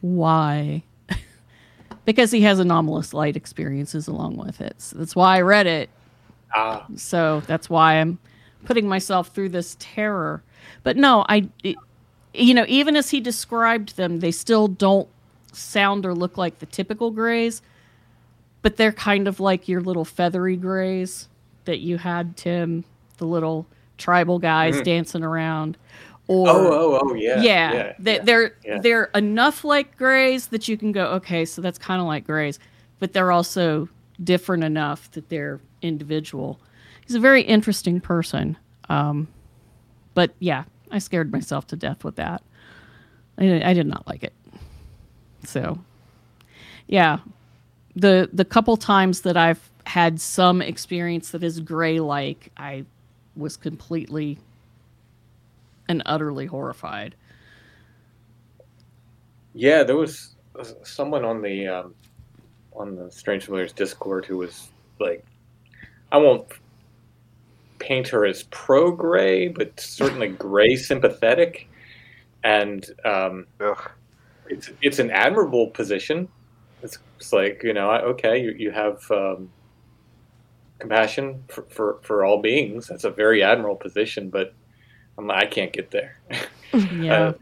Why? 0.00 0.82
because 2.04 2.30
he 2.30 2.42
has 2.42 2.58
anomalous 2.58 3.12
light 3.14 3.36
experiences 3.36 4.08
along 4.08 4.36
with 4.36 4.60
it. 4.60 4.74
So 4.80 4.98
that's 4.98 5.16
why 5.16 5.36
I 5.36 5.40
read 5.42 5.66
it. 5.66 5.90
Ah, 6.54 6.86
So 6.96 7.42
that's 7.46 7.68
why 7.68 7.94
I'm 7.94 8.18
putting 8.64 8.88
myself 8.88 9.28
through 9.28 9.50
this 9.50 9.76
terror. 9.78 10.42
But 10.82 10.96
no, 10.96 11.24
I, 11.28 11.48
it- 11.62 11.76
you 12.34 12.52
know, 12.52 12.66
even 12.68 12.96
as 12.96 13.08
he 13.10 13.20
described 13.20 13.96
them, 13.96 14.20
they 14.20 14.30
still 14.30 14.68
don't 14.68 15.08
sound 15.52 16.04
or 16.04 16.14
look 16.14 16.36
like 16.36 16.58
the 16.58 16.66
typical 16.66 17.10
grays, 17.10 17.62
but 18.60 18.76
they're 18.76 18.92
kind 18.92 19.26
of 19.26 19.40
like 19.40 19.68
your 19.68 19.80
little 19.80 20.04
feathery 20.04 20.56
grays 20.56 21.28
that 21.64 21.78
you 21.78 21.96
had, 21.96 22.36
Tim, 22.36 22.84
the 23.16 23.24
little 23.26 23.66
tribal 23.98 24.38
guys 24.38 24.80
dancing 24.82 25.22
around. 25.22 25.76
Or, 26.28 26.48
oh, 26.48 26.72
oh, 26.72 27.00
oh, 27.02 27.14
yeah. 27.14 27.40
yeah, 27.40 27.72
yeah, 27.72 27.92
they, 28.00 28.14
yeah. 28.14 28.22
they're 28.22 28.56
yeah. 28.64 28.78
they're 28.80 29.04
enough 29.14 29.64
like 29.64 29.96
grays 29.96 30.48
that 30.48 30.66
you 30.66 30.76
can 30.76 30.90
go 30.90 31.06
okay 31.12 31.44
so 31.44 31.62
that's 31.62 31.78
kind 31.78 32.00
of 32.00 32.08
like 32.08 32.26
grays 32.26 32.58
but 32.98 33.12
they're 33.12 33.30
also 33.30 33.88
different 34.24 34.64
enough 34.64 35.08
that 35.12 35.28
they're 35.28 35.60
individual 35.82 36.58
he's 37.06 37.14
a 37.14 37.20
very 37.20 37.42
interesting 37.42 38.00
person 38.00 38.56
um, 38.88 39.28
but 40.14 40.32
yeah 40.40 40.64
i 40.90 40.98
scared 40.98 41.30
myself 41.30 41.64
to 41.68 41.76
death 41.76 42.02
with 42.02 42.16
that 42.16 42.42
I, 43.38 43.70
I 43.70 43.72
did 43.72 43.86
not 43.86 44.04
like 44.08 44.24
it 44.24 44.32
so 45.44 45.78
yeah 46.88 47.18
the 47.94 48.28
the 48.32 48.44
couple 48.44 48.76
times 48.76 49.20
that 49.20 49.36
i've 49.36 49.70
had 49.86 50.20
some 50.20 50.60
experience 50.60 51.30
that 51.30 51.44
is 51.44 51.60
gray 51.60 52.00
like 52.00 52.50
i 52.56 52.84
was 53.36 53.56
completely 53.56 54.38
and 55.88 56.02
utterly 56.06 56.46
horrified. 56.46 57.14
Yeah, 59.54 59.82
there 59.82 59.96
was 59.96 60.34
someone 60.82 61.24
on 61.24 61.42
the 61.42 61.66
um, 61.68 61.94
on 62.74 62.96
the 62.96 63.10
Strange 63.10 63.44
Familiars 63.44 63.72
Discord 63.72 64.26
who 64.26 64.38
was 64.38 64.68
like, 65.00 65.24
I 66.12 66.18
won't 66.18 66.46
paint 67.78 68.08
her 68.08 68.24
as 68.26 68.44
pro 68.44 68.90
gray, 68.90 69.48
but 69.48 69.78
certainly 69.78 70.28
gray 70.46 70.76
sympathetic, 70.76 71.68
and 72.44 72.84
um, 73.04 73.46
it's 74.48 74.70
it's 74.82 74.98
an 74.98 75.10
admirable 75.10 75.68
position. 75.68 76.28
It's, 76.82 76.98
it's 77.18 77.32
like 77.32 77.62
you 77.64 77.72
know, 77.72 77.90
I- 77.90 78.02
okay, 78.02 78.38
you 78.42 78.52
you 78.52 78.70
have 78.70 79.10
um, 79.10 79.50
compassion 80.78 81.42
for, 81.48 81.62
for 81.62 81.98
for 82.02 82.24
all 82.24 82.40
beings. 82.40 82.88
That's 82.88 83.04
a 83.04 83.10
very 83.10 83.42
admirable 83.42 83.76
position, 83.76 84.30
but 84.30 84.54
I'm, 85.18 85.30
I 85.30 85.46
can't 85.46 85.72
get 85.72 85.90
there. 85.90 86.18
Yeah. 86.72 87.14
Uh, 87.28 87.32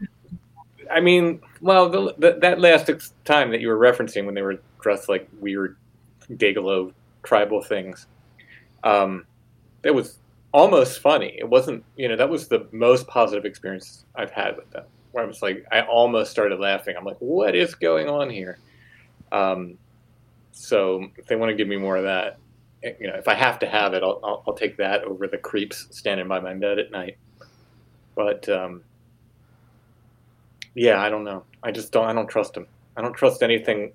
I 0.91 0.99
mean, 0.99 1.41
well, 1.61 1.89
the, 1.89 2.13
the, 2.17 2.37
that 2.41 2.59
last 2.59 2.89
ex- 2.89 3.13
time 3.25 3.49
that 3.51 3.59
you 3.59 3.67
were 3.67 3.77
referencing 3.77 4.25
when 4.25 4.35
they 4.35 4.43
were 4.43 4.59
dressed 4.79 5.09
like 5.09 5.27
weird 5.39 5.75
Gigolo 6.33 6.93
tribal 7.23 7.61
things, 7.61 8.05
um, 8.83 9.25
that 9.81 9.93
was 9.95 10.19
almost 10.51 10.99
funny. 10.99 11.35
It 11.37 11.49
wasn't, 11.49 11.83
you 11.97 12.07
know, 12.07 12.15
that 12.15 12.29
was 12.29 12.47
the 12.47 12.67
most 12.71 13.07
positive 13.07 13.45
experience 13.45 14.05
I've 14.15 14.31
had 14.31 14.55
with 14.55 14.69
them. 14.71 14.85
Where 15.11 15.23
I 15.23 15.27
was 15.27 15.41
like, 15.41 15.65
I 15.71 15.81
almost 15.81 16.31
started 16.31 16.59
laughing. 16.59 16.95
I'm 16.97 17.03
like, 17.03 17.17
what 17.19 17.55
is 17.55 17.73
going 17.73 18.07
on 18.07 18.29
here? 18.29 18.59
Um, 19.31 19.77
so 20.51 21.09
if 21.17 21.25
they 21.25 21.35
want 21.35 21.49
to 21.49 21.55
give 21.55 21.67
me 21.67 21.77
more 21.77 21.97
of 21.97 22.03
that, 22.03 22.37
you 22.99 23.07
know, 23.07 23.15
if 23.15 23.27
I 23.27 23.33
have 23.33 23.59
to 23.59 23.67
have 23.67 23.93
it, 23.93 24.03
I'll, 24.03 24.19
I'll, 24.23 24.43
I'll 24.47 24.53
take 24.53 24.77
that 24.77 25.03
over 25.03 25.27
the 25.27 25.37
creeps 25.37 25.87
standing 25.91 26.27
by 26.27 26.39
my 26.39 26.53
bed 26.53 26.79
at 26.79 26.91
night. 26.91 27.17
But 28.15 28.47
um, 28.49 28.83
yeah, 30.73 31.01
I 31.01 31.09
don't 31.09 31.23
know. 31.23 31.43
I 31.63 31.71
just 31.71 31.91
don't. 31.91 32.05
I 32.05 32.13
don't 32.13 32.27
trust 32.27 32.55
him. 32.55 32.67
I 32.95 33.01
don't 33.01 33.13
trust 33.13 33.43
anything 33.43 33.93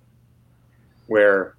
where 1.07 1.55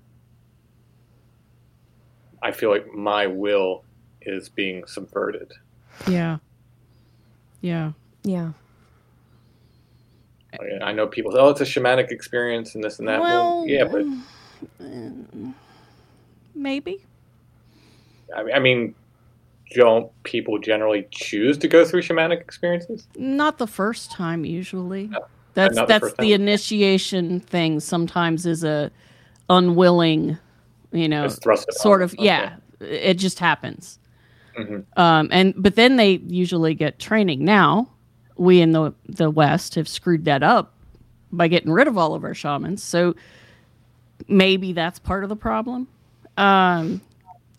I 2.41 2.51
feel 2.51 2.69
like 2.69 2.87
my 2.93 3.27
will 3.27 3.83
is 4.21 4.49
being 4.49 4.85
subverted. 4.85 5.51
yeah. 6.07 6.37
Yeah. 7.61 7.91
Yeah. 8.23 8.51
I 10.83 10.91
know 10.91 11.07
people. 11.07 11.31
say, 11.31 11.37
Oh, 11.39 11.49
it's 11.49 11.61
a 11.61 11.63
shamanic 11.63 12.11
experience 12.11 12.75
and 12.75 12.83
this 12.83 12.99
and 12.99 13.07
that. 13.07 13.21
Well, 13.21 13.65
yeah, 13.67 13.85
but 13.85 14.05
uh, 14.83 15.51
maybe. 16.53 17.05
I 18.35 18.59
mean, 18.59 18.95
don't 19.73 20.11
people 20.23 20.59
generally 20.59 21.07
choose 21.11 21.57
to 21.59 21.67
go 21.67 21.85
through 21.85 22.01
shamanic 22.01 22.41
experiences? 22.41 23.07
Not 23.17 23.57
the 23.57 23.67
first 23.67 24.11
time, 24.11 24.45
usually. 24.45 25.07
No, 25.07 25.19
That's 25.53 25.75
not 25.75 25.87
the 25.87 25.99
that's 25.99 26.13
the 26.19 26.33
initiation 26.33 27.39
thing. 27.39 27.79
Sometimes 27.79 28.45
is 28.45 28.63
a 28.63 28.91
unwilling, 29.49 30.37
you 30.91 31.09
know, 31.09 31.27
sort 31.27 32.01
of. 32.01 32.15
Yeah, 32.17 32.55
it 32.79 33.15
just 33.15 33.39
happens. 33.39 33.99
Mhm. 34.57 34.85
Um, 34.97 35.29
and 35.31 35.53
but 35.57 35.75
then 35.75 35.95
they 35.95 36.21
usually 36.27 36.73
get 36.73 36.99
training. 36.99 37.45
Now 37.45 37.89
we 38.35 38.61
in 38.61 38.71
the 38.71 38.93
the 39.07 39.29
West 39.29 39.75
have 39.75 39.87
screwed 39.87 40.25
that 40.25 40.43
up 40.43 40.73
by 41.31 41.47
getting 41.47 41.71
rid 41.71 41.87
of 41.87 41.97
all 41.97 42.13
of 42.13 42.23
our 42.23 42.33
shamans. 42.33 42.83
So 42.83 43.15
maybe 44.27 44.73
that's 44.73 44.99
part 44.99 45.23
of 45.23 45.29
the 45.29 45.35
problem. 45.35 45.87
Um, 46.37 47.01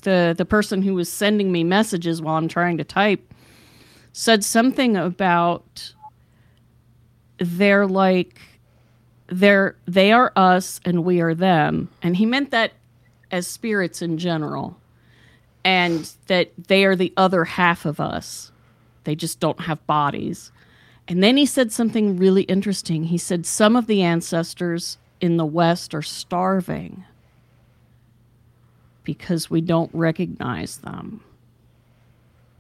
the 0.03 0.35
the 0.37 0.45
person 0.45 0.83
who 0.83 0.95
was 0.95 1.11
sending 1.11 1.51
me 1.51 1.65
messages 1.65 2.21
while 2.23 2.37
I'm 2.37 2.49
trying 2.49 2.79
to 2.79 2.85
type 2.85 3.33
said 4.13 4.45
something 4.45 4.97
about 4.97 5.95
they're 7.39 7.87
like 7.87 8.39
they're 9.27 9.77
they 9.87 10.13
are 10.13 10.33
us 10.37 10.81
and 10.85 11.05
we 11.05 11.21
are 11.21 11.35
them. 11.35 11.89
And 12.03 12.17
he 12.17 12.27
meant 12.27 12.51
that 12.51 12.73
as 13.31 13.47
spirits 13.47 14.03
in 14.03 14.19
general 14.19 14.77
and 15.65 16.11
that 16.27 16.53
they 16.69 16.85
are 16.85 16.97
the 16.97 17.13
other 17.17 17.45
half 17.45 17.87
of 17.87 17.99
us. 17.99 18.53
They 19.05 19.15
just 19.15 19.41
don't 19.41 19.61
have 19.63 19.85
bodies. 19.87 20.53
And 21.09 21.23
then 21.23 21.37
he 21.37 21.47
said 21.47 21.73
something 21.73 22.17
really 22.17 22.43
interesting. 22.43 23.05
He 23.05 23.19
said 23.19 23.47
some 23.47 23.75
of 23.75 23.87
the 23.87 24.03
ancestors 24.03 24.99
in 25.21 25.37
the 25.37 25.47
west 25.47 25.95
are 25.95 26.03
starving 26.03 27.05
because 29.05 29.51
we 29.51 29.61
don't 29.61 29.91
recognize 29.93 30.79
them. 30.79 31.23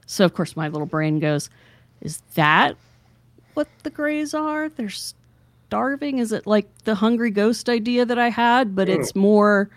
So 0.06 0.24
of 0.24 0.34
course 0.34 0.56
my 0.56 0.68
little 0.68 0.86
brain 0.86 1.18
goes 1.18 1.48
is 2.00 2.22
that 2.34 2.76
what 3.54 3.68
the 3.82 3.90
grays 3.90 4.34
are? 4.34 4.68
They're 4.68 4.88
starving? 4.88 6.18
Is 6.18 6.32
it 6.32 6.46
like 6.46 6.66
the 6.84 6.94
hungry 6.94 7.30
ghost 7.30 7.68
idea 7.68 8.04
that 8.04 8.18
i 8.18 8.28
had? 8.28 8.74
But 8.74 8.88
it's 8.88 9.12
oh. 9.14 9.20
more 9.20 9.70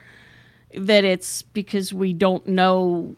that 0.75 1.03
it's 1.05 1.41
because 1.41 1.93
we 1.93 2.13
don't 2.13 2.45
know 2.47 3.15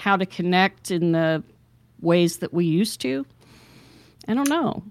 how 0.00 0.16
to 0.16 0.26
connect 0.26 0.90
in 0.90 1.12
the 1.12 1.42
ways 2.00 2.38
that 2.38 2.52
we 2.52 2.64
used 2.64 3.00
to. 3.02 3.26
I 4.26 4.34
don't 4.34 4.48
know. 4.48 4.82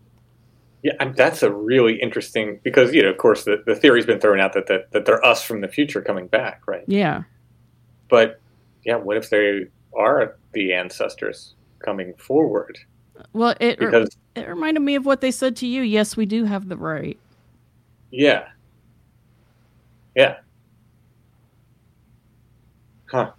Yeah, 0.84 0.94
and 0.99 1.16
that's 1.16 1.44
a 1.44 1.52
really 1.52 2.02
interesting 2.02 2.60
because 2.64 2.94
you 2.94 3.03
know, 3.03 3.10
of 3.10 3.18
course, 3.18 3.44
the, 3.44 3.62
the 3.66 3.76
theory's 3.76 4.06
been 4.06 4.20
thrown 4.20 4.40
out 4.40 4.53
that, 4.53 4.68
that 4.68 4.91
that 4.91 5.06
they're 5.06 5.24
us 5.24 5.44
from 5.44 5.62
the 5.62 5.68
future 5.68 6.02
coming 6.02 6.28
back, 6.28 6.62
right? 6.68 6.84
yeah 6.88 7.24
But 8.11 8.39
yeah, 8.83 8.97
what 8.97 9.17
if 9.17 9.31
they 9.31 9.65
are 9.97 10.38
the 10.53 10.73
ancestors 10.73 11.55
coming 11.79 12.13
forward? 12.13 12.77
well 13.33 13.55
it, 13.59 13.79
Because 13.79 14.15
it 14.35 14.47
reminded 14.47 14.81
me 14.81 14.95
of 14.95 15.05
what 15.05 15.21
they 15.21 15.31
said 15.31 15.55
to 15.55 15.67
you 15.67 15.81
yes 15.81 16.17
we 16.17 16.25
do 16.25 16.45
have 16.45 16.67
the 16.69 16.77
right 16.77 17.19
yeah, 18.09 18.47
yeah, 20.15 20.38
huh? 23.05 23.31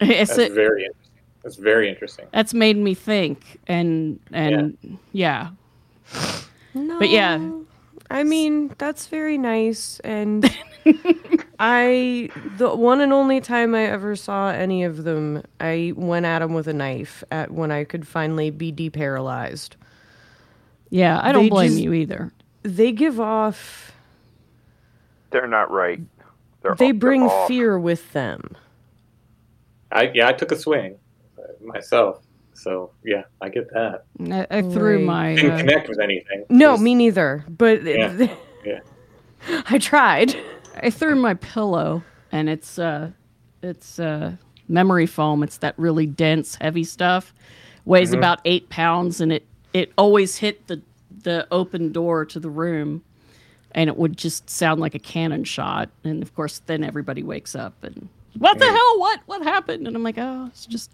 it's 0.00 0.36
That's 0.36 0.50
a, 0.50 0.54
very 0.54 0.84
interesting. 0.84 1.22
That's 1.42 1.56
very 1.56 1.88
interesting. 1.88 2.26
that's 2.32 2.54
made 2.54 2.76
me 2.76 2.94
think 2.94 3.58
and 3.66 4.20
and 4.30 4.98
yeah. 5.12 5.50
No. 6.74 6.98
But 7.00 7.08
yeah. 7.08 7.50
I 8.10 8.24
mean, 8.24 8.74
that's 8.78 9.06
very 9.06 9.38
nice. 9.38 10.00
And 10.00 10.44
I, 11.58 12.30
the 12.56 12.74
one 12.74 13.00
and 13.00 13.12
only 13.12 13.40
time 13.40 13.74
I 13.74 13.84
ever 13.84 14.16
saw 14.16 14.50
any 14.50 14.84
of 14.84 15.04
them, 15.04 15.42
I 15.60 15.92
went 15.96 16.26
at 16.26 16.38
them 16.40 16.54
with 16.54 16.68
a 16.68 16.72
knife 16.72 17.22
at 17.30 17.50
when 17.50 17.70
I 17.70 17.84
could 17.84 18.06
finally 18.06 18.50
be 18.50 18.72
deparalyzed. 18.72 19.70
Yeah, 20.88 21.20
I 21.22 21.32
don't 21.32 21.44
They 21.44 21.50
blame 21.50 21.70
just- 21.70 21.82
you 21.82 21.92
either. 21.92 22.32
They 22.62 22.92
give 22.92 23.18
off, 23.20 23.92
They're 25.30 25.46
not 25.46 25.70
right. 25.70 26.00
They're 26.62 26.74
they 26.74 26.86
they're 26.86 26.94
bring 26.94 27.30
fear 27.48 27.78
with 27.78 28.12
them. 28.12 28.56
I 29.92 30.10
yeah, 30.14 30.28
I 30.28 30.32
took 30.34 30.52
a 30.52 30.56
swing 30.56 30.96
uh, 31.38 31.42
myself, 31.64 32.22
so 32.52 32.90
yeah, 33.02 33.22
I 33.40 33.48
get 33.48 33.72
that. 33.72 34.04
I, 34.30 34.46
I 34.58 34.60
threw 34.62 34.96
Right. 34.98 35.04
my 35.06 35.34
Didn't 35.36 35.52
uh, 35.52 35.56
connect 35.58 35.88
with 35.88 36.00
anything. 36.00 36.44
No, 36.50 36.72
Just- 36.72 36.82
me 36.82 36.94
neither. 36.94 37.44
But 37.48 37.82
Yeah, 37.82 38.28
yeah. 38.64 38.80
I 39.70 39.78
tried. 39.78 40.36
I 40.82 40.90
threw 40.90 41.14
my 41.14 41.34
pillow, 41.34 42.02
and 42.32 42.48
it's 42.48 42.78
uh, 42.78 43.10
it's 43.62 43.98
uh, 43.98 44.36
memory 44.68 45.06
foam. 45.06 45.42
It's 45.42 45.58
that 45.58 45.74
really 45.78 46.06
dense, 46.06 46.56
heavy 46.56 46.84
stuff. 46.84 47.34
Weighs 47.84 48.12
about 48.12 48.40
eight 48.44 48.68
pounds, 48.68 49.20
and 49.20 49.32
it 49.32 49.46
it 49.72 49.92
always 49.96 50.36
hit 50.36 50.66
the 50.66 50.80
the 51.22 51.46
open 51.50 51.92
door 51.92 52.24
to 52.26 52.38
the 52.38 52.50
room, 52.50 53.02
and 53.72 53.88
it 53.88 53.96
would 53.96 54.16
just 54.16 54.48
sound 54.48 54.80
like 54.80 54.94
a 54.94 54.98
cannon 54.98 55.44
shot. 55.44 55.88
And 56.04 56.22
of 56.22 56.34
course, 56.34 56.60
then 56.66 56.84
everybody 56.84 57.22
wakes 57.22 57.54
up 57.54 57.82
and 57.82 58.08
what 58.38 58.58
the 58.58 58.66
hell? 58.66 58.98
What 58.98 59.20
what 59.26 59.42
happened? 59.42 59.86
And 59.86 59.96
I'm 59.96 60.02
like, 60.02 60.18
oh, 60.18 60.46
it's 60.46 60.66
just 60.66 60.90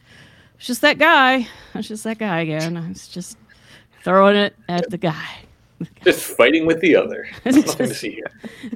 it's 0.56 0.66
just 0.66 0.80
that 0.80 0.98
guy. 0.98 1.46
It's 1.74 1.88
just 1.88 2.04
that 2.04 2.18
guy 2.18 2.40
again. 2.40 2.76
I 2.76 2.88
was 2.88 3.08
just 3.08 3.36
throwing 4.04 4.36
it 4.36 4.56
at 4.68 4.90
the 4.90 4.98
guy. 4.98 5.40
Just 6.02 6.24
fighting 6.36 6.64
with 6.66 6.80
the 6.80 6.96
other. 6.96 7.28
To 7.44 7.52
just-. 7.52 8.16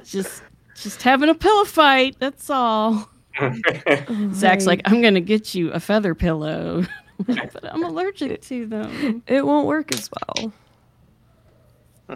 Just 0.05 0.43
just 0.83 1.01
having 1.01 1.29
a 1.29 1.35
pillow 1.35 1.65
fight. 1.65 2.15
That's 2.19 2.49
all. 2.49 3.09
Zach's 4.33 4.65
like, 4.65 4.81
I'm 4.85 5.01
gonna 5.01 5.21
get 5.21 5.55
you 5.55 5.71
a 5.71 5.79
feather 5.79 6.13
pillow, 6.13 6.85
but 7.25 7.63
I'm 7.73 7.83
allergic 7.83 8.41
to 8.43 8.65
them. 8.65 9.23
It 9.27 9.45
won't 9.45 9.67
work 9.67 9.93
as 9.93 10.09
well. 10.37 10.51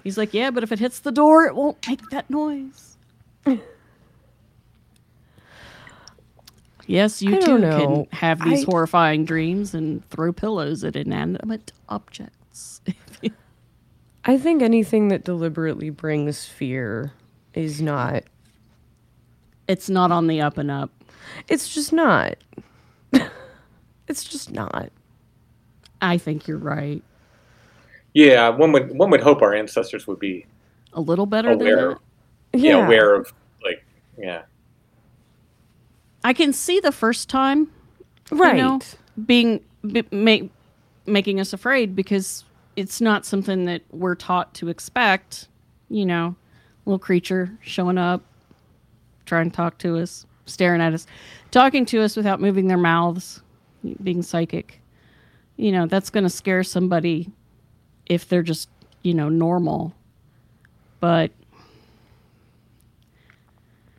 He's 0.04 0.18
like, 0.18 0.34
Yeah, 0.34 0.52
but 0.52 0.64
if 0.64 0.72
it 0.74 0.80
hits 0.80 1.00
the 1.00 1.12
door, 1.12 1.46
it 1.46 1.56
won't 1.56 1.78
make 1.88 2.02
that 2.10 2.30
noise. 2.30 2.98
Yes, 6.88 7.22
you 7.22 7.36
I 7.38 7.40
too 7.40 7.58
know. 7.58 8.06
can 8.12 8.18
have 8.20 8.44
these 8.44 8.62
I- 8.64 8.66
horrifying 8.66 9.26
dreams 9.26 9.74
and 9.74 10.08
throw 10.10 10.32
pillows 10.32 10.84
at 10.84 10.96
inanimate 10.96 11.72
objects. 11.90 12.82
I 14.26 14.38
think 14.38 14.62
anything 14.62 15.08
that 15.10 15.24
deliberately 15.24 15.90
brings 15.90 16.46
fear 16.46 17.12
is 17.54 17.82
not. 17.82 18.24
It's 19.68 19.90
not 19.90 20.12
on 20.12 20.28
the 20.28 20.42
up 20.42 20.58
and 20.58 20.70
up. 20.72 20.92
It's 21.48 21.74
just 21.74 21.92
not. 21.94 22.36
it's 24.08 24.24
just 24.24 24.52
not. 24.52 24.92
I 26.02 26.18
think 26.18 26.48
you're 26.48 26.58
right. 26.58 27.02
yeah, 28.14 28.50
one 28.50 28.72
would 28.74 28.96
one 28.98 29.10
would 29.12 29.22
hope 29.22 29.42
our 29.42 29.54
ancestors 29.56 30.06
would 30.08 30.20
be 30.20 30.46
A 30.94 31.02
little 31.02 31.26
better 31.26 31.56
than 31.56 31.68
Aware. 31.68 31.98
that. 32.52 32.60
yeah, 32.60 32.86
aware 32.86 33.16
of 33.16 33.34
like 33.64 33.84
yeah. 34.18 34.44
I 36.24 36.34
can 36.34 36.54
see 36.54 36.80
the 36.80 36.92
first 36.92 37.30
time, 37.30 37.72
right? 38.32 38.56
You 38.58 38.62
know, 38.64 38.80
being 39.26 39.62
be, 39.88 40.04
make, 40.12 40.50
making 41.06 41.40
us 41.40 41.54
afraid 41.54 41.96
because 41.96 42.44
it's 42.76 43.00
not 43.00 43.26
something 43.26 43.66
that 43.66 43.82
we're 43.92 44.16
taught 44.16 44.54
to 44.56 44.70
expect. 44.70 45.48
You 45.90 46.06
know, 46.06 46.36
little 46.86 47.00
creature 47.00 47.58
showing 47.62 47.98
up, 47.98 48.24
trying 49.26 49.50
to 49.50 49.56
talk 49.56 49.78
to 49.80 49.98
us, 49.98 50.26
staring 50.46 50.82
at 50.82 50.94
us, 50.94 51.06
talking 51.52 51.86
to 51.88 52.02
us 52.02 52.16
without 52.16 52.40
moving 52.40 52.68
their 52.68 52.78
mouths, 52.78 53.42
being 54.02 54.22
psychic. 54.22 54.82
You 55.58 55.72
know, 55.72 55.86
that's 55.86 56.10
going 56.10 56.24
to 56.24 56.30
scare 56.30 56.64
somebody 56.64 57.32
if 58.06 58.28
they're 58.28 58.44
just, 58.44 58.70
you 59.04 59.14
know, 59.14 59.30
normal. 59.30 59.94
But 61.00 61.32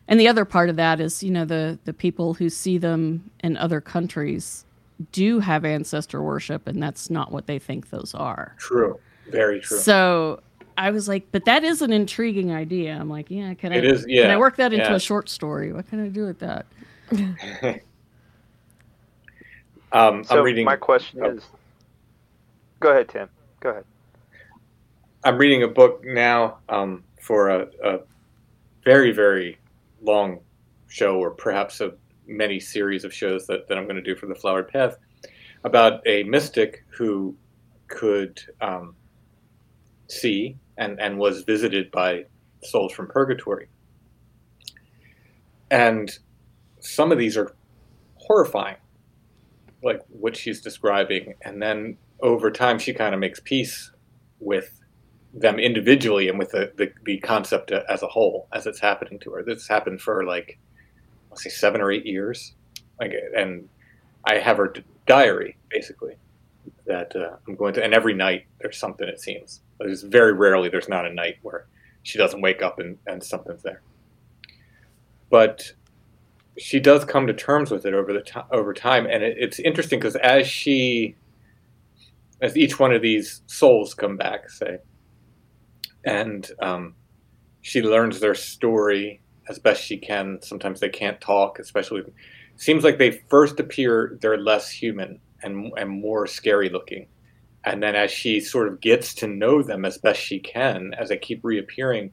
and 0.08 0.20
the 0.20 0.28
other 0.28 0.44
part 0.44 0.70
of 0.70 0.76
that 0.76 1.00
is, 1.00 1.22
you 1.22 1.30
know, 1.30 1.44
the 1.44 1.78
the 1.84 1.92
people 1.92 2.34
who 2.34 2.48
see 2.48 2.78
them 2.78 3.30
in 3.42 3.56
other 3.56 3.80
countries 3.80 4.64
do 5.12 5.40
have 5.40 5.64
ancestor 5.64 6.22
worship 6.22 6.66
and 6.66 6.82
that's 6.82 7.10
not 7.10 7.30
what 7.32 7.46
they 7.46 7.58
think 7.58 7.90
those 7.90 8.14
are. 8.14 8.54
True. 8.58 8.98
Very 9.30 9.60
true. 9.60 9.78
So 9.78 10.40
I 10.78 10.90
was 10.90 11.08
like, 11.08 11.26
but 11.32 11.44
that 11.46 11.64
is 11.64 11.82
an 11.82 11.92
intriguing 11.92 12.52
idea. 12.52 12.94
I'm 12.94 13.08
like, 13.08 13.30
yeah, 13.30 13.54
can 13.54 13.72
I? 13.72 13.76
It 13.76 13.84
is, 13.84 14.04
yeah. 14.08 14.22
Can 14.22 14.30
I 14.30 14.36
work 14.36 14.56
that 14.56 14.72
into 14.72 14.86
yeah. 14.86 14.94
a 14.94 15.00
short 15.00 15.28
story? 15.28 15.72
What 15.72 15.88
can 15.88 16.04
I 16.04 16.08
do 16.08 16.26
with 16.26 16.38
that? 16.40 16.66
um, 19.92 20.24
So 20.24 20.38
I'm 20.38 20.44
reading. 20.44 20.64
my 20.64 20.76
question 20.76 21.20
oh. 21.22 21.30
is, 21.30 21.44
go 22.80 22.90
ahead, 22.90 23.08
Tim. 23.08 23.28
Go 23.60 23.70
ahead. 23.70 23.84
I'm 25.24 25.38
reading 25.38 25.62
a 25.62 25.68
book 25.68 26.04
now 26.04 26.58
um, 26.68 27.02
for 27.20 27.48
a, 27.48 27.68
a 27.82 28.00
very, 28.84 29.12
very 29.12 29.58
long 30.02 30.40
show, 30.88 31.18
or 31.18 31.30
perhaps 31.30 31.80
a 31.80 31.94
many 32.26 32.60
series 32.60 33.04
of 33.04 33.12
shows 33.12 33.46
that, 33.46 33.66
that 33.68 33.78
I'm 33.78 33.84
going 33.84 33.96
to 33.96 34.02
do 34.02 34.14
for 34.14 34.26
the 34.26 34.34
Flowered 34.34 34.68
Path, 34.68 34.96
about 35.64 36.06
a 36.06 36.22
mystic 36.24 36.84
who 36.88 37.34
could 37.88 38.40
um, 38.60 38.94
see 40.08 40.56
and, 40.78 41.00
and 41.00 41.18
was 41.18 41.42
visited 41.42 41.90
by 41.90 42.24
souls 42.62 42.92
from 42.92 43.06
purgatory. 43.06 43.68
And 45.70 46.16
some 46.80 47.12
of 47.12 47.18
these 47.18 47.36
are 47.36 47.54
horrifying, 48.16 48.76
like 49.82 50.02
what 50.08 50.36
she's 50.36 50.60
describing. 50.60 51.34
And 51.42 51.60
then 51.60 51.98
over 52.20 52.50
time, 52.50 52.78
she 52.78 52.92
kind 52.92 53.14
of 53.14 53.20
makes 53.20 53.40
peace 53.40 53.90
with 54.38 54.80
them 55.32 55.58
individually 55.58 56.28
and 56.28 56.38
with 56.38 56.50
the, 56.50 56.72
the, 56.76 56.92
the 57.04 57.18
concept 57.18 57.70
as 57.70 58.02
a 58.02 58.06
whole 58.06 58.48
as 58.52 58.66
it's 58.66 58.80
happening 58.80 59.18
to 59.20 59.32
her. 59.32 59.42
This 59.42 59.68
happened 59.68 60.00
for 60.00 60.24
like, 60.24 60.58
let's 61.30 61.42
say, 61.42 61.50
seven 61.50 61.80
or 61.80 61.90
eight 61.90 62.06
years. 62.06 62.54
Like, 63.00 63.12
and 63.36 63.68
I 64.24 64.36
have 64.36 64.56
her 64.56 64.72
diary 65.06 65.56
basically 65.68 66.16
that 66.86 67.14
uh, 67.14 67.36
I'm 67.46 67.56
going 67.56 67.74
to, 67.74 67.84
and 67.84 67.92
every 67.92 68.14
night 68.14 68.46
there's 68.60 68.78
something. 68.78 69.06
It 69.06 69.20
seems 69.20 69.60
there's 69.78 70.02
very 70.02 70.32
rarely 70.32 70.68
there's 70.68 70.88
not 70.88 71.06
a 71.06 71.12
night 71.12 71.36
where 71.42 71.66
she 72.02 72.18
doesn't 72.18 72.40
wake 72.40 72.62
up 72.62 72.78
and, 72.78 72.98
and 73.06 73.22
something's 73.22 73.62
there. 73.62 73.82
But 75.28 75.72
she 76.58 76.80
does 76.80 77.04
come 77.04 77.26
to 77.26 77.34
terms 77.34 77.70
with 77.70 77.84
it 77.84 77.94
over 77.94 78.12
the 78.12 78.22
to- 78.22 78.46
over 78.50 78.72
time, 78.72 79.06
and 79.06 79.22
it, 79.22 79.36
it's 79.38 79.58
interesting 79.58 79.98
because 79.98 80.16
as 80.16 80.46
she, 80.46 81.16
as 82.40 82.56
each 82.56 82.78
one 82.78 82.92
of 82.92 83.02
these 83.02 83.42
souls 83.46 83.92
come 83.92 84.16
back, 84.16 84.48
say, 84.48 84.78
and 86.04 86.50
um, 86.60 86.94
she 87.60 87.82
learns 87.82 88.20
their 88.20 88.34
story 88.34 89.20
as 89.48 89.58
best 89.58 89.82
she 89.82 89.96
can. 89.96 90.38
Sometimes 90.40 90.80
they 90.80 90.88
can't 90.88 91.20
talk, 91.20 91.58
especially. 91.58 92.02
Seems 92.56 92.84
like 92.84 92.96
they 92.98 93.10
first 93.28 93.60
appear 93.60 94.16
they're 94.22 94.38
less 94.38 94.70
human 94.70 95.20
and 95.42 95.72
and 95.76 95.90
more 95.90 96.26
scary 96.26 96.68
looking, 96.68 97.06
and 97.66 97.82
then 97.82 97.96
as 97.96 98.10
she 98.10 98.40
sort 98.40 98.68
of 98.68 98.80
gets 98.80 99.12
to 99.14 99.26
know 99.26 99.62
them 99.62 99.84
as 99.84 99.98
best 99.98 100.20
she 100.20 100.38
can, 100.38 100.94
as 100.94 101.08
they 101.08 101.18
keep 101.18 101.44
reappearing, 101.44 102.12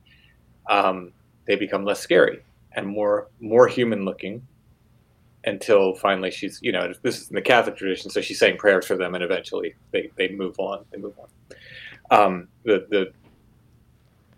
um, 0.70 1.14
they 1.46 1.56
become 1.56 1.86
less 1.86 2.00
scary 2.00 2.44
and 2.74 2.88
more 2.88 3.28
more 3.40 3.68
human 3.68 4.04
looking. 4.04 4.46
Until 5.46 5.94
finally 5.96 6.32
she's 6.32 6.60
you 6.62 6.72
know 6.72 6.94
this 7.04 7.22
is 7.22 7.30
in 7.30 7.36
the 7.36 7.42
Catholic 7.42 7.76
tradition, 7.76 8.10
so 8.10 8.22
she's 8.22 8.40
saying 8.40 8.58
prayers 8.58 8.86
for 8.86 8.96
them, 8.96 9.14
and 9.14 9.24
eventually 9.24 9.76
they, 9.92 10.10
they 10.16 10.30
move 10.30 10.58
on. 10.58 10.86
They 10.92 10.98
move 10.98 11.16
on. 11.20 11.28
Um, 12.18 12.48
the 12.64 12.88
the 12.90 13.12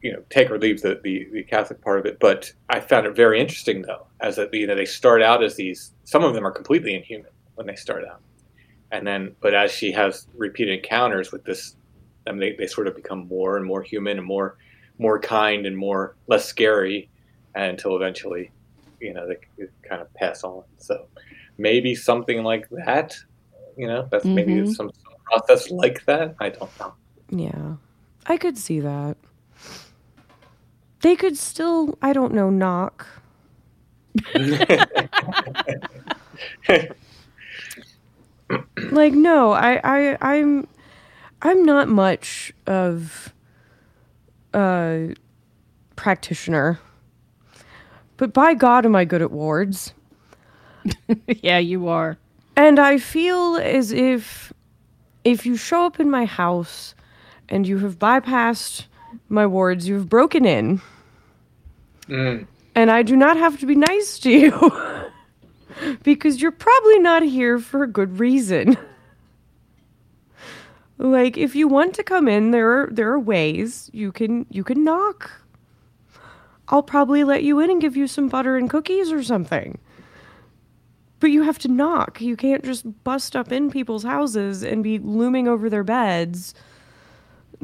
you 0.02 0.12
know 0.12 0.24
take 0.30 0.50
or 0.50 0.58
leave 0.58 0.82
the, 0.82 1.00
the, 1.04 1.28
the 1.32 1.44
Catholic 1.44 1.80
part 1.82 2.00
of 2.00 2.06
it. 2.06 2.20
But 2.20 2.52
I 2.70 2.80
found 2.80 3.06
it 3.06 3.16
very 3.16 3.40
interesting 3.40 3.84
though, 3.84 4.08
as 4.20 4.36
that 4.36 4.54
you 4.54 4.68
know 4.68 4.76
they 4.76 4.86
start 4.86 5.22
out 5.22 5.44
as 5.44 5.56
these. 5.56 5.92
Some 6.06 6.24
of 6.24 6.34
them 6.34 6.46
are 6.46 6.52
completely 6.52 6.96
inhuman 6.96 7.32
when 7.54 7.68
they 7.68 7.76
start 7.76 8.04
out, 8.06 8.22
and 8.92 9.06
then 9.06 9.36
but 9.42 9.54
as 9.54 9.72
she 9.72 9.92
has 9.92 10.28
repeated 10.36 10.80
encounters 10.80 11.32
with 11.32 11.44
this, 11.44 11.76
then 12.26 12.38
they, 12.38 12.54
they 12.58 12.68
sort 12.68 12.88
of 12.88 12.96
become 12.96 13.28
more 13.28 13.58
and 13.58 13.66
more 13.66 13.82
human 13.82 14.18
and 14.18 14.28
more 14.28 14.58
more 14.98 15.20
kind 15.20 15.66
and 15.66 15.78
more 15.78 16.16
less 16.28 16.46
scary, 16.46 17.10
until 17.56 17.96
eventually, 17.96 18.52
you 19.00 19.14
know, 19.14 19.28
they, 19.28 19.38
kind 19.88 20.02
of 20.02 20.14
pass 20.14 20.44
on. 20.44 20.64
So 20.78 21.08
maybe 21.58 21.96
something 21.96 22.44
like 22.44 22.68
that. 22.86 23.16
You 23.78 23.88
know, 23.88 24.08
that's 24.10 24.26
maybe 24.26 24.54
Mhm. 24.54 24.74
some, 24.74 24.90
some 24.90 25.14
process 25.26 25.70
like 25.70 26.06
that. 26.06 26.36
I 26.40 26.50
don't 26.50 26.72
know. 26.80 26.94
Yeah. 27.30 27.76
I 28.28 28.38
could 28.38 28.58
see 28.58 28.80
that. 28.80 29.18
They 31.02 31.16
could 31.18 31.38
still, 31.38 31.98
I 32.02 32.14
don't 32.14 32.34
know, 32.34 32.50
knock. 32.50 33.06
Like 38.92 39.14
no, 39.14 39.52
I 39.52 39.80
I 39.84 40.18
I'm 40.22 40.68
I'm 41.42 41.64
not 41.66 41.88
much 41.88 42.54
of 42.68 43.34
a 44.54 45.14
practitioner. 45.96 46.80
But 48.18 48.34
by 48.34 48.54
God 48.54 48.86
am 48.86 48.96
I 48.96 49.04
good 49.06 49.22
at 49.22 49.32
wards. 49.32 49.94
yeah, 51.28 51.58
you 51.58 51.88
are. 51.88 52.18
And 52.56 52.80
I 52.80 52.98
feel 52.98 53.58
as 53.58 53.92
if 53.92 54.54
if 55.24 55.46
you 55.46 55.58
show 55.58 55.86
up 55.86 56.00
in 56.00 56.10
my 56.10 56.26
house 56.26 56.96
and 57.50 57.68
you 57.68 57.80
have 57.80 57.98
bypassed 58.00 58.86
my 59.28 59.46
wards, 59.46 59.88
you 59.88 59.96
have 59.96 60.08
broken 60.10 60.46
in, 60.46 60.82
Mm. 62.08 62.46
and 62.76 62.92
I 62.92 63.02
do 63.02 63.16
not 63.16 63.36
have 63.38 63.60
to 63.60 63.66
be 63.66 63.76
nice 63.76 64.20
to 64.20 64.30
you 64.32 64.52
because 66.04 66.42
you're 66.42 66.52
probably 66.52 67.00
not 67.00 67.24
here 67.24 67.60
for 67.60 67.84
a 67.84 67.88
good 67.88 68.20
reason. 68.20 68.78
like 70.98 71.38
if 71.38 71.56
you 71.56 71.68
want 71.68 71.94
to 71.96 72.04
come 72.04 72.28
in, 72.28 72.52
there 72.52 72.70
are 72.72 72.90
there 72.92 73.12
are 73.12 73.20
ways 73.20 73.90
you 73.94 74.12
can 74.12 74.46
you 74.50 74.64
can 74.64 74.84
knock. 74.84 75.32
I'll 76.68 76.84
probably 76.84 77.24
let 77.24 77.44
you 77.44 77.60
in 77.60 77.70
and 77.70 77.82
give 77.82 77.96
you 77.96 78.08
some 78.08 78.28
butter 78.28 78.58
and 78.58 78.70
cookies 78.70 79.12
or 79.12 79.22
something. 79.24 79.78
But 81.20 81.32
you 81.32 81.44
have 81.44 81.60
to 81.60 81.68
knock. 81.68 82.22
You 82.22 82.36
can't 82.36 82.64
just 82.64 83.04
bust 83.04 83.36
up 83.36 83.52
in 83.52 83.72
people's 83.72 84.04
houses 84.04 84.64
and 84.64 84.84
be 84.84 85.00
looming 85.00 85.48
over 85.48 85.70
their 85.70 85.84
beds, 85.84 86.54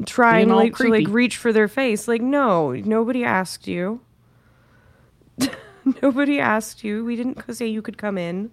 trying 0.06 0.50
like 0.50 0.76
to 0.78 0.88
like 0.88 1.08
reach 1.08 1.38
for 1.38 1.52
their 1.52 1.68
face. 1.68 2.08
Like, 2.08 2.22
no, 2.22 2.72
nobody 2.72 3.24
asked 3.24 3.68
you. 3.68 4.02
nobody 6.02 6.40
asked 6.40 6.84
you. 6.84 7.04
We 7.06 7.16
didn't 7.16 7.42
say 7.56 7.68
you 7.68 7.82
could 7.82 7.98
come 7.98 8.18
in. 8.18 8.52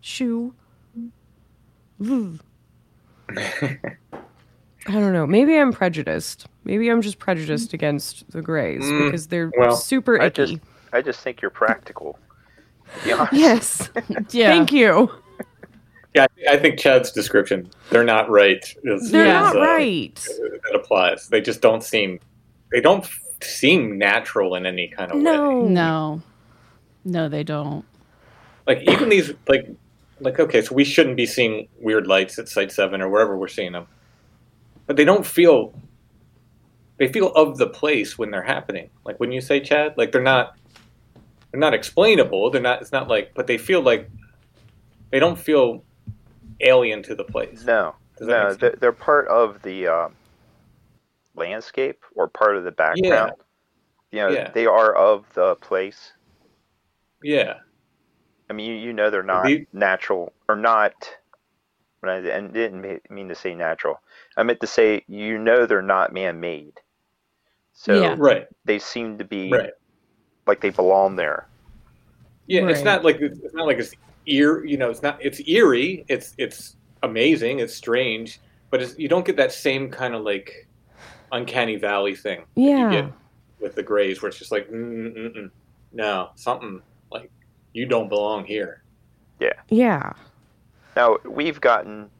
Shoo. 0.00 0.54
I 4.88 4.92
don't 4.92 5.12
know. 5.12 5.26
Maybe 5.26 5.56
I'm 5.56 5.72
prejudiced. 5.72 6.46
Maybe 6.64 6.88
I'm 6.90 7.02
just 7.02 7.18
prejudiced 7.18 7.72
against 7.72 8.30
the 8.30 8.40
Greys 8.42 8.82
Mm, 8.84 9.06
because 9.06 9.26
they're 9.26 9.50
well, 9.58 9.74
super 9.76 10.20
I 10.20 10.26
icky. 10.26 10.46
just, 10.46 10.62
I 10.92 11.02
just 11.02 11.20
think 11.20 11.42
you're 11.42 11.50
practical. 11.50 12.18
To 13.00 13.04
be 13.04 13.12
honest. 13.12 13.32
Yes. 13.34 13.90
Yeah. 14.30 14.48
Thank 14.48 14.72
you. 14.72 15.10
Yeah, 16.14 16.26
I- 16.48 16.54
I 16.54 16.56
think 16.58 16.78
Chad's 16.78 17.10
description, 17.10 17.68
they're 17.90 18.04
not 18.04 18.30
right. 18.30 18.64
Is, 18.84 19.10
They're 19.10 19.26
is, 19.26 19.32
not 19.32 19.56
uh, 19.56 19.60
right. 19.60 20.14
That 20.14 20.74
applies. 20.74 21.28
They 21.28 21.40
just 21.40 21.60
don't 21.60 21.82
seem, 21.82 22.20
they 22.72 22.80
don't 22.80 23.04
f- 23.04 23.20
seem 23.40 23.98
natural 23.98 24.54
in 24.54 24.66
any 24.66 24.88
kind 24.88 25.10
of 25.10 25.18
way. 25.18 25.22
No. 25.22 25.62
No. 25.62 26.22
No, 27.04 27.28
they 27.28 27.44
don't. 27.44 27.84
Like 28.66 28.82
even 28.82 29.08
these, 29.08 29.32
like, 29.46 29.68
like 30.20 30.40
okay, 30.40 30.62
so 30.62 30.74
we 30.74 30.84
shouldn't 30.84 31.16
be 31.16 31.26
seeing 31.26 31.68
weird 31.80 32.06
lights 32.06 32.38
at 32.38 32.48
Site 32.48 32.72
Seven 32.72 33.00
or 33.00 33.08
wherever 33.08 33.36
we're 33.36 33.46
seeing 33.48 33.72
them, 33.72 33.86
but 34.86 34.96
they 34.96 35.04
don't 35.04 35.24
feel. 35.24 35.72
They 36.98 37.06
feel 37.08 37.30
of 37.34 37.58
the 37.58 37.68
place 37.68 38.16
when 38.16 38.30
they're 38.30 38.42
happening. 38.42 38.88
Like 39.04 39.20
when 39.20 39.30
you 39.30 39.42
say 39.42 39.60
Chad, 39.60 39.94
like 39.98 40.12
they're 40.12 40.22
not, 40.22 40.56
they're 41.50 41.60
not 41.60 41.74
explainable. 41.74 42.50
They're 42.50 42.62
not. 42.62 42.80
It's 42.80 42.90
not 42.90 43.06
like, 43.06 43.34
but 43.34 43.46
they 43.46 43.58
feel 43.58 43.82
like, 43.82 44.10
they 45.10 45.18
don't 45.18 45.38
feel 45.38 45.84
alien 46.60 47.02
to 47.02 47.14
the 47.14 47.22
place. 47.22 47.64
No, 47.64 47.94
Does 48.16 48.28
no, 48.28 48.54
they're, 48.54 48.74
they're 48.80 48.92
part 48.92 49.28
of 49.28 49.60
the 49.60 49.86
um, 49.86 50.14
landscape 51.36 52.02
or 52.14 52.28
part 52.28 52.56
of 52.56 52.64
the 52.64 52.72
background. 52.72 53.32
you 54.12 54.20
know 54.20 54.28
Yeah. 54.28 54.50
they 54.50 54.66
are 54.66 54.94
of 54.94 55.24
the 55.34 55.56
place. 55.56 56.12
Yeah. 57.22 57.58
I 58.48 58.52
mean, 58.52 58.70
you, 58.70 58.76
you 58.76 58.92
know 58.92 59.10
they're 59.10 59.22
not 59.22 59.44
The- 59.46 59.66
natural 59.72 60.32
or 60.48 60.56
not. 60.56 60.94
When 62.00 62.10
I 62.12 62.28
and 62.28 62.52
didn't 62.52 63.10
mean 63.10 63.28
to 63.28 63.34
say 63.34 63.54
natural, 63.54 64.00
I 64.36 64.42
meant 64.44 64.60
to 64.60 64.66
say 64.66 65.02
you 65.08 65.38
know 65.38 65.66
they're 65.66 65.82
not 65.82 66.12
man-made. 66.12 66.74
So 67.72 68.00
Yeah. 68.00 68.14
Right. 68.18 68.46
they 68.64 68.78
seem 68.78 69.18
to 69.18 69.24
be 69.24 69.50
Right. 69.50 69.72
like 70.46 70.60
they 70.60 70.70
belong 70.70 71.16
there. 71.16 71.48
Yeah. 72.46 72.68
It's 72.68 72.82
not 72.84 73.02
like 73.04 73.20
it's 73.20 73.54
not 73.54 73.66
like 73.66 73.78
it's 73.78 73.92
ear. 74.26 74.64
You 74.64 74.76
know, 74.76 74.90
it's 74.90 75.02
not. 75.02 75.18
It's 75.24 75.40
eerie. 75.48 76.04
It's 76.08 76.34
it's 76.38 76.76
amazing. 77.02 77.58
It's 77.58 77.74
strange, 77.74 78.40
but 78.70 78.80
it's, 78.82 78.96
you 78.98 79.08
don't 79.08 79.24
get 79.26 79.36
that 79.36 79.52
same 79.52 79.90
kind 79.90 80.14
of 80.14 80.22
like 80.22 80.65
uncanny 81.32 81.76
valley 81.76 82.14
thing. 82.14 82.40
that 82.54 82.60
you 82.60 82.68
Yeah. 82.70 82.90
get 82.90 83.12
with 83.60 83.74
the 83.74 83.82
Greys, 83.82 84.20
where 84.22 84.28
it's 84.28 84.38
just 84.38 84.52
like, 84.52 84.68
mm, 84.70 85.14
mm, 85.16 85.36
mm, 85.36 85.50
no, 85.92 86.30
something 86.34 86.80
like 87.10 87.30
you 87.72 87.86
don't 87.86 88.08
belong 88.08 88.44
here. 88.44 88.82
Yeah. 89.40 89.52
Yeah. 89.68 90.12
Now 90.94 91.18
we've 91.24 91.60
gotten 91.60 92.10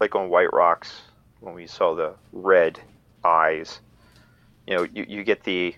like 0.00 0.14
on 0.14 0.28
White 0.28 0.52
Rocks 0.52 1.02
when 1.40 1.54
we 1.54 1.66
saw 1.66 1.94
the 1.94 2.14
red 2.32 2.80
eyes. 3.24 3.80
You 4.66 4.76
know, 4.76 4.82
you, 4.82 5.04
you 5.08 5.24
get 5.24 5.42
the 5.44 5.74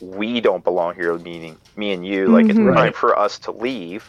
we 0.00 0.40
don't 0.40 0.64
belong 0.64 0.94
here, 0.94 1.16
meaning 1.18 1.56
me 1.76 1.92
and 1.92 2.06
you. 2.06 2.28
Like 2.28 2.46
it's 2.48 2.58
Mhm. 2.58 2.74
time 2.74 2.84
Right. 2.84 2.96
for 2.96 3.18
us 3.18 3.38
to 3.40 3.52
leave. 3.52 4.08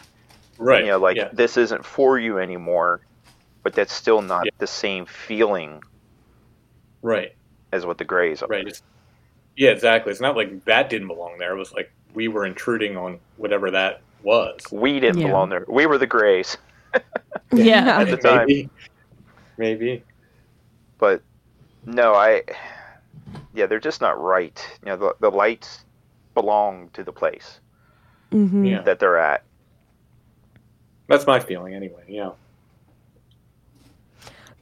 Right. 0.58 0.84
You 0.84 0.92
know, 0.92 0.98
like 0.98 1.16
yeah. 1.16 1.28
this 1.32 1.56
isn't 1.56 1.84
for 1.84 2.18
you 2.18 2.38
anymore. 2.38 3.00
But 3.62 3.74
that's 3.74 3.92
still 3.92 4.22
not 4.22 4.46
Yeah. 4.46 4.50
the 4.58 4.66
same 4.66 5.04
feeling 5.06 5.82
right. 7.02 7.34
as 7.72 7.84
what 7.86 7.98
the 7.98 8.04
Greys 8.04 8.42
are. 8.42 8.48
Right. 8.48 8.66
It's, 8.66 8.82
yeah. 9.56 9.70
Exactly. 9.70 10.10
It's 10.12 10.20
not 10.20 10.36
like 10.36 10.64
that 10.64 10.88
didn't 10.88 11.08
belong 11.08 11.38
there. 11.38 11.52
It 11.54 11.58
was 11.58 11.72
like 11.72 11.92
we 12.14 12.28
were 12.28 12.46
intruding 12.46 12.96
on 12.96 13.18
whatever 13.36 13.70
that 13.70 14.00
was. 14.22 14.60
We 14.70 15.00
didn't 15.00 15.20
Yeah. 15.20 15.28
belong 15.28 15.48
there. 15.50 15.64
We 15.68 15.86
were 15.86 15.98
the 15.98 16.06
Greys. 16.06 16.56
Yeah. 17.52 17.98
At 18.00 18.08
the 18.08 18.16
time. 18.16 18.46
Maybe. 18.46 18.70
Maybe. 19.58 20.04
but 20.98 21.22
no, 21.84 22.14
I 22.14 22.42
yeah, 23.54 23.66
they're 23.66 23.80
just 23.80 24.00
not 24.00 24.20
right. 24.20 24.58
You 24.82 24.90
know, 24.92 24.96
the, 24.96 25.16
the 25.20 25.30
lights 25.30 25.84
belong 26.34 26.88
to 26.94 27.04
the 27.04 27.12
place 27.12 27.60
hmm 28.30 28.64
Yeah. 28.64 28.80
that 28.82 28.98
they're 28.98 29.18
at. 29.18 29.42
That's 31.08 31.26
my 31.26 31.38
feeling 31.40 31.74
anyway. 31.74 32.04
Yeah. 32.08 32.30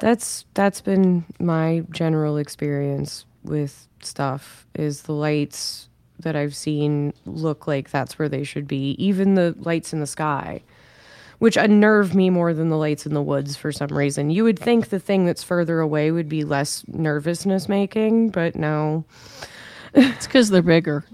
That's 0.01 0.45
that's 0.55 0.81
been 0.81 1.25
my 1.39 1.85
general 1.91 2.37
experience 2.37 3.25
with 3.45 3.87
stuff 4.03 4.67
is 4.75 5.03
the 5.03 5.13
lights 5.13 5.89
that 6.21 6.37
I've 6.37 6.55
seen 6.55 7.13
look 7.25 7.67
like 7.67 7.91
that's 7.91 8.19
where 8.19 8.29
they 8.29 8.45
should 8.45 8.67
be. 8.67 8.91
Even 8.99 9.35
the 9.35 9.55
lights 9.59 9.93
in 9.93 10.01
the 10.01 10.07
sky, 10.07 10.63
which 11.39 11.57
unnerve 11.57 12.15
me 12.15 12.31
more 12.31 12.53
than 12.53 12.69
the 12.69 12.77
lights 12.77 13.07
in 13.07 13.15
the 13.15 13.23
woods 13.23 13.57
for 13.57 13.73
some 13.73 13.89
reason. 13.89 14.31
You 14.31 14.45
would 14.45 14.59
think 14.59 14.89
the 14.89 15.01
thing 15.01 15.27
that's 15.27 15.43
further 15.43 15.81
away 15.81 16.11
would 16.11 16.29
be 16.29 16.45
less 16.45 16.85
nervousness 16.89 17.69
making, 17.69 18.31
but 18.31 18.55
no. 18.55 19.05
It's 19.95 20.27
because 20.27 20.51
they're 20.51 20.63
bigger. 20.63 21.05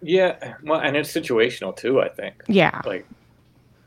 Yeah. 0.00 0.54
Well, 0.64 0.80
and 0.80 0.96
it's 0.96 1.12
situational 1.12 1.76
too. 1.76 2.00
I 2.00 2.08
think. 2.08 2.42
Yeah. 2.48 2.80
Like 2.84 3.06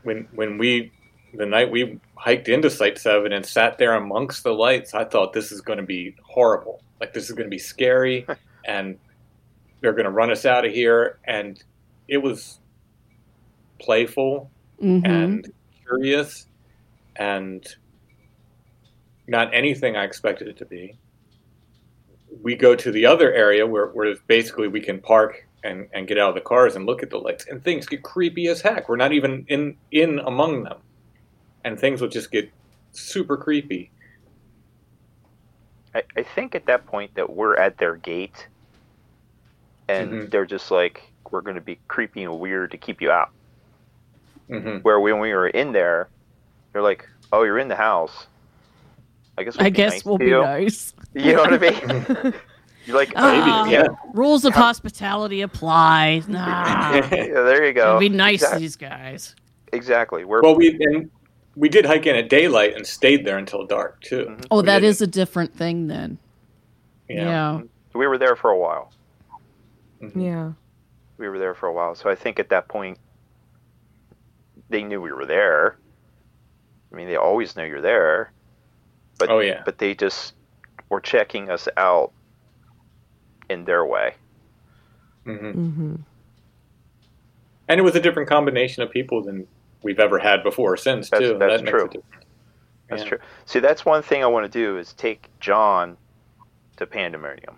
when 0.04 0.28
when 0.34 0.58
we 0.58 0.92
the 1.38 1.46
night 1.46 1.72
we 1.72 2.00
hiked 2.16 2.50
into 2.50 2.70
Site 2.70 2.98
Seven 2.98 3.32
and 3.32 3.46
sat 3.46 3.78
there 3.78 3.94
amongst 3.94 4.44
the 4.44 4.54
lights, 4.54 4.94
I 4.94 5.06
thought 5.06 5.34
this 5.34 5.52
is 5.52 5.62
going 5.62 5.78
to 5.78 5.86
be 5.86 6.16
horrible. 6.24 6.82
Like 7.00 7.14
this 7.14 7.26
is 7.26 7.32
going 7.32 7.46
to 7.46 7.52
be 7.52 7.60
scary, 7.60 8.26
and 8.66 8.98
they're 9.82 9.94
going 9.94 10.06
to 10.06 10.12
run 10.12 10.32
us 10.32 10.46
out 10.46 10.66
of 10.66 10.72
here. 10.72 11.20
And 11.26 11.62
it 12.08 12.18
was 12.18 12.60
playful 13.80 14.50
hmm 14.80 15.02
and 15.06 15.52
curious 15.86 16.48
and 17.16 17.76
not 19.28 19.54
anything 19.54 19.96
I 19.96 20.04
expected 20.04 20.48
it 20.48 20.58
to 20.58 20.66
be. 20.66 20.98
We 22.42 22.56
go 22.56 22.76
to 22.76 22.92
the 22.92 23.06
other 23.06 23.34
area 23.34 23.66
where, 23.66 23.88
where 23.88 24.14
basically 24.28 24.68
we 24.68 24.82
can 24.82 25.00
park 25.00 25.48
and, 25.64 25.88
and 25.94 26.08
get 26.08 26.18
out 26.18 26.30
of 26.30 26.36
the 26.36 26.42
cars 26.42 26.76
and 26.76 26.86
look 26.86 27.02
at 27.02 27.10
the 27.10 27.18
lights, 27.18 27.46
and 27.50 27.64
things 27.64 27.88
get 27.88 28.04
creepy 28.04 28.48
as 28.48 28.62
heck. 28.62 28.88
We're 28.88 28.98
not 28.98 29.14
even 29.14 29.46
in, 29.48 29.78
in 29.92 30.20
among 30.20 30.64
them, 30.64 30.78
and 31.66 31.78
things 31.78 32.00
will 32.00 32.08
just 32.08 32.32
get 32.32 32.50
super 32.94 33.36
creepy. 33.36 33.92
I, 35.94 36.04
I 36.16 36.24
think 36.24 36.56
at 36.56 36.66
that 36.68 36.86
point 36.86 37.14
that 37.16 37.30
we're 37.34 37.58
at 37.58 37.78
their 37.78 37.96
gate 37.98 38.48
and 39.90 40.12
Mhm. 40.12 40.32
they're 40.32 40.46
just 40.46 40.72
like, 40.72 41.02
we're 41.32 41.42
going 41.42 41.56
to 41.56 41.62
be 41.62 41.80
creepy 41.88 42.24
and 42.24 42.40
weird 42.40 42.72
to 42.72 42.78
keep 42.78 43.02
you 43.02 43.12
out. 43.12 43.32
hmm 44.48 44.78
Where 44.78 45.00
when 45.00 45.20
we 45.20 45.34
were 45.34 45.48
in 45.48 45.72
there, 45.72 46.08
they're 46.72 46.82
like, 46.84 47.08
oh, 47.34 47.44
you're 47.44 47.58
in 47.60 47.68
the 47.68 47.76
house. 47.76 48.28
I 49.38 49.44
guess 49.44 49.58
we'll 49.58 49.66
I 49.66 49.70
be 49.70 49.76
guess 49.76 49.92
nice 49.94 50.06
we'll 50.06 50.18
to 50.20 50.24
be 50.24 50.30
you. 50.32 50.42
nice. 50.42 50.94
You 51.16 51.34
know 51.36 51.42
what 51.44 51.54
I 51.54 51.58
mean? 51.58 52.34
you're 52.86 52.96
like, 52.96 53.10
Maybe, 53.10 53.16
Ah, 53.18 53.66
yeah. 53.66 53.88
Rules 54.14 54.46
of 54.46 54.54
hospitality 54.54 55.42
apply. 55.42 56.22
Nah. 56.28 56.94
yeah, 57.12 57.42
there 57.42 57.66
you 57.66 57.74
go. 57.74 57.98
be 58.00 58.10
nice 58.10 58.36
Exact- 58.44 58.54
to 58.54 58.60
these 58.60 58.76
guys. 58.76 59.36
Exactly. 59.74 60.24
We're 60.26 60.42
Well, 60.42 60.56
we 60.56 60.70
and 60.80 61.10
we 61.56 61.70
did 61.70 61.86
hike 61.86 62.06
in 62.06 62.16
at 62.16 62.30
daylight 62.30 62.76
and 62.76 62.86
stayed 62.86 63.26
there 63.26 63.38
until 63.38 63.66
dark 63.66 64.02
too. 64.02 64.26
Mhm. 64.26 64.46
Oh, 64.52 64.58
We 64.58 64.66
that 64.66 64.80
didn't- 64.80 64.90
is 64.90 65.02
a 65.02 65.08
different 65.08 65.54
thing 65.54 65.88
then. 65.88 66.18
Yeah. 67.10 67.26
Yeah. 67.26 67.62
we 67.94 68.08
were 68.08 68.18
there 68.18 68.36
for 68.36 68.50
a 68.52 68.58
while. 68.58 68.92
Mhm. 70.02 70.22
Yeah. 70.22 70.52
We 71.18 71.30
were 71.30 71.40
there 71.40 71.54
for 71.56 71.68
a 71.68 71.74
while. 71.74 71.96
So 71.96 72.10
I 72.10 72.16
think 72.16 72.40
at 72.40 72.50
that 72.50 72.68
point 72.68 72.98
they 74.70 74.84
knew 74.84 75.00
we 75.02 75.14
were 75.14 75.26
there. 75.26 75.78
I 76.92 76.96
mean, 76.98 77.08
they 77.08 77.16
always 77.16 77.56
know 77.56 77.64
you're 77.64 77.80
there. 77.82 78.32
But 79.18 79.30
Oh 79.30 79.40
yeah. 79.40 79.62
but 79.64 79.78
they 79.78 79.94
just 79.96 80.34
were 80.90 81.00
checking 81.00 81.50
us 81.50 81.70
out 81.78 82.12
in 83.50 83.64
their 83.66 83.86
way. 83.86 84.16
hmm 85.24 85.52
hmm 85.52 85.96
And 87.70 87.80
it 87.80 87.84
was 87.84 87.96
a 87.96 88.00
different 88.02 88.28
combination 88.30 88.84
of 88.84 88.92
people 88.92 89.24
than 89.24 89.48
we've 89.86 90.00
ever 90.00 90.18
had 90.18 90.42
before 90.42 90.74
or 90.74 90.78
since 90.78 91.12
That's- 91.12 91.30
too. 91.32 91.38
that's 91.38 91.62
that 91.62 91.70
true. 91.70 91.90
That's 92.90 93.04
Yeah. 93.04 93.10
true. 93.10 93.18
See, 93.46 93.60
that's 93.60 93.86
one 93.86 94.02
thing 94.02 94.24
I 94.24 94.28
want 94.28 94.52
to 94.52 94.60
do 94.60 94.78
is 94.80 94.94
take 94.94 95.30
John 95.40 95.96
to 96.78 96.88
Pandemonium 96.88 97.56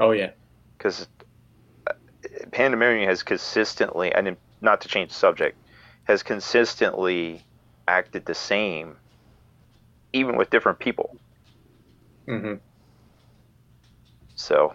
Oh 0.00 0.10
yeah. 0.10 0.30
because 0.76 1.06
Pandemonium 2.50 3.08
has 3.08 3.22
consistently, 3.22 4.12
and 4.12 4.36
not 4.60 4.80
to 4.80 4.88
change 4.88 5.10
the 5.10 5.14
subject, 5.14 5.56
has 6.04 6.22
consistently 6.24 7.44
acted 7.86 8.26
the 8.26 8.34
same, 8.34 8.96
even 10.12 10.36
with 10.36 10.50
different 10.50 10.80
people. 10.80 11.16
Mm-hmm. 12.26 12.54
So 14.34 14.74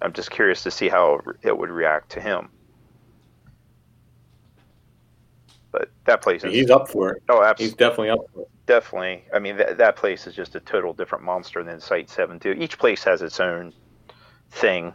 I'm 0.00 0.12
just 0.14 0.30
curious 0.30 0.62
to 0.62 0.70
see 0.70 0.88
how 0.88 1.20
it 1.42 1.56
would 1.56 1.70
react 1.70 2.10
to 2.12 2.20
him. 2.20 2.48
But 5.76 5.90
that 6.06 6.22
place 6.22 6.42
is 6.42 6.54
He's 6.54 6.70
up 6.70 6.88
for 6.88 7.10
it. 7.10 7.22
oh, 7.28 7.42
absolutely, 7.42 7.64
He's 7.64 7.72
absolutely, 7.74 7.76
definitely 7.76 8.10
up 8.10 8.20
for 8.32 8.40
it. 8.42 8.48
definitely. 8.64 9.24
I 9.34 9.38
mean, 9.38 9.58
that 9.58 9.76
that 9.76 9.96
place 9.96 10.26
is 10.26 10.34
just 10.34 10.54
a 10.54 10.60
total 10.60 10.94
different 10.94 11.22
monster 11.22 11.62
than 11.62 11.80
Site 11.80 12.08
Seven 12.08 12.38
too. 12.40 12.52
Each 12.52 12.78
place 12.78 13.04
has 13.04 13.20
its 13.20 13.38
own 13.40 13.74
thing. 14.50 14.94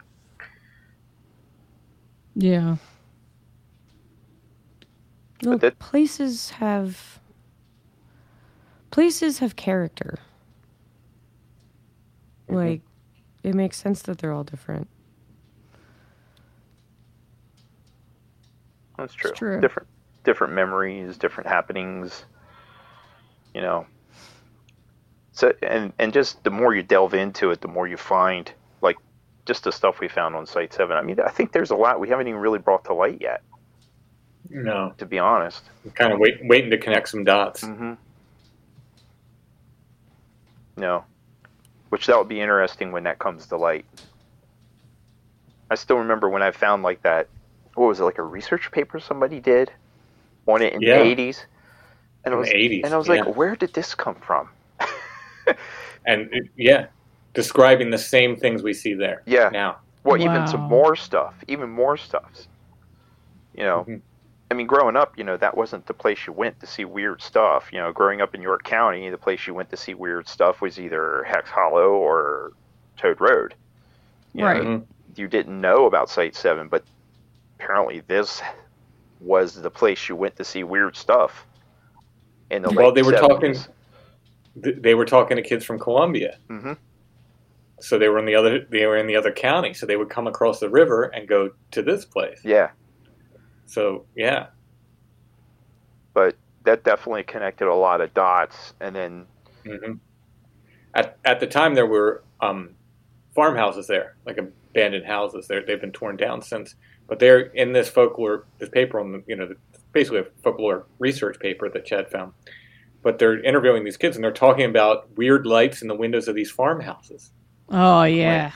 Yeah. 2.34 2.78
Well, 5.44 5.56
that- 5.58 5.78
places 5.78 6.50
have 6.50 7.20
places 8.90 9.38
have 9.38 9.54
character. 9.54 10.18
Mm-hmm. 12.48 12.56
Like 12.56 12.80
it 13.44 13.54
makes 13.54 13.76
sense 13.76 14.02
that 14.02 14.18
they're 14.18 14.32
all 14.32 14.42
different. 14.42 14.88
That's 18.98 19.14
true. 19.14 19.30
true. 19.32 19.60
Different 19.60 19.88
different 20.24 20.54
memories, 20.54 21.16
different 21.16 21.48
happenings. 21.48 22.24
You 23.54 23.60
know. 23.60 23.86
So 25.32 25.52
and 25.62 25.92
and 25.98 26.12
just 26.12 26.42
the 26.44 26.50
more 26.50 26.74
you 26.74 26.82
delve 26.82 27.14
into 27.14 27.50
it, 27.50 27.60
the 27.60 27.68
more 27.68 27.88
you 27.88 27.96
find 27.96 28.52
like 28.80 28.96
just 29.46 29.64
the 29.64 29.72
stuff 29.72 30.00
we 30.00 30.08
found 30.08 30.34
on 30.34 30.46
Site 30.46 30.72
Seven. 30.72 30.96
I 30.96 31.02
mean, 31.02 31.18
I 31.20 31.30
think 31.30 31.52
there's 31.52 31.70
a 31.70 31.76
lot 31.76 32.00
we 32.00 32.08
haven't 32.08 32.28
even 32.28 32.40
really 32.40 32.58
brought 32.58 32.84
to 32.84 32.94
light 32.94 33.18
yet, 33.20 33.42
No, 34.50 34.92
to 34.98 35.06
be 35.06 35.18
honest. 35.18 35.62
I'm 35.84 35.90
kind 35.92 36.12
of 36.12 36.18
wait, 36.18 36.38
waiting 36.42 36.70
to 36.70 36.78
connect 36.78 37.08
some 37.08 37.24
dots. 37.24 37.62
Mm-hmm. 37.62 37.94
No, 40.76 41.04
which 41.88 42.06
that 42.06 42.18
would 42.18 42.28
be 42.28 42.40
interesting 42.40 42.92
when 42.92 43.04
that 43.04 43.18
comes 43.18 43.46
to 43.46 43.56
light. 43.56 43.86
I 45.70 45.74
still 45.76 45.98
remember 45.98 46.28
when 46.28 46.42
I 46.42 46.50
found 46.50 46.82
like 46.82 47.02
that. 47.02 47.28
What 47.74 47.86
was 47.86 48.00
it 48.00 48.04
like 48.04 48.18
a 48.18 48.22
research 48.22 48.70
paper 48.70 49.00
somebody 49.00 49.40
did 49.40 49.72
on 50.46 50.62
it 50.62 50.72
in 50.74 50.80
Yeah. 50.80 50.98
the 50.98 51.04
eighties? 51.04 51.46
And 52.24 52.34
I 52.34 52.36
was 52.36 52.48
80s, 52.48 52.84
and 52.84 52.94
I 52.94 52.96
was 52.98 53.08
yeah. 53.08 53.22
like, 53.22 53.36
where 53.36 53.56
did 53.56 53.72
this 53.74 53.94
come 53.94 54.14
from? 54.16 54.48
And 56.04 56.28
it, 56.32 56.44
yeah, 56.56 56.86
describing 57.32 57.90
the 57.90 57.98
same 57.98 58.34
things 58.36 58.62
we 58.64 58.74
see 58.74 58.92
there. 58.94 59.22
Yeah. 59.24 59.50
Now. 59.52 59.78
Well, 60.04 60.20
even 60.20 60.48
some 60.48 60.62
more 60.62 60.96
stuff, 60.96 61.34
even 61.46 61.70
more 61.70 61.96
stuff. 61.96 62.28
You 63.54 63.62
know, 63.62 63.84
Mhm. 63.88 64.00
I 64.50 64.54
mean, 64.54 64.66
growing 64.66 64.96
up, 64.96 65.16
you 65.16 65.22
know, 65.24 65.36
that 65.36 65.56
wasn't 65.56 65.86
the 65.86 65.94
place 65.94 66.26
you 66.26 66.32
went 66.32 66.58
to 66.60 66.66
see 66.66 66.84
weird 66.84 67.22
stuff. 67.22 67.72
You 67.72 67.78
know, 67.78 67.92
growing 67.92 68.20
up 68.20 68.34
in 68.34 68.42
York 68.42 68.64
County, 68.64 69.08
the 69.10 69.16
place 69.18 69.46
you 69.46 69.54
went 69.54 69.70
to 69.70 69.76
see 69.76 69.94
weird 69.94 70.26
stuff 70.28 70.60
was 70.60 70.78
either 70.80 71.22
Hex 71.24 71.48
Hollow 71.50 71.90
or 71.92 72.52
Toad 72.96 73.20
Road. 73.20 73.54
You 74.34 74.40
know, 74.40 74.46
Right. 74.48 74.62
Mhm. 74.62 74.84
you 75.14 75.28
didn't 75.28 75.60
know 75.60 75.86
about 75.86 76.10
Site 76.10 76.34
7, 76.34 76.66
but 76.68 76.82
apparently 77.60 78.00
this 78.08 78.42
was 79.22 79.54
the 79.54 79.70
place 79.70 80.08
you 80.08 80.16
went 80.16 80.36
to 80.36 80.44
see 80.44 80.64
weird 80.64 80.96
stuff. 80.96 81.46
In 82.50 82.62
the 82.62 82.70
Well, 82.70 82.92
they 82.92 83.02
were 83.02 83.12
70s. 83.12 83.64
talking. 84.56 84.82
They 84.82 84.94
were 84.94 85.06
talking 85.06 85.36
to 85.38 85.42
kids 85.42 85.64
from 85.64 85.78
Columbia, 85.78 86.36
Mhm. 86.50 86.76
so 87.80 87.98
they 87.98 88.08
were 88.08 88.18
in 88.18 88.26
the 88.26 88.34
other. 88.34 88.66
They 88.70 88.84
were 88.86 88.98
in 88.98 89.06
the 89.06 89.16
other 89.16 89.32
county, 89.32 89.72
so 89.72 89.86
they 89.86 89.96
would 89.96 90.10
come 90.10 90.26
across 90.26 90.60
the 90.60 90.68
river 90.68 91.04
and 91.04 91.26
go 91.26 91.50
to 91.70 91.82
this 91.82 92.04
place. 92.04 92.40
Yeah, 92.44 92.70
So 93.64 94.06
yeah, 94.14 94.48
but 96.12 96.36
that 96.64 96.84
definitely 96.84 97.22
connected 97.22 97.66
a 97.66 97.74
lot 97.74 98.00
of 98.02 98.12
dots. 98.12 98.74
And 98.80 98.94
then, 98.94 99.26
hmm 99.64 99.92
At 100.94 101.18
at 101.24 101.40
the 101.40 101.46
time, 101.46 101.74
there 101.74 101.86
were 101.86 102.22
um, 102.40 102.76
farmhouses 103.34 103.86
there, 103.86 104.16
like 104.26 104.36
abandoned 104.36 105.06
houses. 105.06 105.46
There, 105.48 105.64
they've 105.64 105.80
been 105.80 105.92
torn 105.92 106.16
down 106.18 106.42
since. 106.42 106.74
But 107.12 107.18
they're 107.18 107.40
in 107.40 107.74
this 107.74 107.90
folklore, 107.90 108.46
this 108.58 108.70
paper 108.70 108.98
on 108.98 109.12
the, 109.12 109.22
you 109.26 109.36
know, 109.36 109.46
the, 109.46 109.56
basically 109.92 110.20
a 110.20 110.24
folklore 110.42 110.86
research 110.98 111.38
paper 111.38 111.68
that 111.68 111.84
Chad 111.84 112.10
found. 112.10 112.32
But 113.02 113.18
they're 113.18 113.38
interviewing 113.44 113.84
these 113.84 113.98
kids, 113.98 114.16
and 114.16 114.24
they're 114.24 114.32
talking 114.32 114.64
about 114.64 115.14
weird 115.14 115.44
lights 115.44 115.82
in 115.82 115.88
the 115.88 115.94
windows 115.94 116.26
of 116.26 116.34
these 116.34 116.50
farmhouses. 116.50 117.30
Oh 117.68 118.04
yeah. 118.04 118.52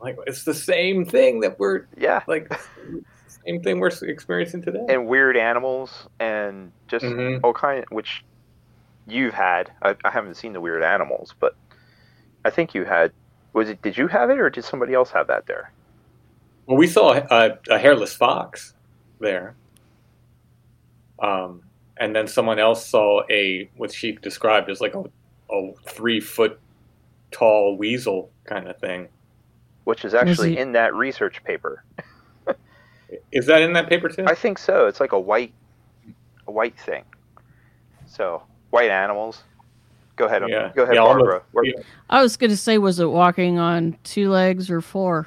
Like 0.00 0.16
it's 0.28 0.44
the 0.44 0.54
same 0.54 1.04
thing 1.04 1.40
that 1.40 1.58
we're 1.58 1.86
yeah, 1.98 2.22
like, 2.28 2.52
same 3.44 3.60
thing 3.60 3.80
we're 3.80 3.90
experiencing 4.02 4.62
today. 4.62 4.86
and 4.88 5.08
weird 5.08 5.36
animals 5.36 6.06
and 6.20 6.70
just 6.86 7.04
Mhm. 7.04 7.40
all 7.42 7.52
kind 7.52 7.84
which 7.90 8.24
you've 9.08 9.34
had. 9.34 9.72
I, 9.82 9.96
I 10.04 10.10
haven't 10.10 10.36
seen 10.36 10.52
the 10.52 10.60
weird 10.60 10.84
animals, 10.84 11.34
but 11.40 11.56
I 12.44 12.50
think 12.50 12.72
you 12.72 12.84
had. 12.84 13.10
Was 13.52 13.68
it? 13.68 13.82
Did 13.82 13.98
you 13.98 14.06
have 14.06 14.30
it, 14.30 14.38
or 14.38 14.48
did 14.48 14.62
somebody 14.64 14.94
else 14.94 15.10
have 15.10 15.26
that 15.26 15.46
there? 15.48 15.72
Well, 16.70 16.78
we 16.78 16.86
saw 16.86 17.14
a, 17.14 17.58
a 17.68 17.78
hairless 17.80 18.14
fox 18.14 18.74
there, 19.18 19.56
um, 21.18 21.62
and 21.96 22.14
then 22.14 22.28
someone 22.28 22.60
else 22.60 22.86
saw 22.86 23.22
a 23.28 23.68
what 23.76 23.92
she 23.92 24.12
described 24.12 24.70
as 24.70 24.80
like 24.80 24.94
a, 24.94 25.02
a 25.52 25.72
three 25.88 26.20
foot 26.20 26.60
tall 27.32 27.76
weasel 27.76 28.30
kind 28.44 28.68
of 28.68 28.78
thing. 28.78 29.08
Which 29.82 30.04
is 30.04 30.14
actually 30.14 30.50
he- 30.50 30.58
in 30.58 30.70
that 30.72 30.94
research 30.94 31.42
paper. 31.42 31.82
Is 33.32 33.46
that 33.46 33.62
in 33.62 33.72
that 33.72 33.88
paper 33.88 34.08
too? 34.08 34.24
I 34.28 34.36
think 34.36 34.56
so. 34.56 34.86
It's 34.86 35.00
like 35.00 35.10
a 35.10 35.18
white, 35.18 35.52
a 36.46 36.52
white 36.52 36.78
thing. 36.78 37.02
So 38.06 38.44
white 38.70 38.90
animals. 38.92 39.42
Go 40.14 40.26
ahead. 40.26 40.42
Yeah. 40.48 40.70
Go 40.76 40.84
ahead, 40.84 40.94
Yeah, 40.94 41.00
Barbara. 41.02 41.42
Where- 41.50 41.64
yeah. 41.64 41.80
I 42.08 42.22
was 42.22 42.36
going 42.36 42.50
to 42.50 42.56
say, 42.56 42.78
was 42.78 43.00
it 43.00 43.06
walking 43.10 43.58
on 43.58 43.96
two 44.04 44.30
legs 44.30 44.70
or 44.70 44.80
four? 44.80 45.26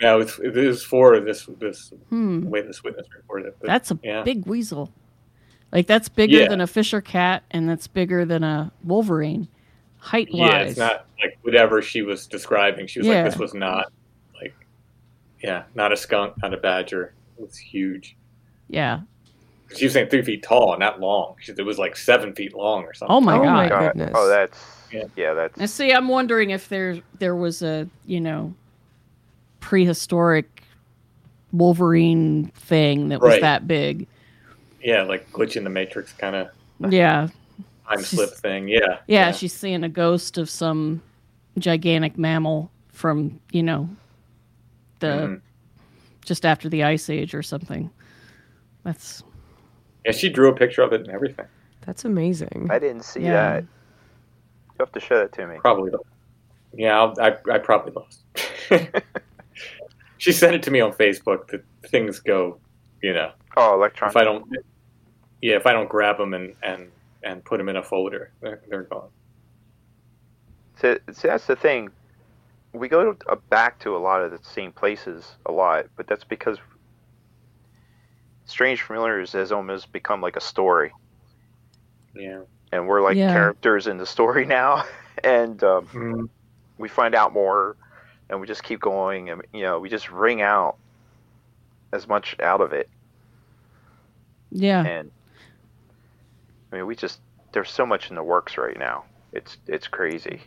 No, 0.00 0.20
it's, 0.20 0.38
it 0.38 0.56
is 0.56 0.82
for 0.84 1.18
this 1.20 1.46
this 1.58 1.92
Hmm. 2.08 2.48
way 2.48 2.60
this 2.62 2.84
witness 2.84 3.06
reported. 3.16 3.54
But, 3.60 3.66
That's 3.66 3.90
a 3.90 3.98
yeah. 4.02 4.22
big 4.22 4.46
weasel. 4.46 4.92
Like 5.72 5.86
that's 5.86 6.08
bigger 6.08 6.38
Yeah. 6.38 6.48
than 6.48 6.60
a 6.60 6.66
Fisher 6.66 7.00
cat, 7.00 7.42
and 7.50 7.68
that's 7.68 7.86
bigger 7.88 8.24
than 8.24 8.42
a 8.44 8.72
Wolverine, 8.84 9.48
height 9.98 10.28
wise. 10.32 10.50
yeah, 10.50 10.60
it's 10.60 10.78
not 10.78 11.06
like 11.22 11.36
whatever 11.42 11.82
she 11.82 12.02
was 12.02 12.26
describing. 12.26 12.86
She 12.86 13.00
was 13.00 13.08
Yeah. 13.08 13.22
like, 13.22 13.32
this 13.32 13.38
was 13.38 13.54
not 13.54 13.92
like, 14.40 14.54
yeah, 15.42 15.64
not 15.74 15.92
a 15.92 15.96
skunk, 15.96 16.34
not 16.42 16.54
a 16.54 16.58
badger. 16.58 17.12
It 17.38 17.42
was 17.42 17.56
huge. 17.58 18.16
Yeah. 18.68 19.00
She 19.76 19.84
was 19.84 19.92
saying 19.92 20.08
three 20.08 20.22
feet 20.22 20.42
tall, 20.42 20.78
not 20.78 21.00
long. 21.00 21.34
She, 21.40 21.52
it 21.52 21.62
was 21.66 21.78
like 21.78 21.96
seven 21.96 22.34
feet 22.34 22.54
long 22.54 22.84
or 22.84 22.94
something. 22.94 23.14
Oh 23.14 23.20
my 23.20 23.36
Oh 23.36 23.42
god. 23.42 23.52
my 23.52 23.68
God. 23.68 23.80
goodness. 23.88 24.12
Oh, 24.14 24.26
that's 24.28 24.58
Yeah. 24.90 25.04
yeah. 25.16 25.34
that's 25.34 25.58
Now, 25.58 25.66
see, 25.66 25.92
I'm 25.92 26.08
wondering 26.08 26.50
if 26.50 26.68
there 26.70 27.00
there 27.18 27.36
was 27.36 27.60
a 27.62 27.86
you 28.06 28.20
know 28.20 28.54
prehistoric 29.60 30.62
Wolverine 31.52 32.46
thing 32.54 33.08
that 33.08 33.20
was 33.20 33.30
Right. 33.30 33.40
that 33.40 33.66
big. 33.66 34.06
Yeah, 34.82 35.02
like 35.02 35.30
glitch 35.32 35.56
in 35.56 35.64
the 35.64 35.70
matrix 35.70 36.12
kind 36.12 36.36
of 36.36 36.48
Yeah. 36.90 37.28
time 37.88 37.98
She's- 37.98 38.08
slip 38.10 38.30
thing. 38.30 38.68
Yeah, 38.68 38.98
yeah, 39.06 39.32
She's 39.32 39.52
seeing 39.52 39.82
a 39.82 39.88
ghost 39.88 40.36
of 40.38 40.48
some 40.50 41.02
gigantic 41.58 42.16
mammal 42.18 42.70
from 42.92 43.40
you 43.50 43.62
know 43.62 43.88
the 45.00 45.06
Mhm. 45.06 45.40
just 46.24 46.44
after 46.44 46.68
the 46.68 46.84
ice 46.84 47.08
age 47.10 47.34
or 47.34 47.42
something. 47.42 47.90
That's 48.84 49.22
yeah. 50.04 50.12
She 50.12 50.28
drew 50.28 50.48
a 50.48 50.54
picture 50.54 50.82
of 50.82 50.92
it 50.92 51.00
and 51.02 51.10
everything. 51.10 51.46
That's 51.86 52.04
amazing. 52.04 52.68
I 52.70 52.78
didn't 52.78 53.04
see 53.04 53.20
Yeah. 53.22 53.32
that. 53.32 53.62
You 53.62 53.68
have 54.80 54.92
to 54.92 55.00
show 55.00 55.18
that 55.18 55.32
to 55.32 55.46
me. 55.46 55.56
Probably. 55.60 55.90
Yeah, 56.74 57.00
I'll, 57.00 57.14
I 57.20 57.36
I 57.50 57.58
probably 57.58 57.92
lost. 57.92 58.22
she 60.18 60.32
sent 60.32 60.54
it 60.54 60.62
to 60.64 60.70
me 60.70 60.80
on 60.80 60.92
Facebook. 60.92 61.48
That 61.48 61.64
things 61.88 62.20
go, 62.20 62.58
you 63.02 63.12
know, 63.14 63.32
Oh, 63.56 63.74
electronic. 63.74 64.12
if 64.14 64.20
I 64.20 64.24
don't, 64.24 64.44
yeah, 65.40 65.56
if 65.56 65.66
I 65.66 65.72
don't 65.72 65.88
grab 65.88 66.18
them 66.18 66.34
and 66.34 66.54
and 66.62 66.90
and 67.22 67.44
put 67.44 67.58
them 67.58 67.68
in 67.68 67.76
a 67.76 67.82
folder, 67.82 68.30
they're, 68.40 68.60
they're 68.68 68.82
gone. 68.84 69.08
So, 70.80 70.98
see, 71.12 71.26
that's 71.28 71.46
the 71.46 71.56
thing. 71.56 71.90
We 72.72 72.86
go 72.88 73.12
to, 73.12 73.28
uh, 73.30 73.36
back 73.50 73.80
to 73.80 73.96
a 73.96 73.98
lot 73.98 74.22
of 74.22 74.30
the 74.30 74.38
same 74.42 74.70
places 74.72 75.34
a 75.46 75.50
lot, 75.52 75.86
but 75.96 76.06
that's 76.06 76.22
because 76.22 76.58
Strange 78.44 78.82
Familiars 78.82 79.32
has 79.32 79.50
almost 79.52 79.92
become 79.92 80.20
like 80.20 80.36
a 80.36 80.40
story, 80.40 80.92
Yeah. 82.14 82.42
and 82.72 82.86
we're 82.86 83.00
like 83.02 83.16
Yeah. 83.16 83.32
characters 83.32 83.86
in 83.88 83.98
the 83.98 84.06
story 84.06 84.44
now, 84.58 84.84
and 85.24 85.62
um, 85.64 85.86
Mhm. 85.88 86.28
we 86.78 86.88
find 86.88 87.14
out 87.14 87.32
more, 87.32 87.76
and 88.30 88.40
we 88.40 88.46
just 88.46 88.62
keep 88.62 88.80
going, 88.80 89.30
and 89.30 89.42
you 89.52 89.62
know, 89.62 89.78
we 89.78 89.88
just 89.88 90.10
wring 90.10 90.42
out 90.42 90.76
as 91.92 92.06
much 92.06 92.36
out 92.40 92.60
of 92.60 92.72
it, 92.72 92.88
yeah. 94.50 94.84
and 94.84 95.10
I 96.72 96.76
mean, 96.76 96.86
we 96.86 96.94
just 96.94 97.20
there's 97.52 97.70
so 97.70 97.86
much 97.86 98.10
in 98.10 98.16
the 98.16 98.22
works 98.22 98.58
right 98.58 98.78
now. 98.78 99.04
It's 99.32 99.56
it's 99.66 99.88
crazy. 99.88 100.40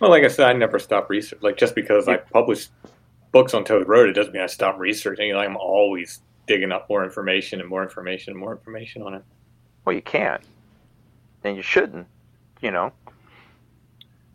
Well, 0.00 0.10
like 0.10 0.24
I 0.24 0.28
said, 0.28 0.48
I 0.48 0.52
never 0.52 0.78
stop 0.78 1.10
research. 1.10 1.42
Like 1.42 1.56
just 1.56 1.74
because 1.74 2.08
I 2.08 2.16
publish 2.16 2.68
books 3.30 3.54
on 3.54 3.64
Toad 3.64 3.88
Road, 3.88 4.08
it 4.08 4.14
doesn't 4.14 4.32
mean 4.32 4.42
I 4.42 4.46
stop 4.46 4.78
researching. 4.78 5.34
Like 5.34 5.48
I'm 5.48 5.56
always 5.56 6.20
digging 6.46 6.72
up 6.72 6.88
more 6.88 7.04
information 7.04 7.60
and 7.60 7.68
more 7.68 7.82
information 7.82 8.32
and 8.32 8.40
more 8.40 8.52
information 8.52 9.02
on 9.02 9.14
it. 9.14 9.22
Well, 9.84 9.94
you 9.94 10.02
can't, 10.02 10.42
and 11.44 11.56
you 11.56 11.62
shouldn't. 11.62 12.06
You 12.60 12.70
know. 12.70 12.92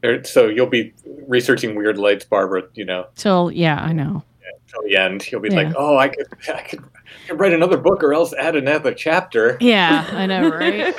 There, 0.07 0.23
so 0.23 0.47
you'll 0.47 0.67
be 0.67 0.93
researching 1.27 1.75
weird 1.75 1.97
lights, 1.97 2.23
Barbara. 2.23 2.63
You 2.75 2.85
know, 2.85 3.07
Till 3.15 3.51
yeah, 3.51 3.81
I 3.83 3.91
know. 3.91 4.23
till 4.71 4.83
the 4.83 4.95
end, 4.95 5.29
you'll 5.31 5.41
be 5.41 5.49
Yeah. 5.49 5.63
like, 5.63 5.73
"Oh, 5.77 5.97
I 5.97 6.07
could, 6.07 6.27
I 6.53 6.61
could, 6.61 6.79
I 6.83 7.27
could 7.27 7.39
write 7.39 7.51
another 7.53 7.77
book, 7.77 8.03
or 8.03 8.13
else 8.13 8.33
add 8.33 8.55
another 8.55 8.93
chapter." 8.93 9.57
Yeah, 9.59 10.05
I 10.11 10.25
know, 10.25 10.49
right? 10.49 10.95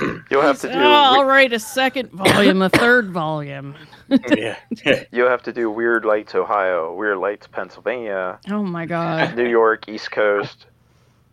You'll 0.30 0.40
have 0.42 0.58
to 0.60 0.68
do. 0.68 0.74
Oh, 0.78 0.80
I'll 1.18 1.24
write 1.26 1.52
a 1.52 1.58
second 1.58 2.10
volume, 2.10 2.62
a 2.62 2.70
third 2.70 3.10
volume. 3.10 3.74
yeah, 4.36 4.56
You'll 5.12 5.28
have 5.28 5.42
to 5.42 5.52
do 5.52 5.70
Weird 5.70 6.04
Lights, 6.06 6.34
Ohio, 6.34 6.94
Weird 6.94 7.18
Lights, 7.18 7.46
Pennsylvania, 7.46 8.38
Oh 8.50 8.62
my 8.62 8.86
god. 8.86 9.36
New 9.36 9.48
York, 9.48 9.88
East 9.88 10.10
Coast, 10.10 10.66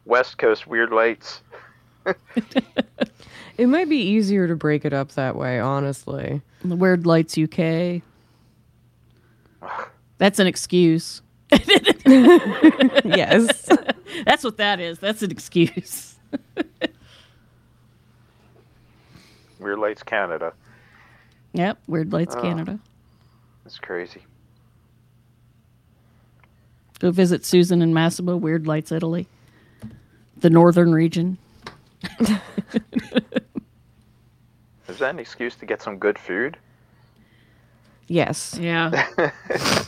West 0.05 0.37
Coast 0.37 0.67
Weird 0.67 0.91
Lights. 0.91 1.41
It 3.59 3.67
might 3.67 3.89
be 3.89 3.97
easier 3.97 4.47
to 4.47 4.55
break 4.55 4.85
it 4.85 4.93
up 4.93 5.11
that 5.15 5.35
way, 5.35 5.59
honestly. 5.59 6.41
The 6.63 6.77
Weird 6.77 7.05
Lights 7.05 7.37
UK. 7.37 8.01
That's 10.17 10.39
an 10.39 10.47
excuse. 10.47 11.21
yes. 11.51 11.61
That's 14.25 14.45
what 14.45 14.55
that 14.57 14.79
is. 14.79 14.99
That's 14.99 15.21
an 15.23 15.31
excuse. 15.31 16.15
Weird 19.59 19.79
Lights 19.79 20.03
Canada. 20.03 20.53
Yep, 21.51 21.79
Weird 21.87 22.13
Lights 22.13 22.35
Oh. 22.37 22.41
Canada. 22.41 22.79
That's 23.65 23.77
crazy. 23.77 24.21
Go 26.99 27.11
visit 27.11 27.45
Susan 27.45 27.81
in 27.81 27.93
Massimo, 27.93 28.37
Weird 28.37 28.67
Lights 28.67 28.93
Italy. 28.93 29.27
The 30.37 30.49
northern 30.49 30.93
region. 30.93 31.37
Is 34.99 35.01
that 35.01 35.11
an 35.11 35.19
excuse 35.19 35.55
to 35.55 35.65
get 35.65 35.81
some 35.81 35.97
good 35.97 36.19
food? 36.19 36.57
Yes. 38.07 38.57
Yeah. 38.59 39.07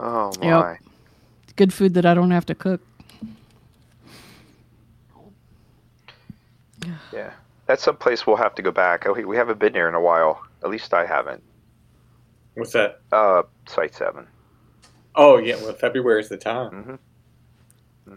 Oh 0.00 0.30
my. 0.40 0.72
Yep. 0.72 0.78
Good 1.56 1.72
food 1.72 1.94
that 1.94 2.04
I 2.06 2.12
don't 2.14 2.30
have 2.30 2.44
to 2.46 2.54
cook. 2.54 2.80
Yeah. 7.12 7.32
That's 7.66 7.82
some 7.82 7.96
place 7.96 8.26
we'll 8.26 8.36
have 8.36 8.54
to 8.56 8.62
go 8.62 8.70
back. 8.70 9.06
Oh, 9.08 9.14
we- 9.14 9.24
we 9.24 9.36
haven't 9.36 9.58
been 9.58 9.72
there 9.72 9.88
in 9.88 9.94
a 9.96 10.00
while. 10.00 10.40
At 10.62 10.68
least 10.70 10.92
I 10.94 11.04
haven't. 11.06 11.42
What's 12.54 12.72
that? 12.74 13.00
Uh, 13.10 13.42
Site 13.66 13.94
Seven. 13.94 14.26
Oh 15.16 15.38
yeah, 15.38 15.56
well 15.56 15.72
February 15.72 16.20
is 16.20 16.28
the 16.28 16.36
time. 16.36 16.98
hmm 18.06 18.12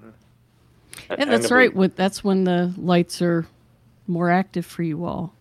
Yeah, 1.10 1.16
And 1.18 1.32
that's 1.32 1.50
right. 1.50 1.74
With 1.74 1.96
that's 1.96 2.24
when 2.24 2.44
the 2.44 2.74
lights 2.78 3.22
are 3.24 3.48
more 4.12 4.30
active 4.30 4.66
for 4.66 4.84
you 4.84 5.06
all. 5.06 5.34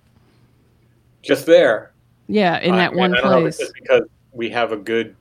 Just 1.23 1.45
there. 1.47 1.93
Yeah, 2.29 2.59
in 2.61 2.75
that 2.77 2.93
I- 2.93 2.95
one 2.95 3.15
I 3.15 3.21
don't 3.21 3.31
know 3.31 3.41
if 3.41 3.47
it's 3.49 3.57
place. 3.59 3.69
just 3.69 3.75
because 3.75 4.03
we 4.33 4.49
have 4.51 4.73
a 4.73 4.77
good 4.77 5.17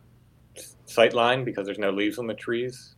sight 0.85 1.13
line 1.13 1.43
because 1.43 1.65
there's 1.65 1.79
no 1.79 1.89
leaves 1.91 2.17
on 2.19 2.27
the 2.27 2.33
trees. 2.33 2.95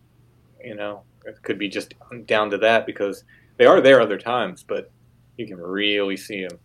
You 0.63 0.75
know, 0.75 1.01
it 1.25 1.41
could 1.41 1.57
be 1.57 1.69
just 1.69 1.93
down 2.25 2.49
to 2.51 2.57
that 2.59 2.85
because 2.85 3.23
they 3.57 3.65
are 3.65 3.81
there 3.81 4.01
other 4.01 4.17
times, 4.17 4.63
but 4.63 4.91
you 5.37 5.47
can 5.47 5.57
really 5.57 6.17
see 6.17 6.45
them. 6.45 6.59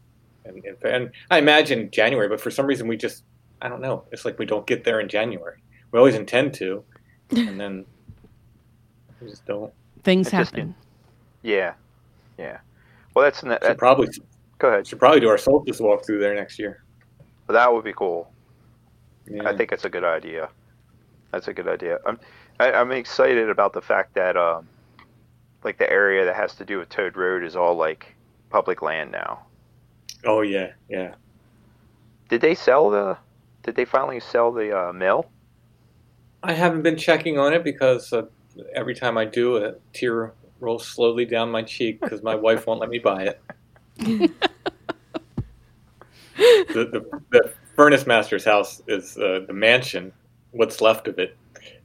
And, 0.45 0.65
and, 0.65 0.77
and 0.85 1.11
I 1.31 1.39
imagine 1.39 1.91
January, 1.91 2.29
but 2.29 2.41
for 2.41 2.51
some 2.51 2.67
reason 2.67 2.87
we 2.89 2.97
just, 2.97 3.25
I 3.63 3.69
don't 3.69 3.81
know. 3.81 4.05
It's 4.13 4.25
like 4.25 4.39
we 4.39 4.45
don't 4.47 4.67
get 4.67 4.85
there 4.85 5.01
in 5.01 5.09
January. 5.09 5.59
We 5.91 5.99
always 5.99 6.15
intend 6.15 6.53
to, 6.55 6.85
and 7.31 7.59
then 7.59 7.85
we 9.21 9.29
just 9.31 9.47
don't. 9.47 9.73
Things 10.05 10.29
It 10.29 10.33
just- 10.33 10.51
happen. 10.53 10.75
Yeah, 11.43 11.75
yeah. 12.39 12.59
Well, 13.17 13.25
that's 13.25 13.43
n- 13.43 13.53
Should 13.53 13.63
that, 13.63 13.79
probably 13.79 14.09
go 14.59 14.69
ahead. 14.69 14.87
should 14.87 14.99
probably 14.99 15.21
do 15.21 15.31
our 15.31 15.39
solstice 15.39 15.81
walk 15.81 16.05
through 16.05 16.19
there 16.19 16.35
next 16.35 16.59
year. 16.59 16.85
That 17.49 17.73
would 17.73 17.83
be 17.83 17.95
cool. 17.95 18.31
Yeah. 19.27 19.49
I 19.49 19.57
think 19.57 19.73
it's 19.73 19.87
a 19.87 19.89
good 19.89 20.05
idea. 20.05 20.51
That's 21.33 21.49
a 21.49 21.55
good 21.55 21.67
idea. 21.67 21.99
I'm 22.05 22.21
I, 22.61 22.73
I'm 22.73 22.93
excited 22.93 23.49
about 23.49 23.73
the 23.73 23.81
fact 23.81 24.13
that 24.17 24.37
um, 24.37 24.69
like 25.65 25.79
the 25.79 25.91
area 25.91 26.27
that 26.27 26.37
has 26.37 26.57
to 26.57 26.67
do 26.67 26.77
with 26.77 26.91
Toad 26.91 27.17
Road 27.17 27.43
is 27.43 27.57
all 27.57 27.75
like 27.75 28.15
public 28.51 28.83
land 28.83 29.13
now. 29.13 29.47
Oh 30.27 30.43
yeah, 30.43 30.73
yeah. 30.91 31.15
Did 32.29 32.43
they 32.43 32.55
sell 32.55 32.91
the? 32.91 33.17
Did 33.63 33.77
they 33.77 33.87
finally 33.87 34.21
sell 34.21 34.53
the 34.53 34.79
uh, 34.79 34.93
mill? 34.93 35.25
I 36.43 36.53
haven't 36.53 36.83
been 36.83 36.99
checking 36.99 37.39
on 37.39 37.55
it 37.55 37.65
because 37.65 38.13
uh, 38.13 38.27
every 38.75 38.95
time 38.95 39.17
I 39.17 39.25
do, 39.25 39.57
a 39.57 39.77
tear 39.95 40.35
rolls 40.61 40.87
slowly 40.87 41.25
down 41.25 41.51
my 41.51 41.63
cheek 41.63 42.01
because 42.01 42.23
my 42.23 42.35
wife 42.35 42.67
won't 42.67 42.81
let 42.81 42.91
me 42.91 42.99
buy 42.99 43.25
it. 43.25 43.41
the, 43.99 44.31
the, 46.37 47.21
the 47.31 47.53
furnace 47.75 48.07
master's 48.07 48.45
house 48.45 48.83
is 48.89 49.17
uh, 49.19 49.41
the 49.47 49.53
mansion. 49.53 50.13
What's 50.53 50.81
left 50.81 51.09
of 51.09 51.19
it 51.19 51.37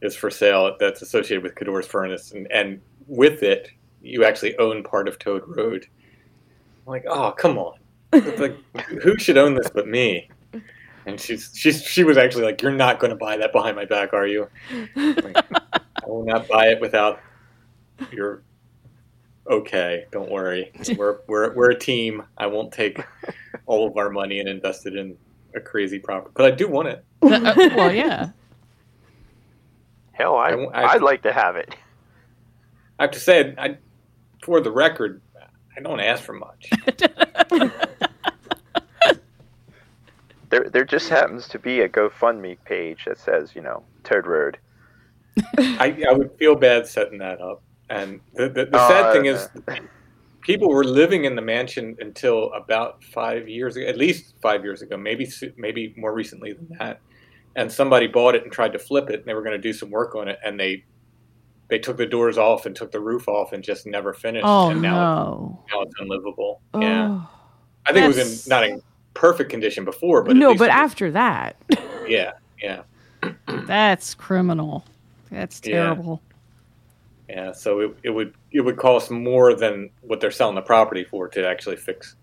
is 0.02 0.16
for 0.16 0.30
sale. 0.30 0.76
That's 0.80 1.02
associated 1.02 1.44
with 1.44 1.56
Codorus 1.56 1.86
furnace, 1.86 2.32
and, 2.32 2.50
and 2.52 2.82
with 3.08 3.44
it, 3.44 3.70
you 4.02 4.24
actually 4.26 4.58
own 4.58 4.84
part 4.84 5.08
of 5.08 5.20
Toad 5.20 5.44
Road. 5.48 5.86
I'm 6.86 6.92
like, 6.92 7.06
oh, 7.08 7.32
come 7.32 7.58
on! 7.58 7.78
Like, 8.14 8.58
who 9.04 9.18
should 9.18 9.38
own 9.38 9.56
this 9.56 9.70
but 9.70 9.88
me? 9.88 10.30
And 11.06 11.20
she's 11.20 11.52
she's 11.56 11.84
she 11.84 12.04
was 12.04 12.18
actually 12.18 12.44
like, 12.44 12.62
"You're 12.62 12.72
not 12.72 13.00
going 13.00 13.10
to 13.10 13.16
buy 13.16 13.36
that 13.38 13.52
behind 13.52 13.76
my 13.76 13.86
back, 13.86 14.14
are 14.14 14.28
you?" 14.28 14.48
Like, 14.96 15.36
I 15.36 16.08
will 16.08 16.24
not 16.24 16.48
buy 16.48 16.68
it 16.68 16.80
without 16.80 17.20
your 18.12 18.44
okay. 19.50 20.06
Don't 20.12 20.30
worry, 20.32 20.72
we're 20.98 21.20
we're 21.28 21.54
we're 21.54 21.72
a 21.72 21.80
team. 21.80 22.24
I 22.38 22.48
won't 22.48 22.72
take 22.72 23.04
all 23.66 23.88
of 23.88 23.98
our 23.98 24.10
money 24.10 24.40
and 24.40 24.50
invest 24.50 24.86
it 24.86 24.96
in 24.96 25.18
a 25.56 25.60
crazy 25.60 26.00
property, 26.00 26.32
but 26.36 26.46
I 26.46 26.56
do 26.56 26.68
want 26.68 26.88
it. 26.90 27.06
Uh, 27.22 27.54
well, 27.76 27.94
yeah. 27.94 28.30
Hell, 30.14 30.36
I, 30.36 30.50
I, 30.50 30.82
I, 30.82 30.94
i'd 30.94 31.02
like 31.02 31.24
to 31.24 31.34
have 31.34 31.56
it. 31.56 31.76
I 33.00 33.04
have 33.04 33.12
to 33.12 33.20
say, 33.20 33.56
I 33.58 33.78
for 34.44 34.62
the 34.62 34.72
record, 34.72 35.22
I 35.76 35.82
don't 35.82 36.00
ask 36.00 36.24
for 36.24 36.34
much. 36.34 36.70
There, 40.52 40.70
there 40.70 40.84
just 40.84 41.08
happens 41.08 41.48
to 41.48 41.60
be 41.60 41.80
a 41.80 41.88
GoFundMe 41.88 42.58
page 42.66 43.06
that 43.06 43.18
says, 43.18 43.56
you 43.56 43.62
know, 43.62 43.84
Toad 44.04 44.28
Road. 44.28 44.58
I, 45.58 46.04
I 46.08 46.12
would 46.12 46.34
feel 46.38 46.56
bad 46.56 46.86
setting 46.86 47.20
that 47.20 47.40
up. 47.40 47.64
And 47.92 48.22
the, 48.34 48.48
the, 48.50 48.66
the 48.66 48.70
Oh, 48.80 48.88
sad 48.90 49.06
I- 49.08 49.14
thing 49.14 49.26
is, 49.26 49.50
people 50.42 50.70
were 50.70 50.84
living 50.84 51.26
in 51.26 51.36
the 51.36 51.42
mansion 51.42 51.96
until 52.00 52.52
about 52.54 53.04
five 53.04 53.48
years 53.50 53.76
ago, 53.76 53.86
at 53.86 53.98
least 53.98 54.34
five 54.42 54.64
years 54.64 54.82
ago, 54.82 54.98
maybe 54.98 55.30
maybe 55.58 55.94
more 55.98 56.14
recently 56.14 56.54
than 56.54 56.68
that. 56.80 57.00
And 57.56 57.70
somebody 57.72 58.08
bought 58.08 58.34
it 58.36 58.44
and 58.44 58.52
tried 58.52 58.72
to 58.74 58.80
flip 58.80 59.10
it, 59.10 59.16
and 59.20 59.26
they 59.26 59.34
were 59.34 59.42
going 59.44 59.56
to 59.62 59.62
do 59.62 59.74
some 59.74 59.90
work 59.92 60.16
on 60.16 60.28
it, 60.30 60.40
and 60.44 60.58
they 60.60 60.86
they 61.68 61.80
took 61.80 61.98
the 61.98 62.06
doors 62.06 62.38
off 62.38 62.66
and 62.66 62.76
took 62.76 62.92
the 62.92 63.00
roof 63.00 63.28
off 63.28 63.52
and 63.54 63.62
just 63.64 63.86
never 63.86 64.14
finished. 64.14 64.46
Oh 64.48 64.70
and 64.70 64.82
now, 64.82 64.96
no. 64.96 65.60
now 65.74 65.82
it's 65.82 65.94
unlivable. 66.00 66.62
Yeah, 66.80 67.08
Oh. 67.12 67.30
I 67.86 67.92
think 67.94 68.06
it 68.06 68.08
was 68.08 68.46
in 68.46 68.50
not 68.50 68.64
in 68.64 68.82
perfect 69.14 69.50
condition 69.50 69.84
before, 69.84 70.24
but 70.24 70.38
no, 70.38 70.50
but 70.56 70.56
it 70.56 70.60
was- 70.62 70.70
after 70.70 71.12
that, 71.12 71.58
yeah, 72.08 72.32
yeah. 72.62 72.84
That's 73.68 74.14
criminal. 74.16 74.86
That's 75.30 75.60
terrible. 75.60 76.22
Yeah, 76.24 76.31
so 77.54 77.80
it, 77.80 77.98
it 78.04 78.10
would 78.10 78.34
it 78.52 78.62
would 78.62 78.78
cost 78.78 79.12
more 79.12 79.54
than 79.56 79.90
what 80.02 80.20
they're 80.20 80.32
selling 80.32 80.56
the 80.56 80.62
property 80.62 81.04
for 81.04 81.28
to 81.30 81.48
actually 81.48 81.76
fix 81.76 82.16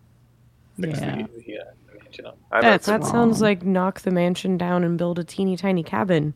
fix 0.81 1.01
Yeah. 1.01 1.17
the, 1.17 1.29
the, 1.47 1.59
uh, 1.59 1.65
the 1.93 1.99
mansion 2.01 2.27
up. 2.27 2.39
I 2.51 2.61
That's 2.61 2.87
that 2.87 3.05
sounds 3.05 3.41
like 3.41 3.63
knock 3.65 4.01
the 4.01 4.11
mansion 4.11 4.59
down 4.59 4.85
and 4.85 4.99
build 4.99 5.19
a 5.19 5.25
teeny 5.25 5.57
tiny 5.57 5.83
cabin, 5.83 6.35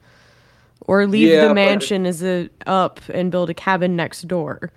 or 0.83 1.07
leave 1.07 1.29
Yeah, 1.29 1.49
the 1.49 1.55
mansion 1.55 2.07
as 2.07 2.23
a 2.23 2.49
up 2.67 3.01
and 3.09 3.31
build 3.31 3.51
a 3.51 3.55
cabin 3.55 3.97
next 3.97 4.23
door. 4.29 4.71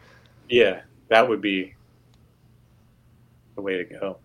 Yeah, 0.49 0.81
that 1.09 1.27
would 1.27 1.41
be 1.41 1.73
the 3.55 3.61
way 3.61 3.77
to 3.77 3.83
go. 3.85 4.17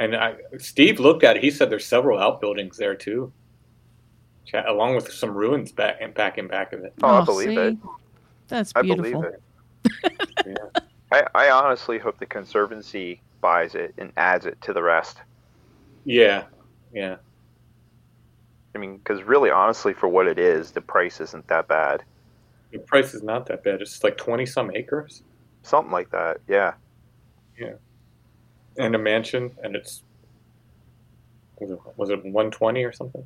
And 0.00 0.14
I, 0.14 0.36
Steve 0.58 1.00
looked 1.00 1.24
at 1.24 1.36
it. 1.36 1.42
He 1.42 1.50
said 1.50 1.70
there's 1.70 1.86
several 1.86 2.18
outbuildings 2.18 2.76
there 2.76 2.94
too, 2.94 3.32
along 4.66 4.94
with 4.94 5.12
some 5.12 5.34
ruins 5.34 5.72
back 5.72 5.96
and 6.00 6.14
back 6.14 6.38
and 6.38 6.48
back 6.48 6.72
of 6.72 6.84
it. 6.84 6.92
Oh, 7.02 7.22
I 7.22 7.24
believe 7.24 7.48
see? 7.48 7.56
it. 7.56 7.76
That's 8.48 8.72
I 8.74 8.82
beautiful. 8.82 9.22
believe 9.22 9.34
it. 9.84 10.12
Yeah. 10.46 10.80
I, 11.12 11.26
I 11.34 11.50
honestly 11.50 11.98
hope 11.98 12.18
the 12.18 12.26
Conservancy 12.26 13.20
buys 13.40 13.74
it 13.74 13.94
and 13.98 14.12
adds 14.16 14.46
it 14.46 14.60
to 14.62 14.72
the 14.72 14.82
rest. 14.82 15.18
Yeah, 16.04 16.44
yeah. 16.92 17.16
I 18.74 18.78
mean, 18.78 18.98
because 18.98 19.22
really, 19.22 19.50
honestly, 19.50 19.92
for 19.92 20.08
what 20.08 20.26
it 20.26 20.38
is, 20.38 20.70
the 20.70 20.80
price 20.80 21.20
isn't 21.20 21.46
that 21.48 21.68
bad. 21.68 22.02
The 22.72 22.78
price 22.78 23.14
is 23.14 23.22
not 23.22 23.46
that 23.46 23.64
bad. 23.64 23.80
It's 23.80 24.04
like 24.04 24.16
twenty 24.16 24.44
some 24.46 24.70
acres 24.74 25.22
Something 25.62 25.92
like 25.92 26.10
that. 26.10 26.38
Yeah. 26.46 26.74
Yeah. 27.58 27.74
And 28.78 28.94
a 28.94 28.98
mansion, 28.98 29.50
and 29.62 29.74
it's 29.74 30.02
was 31.58 31.70
it, 31.70 31.78
was 31.96 32.10
it 32.10 32.24
one 32.24 32.50
twenty 32.50 32.84
or 32.84 32.92
something? 32.92 33.24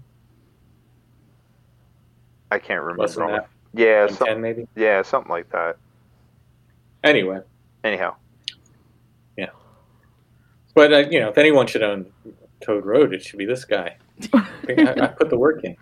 I 2.50 2.58
can't 2.58 2.84
Less 2.96 3.16
remember. 3.16 3.32
than 3.32 3.40
off- 3.42 3.50
Yeah, 3.74 4.06
One 4.06 4.14
some, 4.14 4.26
ten 4.26 4.40
maybe. 4.40 4.66
yeah, 4.76 5.02
something 5.02 5.30
like 5.30 5.50
that. 5.50 5.76
Anyway, 7.04 7.40
Anyhow, 7.84 8.14
Yeah. 9.36 9.50
but 10.74 10.92
uh, 10.92 10.98
you 11.10 11.18
know, 11.20 11.28
if 11.30 11.38
anyone 11.38 11.66
should 11.66 11.82
own 11.82 12.06
Toad 12.60 12.84
Road, 12.86 13.12
it 13.12 13.22
should 13.22 13.38
be 13.38 13.44
this 13.46 13.64
guy. 13.64 13.96
I, 14.32 14.46
I, 14.68 15.04
I 15.04 15.06
put 15.08 15.30
the 15.30 15.38
work 15.38 15.64
in. 15.64 15.76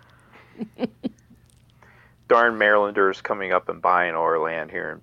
darn 2.27 2.57
Marylanders 2.57 3.21
coming 3.21 3.51
up 3.51 3.69
and 3.69 3.81
buying 3.81 4.15
our 4.15 4.39
land 4.39 4.71
here 4.71 4.89
in 4.91 4.99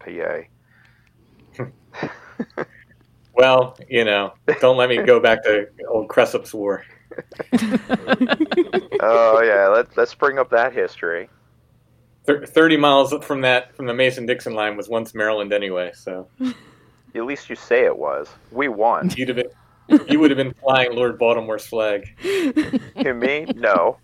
PA. 1.56 1.64
Well, 3.34 3.76
you 3.88 4.04
know, 4.04 4.34
don't 4.60 4.76
let 4.76 4.88
me 4.88 5.00
go 5.00 5.20
back 5.20 5.44
to 5.44 5.68
old 5.88 6.08
Cresap's 6.08 6.52
War. 6.52 6.84
oh 9.00 9.40
yeah, 9.44 9.68
let, 9.72 9.96
let's 9.96 10.12
bring 10.12 10.40
up 10.40 10.50
that 10.50 10.72
history. 10.72 11.30
Thir- 12.28 12.44
Thirty 12.44 12.76
miles 12.76 13.14
from 13.24 13.40
that, 13.40 13.74
from 13.74 13.86
the 13.86 13.94
Mason 13.94 14.26
Dixon 14.26 14.52
line, 14.52 14.76
was 14.76 14.86
once 14.90 15.14
Maryland 15.14 15.50
anyway. 15.50 15.92
So 15.94 16.28
At 17.14 17.24
least 17.24 17.48
you 17.48 17.56
say 17.56 17.86
it 17.86 17.96
was. 17.96 18.28
We 18.52 18.68
won. 18.68 19.08
you'd 19.16 19.28
have 19.30 19.36
been, 19.38 20.00
you 20.10 20.20
would 20.20 20.30
have 20.30 20.36
been 20.36 20.52
flying 20.52 20.94
Lord 20.94 21.18
Baltimore's 21.18 21.66
flag. 21.66 22.06
you 22.22 23.14
mean? 23.14 23.50
No. 23.56 23.96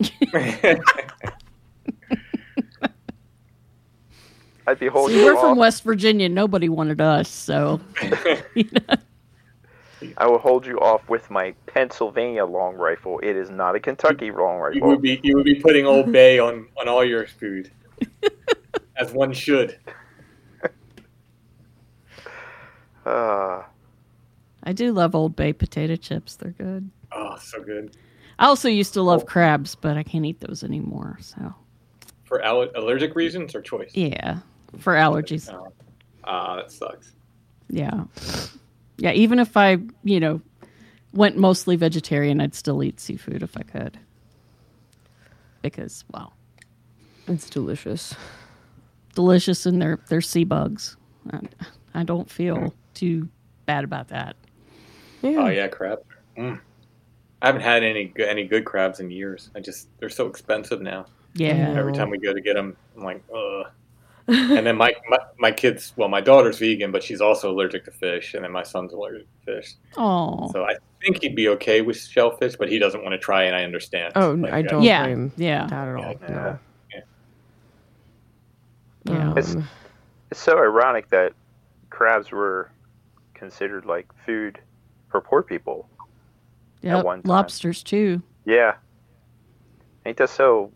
I'd 4.66 4.78
be 4.80 4.86
holding 4.88 5.16
See, 5.16 5.22
we're 5.22 5.34
you 5.34 5.38
from 5.40 5.52
off. 5.52 5.58
West 5.58 5.84
Virginia. 5.84 6.30
Nobody 6.30 6.70
wanted 6.70 7.02
us, 7.02 7.28
so 7.28 7.82
I 10.16 10.26
will 10.26 10.38
hold 10.38 10.66
you 10.66 10.78
off 10.80 11.08
with 11.08 11.30
my 11.30 11.54
Pennsylvania 11.66 12.44
long 12.44 12.74
rifle. 12.74 13.18
It 13.22 13.36
is 13.36 13.50
not 13.50 13.74
a 13.74 13.80
Kentucky 13.80 14.30
long 14.30 14.56
you 14.56 14.62
rifle. 14.64 14.88
would 14.88 15.02
be, 15.02 15.20
you 15.22 15.36
would 15.36 15.44
be 15.44 15.56
putting 15.56 15.86
Old 15.86 16.12
Bay 16.12 16.38
on 16.38 16.68
on 16.78 16.88
all 16.88 17.04
your 17.04 17.26
food, 17.26 17.70
as 18.96 19.12
one 19.12 19.32
should. 19.32 19.78
Uh, 23.04 23.62
I 24.64 24.72
do 24.72 24.92
love 24.92 25.14
Old 25.14 25.36
Bay 25.36 25.52
potato 25.52 25.96
chips. 25.96 26.36
They're 26.36 26.50
good. 26.50 26.90
Oh, 27.12 27.36
so 27.40 27.62
good 27.62 27.96
I 28.38 28.46
also 28.46 28.68
used 28.68 28.94
to 28.94 29.02
love 29.02 29.26
crabs, 29.26 29.74
but 29.74 29.96
I 29.96 30.02
can't 30.02 30.26
eat 30.26 30.40
those 30.40 30.62
anymore. 30.62 31.18
So 31.20 31.54
for 32.24 32.44
aller- 32.44 32.70
allergic 32.74 33.14
reasons 33.14 33.54
or 33.54 33.62
choice. 33.62 33.92
yeah, 33.94 34.38
for 34.78 34.94
allergies. 34.94 35.50
Oh. 35.52 35.72
Ah, 36.24 36.56
that 36.56 36.70
sucks. 36.70 37.12
Yeah. 37.68 38.04
Yeah, 38.98 39.12
even 39.12 39.38
if 39.38 39.56
I, 39.56 39.78
you 40.04 40.20
know, 40.20 40.40
went 41.12 41.36
mostly 41.36 41.76
vegetarian, 41.76 42.40
I'd 42.40 42.54
still 42.54 42.82
eat 42.82 42.98
seafood 43.00 43.42
if 43.42 43.56
I 43.56 43.62
could. 43.62 43.98
Because, 45.62 46.04
well, 46.12 46.32
It's 47.26 47.50
delicious. 47.50 48.14
delicious 49.14 49.66
and 49.66 49.80
they're 49.82 49.98
they're 50.08 50.20
sea 50.20 50.44
bugs. 50.44 50.96
I, 51.32 51.40
I 51.94 52.02
don't 52.04 52.30
feel 52.30 52.72
too 52.94 53.28
bad 53.66 53.82
about 53.84 54.08
that. 54.08 54.36
Yeah. 55.22 55.36
Oh 55.38 55.48
yeah, 55.48 55.68
crab. 55.68 56.00
Mm. 56.36 56.60
I 57.42 57.46
haven't 57.46 57.62
had 57.62 57.82
any 57.82 58.04
good, 58.04 58.28
any 58.28 58.44
good 58.44 58.64
crabs 58.64 59.00
in 59.00 59.10
years. 59.10 59.50
I 59.56 59.60
just 59.60 59.88
they're 59.98 60.08
so 60.08 60.26
expensive 60.26 60.80
now. 60.80 61.06
Yeah. 61.34 61.74
Every 61.76 61.92
time 61.92 62.10
we 62.10 62.18
go 62.18 62.32
to 62.32 62.40
get 62.40 62.54
them, 62.54 62.76
I'm 62.96 63.02
like, 63.04 63.22
ugh. 63.34 63.66
and 64.28 64.66
then 64.66 64.76
my, 64.76 64.92
my 65.08 65.18
my 65.38 65.52
kids, 65.52 65.92
well, 65.96 66.08
my 66.08 66.20
daughter's 66.20 66.58
vegan, 66.58 66.90
but 66.90 67.02
she's 67.02 67.20
also 67.20 67.50
allergic 67.52 67.84
to 67.84 67.92
fish, 67.92 68.34
and 68.34 68.42
then 68.42 68.50
my 68.50 68.62
son's 68.64 68.92
allergic 68.92 69.26
to 69.44 69.54
fish. 69.54 69.74
Oh. 69.96 70.50
So 70.52 70.64
I 70.64 70.74
think 71.00 71.22
he'd 71.22 71.36
be 71.36 71.48
okay 71.50 71.80
with 71.80 71.96
shellfish, 71.96 72.56
but 72.56 72.68
he 72.68 72.78
doesn't 72.80 73.02
want 73.04 73.12
to 73.12 73.18
try, 73.18 73.44
and 73.44 73.54
I 73.54 73.62
understand. 73.62 74.12
Oh, 74.16 74.32
Like, 74.32 74.52
I 74.52 74.62
don't 74.62 74.82
Yeah, 74.82 75.04
blame 75.04 75.32
yeah. 75.36 75.66
that 75.68 75.88
at 75.88 75.94
all. 75.94 76.14
Yeah. 76.22 76.28
No. 76.28 76.58
Yeah. 79.04 79.30
It's- 79.32 79.54
Um, 79.54 79.68
It's 80.32 80.40
so 80.40 80.58
ironic 80.58 81.08
that 81.10 81.32
crabs 81.90 82.32
were 82.32 82.72
considered 83.34 83.86
like 83.86 84.08
food 84.24 84.58
for 85.08 85.20
poor 85.20 85.42
people. 85.42 85.88
Yeah, 86.82 87.00
one. 87.02 87.20
Lobsters 87.24 87.84
too. 87.84 88.20
Yeah. 88.44 88.74
Ain't 90.04 90.16
that 90.16 90.30
so 90.30 90.72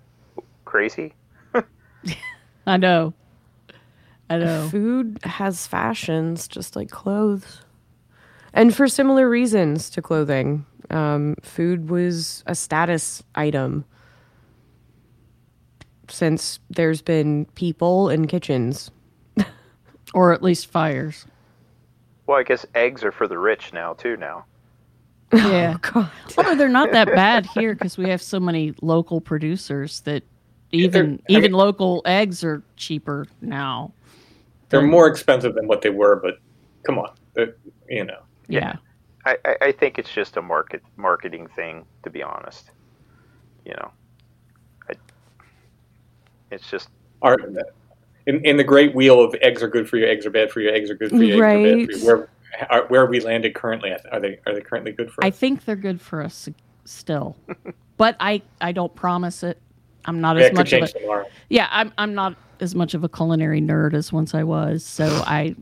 crazy? 0.64 1.14
I 2.66 2.76
know. 2.76 3.12
I 4.30 4.38
know. 4.38 4.68
Food 4.68 5.18
has 5.24 5.66
fashions 5.66 6.46
just 6.48 6.76
like 6.76 6.88
clothes. 6.90 7.62
And 8.52 8.74
for 8.74 8.88
similar 8.88 9.28
reasons 9.28 9.90
to 9.90 10.02
clothing. 10.02 10.64
Um, 10.90 11.36
food 11.42 11.90
was 11.90 12.42
a 12.46 12.54
status 12.54 13.22
item 13.34 13.84
since 16.08 16.58
there's 16.70 17.02
been 17.02 17.44
people 17.54 18.08
in 18.08 18.26
kitchens. 18.26 18.90
Or 20.12 20.32
at 20.32 20.42
least 20.42 20.66
fires. 20.66 21.24
Well, 22.26 22.36
I 22.36 22.42
guess 22.42 22.66
eggs 22.74 23.04
are 23.04 23.12
for 23.12 23.28
the 23.28 23.38
rich 23.38 23.72
now 23.72 23.92
too. 23.94 24.16
Now. 24.16 24.44
Yeah. 25.32 25.76
God. 25.80 26.10
Although 26.36 26.56
they're 26.56 26.68
not 26.68 26.90
that 26.90 27.06
bad 27.06 27.46
here 27.46 27.74
because 27.74 27.96
we 27.96 28.08
have 28.08 28.20
so 28.20 28.40
many 28.40 28.74
local 28.82 29.20
producers 29.20 30.00
that 30.00 30.24
even 30.72 31.22
I 31.28 31.32
even 31.32 31.52
mean- 31.52 31.58
local 31.60 32.02
eggs 32.04 32.42
are 32.42 32.60
cheaper 32.76 33.26
now. 33.40 33.92
They're 34.70 34.82
more 34.82 35.06
expensive 35.08 35.54
than 35.54 35.66
what 35.66 35.82
they 35.82 35.90
were, 35.90 36.16
but 36.16 36.38
come 36.84 36.98
on, 36.98 37.10
They're- 37.34 37.56
you 37.88 38.04
know. 38.04 38.20
Yeah. 38.48 38.76
I, 39.26 39.36
I, 39.44 39.56
I 39.60 39.72
think 39.72 39.98
it's 39.98 40.10
just 40.12 40.36
a 40.38 40.42
market 40.42 40.82
marketing 40.96 41.46
thing, 41.54 41.84
to 42.04 42.10
be 42.10 42.22
honest. 42.22 42.70
You 43.66 43.72
know, 43.74 43.90
I, 44.88 44.94
it's 46.50 46.68
just 46.70 46.88
Our, 47.20 47.36
in, 48.26 48.44
in 48.46 48.56
the 48.56 48.64
great 48.64 48.94
wheel 48.94 49.20
of 49.22 49.34
eggs 49.42 49.62
are 49.62 49.68
good 49.68 49.88
for 49.88 49.98
you, 49.98 50.06
eggs 50.06 50.24
are 50.24 50.30
bad 50.30 50.50
for 50.50 50.60
you, 50.60 50.70
eggs 50.70 50.88
are 50.90 50.94
good 50.94 51.10
for 51.10 51.16
you, 51.16 51.34
eggs 51.34 51.40
are 51.42 51.86
bad 51.86 51.86
for 51.86 51.98
you. 51.98 52.06
Where, 52.06 52.28
are, 52.70 52.86
where 52.86 53.06
we 53.06 53.20
landed 53.20 53.54
currently, 53.54 53.92
are 54.10 54.20
they 54.20 54.38
are 54.46 54.54
they 54.54 54.60
currently 54.62 54.92
good 54.92 55.10
for 55.12 55.22
us? 55.22 55.26
I 55.26 55.30
think 55.30 55.64
they're 55.66 55.76
good 55.76 56.00
for 56.00 56.22
us 56.22 56.48
still, 56.86 57.36
but 57.98 58.16
I 58.20 58.40
I 58.60 58.72
don't 58.72 58.94
promise 58.94 59.42
it. 59.42 59.60
I'm 60.06 60.20
not 60.20 60.36
Yeah, 60.36 60.44
as 60.44 60.48
it 60.50 60.54
much 60.54 60.72
of 60.72 60.80
change 60.80 60.90
a 60.96 61.00
tomorrow. 61.00 61.26
yeah. 61.50 61.68
I'm 61.70 61.92
I'm 61.98 62.14
not 62.14 62.34
as 62.62 62.74
much 62.74 62.94
of 62.94 63.04
a 63.04 63.08
culinary 63.08 63.60
nerd 63.60 63.94
as 63.94 64.12
once 64.12 64.34
I 64.34 64.42
was. 64.44 64.84
So 64.84 65.06
I 65.26 65.54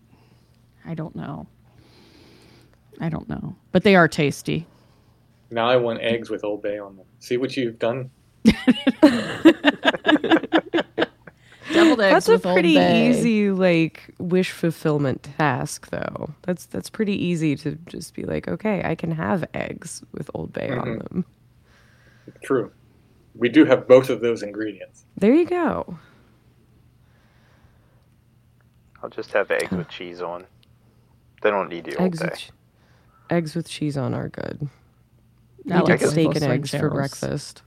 I 0.84 0.94
don't 0.94 1.14
know. 1.16 1.46
I 3.00 3.08
don't 3.08 3.28
know, 3.28 3.54
but 3.72 3.84
they 3.84 3.94
are 3.96 4.08
tasty. 4.08 4.66
Now 5.50 5.68
I 5.68 5.76
want 5.76 6.00
eggs 6.02 6.28
with 6.30 6.44
Old 6.44 6.62
Bay 6.62 6.78
on 6.78 6.96
them. 6.96 7.06
See 7.20 7.36
what 7.36 7.56
you've 7.56 7.78
done? 7.78 8.10
Deviled 11.72 12.00
eggs 12.00 12.26
That's 12.26 12.28
a 12.28 12.38
pretty 12.38 12.70
easy 12.76 13.50
like 13.50 14.02
wish 14.18 14.50
fulfillment 14.52 15.22
task 15.38 15.90
though. 15.90 16.30
That's 16.42 16.64
that's 16.66 16.88
pretty 16.88 17.12
easy 17.22 17.56
to 17.56 17.72
just 17.86 18.14
be 18.14 18.24
like, 18.24 18.48
okay, 18.48 18.82
I 18.84 18.94
can 18.94 19.10
have 19.12 19.44
eggs 19.52 20.02
with 20.12 20.30
Old 20.34 20.52
Bay 20.52 20.70
on 20.70 20.86
Mhm. 20.86 21.08
them. 21.08 21.24
True. 22.42 22.72
We 23.34 23.48
do 23.50 23.64
have 23.66 23.86
both 23.86 24.08
of 24.10 24.20
those 24.20 24.42
ingredients. 24.42 25.04
There 25.16 25.34
you 25.34 25.44
go. 25.46 25.98
I'll 29.02 29.10
just 29.10 29.32
have 29.32 29.50
eggs 29.50 29.70
with 29.70 29.88
cheese 29.90 30.20
on. 30.22 30.46
They 31.42 31.50
don't 31.50 31.68
need 31.68 31.86
you 31.86 31.94
old 31.98 32.08
Eggs 32.08 32.18
day. 32.18 32.24
with, 32.26 32.38
ch- 32.38 32.50
eggs 33.30 33.54
with 33.54 33.68
cheese 33.68 33.96
on 33.96 34.14
are 34.14 34.28
good. 34.28 34.68
I 35.70 35.82
We 35.82 35.88
like 35.88 36.00
steak 36.00 36.34
and 36.34 36.44
eggs 36.44 36.70
for 36.70 36.90
breakfast. 36.90 37.62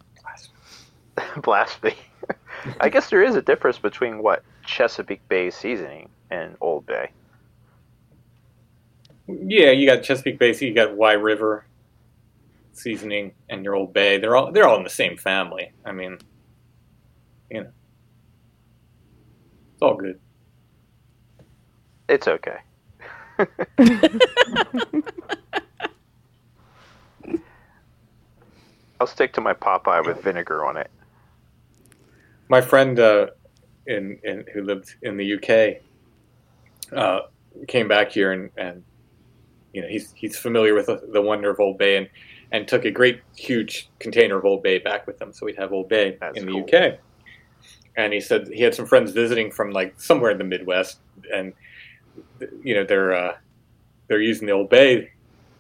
Blasphemy. 1.43 1.95
I 2.81 2.89
guess 2.89 3.09
there 3.09 3.23
is 3.23 3.35
a 3.35 3.41
difference 3.41 3.77
between 3.77 4.21
what 4.21 4.43
Chesapeake 4.65 5.27
Bay 5.27 5.49
seasoning 5.49 6.09
and 6.29 6.55
Old 6.61 6.85
Bay. 6.85 7.11
Yeah, 9.27 9.71
you 9.71 9.85
got 9.85 10.03
Chesapeake 10.03 10.39
Bay, 10.39 10.55
you 10.55 10.73
got 10.73 10.95
Wye 10.95 11.13
River 11.13 11.65
seasoning, 12.73 13.33
and 13.49 13.63
your 13.63 13.75
Old 13.75 13.93
Bay. 13.93 14.17
They're 14.17 14.35
all 14.35 14.51
they're 14.51 14.67
all 14.67 14.77
in 14.77 14.83
the 14.83 14.89
same 14.89 15.17
family. 15.17 15.71
I 15.85 15.91
mean, 15.91 16.17
you 17.49 17.61
know, 17.61 17.71
it's 19.73 19.81
all 19.81 19.95
good. 19.95 20.19
It's 22.11 22.27
okay. 22.27 22.57
I'll 28.99 29.07
stick 29.07 29.31
to 29.33 29.41
my 29.41 29.53
pot 29.53 29.85
pie 29.85 30.01
with 30.01 30.21
vinegar 30.21 30.65
on 30.65 30.75
it. 30.75 30.91
My 32.49 32.59
friend 32.59 32.99
uh, 32.99 33.27
in, 33.88 34.19
in 34.25 34.43
who 34.53 34.61
lived 34.61 34.95
in 35.01 35.15
the 35.15 35.35
UK 35.35 35.77
uh, 36.93 37.27
came 37.69 37.88
back 37.88 38.11
here 38.11 38.33
and, 38.33 38.49
and 38.57 38.83
you 39.71 39.81
know 39.81 39.88
he's 39.88 40.11
he's 40.11 40.38
familiar 40.38 40.73
with 40.73 40.88
the, 40.88 41.01
the 41.13 41.21
wonder 41.21 41.49
of 41.49 41.61
Old 41.61 41.77
Bay 41.77 41.95
and 41.95 42.09
and 42.51 42.67
took 42.67 42.83
a 42.83 42.91
great 42.91 43.21
huge 43.38 43.89
container 43.99 44.38
of 44.38 44.43
Old 44.43 44.63
Bay 44.63 44.79
back 44.79 45.07
with 45.07 45.21
him. 45.21 45.31
So 45.31 45.45
we'd 45.45 45.55
have 45.55 45.71
Old 45.71 45.88
Bay 45.88 46.17
That's 46.19 46.38
in 46.38 46.45
the 46.45 46.51
cool. 46.51 46.63
UK. 46.63 46.99
And 47.95 48.11
he 48.11 48.19
said 48.19 48.49
he 48.49 48.63
had 48.63 48.75
some 48.75 48.85
friends 48.85 49.13
visiting 49.13 49.49
from 49.49 49.71
like 49.71 49.97
somewhere 49.97 50.31
in 50.31 50.38
the 50.38 50.43
Midwest, 50.43 50.99
and 51.33 51.53
you 52.63 52.76
know 52.76 52.84
they're 52.84 53.13
uh, 53.13 53.38
they're 54.07 54.22
using 54.22 54.47
the 54.47 54.53
Old 54.53 54.69
Bay 54.69 55.11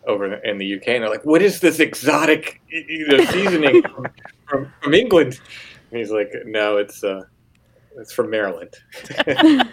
over 0.07 0.33
in 0.33 0.57
the 0.57 0.75
UK, 0.75 0.87
and 0.89 1.03
they're 1.03 1.09
like, 1.09 1.25
"What 1.25 1.41
is 1.41 1.59
this 1.59 1.79
exotic 1.79 2.61
you 2.69 3.07
know, 3.07 3.23
seasoning 3.31 3.81
from, 3.83 4.07
from, 4.47 4.73
from 4.81 4.93
England?" 4.93 5.39
And 5.91 5.99
he's 5.99 6.11
like, 6.11 6.31
"No, 6.45 6.77
it's 6.77 7.03
uh, 7.03 7.23
it's 7.97 8.13
from 8.13 8.29
Maryland." 8.29 8.75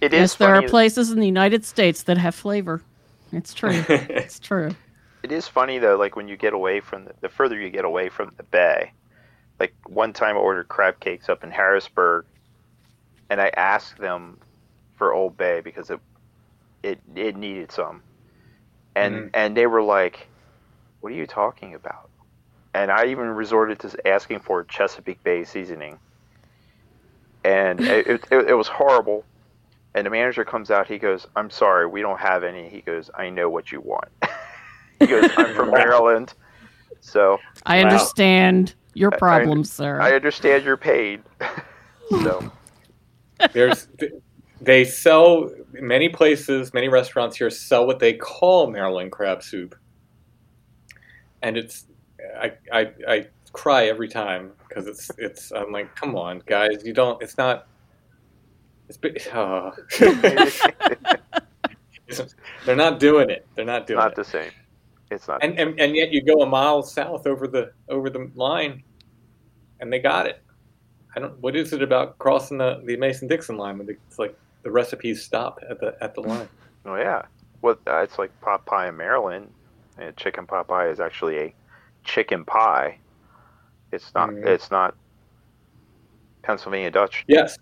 It 0.00 0.12
is 0.12 0.20
Yes, 0.20 0.34
there 0.36 0.54
are 0.54 0.62
places 0.62 1.10
in 1.10 1.18
the 1.18 1.26
United 1.26 1.64
States 1.64 2.04
that 2.04 2.18
have 2.18 2.34
flavor. 2.34 2.82
It's 3.32 3.52
true. 3.52 3.84
it's 3.88 4.38
true. 4.38 4.74
it 5.22 5.32
is 5.32 5.48
funny 5.48 5.78
though. 5.78 5.96
Like 5.96 6.16
when 6.16 6.28
you 6.28 6.36
get 6.36 6.52
away 6.52 6.80
from 6.80 7.04
the, 7.04 7.14
the 7.20 7.28
further 7.28 7.58
you 7.58 7.70
get 7.70 7.84
away 7.84 8.08
from 8.08 8.32
the 8.36 8.44
bay. 8.44 8.92
Like 9.58 9.74
one 9.86 10.12
time, 10.12 10.36
I 10.36 10.38
ordered 10.38 10.68
crab 10.68 11.00
cakes 11.00 11.28
up 11.28 11.42
in 11.42 11.50
Harrisburg, 11.50 12.26
and 13.28 13.40
I 13.40 13.48
asked 13.56 13.98
them 13.98 14.38
for 14.98 15.14
Old 15.14 15.36
Bay 15.36 15.60
because 15.60 15.88
it 15.90 16.00
it 16.82 17.00
it 17.16 17.36
needed 17.36 17.72
some, 17.72 18.02
and 18.94 19.14
Mhm. 19.14 19.30
and 19.32 19.56
they 19.56 19.66
were 19.66 19.82
like, 19.82 20.28
"What 21.00 21.12
are 21.12 21.16
you 21.16 21.26
talking 21.26 21.74
about?" 21.74 22.10
And 22.74 22.90
I 22.90 23.06
even 23.06 23.28
resorted 23.28 23.78
to 23.80 24.06
asking 24.06 24.40
for 24.40 24.64
Chesapeake 24.64 25.22
Bay 25.24 25.44
seasoning, 25.44 25.98
and 27.44 27.80
it, 27.80 28.06
it, 28.30 28.48
it 28.48 28.54
was 28.54 28.68
horrible. 28.68 29.24
And 29.94 30.04
the 30.06 30.10
manager 30.10 30.44
comes 30.44 30.70
out. 30.70 30.86
He 30.86 30.98
goes, 30.98 31.26
"I'm 31.34 31.50
sorry, 31.50 31.86
we 31.86 32.02
don't 32.02 32.20
have 32.20 32.44
any." 32.44 32.68
He 32.68 32.82
goes, 32.82 33.10
"I 33.16 33.30
know 33.30 33.48
what 33.48 33.72
you 33.72 33.80
want." 33.80 34.08
he 35.00 35.06
goes, 35.06 35.30
"I'm 35.36 35.54
from 35.54 35.70
Maryland, 35.70 36.34
so 37.00 37.40
I 37.64 37.78
Wow. 37.78 37.88
understand 37.90 38.74
your 38.94 39.10
I- 39.12 39.16
I- 39.16 39.18
problems, 39.18 39.72
sir. 39.72 40.00
I 40.00 40.12
understand 40.14 40.64
you're 40.64 40.76
paid." 40.76 41.22
so 42.22 42.52
There's 43.52 43.88
they 44.60 44.84
sell 44.84 45.50
many 45.72 46.08
places, 46.08 46.74
many 46.74 46.88
restaurants 46.88 47.36
here 47.36 47.50
sell 47.50 47.86
what 47.86 47.98
they 47.98 48.14
call 48.14 48.70
Maryland 48.70 49.12
crab 49.12 49.42
soup, 49.42 49.74
and 51.42 51.56
it's 51.56 51.86
I 52.40 52.52
I, 52.72 52.90
I 53.06 53.26
cry 53.52 53.86
every 53.86 54.08
time 54.08 54.52
because 54.68 54.86
it's 54.86 55.10
it's 55.18 55.52
I'm 55.52 55.72
like, 55.72 55.94
come 55.94 56.16
on, 56.16 56.42
guys, 56.46 56.84
you 56.84 56.92
don't. 56.92 57.22
It's 57.22 57.38
not. 57.38 57.66
It's 58.88 58.98
oh. 59.32 59.72
They're 62.64 62.76
not 62.76 62.98
doing 62.98 63.30
it. 63.30 63.46
They're 63.54 63.64
not 63.64 63.86
doing 63.86 63.98
not 63.98 64.12
it. 64.12 64.16
the 64.16 64.24
same. 64.24 64.50
It's 65.10 65.28
not. 65.28 65.42
and, 65.42 65.58
and 65.58 65.78
and 65.80 65.96
yet 65.96 66.12
you 66.12 66.22
go 66.22 66.42
a 66.42 66.46
mile 66.46 66.82
south 66.82 67.26
over 67.26 67.46
the 67.46 67.72
over 67.88 68.10
the 68.10 68.30
line, 68.34 68.82
and 69.80 69.92
they 69.92 69.98
got 69.98 70.26
it. 70.26 70.42
I 71.16 71.20
don't. 71.20 71.38
What 71.40 71.56
is 71.56 71.72
it 71.72 71.82
about 71.82 72.18
crossing 72.18 72.58
the 72.58 72.82
the 72.84 72.96
Mason 72.96 73.28
Dixon 73.28 73.56
line? 73.56 73.78
When 73.78 73.88
it's 73.88 74.18
like 74.18 74.36
the 74.62 74.70
recipes 74.70 75.22
stop 75.22 75.60
at 75.68 75.80
the 75.80 75.94
at 76.00 76.14
the 76.14 76.20
line. 76.20 76.48
oh 76.84 76.96
yeah, 76.96 77.22
Well, 77.62 77.76
uh, 77.86 77.98
it's 78.02 78.18
like 78.18 78.30
pot 78.40 78.66
pie 78.66 78.88
in 78.88 78.96
Maryland. 78.96 79.50
And 79.96 80.16
chicken 80.16 80.46
pot 80.46 80.68
pie 80.68 80.88
is 80.88 81.00
actually 81.00 81.38
a 81.38 81.54
chicken 82.04 82.44
pie. 82.44 82.98
It's 83.90 84.14
not. 84.14 84.30
Mhm. 84.30 84.46
It's 84.46 84.70
not 84.70 84.94
Pennsylvania 86.42 86.90
Dutch. 86.90 87.24
Yes, 87.26 87.56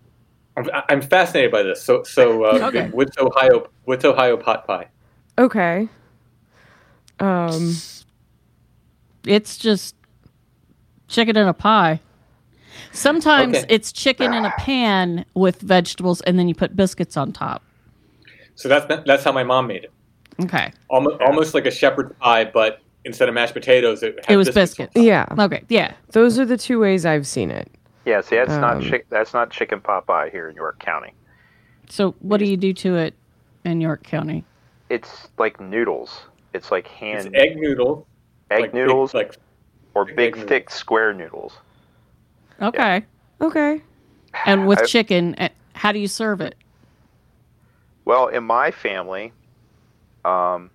I'm, 0.57 0.69
I'm 0.89 1.01
fascinated 1.01 1.51
by 1.51 1.63
this. 1.63 1.83
So, 1.83 2.03
so 2.03 2.45
uh, 2.45 2.59
Okay. 2.69 2.89
what's 2.91 3.17
Ohio? 3.19 3.67
What's 3.85 4.05
Ohio 4.05 4.37
pot 4.37 4.67
pie? 4.67 4.89
Okay. 5.39 5.89
Um. 7.21 7.77
It's 9.27 9.57
just 9.57 9.95
chicken 11.09 11.37
in 11.37 11.49
a 11.49 11.55
pie. 11.55 12.01
Sometimes 12.93 13.57
Okay. 13.59 13.67
it's 13.69 13.93
chicken 13.93 14.33
in 14.33 14.45
a 14.45 14.51
pan 14.59 15.25
with 15.35 15.61
vegetables, 15.61 16.21
and 16.23 16.39
then 16.39 16.49
you 16.49 16.55
put 16.55 16.75
biscuits 16.77 17.17
on 17.17 17.33
top. 17.33 17.63
So 18.55 18.69
that's 18.69 18.87
that's 19.07 19.23
how 19.25 19.33
my 19.33 19.45
mom 19.45 19.67
made 19.67 19.85
it. 19.85 19.93
Okay. 20.43 20.73
Almost, 20.89 21.21
almost 21.23 21.55
like 21.55 21.67
a 21.67 21.71
shepherd's 21.71 22.13
pie, 22.21 22.45
but 22.45 22.81
instead 23.05 23.29
of 23.29 23.35
mashed 23.35 23.55
potatoes, 23.55 24.03
it, 24.03 24.17
had 24.25 24.35
It 24.35 24.37
was 24.37 24.49
on 24.49 24.55
biscuits. 24.55 24.93
Yeah. 24.95 25.27
Okay. 25.39 25.63
Yeah. 25.69 25.95
Those 26.13 26.39
are 26.39 26.45
the 26.45 26.57
two 26.59 26.79
ways 26.79 27.07
I've 27.07 27.27
seen 27.27 27.51
it. 27.51 27.71
Yeah, 28.05 28.21
see, 28.21 28.37
that's 28.37 28.51
not 28.51 28.77
Um, 28.77 28.83
chick. 28.83 29.07
That's 29.11 29.33
not 29.35 29.51
chicken 29.51 29.81
pot 29.81 30.07
pie 30.07 30.29
here 30.31 30.49
in 30.49 30.55
York 30.57 30.79
County. 30.79 31.13
So 31.89 32.15
what 32.21 32.39
do 32.39 32.45
you 32.47 32.57
do 32.57 32.73
to 32.73 32.97
it 32.97 33.15
in 33.65 33.81
York 33.81 34.03
County? 34.05 34.45
It's 34.91 35.29
like 35.39 35.61
noodles. 35.61 36.21
It's 36.53 36.71
like 36.71 36.87
It's 36.87 36.95
hand 36.95 37.37
egg 37.37 37.57
noodles, 37.57 38.05
egg 38.51 38.61
like 38.61 38.73
big- 38.73 38.81
noodles 38.81 39.13
like 39.15 39.37
or 39.95 40.05
big 40.05 40.17
big, 40.17 40.37
egg 40.39 40.49
thick 40.49 40.71
square 40.71 41.13
noodles. 41.13 41.55
Okay. 42.61 43.05
Okay. 43.41 43.83
And 44.47 44.67
with 44.67 44.81
I- 44.81 44.85
chicken, 44.85 45.35
eh, 45.39 45.49
how 45.75 45.93
do 45.93 45.99
you 45.99 46.09
serve 46.09 46.41
it? 46.41 46.55
Well, 48.05 48.29
in 48.29 48.45
my 48.45 48.71
family, 48.71 49.33
um, 50.25 50.71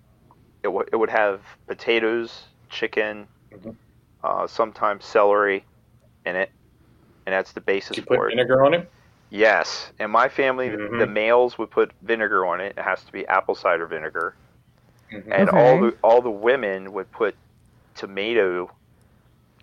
it, 0.62 0.66
w- 0.68 0.84
it 0.92 0.96
would 0.96 1.10
have 1.10 1.40
potatoes, 1.66 2.44
chicken, 2.68 3.26
Mhm. 3.52 3.74
uh, 4.22 4.46
sometimes 4.46 5.04
celery 5.04 5.64
in 6.26 6.36
it, 6.36 6.50
and 7.26 7.32
that's 7.32 7.52
the 7.52 7.60
basis 7.60 7.96
you 7.96 8.02
put 8.02 8.16
for 8.16 8.28
it. 8.28 8.32
vinegar 8.32 8.64
on 8.64 8.74
it. 8.74 8.90
Yes, 9.30 9.92
in 9.98 10.10
my 10.10 10.28
family, 10.28 10.68
Mhm. 10.68 10.98
the 10.98 11.06
males 11.06 11.56
would 11.56 11.70
put 11.70 11.90
vinegar 12.02 12.44
on 12.44 12.60
it. 12.60 12.74
It 12.76 12.82
has 12.82 13.02
to 13.04 13.12
be 13.12 13.26
apple 13.28 13.54
cider 13.54 13.86
vinegar, 13.86 14.34
Mhm. 15.10 15.28
and 15.32 15.48
all 15.50 15.80
the 15.80 15.96
all 16.02 16.20
the 16.20 16.30
women 16.30 16.92
would 16.92 17.10
put 17.12 17.34
tomato 17.94 18.70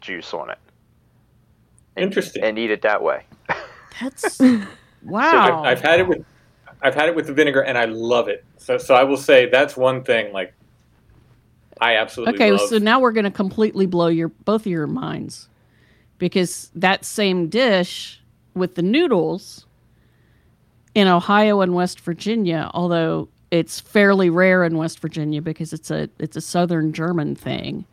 juice 0.01 0.33
on 0.33 0.49
it 0.49 0.57
Interesting. 1.97 2.43
and 2.43 2.57
eat 2.57 2.71
it 2.71 2.81
that 2.81 3.01
way. 3.01 3.23
That's 4.01 4.39
So 5.01 5.11
wow. 5.11 5.63
I've, 5.63 5.77
I've 5.77 5.81
had 5.81 5.99
it 5.99 6.07
with 6.07 6.25
I've 6.81 6.95
had 6.95 7.09
it 7.09 7.15
with 7.15 7.27
the 7.27 7.33
vinegar 7.33 7.61
and 7.61 7.77
I 7.77 7.85
love 7.85 8.27
it. 8.27 8.43
So 8.57 8.77
so 8.77 8.95
I 8.95 9.03
will 9.03 9.17
say 9.17 9.49
that's 9.49 9.75
one 9.77 10.03
thing 10.03 10.33
like 10.33 10.53
I 11.81 11.95
absolutely 11.95 12.35
okay, 12.35 12.51
love. 12.51 12.69
so 12.69 12.77
now 12.77 12.99
we're 12.99 13.13
going 13.13 13.25
to 13.25 13.31
completely 13.31 13.85
blow 13.85 14.07
your 14.07 14.29
both 14.29 14.61
of 14.61 14.67
your 14.67 14.87
minds 14.87 15.47
because 16.17 16.69
that 16.75 17.05
same 17.05 17.47
dish 17.47 18.21
with 18.53 18.75
the 18.75 18.81
noodles 18.81 19.65
in 20.95 21.07
Ohio 21.07 21.61
and 21.61 21.73
West 21.73 22.01
Virginia, 22.01 22.69
although 22.73 23.29
it's 23.51 23.79
fairly 23.79 24.29
rare 24.29 24.63
in 24.63 24.77
West 24.77 24.99
Virginia 24.99 25.41
because 25.41 25.71
it's 25.71 25.89
a 25.89 26.09
it's 26.19 26.35
a 26.35 26.41
southern 26.41 26.91
German 26.91 27.35
thing, 27.35 27.85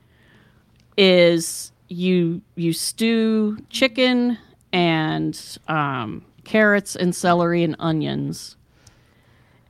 is 0.96 1.70
you 1.88 2.42
you 2.54 2.72
stew 2.72 3.58
chicken 3.70 4.38
and 4.72 5.58
um, 5.68 6.24
carrots 6.44 6.96
and 6.96 7.14
celery 7.14 7.62
and 7.62 7.76
onions 7.78 8.56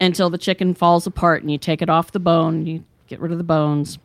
until 0.00 0.28
the 0.30 0.38
chicken 0.38 0.74
falls 0.74 1.06
apart 1.06 1.42
and 1.42 1.50
you 1.50 1.58
take 1.58 1.80
it 1.82 1.88
off 1.88 2.12
the 2.12 2.20
bone, 2.20 2.66
you 2.66 2.84
get 3.06 3.20
rid 3.20 3.32
of 3.32 3.38
the 3.38 3.44
bones, 3.44 3.98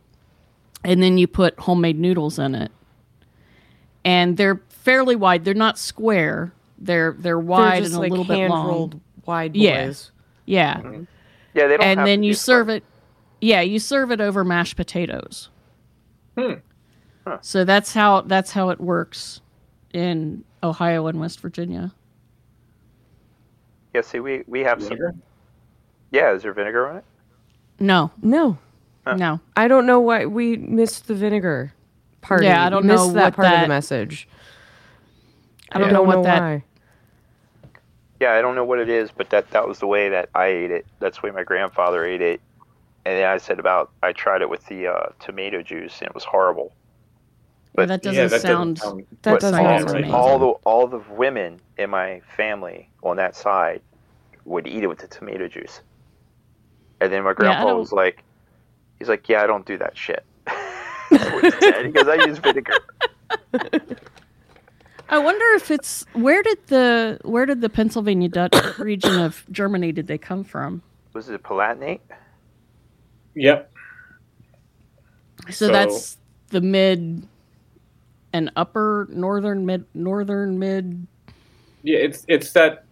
and 0.83 1.01
then 1.03 1.17
you 1.17 1.27
put 1.27 1.59
homemade 1.59 1.99
noodles 1.99 2.37
in 2.39 2.55
it. 2.55 2.71
And 4.03 4.37
they're 4.37 4.61
fairly 4.69 5.15
wide. 5.15 5.43
They're 5.45 5.53
not 5.53 5.77
square. 5.77 6.53
They're 6.77 7.11
they're 7.13 7.33
They're 7.35 7.39
wide 7.39 7.83
just 7.83 7.93
and 7.93 7.97
a 7.97 7.99
like 8.01 8.09
little 8.11 8.25
bit 8.25 8.49
long. 8.49 8.67
rolled 8.67 8.99
wide 9.25 9.55
Yeah. 9.55 9.85
boys. 9.87 10.11
Yeah. 10.45 10.81
Yeah, 11.53 11.67
they 11.67 11.77
don't. 11.77 11.83
And 11.83 11.99
have 11.99 12.07
then 12.07 12.23
you 12.23 12.33
serve 12.33 12.65
square. 12.67 12.77
it 12.77 12.83
Yeah, 13.41 13.61
you 13.61 13.77
serve 13.79 14.11
it 14.11 14.19
over 14.21 14.43
mashed 14.43 14.75
potatoes. 14.75 15.49
Hmm. 16.37 16.53
Huh. 17.25 17.37
So 17.41 17.63
that's 17.63 17.93
how 17.93 18.21
that's 18.21 18.51
how 18.51 18.69
it 18.69 18.79
works 18.79 19.41
in 19.93 20.43
Ohio 20.63 21.07
and 21.07 21.19
West 21.19 21.39
Virginia. 21.39 21.93
Yeah, 23.93 24.01
see, 24.01 24.19
we 24.19 24.43
we 24.47 24.61
have 24.61 24.81
some. 24.81 24.97
Yeah, 26.11 26.33
is 26.33 26.43
there 26.43 26.53
vinegar 26.53 26.87
on 26.87 26.97
it? 26.97 27.03
No. 27.79 28.11
No, 28.21 28.57
Huh. 29.05 29.15
No. 29.15 29.39
I 29.55 29.67
don't 29.67 29.85
know 29.85 29.99
why 29.99 30.25
we 30.25 30.57
missed 30.57 31.07
the 31.07 31.15
vinegar 31.15 31.73
part. 32.21 32.43
Yeah, 32.43 32.65
I 32.65 32.69
don't 32.69 32.85
missed 32.85 33.07
know 33.07 33.13
that 33.13 33.23
what 33.23 33.35
part 33.35 33.53
of 33.53 33.61
the 33.61 33.67
message. 33.67 34.27
I 35.71 35.79
don't 35.79 35.93
know 35.93 36.03
what 36.03 36.23
that 36.23 36.41
why. 36.41 36.63
Yeah, 38.19 38.33
I 38.33 38.41
don't 38.41 38.53
know 38.53 38.65
what 38.65 38.77
it 38.77 38.89
is, 38.89 39.09
but 39.09 39.31
that 39.31 39.49
that 39.51 39.67
was 39.67 39.79
the 39.79 39.87
way 39.87 40.09
that 40.09 40.29
I 40.35 40.47
ate 40.47 40.71
it. 40.71 40.85
That's 40.99 41.19
the 41.19 41.27
way 41.27 41.31
my 41.31 41.43
grandfather 41.43 42.05
ate 42.05 42.21
it. 42.21 42.41
And 43.05 43.17
then 43.17 43.27
I 43.27 43.37
said 43.37 43.57
about 43.59 43.89
I 44.03 44.13
tried 44.13 44.41
it 44.43 44.49
with 44.49 44.63
the 44.67 44.87
uh, 44.87 45.09
tomato 45.19 45.63
juice, 45.63 45.99
and 45.99 46.07
it 46.07 46.13
was 46.13 46.23
horrible. 46.23 46.71
Yeah, 47.71 47.75
But- 47.75 47.87
that 47.87 48.01
doesn't 48.03 48.21
yeah, 48.21 48.27
that 48.27 48.41
sound 48.41 48.77
doesn't 48.77 48.89
sound. 48.89 49.05
That 49.21 49.39
doesn't 49.39 49.59
all, 49.59 49.65
sound 49.79 49.85
right. 49.85 49.95
amazing. 49.99 50.13
all 50.13 50.39
the 50.39 50.47
all 50.65 50.87
the 50.87 51.01
women 51.11 51.59
in 51.77 51.89
my 51.89 52.21
family 52.35 52.89
on 53.03 53.15
that 53.17 53.35
side 53.35 53.81
would 54.45 54.67
eat 54.67 54.83
it 54.83 54.87
with 54.87 54.99
the 54.99 55.07
tomato 55.07 55.47
juice. 55.47 55.81
And 56.99 57.11
then 57.11 57.23
my 57.23 57.33
grandpa 57.33 57.65
don't- 57.67 57.79
was 57.79 57.91
like, 57.91 58.23
he's 58.99 59.07
like, 59.07 59.27
yeah, 59.29 59.41
I 59.43 59.47
don't 59.47 59.65
do 59.65 59.77
that 59.77 59.97
shit. 59.97 60.23
That's 60.45 61.31
what 61.31 61.43
he 61.45 61.51
said, 61.61 61.93
because 61.93 62.07
I 62.07 62.15
use 62.25 62.37
vinegar. 62.39 62.73
I 65.09 65.17
wonder 65.17 65.45
if 65.55 65.71
it's 65.71 66.05
where 66.13 66.41
did 66.43 66.57
the 66.67 67.19
where 67.23 67.45
did 67.45 67.61
the 67.61 67.69
Pennsylvania 67.69 68.29
Dutch 68.29 68.55
region 68.79 69.19
of 69.19 69.45
Germany 69.51 69.91
did 69.91 70.07
they 70.07 70.17
come 70.17 70.43
from? 70.43 70.81
Was 71.13 71.29
it 71.29 71.41
Palatinate? 71.43 71.99
So, 72.09 72.15
Yep. 73.35 73.71
So- 75.49 75.67
that's 75.67 76.17
the 76.49 76.61
mid 76.61 77.27
and 78.33 78.51
upper 78.55 79.07
northern 79.11 79.65
mid 79.65 79.85
northern 79.93 80.57
mid 80.57 81.07
Yeah, 81.83 81.99
it's 81.99 82.25
it's 82.27 82.51
that 82.53 82.85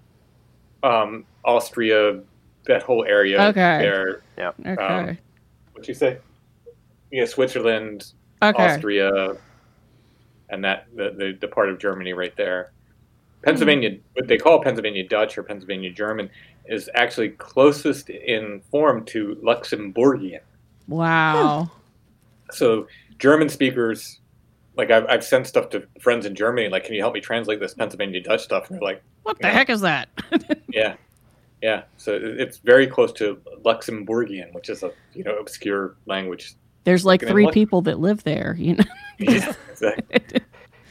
um, 0.84 1.26
Austria, 1.44 2.22
that 2.66 2.84
whole 2.84 3.04
area 3.06 3.42
Okay. 3.48 3.80
there. 3.80 4.22
okay. 4.40 4.82
Um, 4.82 5.18
What 5.74 5.88
you 5.88 5.94
say? 5.94 6.20
Yeah, 7.12 7.26
Switzerland, 7.26 8.14
okay. 8.42 8.76
Austria, 8.76 9.36
and 10.50 10.64
that 10.64 10.88
the, 10.96 11.12
the 11.18 11.38
the 11.42 11.48
part 11.48 11.70
of 11.70 11.80
Germany 11.80 12.14
right 12.14 12.36
there. 12.38 12.72
Pennsylvania, 13.42 13.98
what 14.14 14.28
they 14.28 14.38
call 14.38 14.62
Pennsylvania 14.62 15.08
Dutch 15.08 15.38
or 15.38 15.44
Pennsylvania 15.44 15.90
German, 15.92 16.30
is 16.66 16.90
actually 16.94 17.30
closest 17.30 18.10
in 18.10 18.62
form 18.70 19.06
to 19.06 19.36
Luxembourgian. 19.44 20.42
Wow. 20.90 21.72
So 22.52 22.88
German 23.18 23.48
speakers, 23.48 24.20
like 24.80 24.92
I've, 24.92 25.06
I've 25.08 25.24
sent 25.24 25.46
stuff 25.46 25.70
to 25.70 25.86
friends 26.00 26.26
in 26.26 26.34
Germany, 26.36 26.70
like, 26.70 26.86
can 26.86 26.94
you 26.96 27.02
help 27.02 27.14
me 27.14 27.22
translate 27.22 27.60
this 27.60 27.74
Pennsylvania 27.74 28.22
Dutch 28.22 28.42
stuff? 28.44 28.70
And 28.70 28.76
they're 28.80 28.84
like, 28.88 29.04
What 29.24 29.38
the 29.40 29.48
Yeah. 29.48 29.54
heck 29.54 29.70
is 29.70 29.82
that? 29.82 30.10
yeah, 30.70 30.96
yeah. 31.62 31.84
So 31.98 32.18
it's 32.22 32.58
very 32.58 32.88
close 32.88 33.12
to 33.14 33.36
Luxembourgian, 33.66 34.54
which 34.54 34.70
is 34.70 34.82
a 34.84 34.92
you 35.14 35.24
know 35.24 35.36
obscure 35.38 35.96
language. 36.06 36.56
There's 36.86 37.06
like 37.06 37.22
three 37.22 37.46
what- 37.46 37.54
people 37.54 37.82
that 37.84 38.00
live 38.00 38.24
there, 38.24 38.56
you 38.58 38.76
know. 38.76 38.84
Yeah, 39.20 39.54
exactly. 39.70 40.42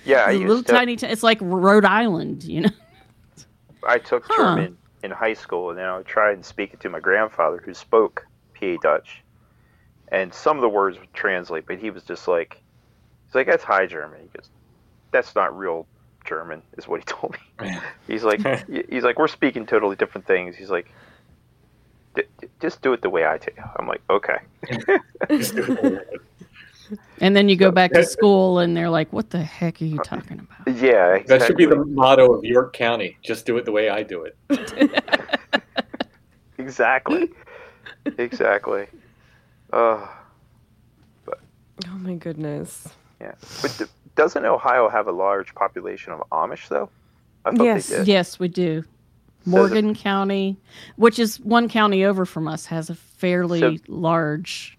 Yeah, 0.05 0.29
It's 0.31 0.37
a 0.37 0.47
little 0.47 0.63
to, 0.63 0.73
tiny. 0.73 0.97
T- 0.97 1.07
it's 1.07 1.23
like 1.23 1.39
Rhode 1.41 1.87
Island, 1.87 2.45
you 2.45 2.61
know. 2.61 2.71
I 3.87 3.99
took 3.99 4.25
Huh. 4.27 4.57
German 4.57 4.77
in 5.03 5.11
high 5.11 5.33
school, 5.33 5.71
and 5.71 5.79
then 5.79 5.87
I 5.87 5.97
would 5.97 6.07
try 6.07 6.33
and 6.33 6.45
speak 6.45 6.75
it 6.75 6.81
to 6.81 6.91
my 6.91 7.01
grandfather, 7.01 7.63
who 7.65 7.73
spoke 7.73 8.27
PA 8.59 8.77
Dutch, 8.83 9.23
and 10.13 10.33
some 10.35 10.57
of 10.59 10.61
the 10.63 10.69
words 10.69 10.99
would 10.99 11.13
translate, 11.15 11.65
but 11.67 11.79
he 11.79 11.91
was 11.91 12.03
just 12.03 12.29
like, 12.29 12.61
he's 13.29 13.35
like, 13.35 13.47
that's 13.47 13.63
High 13.65 13.87
German. 13.87 14.21
He 14.23 14.29
goes, 14.37 14.49
that's 15.13 15.35
not 15.35 15.57
real 15.57 15.87
German, 16.25 16.63
is 16.77 16.89
what 16.89 17.01
he 17.01 17.05
told 17.07 17.37
me. 17.61 17.79
He's 18.07 18.25
like, 18.25 18.41
he's 18.91 19.05
like, 19.05 19.19
we're 19.19 19.29
speaking 19.29 19.67
totally 19.67 19.97
different 19.97 20.27
things. 20.27 20.57
He's 20.57 20.71
like, 20.71 20.91
"D- 22.15 22.23
d- 22.41 22.49
just 22.61 22.83
do 22.83 22.93
it 22.93 23.03
the 23.03 23.11
way 23.11 23.25
I 23.25 23.39
do. 23.39 23.51
I'm 23.79 23.87
like, 23.87 24.03
okay. 24.11 24.39
And 27.21 27.37
then 27.37 27.51
you 27.51 27.57
go 27.57 27.71
back 27.71 27.93
to 27.93 28.03
school, 28.05 28.61
and 28.61 28.75
they're 28.75 28.89
like, 28.89 29.13
"What 29.13 29.29
the 29.29 29.43
heck 29.43 29.83
are 29.83 29.85
you 29.85 29.99
talking 29.99 30.39
about?" 30.41 30.75
Yeah, 30.81 31.17
exactly. 31.17 31.39
That 31.39 31.47
should 31.47 31.57
be 31.59 31.67
the 31.67 31.85
motto 31.85 32.33
of 32.33 32.45
York 32.45 32.73
County. 32.73 33.19
Just 33.23 33.45
do 33.45 33.59
it 33.59 33.67
the 33.67 33.73
way 33.73 33.91
I 33.91 34.03
do 34.03 34.25
it. 34.25 34.39
exactly, 36.57 37.29
exactly. 38.17 38.87
Uh, 39.71 40.07
Oh 41.87 41.99
my 41.99 42.15
goodness. 42.15 42.89
Yeah, 43.21 43.33
but 43.63 43.75
d- 43.79 43.85
doesn't 44.17 44.45
Ohio 44.45 44.89
have 44.89 45.07
a 45.09 45.13
large 45.13 45.55
population 45.55 46.13
of 46.13 46.23
Amish 46.31 46.69
though? 46.69 46.89
I 47.45 47.51
Yes. 47.53 47.89
they 47.89 47.97
did. 47.99 48.09
Yes, 48.09 48.39
we 48.39 48.49
do. 48.49 48.85
Morgan 49.47 49.95
County, 49.95 50.57
which 50.97 51.19
is 51.19 51.41
one 51.41 51.69
county 51.69 52.05
over 52.05 52.27
from 52.27 52.47
us, 52.49 52.67
has 52.67 52.91
a 52.91 52.95
fairly 52.95 53.61
So- 53.61 53.77
large 53.89 54.77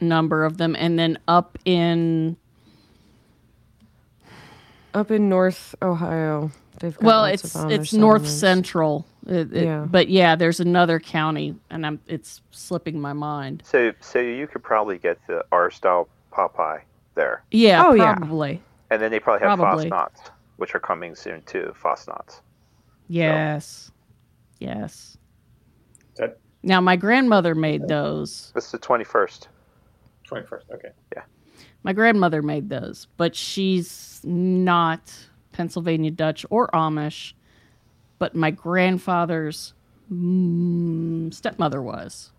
number 0.00 0.44
of 0.44 0.56
them, 0.56 0.74
and 0.78 0.98
then 0.98 1.18
up 1.28 1.58
in 1.64 2.36
Up 4.94 5.10
in 5.10 5.28
North 5.28 5.74
Ohio, 5.82 6.52
they've 6.78 6.94
got 6.96 7.02
well, 7.04 7.24
it's 7.24 7.54
of 7.56 7.68
it's 7.70 7.92
north 7.92 8.28
settlements. 8.28 8.32
central. 8.32 9.06
It- 9.26 9.52
it- 9.52 9.64
Yeah. 9.64 9.86
but 9.90 10.08
yeah, 10.08 10.36
there's 10.36 10.60
another 10.60 11.00
county, 11.00 11.56
and 11.68 11.84
I'm 11.84 11.98
it's 12.06 12.40
slipping 12.52 13.00
my 13.00 13.12
mind. 13.12 13.62
So, 13.66 13.92
so 14.00 14.20
you 14.20 14.46
could 14.46 14.62
probably 14.62 14.98
get 14.98 15.18
the 15.26 15.44
R 15.50 15.70
style 15.72 16.08
pot 16.30 16.54
pie 16.54 16.82
there, 17.14 17.44
Yeah, 17.50 17.84
Oh, 17.86 17.94
yeah. 17.94 18.14
probably. 18.16 18.62
and 18.90 19.00
then 19.00 19.10
they 19.10 19.20
probably 19.20 19.46
have 19.46 19.58
Probably. 19.58 19.90
Fasnachts, 19.90 20.30
which 20.56 20.74
are 20.74 20.80
coming 20.80 21.14
soon 21.14 21.42
too. 21.42 21.72
Fasnachts. 21.82 22.40
Yes, 23.08 23.90
yes. 24.60 25.16
That 26.16 26.38
Now 26.62 26.80
my 26.80 26.96
grandmother 26.96 27.54
made 27.54 27.86
those. 27.88 28.52
It's 28.56 28.70
the 28.70 28.78
twenty 28.78 29.04
first. 29.04 29.48
twenty 30.24 30.46
first. 30.46 30.66
Okay. 30.72 30.88
Yeah. 31.14 31.22
My 31.82 31.92
grandmother 31.92 32.40
made 32.42 32.68
those, 32.70 33.06
but 33.18 33.36
she's 33.36 34.20
not 34.24 35.12
Pennsylvania 35.52 36.10
Dutch 36.10 36.46
or 36.50 36.68
Amish. 36.68 37.34
But 38.18 38.34
my 38.34 38.50
grandfather's 38.52 39.74
mm, 40.10 41.32
stepmother 41.34 41.82
was. 41.82 42.30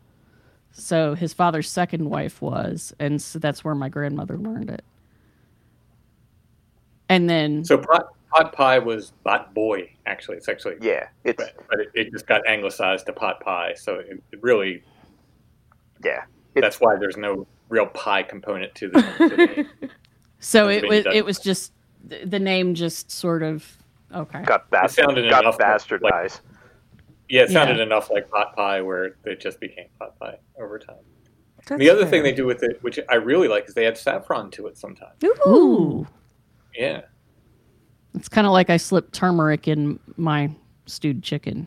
So 0.77 1.15
his 1.15 1.33
father's 1.33 1.69
second 1.69 2.09
wife 2.09 2.41
was, 2.41 2.93
and 2.99 3.21
so 3.21 3.39
that's 3.39 3.63
where 3.63 3.75
my 3.75 3.87
grandmother 3.87 4.37
learned 4.37 4.69
it. 4.69 4.83
And 7.07 7.29
then, 7.29 7.63
So 7.63 7.77
pot, 7.77 8.07
pot 8.29 8.51
pie 8.51 8.79
was 8.79 9.13
pot 9.23 9.53
boy. 9.53 9.89
Actually, 10.05 10.35
it's 10.37 10.49
actually 10.49 10.75
Yeah, 10.81 11.07
it's 11.23 11.41
but, 11.41 11.55
but 11.69 11.79
it, 11.79 11.91
it 11.93 12.11
just 12.11 12.27
got 12.27 12.45
anglicized 12.47 13.05
to 13.05 13.13
pot 13.13 13.39
pie. 13.39 13.73
So 13.75 13.95
it, 13.95 14.21
it 14.33 14.43
really 14.43 14.83
yeah. 16.03 16.23
That's 16.55 16.79
why 16.81 16.97
there's 16.97 17.17
no 17.17 17.47
real 17.69 17.85
pie 17.87 18.23
component 18.23 18.75
to 18.75 18.89
the, 18.89 19.01
to 19.01 19.29
the 19.29 19.37
name. 19.37 19.69
so 20.39 20.67
it 20.67 20.87
was 20.87 21.05
it 21.13 21.23
was 21.23 21.39
just 21.39 21.71
the 22.03 22.25
the 22.25 22.39
name 22.39 22.73
just 22.75 23.11
sort 23.11 23.43
of 23.43 23.77
okay. 24.13 24.41
Got 24.43 24.69
bas- 24.71 24.95
sounded 24.95 25.29
got 25.29 25.43
enough 25.43 25.57
like- 25.59 25.69
bastardized. 25.69 26.41
Yeah, 27.29 27.43
it 27.43 27.49
sounded 27.49 27.77
Yeah. 27.77 27.83
enough 27.83 28.09
like 28.11 28.29
pot 28.29 28.55
pie 28.55 28.81
where 28.81 29.15
it 29.25 29.39
just 29.39 29.59
became 29.59 29.87
pot 29.99 30.17
pie 30.19 30.37
over 30.59 30.77
time. 30.79 30.97
That's 31.67 31.79
the 31.79 31.89
other 31.89 32.01
fair. 32.01 32.09
thing 32.11 32.23
they 32.23 32.31
do 32.33 32.45
with 32.45 32.61
it, 32.61 32.77
which 32.83 32.99
I 33.09 33.15
really 33.15 33.47
like, 33.47 33.67
is 33.67 33.73
they 33.73 33.87
add 33.87 33.97
saffron 33.97 34.51
to 34.51 34.67
it 34.67 34.77
sometimes. 34.77 35.15
Ooh, 35.47 36.05
Yeah. 36.75 37.01
it's 38.13 38.29
kind 38.29 38.45
of 38.45 38.53
like 38.53 38.69
I 38.69 38.77
slipped 38.77 39.13
turmeric 39.13 39.67
in 39.67 39.99
my 40.17 40.51
stewed 40.85 41.23
chicken. 41.23 41.65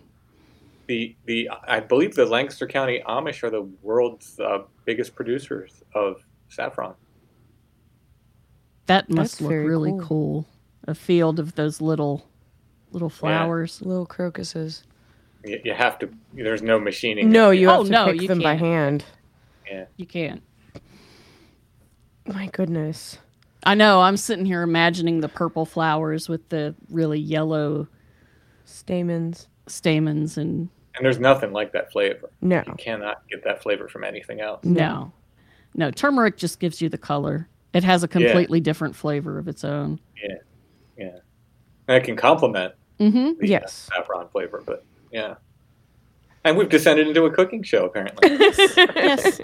The 0.86 1.16
the 1.26 1.50
I 1.66 1.80
believe 1.80 2.14
the 2.14 2.24
Lancaster 2.24 2.66
County 2.66 3.02
Amish 3.06 3.42
are 3.42 3.50
the 3.50 3.62
world's 3.82 4.38
uh, 4.40 4.62
biggest 4.84 5.14
producers 5.16 5.82
of 5.94 6.22
saffron. 6.48 6.94
That 8.86 9.10
must 9.10 9.32
That's 9.32 9.40
look 9.42 9.50
really 9.50 9.90
cool. 9.90 10.00
cool. 10.00 10.46
A 10.86 10.94
field 10.94 11.38
of 11.38 11.56
those 11.56 11.80
little 11.80 12.26
little 12.92 13.10
flowers. 13.10 13.82
little 13.82 14.06
crocuses. 14.06 14.84
You, 15.44 15.60
you 15.64 15.74
have 15.74 15.98
to. 16.00 16.10
There's 16.34 16.62
no 16.62 16.78
machining. 16.80 17.30
No, 17.30 17.50
it. 17.50 17.56
you 17.60 17.68
Oh, 17.70 17.78
have 17.78 17.86
to 17.86 17.90
no, 17.92 18.06
pick 18.12 18.22
you 18.22 18.28
them 18.28 18.38
by 18.40 18.56
can't. 18.56 18.60
hand. 18.60 19.04
Yeah. 19.70 19.84
You 19.96 20.06
can't. 20.06 20.42
My 22.26 22.46
goodness. 22.48 23.18
I 23.64 23.74
know. 23.74 24.00
I'm 24.00 24.16
sitting 24.16 24.44
here 24.44 24.62
imagining 24.62 25.20
the 25.20 25.28
purple 25.28 25.64
flowers 25.64 26.28
with 26.28 26.48
the 26.48 26.74
really 26.90 27.18
yellow 27.18 27.88
Stamens. 28.64 29.48
stamens 29.66 30.36
and 30.38 30.68
And 30.96 31.04
there's 31.04 31.18
nothing 31.18 31.52
like 31.52 31.72
that 31.72 31.90
flavor. 31.90 32.30
No. 32.40 32.62
You 32.66 32.74
cannot 32.74 33.26
get 33.28 33.44
that 33.44 33.62
flavor 33.62 33.88
from 33.88 34.04
anything 34.04 34.40
else. 34.40 34.64
no. 34.64 35.12
No, 35.74 35.90
turmeric 35.90 36.38
just 36.38 36.58
gives 36.60 36.80
you 36.80 36.88
the 36.88 36.98
color. 36.98 37.46
It 37.74 37.84
has 37.84 38.02
a 38.02 38.08
completely 38.08 38.58
different 38.58 38.96
flavor 38.96 39.38
of 39.38 39.46
its 39.48 39.64
own. 39.64 40.00
Yeah. 40.20 40.34
Yeah. 40.96 41.18
And 41.86 41.96
it 41.98 42.04
can 42.04 42.16
complement 42.16 42.74
Mm-hmm. 42.98 43.38
the 43.38 43.46
uh, 43.46 43.60
Yes. 43.60 43.88
saffron 43.94 44.28
flavor, 44.30 44.62
but 44.66 44.84
yeah. 45.12 45.34
And 46.44 46.56
we've 46.56 46.68
descended 46.68 47.08
into 47.08 47.24
a 47.24 47.30
cooking 47.30 47.62
show 47.62 47.84
apparently. 47.86 48.30
yes. 48.38 49.40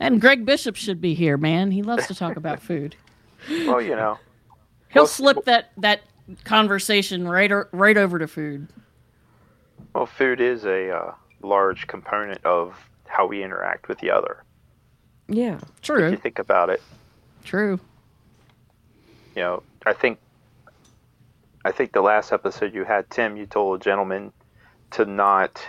And 0.00 0.20
Greg 0.20 0.44
Bishop 0.44 0.74
should 0.76 1.00
be 1.00 1.14
here, 1.14 1.36
man. 1.36 1.70
He 1.70 1.82
loves 1.82 2.06
to 2.08 2.14
talk 2.14 2.36
about 2.36 2.60
food. 2.60 2.96
Well, 3.48 3.80
you 3.80 3.94
know, 3.94 4.18
He'll 4.88 5.02
Well, 5.02 5.06
slip 5.06 5.44
that 5.44 5.70
that 5.78 6.00
conversation 6.44 7.28
right 7.28 7.52
o- 7.52 7.66
right 7.72 7.96
over 7.96 8.18
to 8.18 8.26
food. 8.26 8.68
well, 9.94 10.06
food 10.06 10.40
is 10.40 10.64
a 10.64 10.90
uh, 10.96 11.14
large 11.42 11.86
component 11.86 12.44
of 12.44 12.74
how 13.06 13.26
we 13.26 13.42
interact 13.44 13.88
with 13.88 13.98
the 13.98 14.10
other. 14.10 14.42
Yeah. 15.28 15.60
true. 15.82 16.06
If 16.06 16.10
you 16.12 16.16
think 16.18 16.38
about 16.38 16.70
it, 16.70 16.82
True. 17.44 17.78
you 19.36 19.42
know, 19.42 19.62
I 19.86 19.92
think, 19.92 20.18
I 21.64 21.70
think 21.72 21.92
the 21.92 22.00
last 22.02 22.32
episode 22.32 22.74
you 22.74 22.84
had, 22.84 23.08
Tim, 23.10 23.36
you 23.36 23.46
told 23.46 23.80
a 23.80 23.84
gentleman 23.84 24.32
to 24.94 25.04
not 25.04 25.60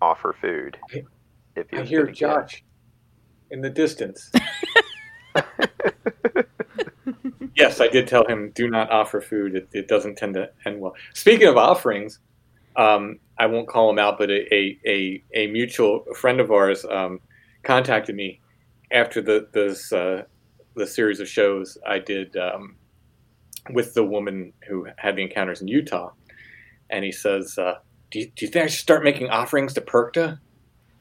offer 0.00 0.34
food. 0.40 0.78
I- 0.94 1.04
If 1.54 1.70
he 1.70 1.78
I 1.78 1.82
hear 1.84 2.04
gonna 2.04 2.12
Josh 2.12 2.64
in 3.50 3.60
the 3.60 3.70
distance. 3.70 4.30
yes, 7.56 7.80
I 7.80 7.88
did 7.88 8.06
tell 8.06 8.26
him 8.26 8.50
do 8.54 8.68
not 8.68 8.90
offer 8.90 9.20
food. 9.20 9.54
It, 9.54 9.68
it 9.72 9.88
doesn't 9.88 10.16
tend 10.16 10.34
to 10.34 10.50
end 10.64 10.80
well. 10.80 10.94
Speaking 11.14 11.48
of 11.48 11.56
offerings, 11.56 12.18
um, 12.76 13.18
I 13.38 13.46
won't 13.46 13.68
call 13.68 13.90
him 13.90 13.98
out, 13.98 14.18
but 14.18 14.30
a, 14.30 14.54
a, 14.54 14.78
a, 14.86 15.22
a 15.34 15.46
mutual 15.48 16.04
friend 16.14 16.40
of 16.40 16.50
ours 16.50 16.84
um, 16.84 17.20
contacted 17.62 18.14
me 18.14 18.40
after 18.90 19.20
the 19.20 19.48
this 19.52 19.92
uh, 19.92 20.22
the 20.74 20.86
series 20.86 21.20
of 21.20 21.28
shows 21.28 21.78
I 21.86 21.98
did 21.98 22.36
um, 22.36 22.76
with 23.70 23.94
the 23.94 24.04
woman 24.04 24.52
who 24.68 24.86
had 24.98 25.16
the 25.16 25.22
encounters 25.22 25.62
in 25.62 25.68
Utah, 25.68 26.10
and 26.90 27.04
he 27.04 27.12
says, 27.12 27.56
uh, 27.58 27.76
do, 28.10 28.20
you, 28.20 28.26
"Do 28.34 28.44
you 28.46 28.50
think 28.50 28.64
I 28.64 28.66
should 28.68 28.80
start 28.80 29.04
making 29.04 29.28
offerings 29.30 29.74
to 29.74 29.80
Perchta?" 29.80 30.38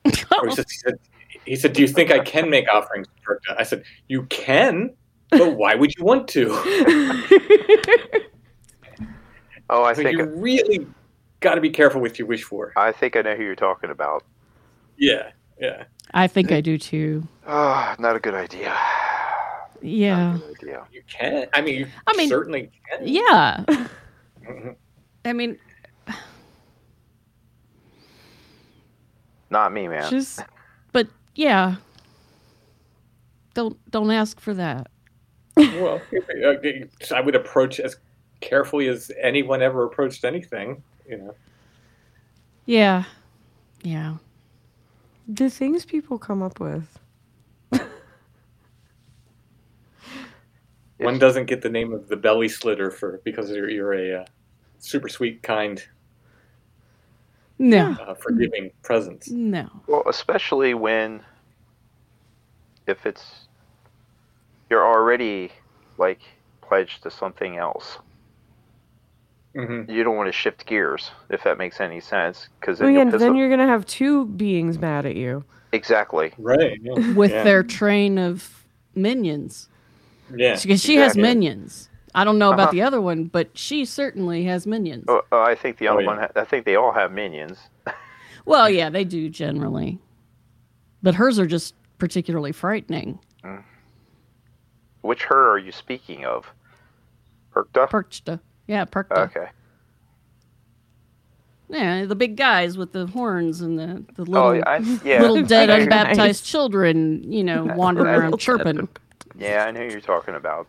Or 0.06 0.48
he, 0.48 0.52
said, 0.56 0.66
he, 0.70 0.78
said, 0.78 1.00
he 1.46 1.56
said, 1.56 1.74
"Do 1.74 1.82
you 1.82 1.88
think 1.88 2.12
I 2.12 2.20
can 2.20 2.50
make 2.50 2.68
offerings 2.70 3.08
to 3.08 3.14
Perchta?" 3.28 3.56
I 3.60 3.64
said, 3.64 3.84
"You 4.08 4.24
can, 4.24 4.92
but 5.30 5.56
why 5.56 5.76
would 5.76 5.94
you 5.98 6.04
want 6.04 6.28
to? 6.30 6.50
Oh, 9.68 9.84
I 9.84 9.94
So 9.94 10.04
think 10.04 10.18
you 10.20 10.26
really 10.26 10.86
got 11.40 11.56
to 11.56 11.62
be 11.62 11.72
careful 11.72 12.00
with 12.00 12.20
your 12.20 12.28
wish 12.28 12.44
for." 12.44 12.72
I 12.76 12.92
think 12.92 13.16
I 13.16 13.22
know 13.24 13.36
who 13.36 13.44
you're 13.44 13.56
talking 13.56 13.90
about. 13.90 14.24
Yeah, 14.98 15.32
yeah. 15.60 15.86
I 16.14 16.28
think 16.28 16.52
I 16.52 16.62
do 16.62 16.78
too. 16.78 17.28
Ah, 17.48 17.96
not 17.98 18.16
a 18.16 18.20
good 18.20 18.36
idea. 18.36 18.76
Yeah. 19.82 20.38
Good 20.40 20.56
idea. 20.64 20.84
You 20.92 21.02
can. 21.10 21.48
I 21.54 21.62
mean, 21.62 21.80
you 21.80 21.88
I 22.08 22.14
mean- 22.16 22.30
certainly 22.30 22.70
can. 22.90 23.08
Yeah. 23.08 23.64
Mhm. 24.48 24.76
I 25.26 25.34
mean, 25.34 25.58
Not 29.56 29.72
me, 29.72 29.88
man. 29.88 30.10
just 30.10 30.42
but 30.92 31.08
yeah. 31.34 31.78
Don't 33.54 33.78
don't 33.90 34.12
ask 34.12 34.38
for 34.42 34.54
that. 34.54 34.88
Well, 35.56 36.02
I 37.16 37.22
would 37.22 37.36
approach 37.36 37.80
as 37.80 37.96
carefully 38.42 38.90
as 38.90 39.12
anyone 39.18 39.62
ever 39.62 39.86
approached 39.86 40.26
anything. 40.26 40.84
You 41.08 41.18
know. 41.20 41.36
Yeah. 42.66 43.06
Yeah. 43.82 44.18
The 45.26 45.50
things 45.50 45.86
people 45.86 46.20
come 46.20 46.44
up 46.44 46.60
with. 46.60 47.00
One 50.98 51.18
doesn't 51.18 51.46
get 51.46 51.62
the 51.62 51.70
name 51.70 51.94
of 51.94 52.10
the 52.10 52.18
belly 52.18 52.50
slitter 52.50 52.92
for 52.92 53.22
because 53.24 53.50
you're, 53.52 53.70
you're 53.70 53.94
a 53.94 54.22
uh, 54.22 54.26
super 54.80 55.08
sweet, 55.08 55.44
kind, 55.44 55.82
No. 57.58 57.92
uh, 58.02 58.14
forgiving 58.16 58.72
presence. 58.84 59.30
No. 59.30 59.70
Well, 59.88 60.04
especially 60.08 60.74
when 60.74 61.22
if 62.88 63.06
it's 63.06 63.48
you're 64.70 64.86
already 64.86 65.52
like 65.98 66.20
pledged 66.62 67.04
to 67.04 67.12
something 67.12 67.58
else. 67.58 67.98
hmm 69.56 69.84
You 69.88 70.04
don't 70.04 70.16
want 70.18 70.28
to 70.28 70.34
shift 70.34 70.66
gears 70.66 71.12
if 71.30 71.44
that 71.44 71.58
makes 71.58 71.80
any 71.80 72.02
sense 72.02 72.50
because 72.60 72.80
Well, 72.80 72.90
yeah, 72.90 73.04
you'll 73.04 73.12
piss 73.12 73.20
then 73.22 73.30
them- 73.30 73.38
you're 73.38 73.50
gonna 73.50 73.68
have 73.68 73.86
two 73.86 74.26
beings 74.26 74.78
mad 74.80 75.06
at 75.06 75.16
you. 75.16 75.44
exactly. 75.72 76.34
Right. 76.38 76.80
Yeah. 76.82 77.14
With 77.14 77.32
Yeah. 77.32 77.44
their 77.44 77.64
train 77.64 78.18
of 78.18 78.66
minions. 78.96 79.70
yeah. 80.36 80.60
Because 80.62 80.82
she 80.84 80.96
has 80.96 81.16
Exactly. 81.16 81.22
minions. 81.22 81.90
I 82.16 82.24
don't 82.24 82.40
know 82.40 82.52
about 82.52 82.64
Uh-huh. 82.70 82.72
the 82.72 82.82
other 82.82 83.02
one, 83.02 83.26
but 83.26 83.58
she 83.58 83.86
certainly 83.86 84.46
has 84.46 84.66
minions. 84.66 85.06
Oh, 85.08 85.22
oh, 85.32 85.42
I 85.42 85.54
think 85.56 85.78
the 85.78 85.90
Oh, 85.90 85.94
other 85.94 86.02
yeah. 86.04 86.08
one. 86.08 86.28
I 86.36 86.44
think 86.46 86.66
they 86.66 86.76
all 86.76 86.92
have 86.94 87.12
minions. 87.12 87.60
Well, 88.48 88.70
yeah, 88.70 88.92
they 88.92 89.04
do 89.04 89.28
generally. 89.28 89.98
But 91.02 91.16
hers 91.16 91.40
are 91.40 91.48
just 91.48 91.74
particularly 91.98 92.52
frightening. 92.52 93.18
Which 95.02 95.24
her 95.24 95.50
are 95.52 95.58
you 95.58 95.72
speaking 95.72 96.26
of? 96.26 96.46
Perkta. 97.56 97.90
Perchta. 97.90 98.40
Yeah, 98.68 98.86
Perchta. 98.86 99.18
Okay. 99.18 99.48
Yeah, 101.70 102.06
the 102.06 102.16
big 102.16 102.38
guys 102.38 102.78
with 102.78 102.92
the 102.92 103.08
horns 103.08 103.62
and 103.62 103.80
the, 103.80 104.04
the 104.14 104.22
Oh, 104.38 104.50
little 104.52 104.64
I, 104.68 104.78
yeah. 105.04 105.22
little 105.22 105.42
dead 105.42 105.70
unbaptized 105.72 106.18
Nice. 106.18 106.42
children, 106.52 107.24
you 107.32 107.44
know, 107.44 107.64
wandering 107.66 108.14
around 108.14 108.38
chirping. 108.40 108.88
Yeah, 109.38 109.66
I 109.68 109.72
know 109.72 109.82
you're 109.82 110.02
talking 110.02 110.36
about, 110.36 110.68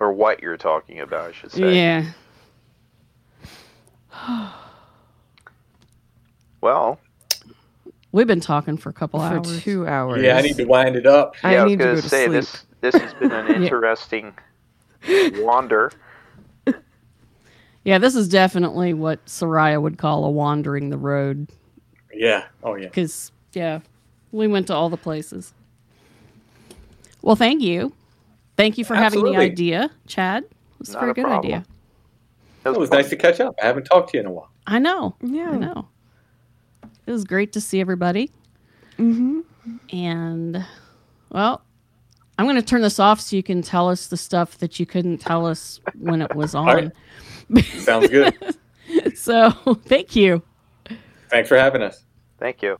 or 0.00 0.12
what 0.12 0.42
you're 0.42 0.56
talking 0.56 1.00
about, 1.00 1.28
I 1.28 1.32
should 1.32 1.52
say. 1.52 1.74
Yeah. 1.76 2.06
Well, 6.62 7.00
We've 8.12 8.26
been 8.26 8.40
talking 8.40 8.76
for 8.76 8.90
a 8.90 8.92
couple 8.92 9.20
For 9.20 9.26
hours. 9.26 9.62
two 9.62 9.86
hours. 9.86 10.22
Yeah, 10.22 10.36
I 10.36 10.42
need 10.42 10.56
to 10.56 10.64
wind 10.64 10.96
it 10.96 11.06
up. 11.06 11.36
I 11.42 11.52
yeah, 11.54 11.60
I, 11.60 11.64
was 11.64 11.70
need 11.70 11.78
to 11.78 11.84
gonna 11.84 11.94
go 11.96 12.00
to 12.02 12.08
say 12.08 12.24
sleep. 12.26 12.32
this. 12.32 12.64
This 12.80 12.94
has 12.96 13.14
been 13.14 13.30
an 13.32 13.62
interesting 13.62 14.34
wander. 15.36 15.92
Yeah, 17.84 17.96
this 17.98 18.14
is 18.14 18.28
definitely 18.28 18.92
what 18.92 19.24
Soraya 19.24 19.80
would 19.80 19.96
call 19.96 20.24
a 20.26 20.30
wandering 20.30 20.90
the 20.90 20.98
road. 20.98 21.48
Yeah. 22.12 22.44
Oh 22.62 22.74
yeah. 22.74 22.86
Because, 22.88 23.32
yeah, 23.54 23.80
we 24.32 24.46
went 24.48 24.66
to 24.66 24.74
all 24.74 24.90
the 24.90 24.96
places. 24.98 25.54
Well, 27.22 27.36
thank 27.36 27.62
you. 27.62 27.92
Thank 28.60 28.76
you 28.76 28.84
for 28.84 28.94
having 28.94 29.24
the 29.24 29.36
idea, 29.36 29.90
Chad. 30.06 30.44
It 30.44 30.52
was 30.80 30.94
a 30.94 31.00
very 31.00 31.14
good 31.14 31.24
problem. 31.24 31.46
idea. 31.46 31.64
That 32.64 32.74
It 32.74 32.78
was 32.78 32.90
nice 32.90 33.08
to 33.08 33.16
catch 33.16 33.40
up. 33.40 33.54
I 33.62 33.64
haven't 33.64 33.84
talked 33.84 34.10
to 34.10 34.18
you 34.18 34.20
in 34.20 34.26
a 34.26 34.32
while. 34.32 34.50
I 34.66 34.78
know. 34.78 35.16
Yeah. 35.22 35.50
I 35.50 35.56
know. 35.56 35.88
It 37.06 37.10
was 37.10 37.24
great 37.24 37.54
to 37.54 37.60
see 37.62 37.80
everybody. 37.80 38.30
Mm-hmm. 38.98 39.40
And, 39.96 40.66
well, 41.30 41.62
I'm 42.38 42.44
going 42.44 42.56
to 42.56 42.62
turn 42.62 42.82
this 42.82 42.98
off 42.98 43.18
so 43.18 43.34
you 43.34 43.42
can 43.42 43.62
tell 43.62 43.88
us 43.88 44.08
the 44.08 44.18
stuff 44.18 44.58
that 44.58 44.78
you 44.78 44.84
couldn't 44.84 45.18
tell 45.22 45.46
us 45.46 45.80
when 45.98 46.20
it 46.20 46.34
was 46.34 46.54
on. 46.54 46.92
right. 47.48 47.64
Sounds 47.78 48.08
good. 48.08 48.36
So, 49.14 49.50
thank 49.86 50.14
you. 50.16 50.42
Thanks 51.30 51.48
for 51.48 51.56
having 51.56 51.80
us. 51.80 52.04
Thank 52.38 52.60
you. 52.60 52.76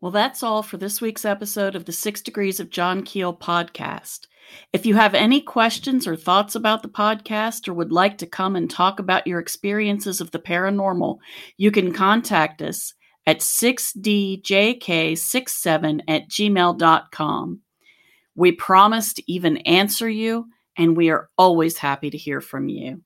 Well, 0.00 0.12
that's 0.12 0.42
all 0.44 0.62
for 0.62 0.76
this 0.76 1.00
week's 1.00 1.24
episode 1.24 1.74
of 1.74 1.86
the 1.86 1.92
Six 1.92 2.20
Degrees 2.20 2.60
of 2.60 2.70
John 2.70 3.02
Keel 3.02 3.34
podcast. 3.34 4.26
If 4.72 4.86
you 4.86 4.94
have 4.96 5.14
any 5.14 5.40
questions 5.40 6.06
or 6.06 6.16
thoughts 6.16 6.54
about 6.54 6.82
the 6.82 6.88
podcast 6.88 7.68
or 7.68 7.74
would 7.74 7.92
like 7.92 8.18
to 8.18 8.26
come 8.26 8.56
and 8.56 8.70
talk 8.70 8.98
about 8.98 9.26
your 9.26 9.38
experiences 9.38 10.20
of 10.20 10.30
the 10.30 10.38
paranormal, 10.38 11.18
you 11.56 11.70
can 11.70 11.92
contact 11.92 12.62
us 12.62 12.94
at 13.26 13.40
6djk67 13.40 16.00
at 16.08 16.28
gmail.com. 16.28 17.60
We 18.34 18.52
promise 18.52 19.12
to 19.14 19.32
even 19.32 19.56
answer 19.58 20.08
you, 20.08 20.46
and 20.76 20.96
we 20.96 21.10
are 21.10 21.30
always 21.38 21.78
happy 21.78 22.10
to 22.10 22.18
hear 22.18 22.40
from 22.40 22.68
you. 22.68 23.02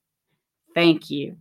Thank 0.74 1.10
you. 1.10 1.36